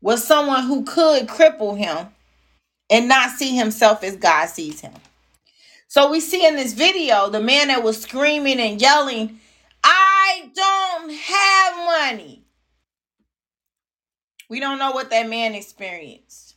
was 0.00 0.24
someone 0.24 0.64
who 0.64 0.84
could 0.84 1.26
cripple 1.28 1.76
him 1.76 2.08
and 2.88 3.08
not 3.08 3.30
see 3.30 3.54
himself 3.54 4.02
as 4.02 4.16
God 4.16 4.46
sees 4.48 4.80
him. 4.80 4.92
So 5.90 6.08
we 6.08 6.20
see 6.20 6.46
in 6.46 6.54
this 6.54 6.72
video 6.72 7.28
the 7.30 7.40
man 7.40 7.66
that 7.66 7.82
was 7.82 8.00
screaming 8.00 8.60
and 8.60 8.80
yelling, 8.80 9.40
I 9.82 10.48
don't 10.54 11.12
have 11.12 12.12
money. 12.12 12.44
We 14.48 14.60
don't 14.60 14.78
know 14.78 14.92
what 14.92 15.10
that 15.10 15.28
man 15.28 15.56
experienced. 15.56 16.54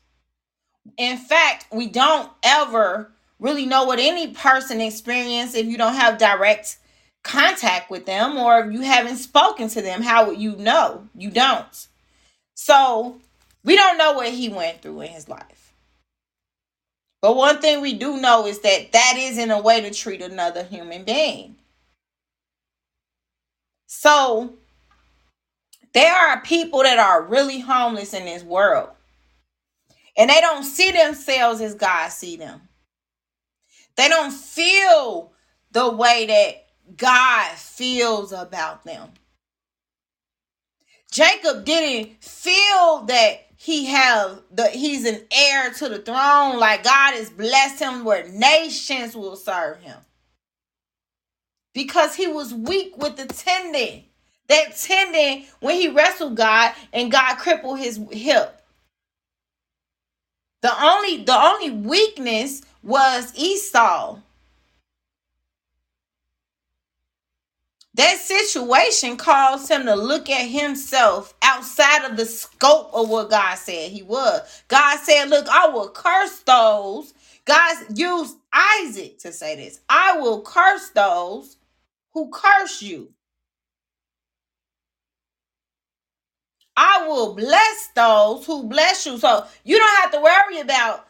In 0.98 1.18
fact, 1.18 1.66
we 1.72 1.88
don't 1.88 2.30
ever 2.44 3.12
really 3.40 3.66
know 3.66 3.86
what 3.86 3.98
any 3.98 4.28
person 4.36 4.80
experienced 4.80 5.56
if 5.56 5.66
you 5.66 5.80
don't 5.80 5.96
have 5.96 6.20
direct 6.20 6.78
contact 7.24 7.90
with 7.90 8.06
them 8.06 8.38
or 8.38 8.60
if 8.60 8.72
you 8.72 8.82
haven't 8.82 9.18
spoken 9.18 9.68
to 9.70 9.82
them. 9.82 10.04
How 10.04 10.28
would 10.28 10.38
you 10.38 10.56
know? 10.58 11.08
You 11.18 11.32
don't. 11.32 11.88
So 12.54 13.20
we 13.64 13.76
don't 13.76 13.98
know 13.98 14.14
what 14.14 14.30
he 14.30 14.50
went 14.50 14.84
through 14.84 15.02
in 15.02 15.08
his 15.08 15.28
life. 15.28 15.63
But 17.24 17.38
one 17.38 17.62
thing 17.62 17.80
we 17.80 17.94
do 17.94 18.18
know 18.18 18.46
is 18.46 18.60
that 18.60 18.92
that 18.92 19.14
isn't 19.18 19.50
a 19.50 19.62
way 19.62 19.80
to 19.80 19.92
treat 19.92 20.22
another 20.22 20.62
human 20.62 21.06
being. 21.06 21.56
So 23.88 24.56
there 25.94 26.14
are 26.14 26.42
people 26.42 26.84
that 26.84 27.00
are 27.00 27.24
really 27.24 27.62
homeless 27.62 28.14
in 28.14 28.26
this 28.26 28.44
world. 28.44 28.90
And 30.18 30.30
they 30.30 30.42
don't 30.42 30.66
see 30.66 30.92
themselves 30.92 31.62
as 31.62 31.76
God 31.76 32.10
see 32.10 32.36
them. 32.36 32.68
They 33.96 34.10
don't 34.10 34.34
feel 34.34 35.32
the 35.72 35.94
way 35.94 36.26
that 36.26 36.98
God 36.98 37.56
feels 37.56 38.34
about 38.34 38.84
them. 38.84 39.12
Jacob 41.10 41.64
didn't 41.64 42.22
feel 42.22 43.04
that 43.06 43.43
he 43.64 43.86
have 43.86 44.42
the 44.52 44.68
he's 44.68 45.06
an 45.06 45.22
heir 45.32 45.72
to 45.72 45.88
the 45.88 46.00
throne 46.00 46.60
like 46.60 46.84
God 46.84 47.14
has 47.14 47.30
blessed 47.30 47.82
him 47.82 48.04
where 48.04 48.28
nations 48.28 49.16
will 49.16 49.38
serve 49.38 49.80
him. 49.80 49.96
Because 51.74 52.14
he 52.14 52.28
was 52.28 52.54
weak 52.54 52.98
with 52.98 53.16
the 53.16 53.26
tendon. 53.26 54.04
That 54.50 54.76
tendon 54.76 55.48
when 55.62 55.76
he 55.76 55.88
wrestled 55.88 56.36
God 56.36 56.74
and 56.92 57.10
God 57.10 57.38
crippled 57.38 57.80
his 57.80 58.02
hip. 58.12 58.62
The 60.62 60.84
only 60.84 61.24
the 61.24 61.34
only 61.34 61.72
weakness 61.72 62.64
was 62.84 63.32
Esau. 63.34 64.20
That 67.96 68.18
situation 68.20 69.18
caused 69.18 69.70
him 69.70 69.86
to 69.86 69.96
look 69.96 70.30
at 70.30 70.48
himself 70.48 71.34
outside 71.44 72.10
of 72.10 72.18
the 72.18 72.26
scope 72.26 72.90
of 72.94 73.10
what 73.10 73.30
God 73.30 73.56
said 73.56 73.92
he 73.92 74.02
was. 74.02 74.64
God 74.68 75.00
said, 75.00 75.26
Look, 75.30 75.48
I 75.50 75.68
will 75.68 75.90
curse 75.90 76.40
those. 76.40 77.14
God 77.46 77.78
used 77.98 78.38
Isaac 78.54 79.20
to 79.20 79.32
say 79.32 79.56
this 79.58 79.82
I 79.90 80.18
will 80.18 80.42
curse 80.42 80.90
those 80.90 81.58
who 82.14 82.30
curse 82.32 82.82
you. 82.82 83.10
I 86.76 87.08
will 87.08 87.36
bless 87.36 87.90
those 87.96 88.46
who 88.46 88.64
bless 88.64 89.06
you. 89.06 89.20
So 89.20 89.46
you 89.64 89.78
don't 89.78 90.02
have 90.02 90.12
to 90.14 90.22
worry 90.22 90.62
about 90.62 91.08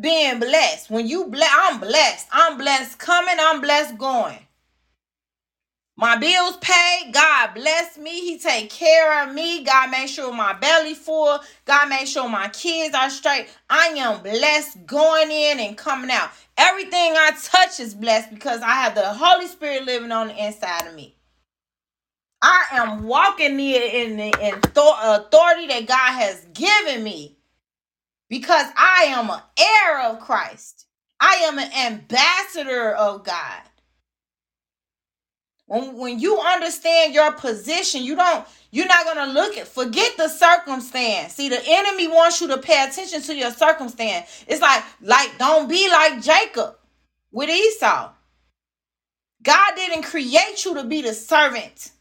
being 0.00 0.40
blessed. 0.40 0.90
When 0.90 1.06
you 1.06 1.26
bless, 1.26 1.50
I'm 1.52 1.80
blessed. 1.80 2.28
I'm 2.32 2.58
blessed 2.58 2.98
coming, 2.98 3.36
I'm 3.38 3.60
blessed 3.60 3.98
going. 3.98 4.38
My 5.96 6.16
bills 6.16 6.56
paid. 6.58 7.12
God 7.12 7.54
bless 7.54 7.96
me. 7.98 8.10
He 8.20 8.38
take 8.38 8.70
care 8.70 9.22
of 9.22 9.34
me. 9.34 9.64
God 9.64 9.90
make 9.90 10.08
sure 10.08 10.32
my 10.32 10.52
belly 10.54 10.94
full. 10.94 11.38
God 11.66 11.88
make 11.88 12.08
sure 12.08 12.28
my 12.28 12.48
kids 12.48 12.94
are 12.94 13.10
straight. 13.10 13.48
I 13.70 13.88
am 13.98 14.22
blessed 14.22 14.86
going 14.86 15.30
in 15.30 15.60
and 15.60 15.78
coming 15.78 16.10
out. 16.10 16.30
Everything 16.56 17.14
I 17.16 17.32
touch 17.42 17.78
is 17.78 17.94
blessed 17.94 18.30
because 18.34 18.60
I 18.62 18.72
have 18.72 18.96
the 18.96 19.14
Holy 19.14 19.46
Spirit 19.46 19.84
living 19.84 20.12
on 20.12 20.28
the 20.28 20.46
inside 20.46 20.88
of 20.88 20.94
me. 20.94 21.16
I 22.42 22.64
am 22.72 23.04
walking 23.04 23.58
in 23.60 24.16
the 24.16 24.34
in 24.42 24.54
authority 24.76 25.66
that 25.68 25.86
God 25.86 26.12
has 26.20 26.44
given 26.52 27.04
me 27.04 27.36
because 28.28 28.66
I 28.76 29.04
am 29.08 29.30
an 29.30 29.40
heir 29.58 30.10
of 30.10 30.20
Christ. 30.20 30.86
I 31.20 31.36
am 31.46 31.58
an 31.58 31.72
ambassador 31.72 32.92
of 32.92 33.24
God. 33.24 33.62
When, 35.74 35.96
when 35.98 36.20
you 36.20 36.38
understand 36.38 37.14
your 37.14 37.32
position, 37.32 38.04
you 38.04 38.16
don't 38.16 38.46
you're 38.70 38.86
not 38.86 39.06
gonna 39.06 39.32
look 39.32 39.58
at 39.58 39.68
forget 39.68 40.16
the 40.16 40.28
circumstance. 40.28 41.34
See, 41.34 41.48
the 41.48 41.60
enemy 41.66 42.08
wants 42.08 42.40
you 42.40 42.48
to 42.48 42.58
pay 42.58 42.84
attention 42.84 43.22
to 43.22 43.34
your 43.36 43.52
circumstance. 43.52 44.44
It's 44.48 44.62
like, 44.62 44.84
like, 45.02 45.38
don't 45.38 45.68
be 45.68 45.90
like 45.90 46.22
Jacob 46.22 46.76
with 47.32 47.50
Esau. 47.50 48.12
God 49.42 49.72
didn't 49.76 50.04
create 50.04 50.64
you 50.64 50.74
to 50.74 50.84
be 50.84 51.02
the 51.02 51.14
servant. 51.14 51.92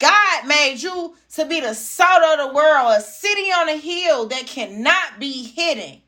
God 0.00 0.46
made 0.46 0.76
you 0.82 1.16
to 1.36 1.46
be 1.46 1.60
the 1.60 1.74
salt 1.74 2.22
of 2.22 2.48
the 2.48 2.54
world, 2.54 2.94
a 2.98 3.02
city 3.02 3.50
on 3.52 3.70
a 3.70 3.78
hill 3.78 4.26
that 4.28 4.46
cannot 4.46 5.20
be 5.20 5.44
hidden. 5.44 6.02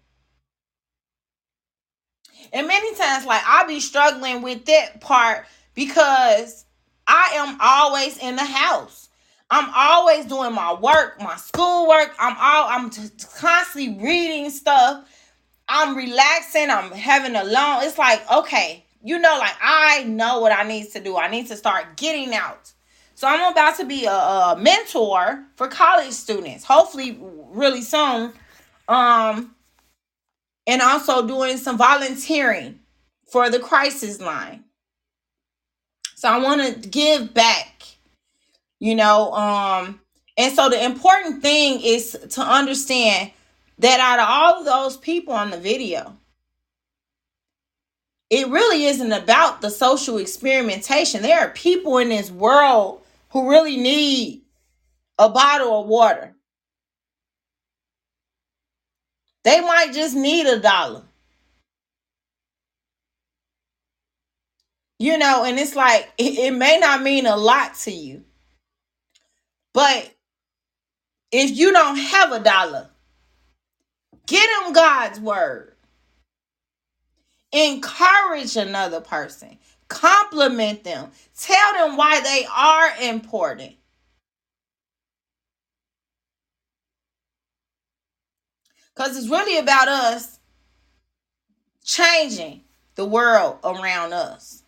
And 2.56 2.66
many 2.66 2.94
times, 2.94 3.26
like 3.26 3.42
I'll 3.44 3.68
be 3.68 3.80
struggling 3.80 4.40
with 4.40 4.64
that 4.64 5.02
part 5.02 5.44
because 5.74 6.64
I 7.06 7.32
am 7.34 7.58
always 7.60 8.16
in 8.16 8.36
the 8.36 8.44
house. 8.44 9.10
I'm 9.50 9.70
always 9.74 10.24
doing 10.24 10.54
my 10.54 10.72
work, 10.72 11.20
my 11.20 11.36
schoolwork. 11.36 12.14
I'm 12.18 12.34
all 12.38 12.66
I'm 12.68 12.90
constantly 13.38 14.02
reading 14.02 14.48
stuff. 14.48 15.06
I'm 15.68 15.94
relaxing. 15.96 16.70
I'm 16.70 16.92
having 16.92 17.36
a 17.36 17.44
long. 17.44 17.84
It's 17.84 17.98
like 17.98 18.28
okay, 18.30 18.86
you 19.04 19.18
know, 19.18 19.36
like 19.38 19.56
I 19.62 20.04
know 20.04 20.40
what 20.40 20.52
I 20.52 20.62
need 20.62 20.90
to 20.92 21.00
do. 21.00 21.18
I 21.18 21.28
need 21.28 21.48
to 21.48 21.56
start 21.56 21.98
getting 21.98 22.34
out. 22.34 22.72
So 23.14 23.28
I'm 23.28 23.52
about 23.52 23.76
to 23.76 23.84
be 23.84 24.06
a, 24.06 24.12
a 24.12 24.56
mentor 24.58 25.44
for 25.56 25.68
college 25.68 26.12
students. 26.12 26.64
Hopefully, 26.64 27.18
really 27.20 27.82
soon. 27.82 28.32
Um, 28.88 29.55
and 30.66 30.82
also 30.82 31.26
doing 31.26 31.56
some 31.56 31.78
volunteering 31.78 32.80
for 33.30 33.50
the 33.50 33.58
crisis 33.58 34.20
line. 34.20 34.64
So 36.14 36.28
I 36.28 36.38
want 36.38 36.82
to 36.82 36.88
give 36.88 37.34
back, 37.34 37.84
you 38.78 38.94
know, 38.94 39.32
um 39.32 40.00
and 40.38 40.54
so 40.54 40.68
the 40.68 40.84
important 40.84 41.42
thing 41.42 41.80
is 41.82 42.12
to 42.30 42.42
understand 42.42 43.30
that 43.78 44.00
out 44.00 44.18
of 44.18 44.26
all 44.28 44.60
of 44.60 44.66
those 44.66 44.96
people 44.96 45.32
on 45.32 45.50
the 45.50 45.58
video, 45.58 46.16
it 48.28 48.48
really 48.48 48.84
isn't 48.84 49.12
about 49.12 49.60
the 49.60 49.70
social 49.70 50.18
experimentation. 50.18 51.22
There 51.22 51.40
are 51.40 51.50
people 51.50 51.98
in 51.98 52.10
this 52.10 52.30
world 52.30 53.02
who 53.30 53.50
really 53.50 53.76
need 53.76 54.42
a 55.18 55.28
bottle 55.28 55.80
of 55.80 55.86
water. 55.86 56.35
They 59.46 59.60
might 59.60 59.92
just 59.92 60.16
need 60.16 60.46
a 60.46 60.58
dollar. 60.58 61.04
You 64.98 65.18
know, 65.18 65.44
and 65.44 65.56
it's 65.56 65.76
like 65.76 66.12
it, 66.18 66.36
it 66.36 66.50
may 66.52 66.78
not 66.80 67.02
mean 67.02 67.26
a 67.26 67.36
lot 67.36 67.76
to 67.84 67.92
you. 67.92 68.24
But 69.72 70.12
if 71.30 71.56
you 71.56 71.72
don't 71.72 71.96
have 71.96 72.32
a 72.32 72.40
dollar, 72.40 72.90
get 74.26 74.48
them 74.64 74.72
God's 74.72 75.20
word. 75.20 75.74
Encourage 77.52 78.56
another 78.56 79.00
person. 79.00 79.58
Compliment 79.86 80.82
them. 80.82 81.12
Tell 81.38 81.72
them 81.74 81.96
why 81.96 82.20
they 82.20 82.46
are 82.52 83.10
important. 83.12 83.74
Because 88.96 89.16
it's 89.16 89.28
really 89.28 89.58
about 89.58 89.88
us 89.88 90.38
changing 91.84 92.62
the 92.94 93.04
world 93.04 93.58
around 93.62 94.14
us. 94.14 94.62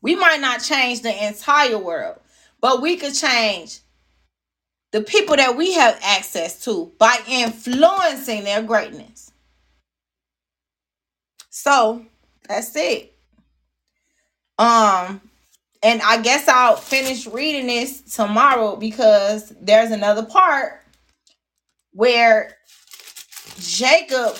We 0.00 0.14
might 0.14 0.40
not 0.40 0.62
change 0.62 1.02
the 1.02 1.26
entire 1.26 1.76
world, 1.76 2.20
but 2.60 2.80
we 2.80 2.96
could 2.96 3.14
change 3.14 3.80
the 4.92 5.02
people 5.02 5.36
that 5.36 5.56
we 5.56 5.74
have 5.74 5.98
access 6.02 6.64
to 6.64 6.92
by 6.98 7.18
influencing 7.28 8.44
their 8.44 8.62
greatness. 8.62 9.32
So 11.50 12.06
that's 12.48 12.74
it. 12.76 13.12
Um, 14.58 15.20
and 15.82 16.00
I 16.02 16.20
guess 16.22 16.46
I'll 16.48 16.76
finish 16.76 17.26
reading 17.26 17.66
this 17.66 18.00
tomorrow 18.02 18.76
because 18.76 19.52
there's 19.60 19.90
another 19.90 20.24
part 20.24 20.82
where 21.92 22.56
Jacob, 23.58 24.36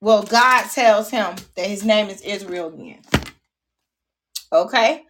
well, 0.00 0.22
God 0.22 0.68
tells 0.70 1.10
him 1.10 1.34
that 1.54 1.66
his 1.66 1.84
name 1.84 2.08
is 2.08 2.20
Israel 2.22 2.68
again. 2.68 3.00
Okay. 4.52 5.02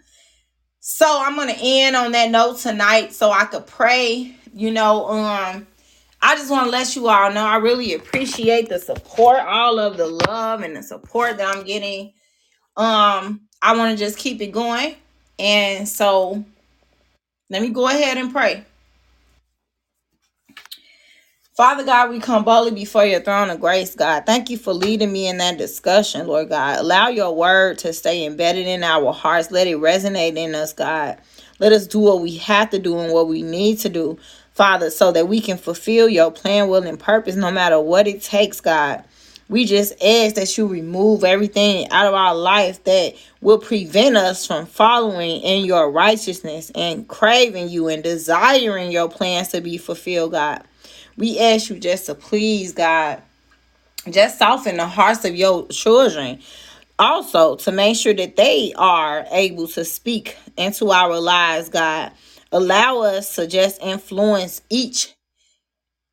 So 0.81 1.21
I'm 1.21 1.37
gonna 1.37 1.57
end 1.61 1.97
on 1.97 2.13
that 2.13 2.31
note 2.31 2.59
tonight 2.59 3.13
so 3.13 3.31
I 3.31 3.45
could 3.45 3.67
pray. 3.67 4.35
You 4.55 4.71
know, 4.71 5.09
um, 5.09 5.67
I 6.23 6.35
just 6.37 6.51
want 6.51 6.65
to 6.67 6.71
let 6.71 6.97
you 6.97 7.09
all 7.09 7.31
know 7.33 7.45
I 7.45 7.57
really 7.57 7.95
appreciate 7.95 8.69
the 8.69 8.79
support, 8.79 9.41
all 9.41 9.79
of 9.79 9.97
the 9.97 10.07
love 10.07 10.63
and 10.63 10.77
the 10.77 10.83
support 10.83 11.37
that 11.37 11.57
I'm 11.57 11.65
getting. 11.65 12.13
Um, 12.77 13.43
I 13.61 13.77
want 13.77 13.97
to 13.97 14.05
just 14.05 14.19
keep 14.19 14.41
it 14.41 14.53
going. 14.53 14.97
And 15.39 15.89
so 15.89 16.45
let 17.51 17.63
me 17.63 17.69
go 17.69 17.89
ahead 17.89 18.17
and 18.17 18.33
pray. 18.33 18.65
Father 21.57 21.85
God, 21.85 22.11
we 22.11 22.21
come 22.21 22.45
boldly 22.45 22.73
before 22.73 23.07
your 23.07 23.21
throne 23.21 23.49
of 23.49 23.63
grace, 23.63 23.95
God. 23.95 24.27
Thank 24.27 24.51
you 24.51 24.59
for 24.59 24.75
leading 24.75 25.11
me 25.11 25.27
in 25.27 25.39
that 25.39 25.57
discussion, 25.57 26.27
Lord 26.27 26.51
God. 26.51 26.79
Allow 26.79 27.09
your 27.09 27.35
word 27.35 27.79
to 27.79 27.95
stay 27.95 28.27
embedded 28.27 28.67
in 28.67 28.85
our 28.85 29.11
hearts. 29.11 29.51
Let 29.51 29.67
it 29.67 29.79
resonate 29.79 30.37
in 30.37 30.55
us, 30.55 30.75
God. 30.75 31.17
Let 31.59 31.73
us 31.73 31.87
do 31.87 31.99
what 32.01 32.21
we 32.21 32.37
have 32.37 32.69
to 32.73 32.79
do 32.79 32.99
and 32.99 33.11
what 33.11 33.29
we 33.29 33.41
need 33.41 33.79
to 33.79 33.89
do, 33.89 34.19
Father, 34.53 34.91
so 34.91 35.13
that 35.13 35.29
we 35.29 35.41
can 35.41 35.57
fulfill 35.57 36.11
your 36.11 36.31
plan, 36.31 36.69
will, 36.69 36.87
and 36.87 37.01
purpose 37.01 37.37
no 37.37 37.51
matter 37.51 37.81
what 37.81 38.07
it 38.07 38.21
takes, 38.21 38.61
God. 38.61 39.03
We 39.49 39.65
just 39.65 39.95
ask 40.05 40.35
that 40.35 40.59
you 40.59 40.67
remove 40.67 41.25
everything 41.25 41.89
out 41.91 42.07
of 42.07 42.13
our 42.13 42.35
life 42.35 42.85
that 42.85 43.15
will 43.41 43.59
prevent 43.59 44.19
us 44.19 44.47
from 44.47 44.67
following 44.67 45.41
in 45.41 45.65
your 45.65 45.91
righteousness 45.91 46.71
and 46.75 47.09
craving 47.09 47.71
you 47.71 47.89
and 47.89 48.03
desiring 48.03 48.91
your 48.93 49.09
plans 49.09 49.49
to 49.49 49.63
be 49.63 49.79
fulfilled, 49.79 50.33
God. 50.33 50.63
We 51.17 51.39
ask 51.39 51.71
you 51.71 51.79
just 51.79 52.07
to 52.07 52.15
please, 52.15 52.73
God, 52.73 53.23
just 54.11 54.39
soften 54.39 54.77
the 54.79 54.87
hearts 54.87 55.25
of 55.25 55.35
your 55.37 55.67
children. 55.69 56.41
Also, 56.99 57.57
to 57.57 57.73
make 57.73 57.97
sure 57.97 58.15
that 58.15 58.37
they 58.37 58.73
are 58.77 59.27
able 59.31 59.69
to 59.69 59.85
speak 59.85 60.37
into 60.57 60.91
our 60.93 61.21
lives, 61.21 61.69
God. 61.69 62.13
Allow 62.53 63.01
us 63.01 63.35
to 63.37 63.47
just 63.47 63.83
influence 63.83 64.63
each 64.71 65.15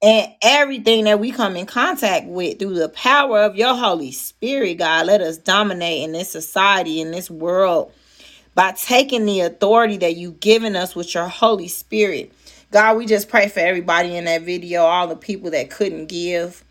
and 0.04 0.32
everything 0.42 1.06
that 1.06 1.20
we 1.20 1.32
come 1.32 1.56
in 1.58 1.66
contact 1.66 2.28
with 2.28 2.60
through 2.60 2.76
the 2.76 2.90
power 2.90 3.42
of 3.42 3.56
your 3.56 3.76
Holy 3.76 4.12
Spirit, 4.12 4.76
God. 4.76 5.08
Let 5.08 5.22
us 5.22 5.38
dominate 5.38 6.04
in 6.04 6.14
this 6.14 6.32
society, 6.32 7.02
in 7.02 7.12
this 7.12 7.30
world, 7.30 7.92
by 8.56 8.74
taking 8.74 9.26
the 9.26 9.42
authority 9.42 9.98
that 9.98 10.18
you've 10.18 10.40
given 10.40 10.76
us 10.76 10.96
with 10.96 11.14
your 11.14 11.28
Holy 11.28 11.68
Spirit. 11.70 12.34
God, 12.74 12.98
we 12.98 13.06
just 13.06 13.30
pray 13.30 13.50
for 13.50 13.60
everybody 13.60 14.18
in 14.18 14.26
that 14.26 14.42
video, 14.42 14.82
all 14.82 15.08
the 15.08 15.16
people 15.16 15.52
that 15.52 15.70
couldn't 15.70 16.08
give, 16.08 16.64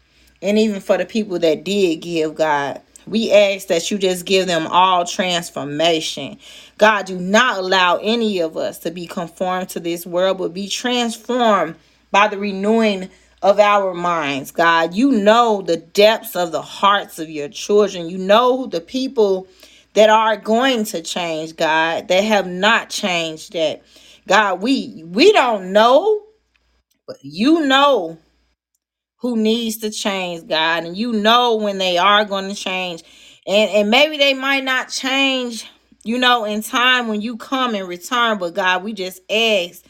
and 0.43 0.59
even 0.59 0.81
for 0.81 0.99
the 0.99 1.05
people 1.07 1.39
that 1.39 1.63
did 1.63 2.01
give, 2.01 2.35
God. 2.35 2.83
We 3.07 3.31
ask 3.31 3.69
that 3.69 3.89
you 3.89 3.99
just 3.99 4.25
give 4.27 4.49
them 4.49 4.67
all 4.67 5.05
transformation. 5.05 6.39
God, 6.77 7.07
do 7.07 7.17
not 7.17 7.59
allow 7.59 8.01
any 8.03 8.41
of 8.41 8.57
us 8.57 8.81
to 8.81 8.91
be 8.91 9.07
conformed 9.07 9.69
to 9.71 9.81
this 9.81 10.05
world, 10.05 10.39
but 10.39 10.53
be 10.53 10.69
transformed 10.69 11.77
by 12.11 12.27
the 12.27 12.39
renewing 12.39 13.09
of 13.41 13.61
our 13.61 13.95
minds, 13.95 14.51
God. 14.51 14.95
You 14.95 15.13
know 15.13 15.63
the 15.63 15.77
depths 15.77 16.35
of 16.35 16.51
the 16.51 16.63
hearts 16.63 17.21
of 17.21 17.31
your 17.31 17.49
children. 17.49 18.11
You 18.11 18.19
know 18.19 18.67
the 18.67 18.81
people 18.81 19.47
that 19.95 20.11
are 20.11 20.37
going 20.37 20.83
to 20.87 21.01
change, 21.01 21.55
God, 21.55 22.09
that 22.09 22.25
have 22.25 22.49
not 22.49 22.91
changed 22.91 23.55
yet. 23.55 23.85
God, 24.27 24.61
we 24.61 25.05
we 25.07 25.33
don't 25.33 25.73
know, 25.73 26.23
but 27.07 27.17
you 27.23 27.67
know 27.67 28.19
who 29.19 29.37
needs 29.37 29.79
to 29.79 29.91
change, 29.91 30.49
God, 30.49 30.85
and 30.85 30.97
you 30.97 31.13
know 31.13 31.57
when 31.57 31.79
they 31.79 31.99
are 31.99 32.25
going 32.25 32.49
to 32.49 32.55
change. 32.55 33.03
And 33.47 33.71
and 33.71 33.91
maybe 33.91 34.19
they 34.19 34.35
might 34.35 34.65
not 34.65 34.89
change, 34.89 35.69
you 36.05 36.19
know, 36.19 36.45
in 36.45 36.63
time 36.63 37.09
when 37.09 37.21
you 37.21 37.37
come 37.37 37.75
and 37.75 37.89
return, 37.89 38.39
but 38.39 38.55
God, 38.55 38.85
we 38.85 38.93
just 38.93 39.21
ask 39.31 39.85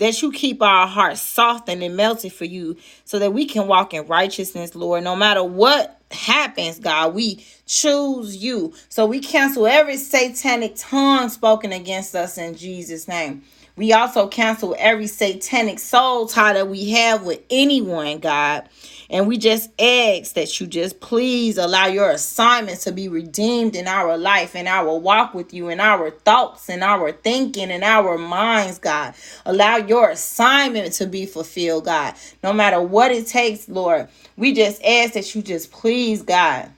that 0.00 0.22
you 0.22 0.32
keep 0.32 0.62
our 0.62 0.86
hearts 0.86 1.20
softened 1.20 1.82
and 1.82 1.94
melted 1.96 2.32
for 2.32 2.46
you 2.46 2.76
so 3.04 3.18
that 3.18 3.32
we 3.32 3.44
can 3.44 3.66
walk 3.68 3.92
in 3.92 4.06
righteousness, 4.06 4.74
Lord. 4.74 5.04
No 5.04 5.14
matter 5.14 5.44
what 5.44 6.00
happens, 6.10 6.78
God, 6.78 7.14
we 7.14 7.44
choose 7.66 8.36
you. 8.36 8.72
So 8.88 9.04
we 9.06 9.20
cancel 9.20 9.66
every 9.66 9.98
satanic 9.98 10.72
tongue 10.76 11.28
spoken 11.28 11.72
against 11.72 12.14
us 12.14 12.38
in 12.38 12.56
Jesus' 12.56 13.08
name. 13.08 13.42
We 13.80 13.94
also 13.94 14.28
cancel 14.28 14.76
every 14.78 15.06
satanic 15.06 15.78
soul 15.78 16.26
tie 16.26 16.52
that 16.52 16.68
we 16.68 16.90
have 16.90 17.22
with 17.22 17.40
anyone, 17.48 18.18
God. 18.18 18.68
And 19.08 19.26
we 19.26 19.38
just 19.38 19.70
ask 19.80 20.34
that 20.34 20.60
you 20.60 20.66
just 20.66 21.00
please 21.00 21.56
allow 21.56 21.86
your 21.86 22.10
assignments 22.10 22.84
to 22.84 22.92
be 22.92 23.08
redeemed 23.08 23.74
in 23.74 23.88
our 23.88 24.18
life, 24.18 24.54
in 24.54 24.66
our 24.66 24.98
walk 24.98 25.32
with 25.32 25.54
you, 25.54 25.70
in 25.70 25.80
our 25.80 26.10
thoughts, 26.10 26.68
in 26.68 26.82
our 26.82 27.10
thinking, 27.10 27.70
in 27.70 27.82
our 27.82 28.18
minds, 28.18 28.78
God. 28.78 29.14
Allow 29.46 29.78
your 29.78 30.10
assignment 30.10 30.92
to 30.92 31.06
be 31.06 31.24
fulfilled, 31.24 31.86
God. 31.86 32.12
No 32.44 32.52
matter 32.52 32.82
what 32.82 33.10
it 33.10 33.28
takes, 33.28 33.66
Lord. 33.66 34.08
We 34.36 34.52
just 34.52 34.84
ask 34.84 35.14
that 35.14 35.34
you 35.34 35.40
just 35.40 35.72
please, 35.72 36.20
God 36.20 36.70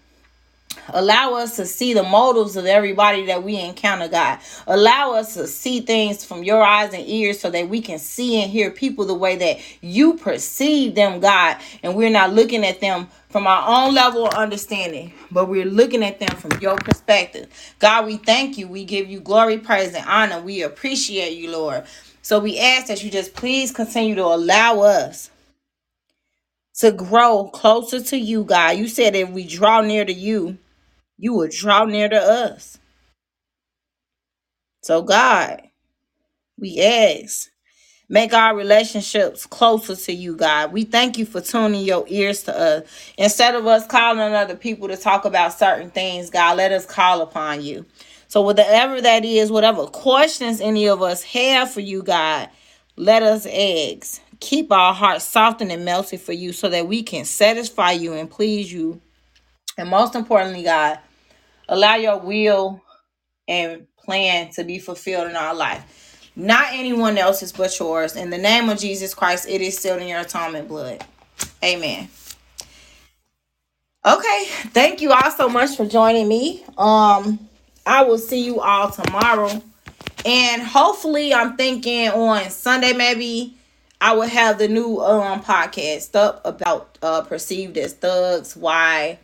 Allow 0.89 1.35
us 1.35 1.57
to 1.57 1.67
see 1.67 1.95
the 1.95 2.03
motives 2.03 2.57
of 2.57 2.67
everybody 2.67 3.27
that 3.27 3.43
we 3.43 3.59
encounter, 3.59 4.09
God. 4.09 4.39
Allow 4.67 5.15
us 5.15 5.35
to 5.35 5.47
see 5.47 5.81
things 5.81 6.25
from 6.25 6.43
your 6.45 6.63
eyes 6.63 6.93
and 6.95 7.07
ears 7.07 7.41
so 7.41 7.51
that 7.51 7.69
we 7.69 7.81
can 7.81 7.99
see 7.99 8.43
and 8.43 8.51
hear 8.51 8.71
people 8.71 9.05
the 9.05 9.15
way 9.15 9.37
that 9.37 9.61
you 9.81 10.15
perceive 10.15 10.95
them, 10.95 11.21
God. 11.21 11.57
And 11.83 11.97
we're 11.97 12.11
not 12.11 12.33
looking 12.33 12.65
at 12.65 12.81
them 12.81 13.09
from 13.31 13.47
our 13.47 13.65
own 13.67 13.95
level 13.95 14.27
of 14.27 14.35
understanding, 14.35 15.13
but 15.31 15.49
we're 15.49 15.65
looking 15.65 16.05
at 16.05 16.19
them 16.21 16.37
from 16.37 16.61
your 16.61 16.77
perspective. 16.77 17.49
God, 17.79 18.07
we 18.07 18.19
thank 18.19 18.59
you. 18.59 18.69
We 18.69 18.85
give 18.85 19.09
you 19.09 19.21
glory, 19.21 19.59
praise, 19.59 19.95
and 19.95 20.07
honor. 20.07 20.41
We 20.41 20.63
appreciate 20.63 21.37
you, 21.37 21.51
Lord. 21.51 21.85
So 22.23 22.39
we 22.39 22.59
ask 22.59 22.87
that 22.89 23.03
you 23.03 23.11
just 23.11 23.35
please 23.35 23.73
continue 23.73 24.15
to 24.17 24.25
allow 24.25 24.81
us 24.81 25.31
to 26.77 26.93
grow 26.93 27.51
closer 27.53 28.01
to 28.01 28.17
you, 28.17 28.45
God. 28.45 28.77
You 28.77 28.89
said 28.89 29.15
if 29.15 29.31
we 29.31 29.47
draw 29.47 29.81
near 29.83 30.05
to 30.05 30.13
you, 30.13 30.59
you 31.19 31.35
will 31.35 31.49
draw 31.51 31.85
near 31.85 32.09
to 32.09 32.21
us. 32.21 32.79
So, 34.83 35.03
God, 35.03 35.63
we 36.59 36.81
ask, 36.81 37.49
make 38.09 38.33
our 38.33 38.57
relationships 38.57 39.47
closer 39.47 39.97
to 39.97 40.13
you, 40.13 40.37
God. 40.37 40.73
We 40.73 40.85
thank 40.85 41.19
you 41.19 41.27
for 41.27 41.41
tuning 41.41 41.85
your 41.85 42.05
ears 42.09 42.43
to 42.45 42.59
us. 42.59 43.13
Instead 43.19 43.55
of 43.55 43.67
us 43.67 43.87
calling 43.87 44.21
on 44.21 44.33
other 44.33 44.57
people 44.57 44.89
to 44.89 44.97
talk 44.97 45.25
about 45.25 45.55
certain 45.55 45.91
things, 45.91 46.31
God, 46.31 46.57
let 46.57 46.73
us 46.73 46.87
call 46.87 47.23
upon 47.23 47.63
you. 47.63 47.87
So, 48.29 48.43
whatever 48.43 49.01
that 49.01 49.25
is, 49.25 49.53
whatever 49.53 49.87
questions 49.87 50.61
any 50.61 50.89
of 50.89 51.03
us 51.03 51.23
have 51.23 51.71
for 51.73 51.81
you, 51.81 52.03
God, 52.03 52.49
let 52.97 53.23
us 53.23 53.47
ask. 53.47 54.21
Keep 54.41 54.73
our 54.73 54.95
hearts 54.95 55.25
softened 55.25 55.71
and 55.73 55.85
melted 55.85 56.21
for 56.21 56.33
you 56.33 56.53
so 56.53 56.69
that 56.71 56.89
we 56.89 57.03
can 57.03 57.25
satisfy 57.25 57.93
you 57.93 58.15
and 58.15 58.31
please 58.31 58.73
you. 58.73 59.01
And 59.79 59.89
most 59.89 60.15
importantly, 60.15 60.65
God, 60.65 60.99
allow 61.69 61.97
your 61.97 62.19
will 62.19 62.83
and 63.49 63.87
plan 63.97 64.51
to 64.53 64.65
be 64.65 64.79
fulfilled 64.79 65.31
in 65.31 65.37
our 65.37 65.55
life. 65.55 66.31
Not 66.35 66.67
anyone 66.73 67.19
else's 67.19 67.53
but 67.53 67.79
yours. 67.79 68.17
In 68.17 68.31
the 68.31 68.39
name 68.39 68.69
of 68.69 68.79
Jesus 68.79 69.15
Christ, 69.15 69.49
it 69.49 69.61
is 69.61 69.77
sealed 69.77 70.01
in 70.01 70.09
your 70.09 70.21
atonement 70.21 70.69
blood. 70.69 71.05
Amen. 71.63 72.09
Okay, 74.05 74.45
thank 74.71 75.01
you 75.01 75.13
all 75.13 75.31
so 75.31 75.49
much 75.49 75.77
for 75.77 75.87
joining 75.87 76.27
me. 76.27 76.65
Um, 76.77 77.39
I 77.87 78.03
will 78.03 78.19
see 78.19 78.45
you 78.45 78.61
all 78.61 78.91
tomorrow. 78.91 79.63
And 80.25 80.63
hopefully, 80.63 81.35
I'm 81.35 81.57
thinking 81.57 82.09
on 82.09 82.51
Sunday, 82.51 82.93
maybe 82.95 83.57
I 84.01 84.15
will 84.15 84.29
have 84.29 84.59
the 84.59 84.69
new 84.69 85.01
um 85.01 85.43
podcast 85.43 86.17
up 86.17 86.41
about 86.45 86.99
uh 87.03 87.23
perceived 87.23 87.77
as 87.79 87.93
thugs, 87.93 88.57
why 88.57 89.19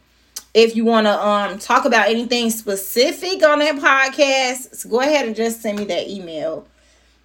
If 0.58 0.74
you 0.74 0.84
want 0.84 1.06
to 1.06 1.24
um 1.24 1.60
talk 1.60 1.84
about 1.84 2.08
anything 2.08 2.50
specific 2.50 3.44
on 3.44 3.60
that 3.60 3.76
podcast, 3.76 4.74
so 4.74 4.88
go 4.88 5.00
ahead 5.00 5.24
and 5.24 5.36
just 5.36 5.62
send 5.62 5.78
me 5.78 5.84
that 5.84 6.08
email. 6.08 6.66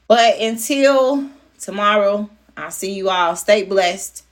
But 0.07 0.39
until 0.39 1.27
tomorrow, 1.59 2.29
I'll 2.55 2.69
see 2.69 2.93
you 2.93 3.09
all. 3.09 3.35
Stay 3.35 3.63
blessed. 3.63 4.23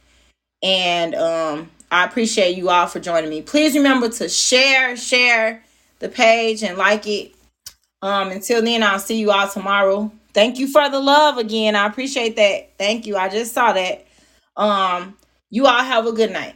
And 0.62 1.16
um 1.16 1.72
I 1.90 2.06
appreciate 2.06 2.56
you 2.56 2.70
all 2.70 2.86
for 2.86 3.00
joining 3.00 3.32
me. 3.32 3.42
Please 3.42 3.74
remember 3.74 4.08
to 4.08 4.30
share, 4.30 4.96
share 4.96 5.64
the 5.98 6.08
page 6.08 6.62
and 6.62 6.78
like 6.78 7.08
it. 7.08 7.34
Um, 8.04 8.30
until 8.30 8.62
then, 8.62 8.84
I'll 8.84 9.00
see 9.00 9.18
you 9.18 9.32
all 9.32 9.48
tomorrow. 9.50 10.12
Thank 10.34 10.60
you 10.60 10.68
for 10.68 10.88
the 10.90 11.00
love 11.00 11.40
again. 11.40 11.76
I 11.76 11.88
appreciate 11.88 12.36
that. 12.36 12.78
Thank 12.78 13.08
you. 13.08 13.18
I 13.18 13.30
just 13.30 13.54
saw 13.54 13.74
that. 13.74 14.06
Um, 14.56 15.18
you 15.50 15.66
all 15.66 15.84
have 15.84 16.06
a 16.06 16.12
good 16.12 16.32
night. 16.32 16.54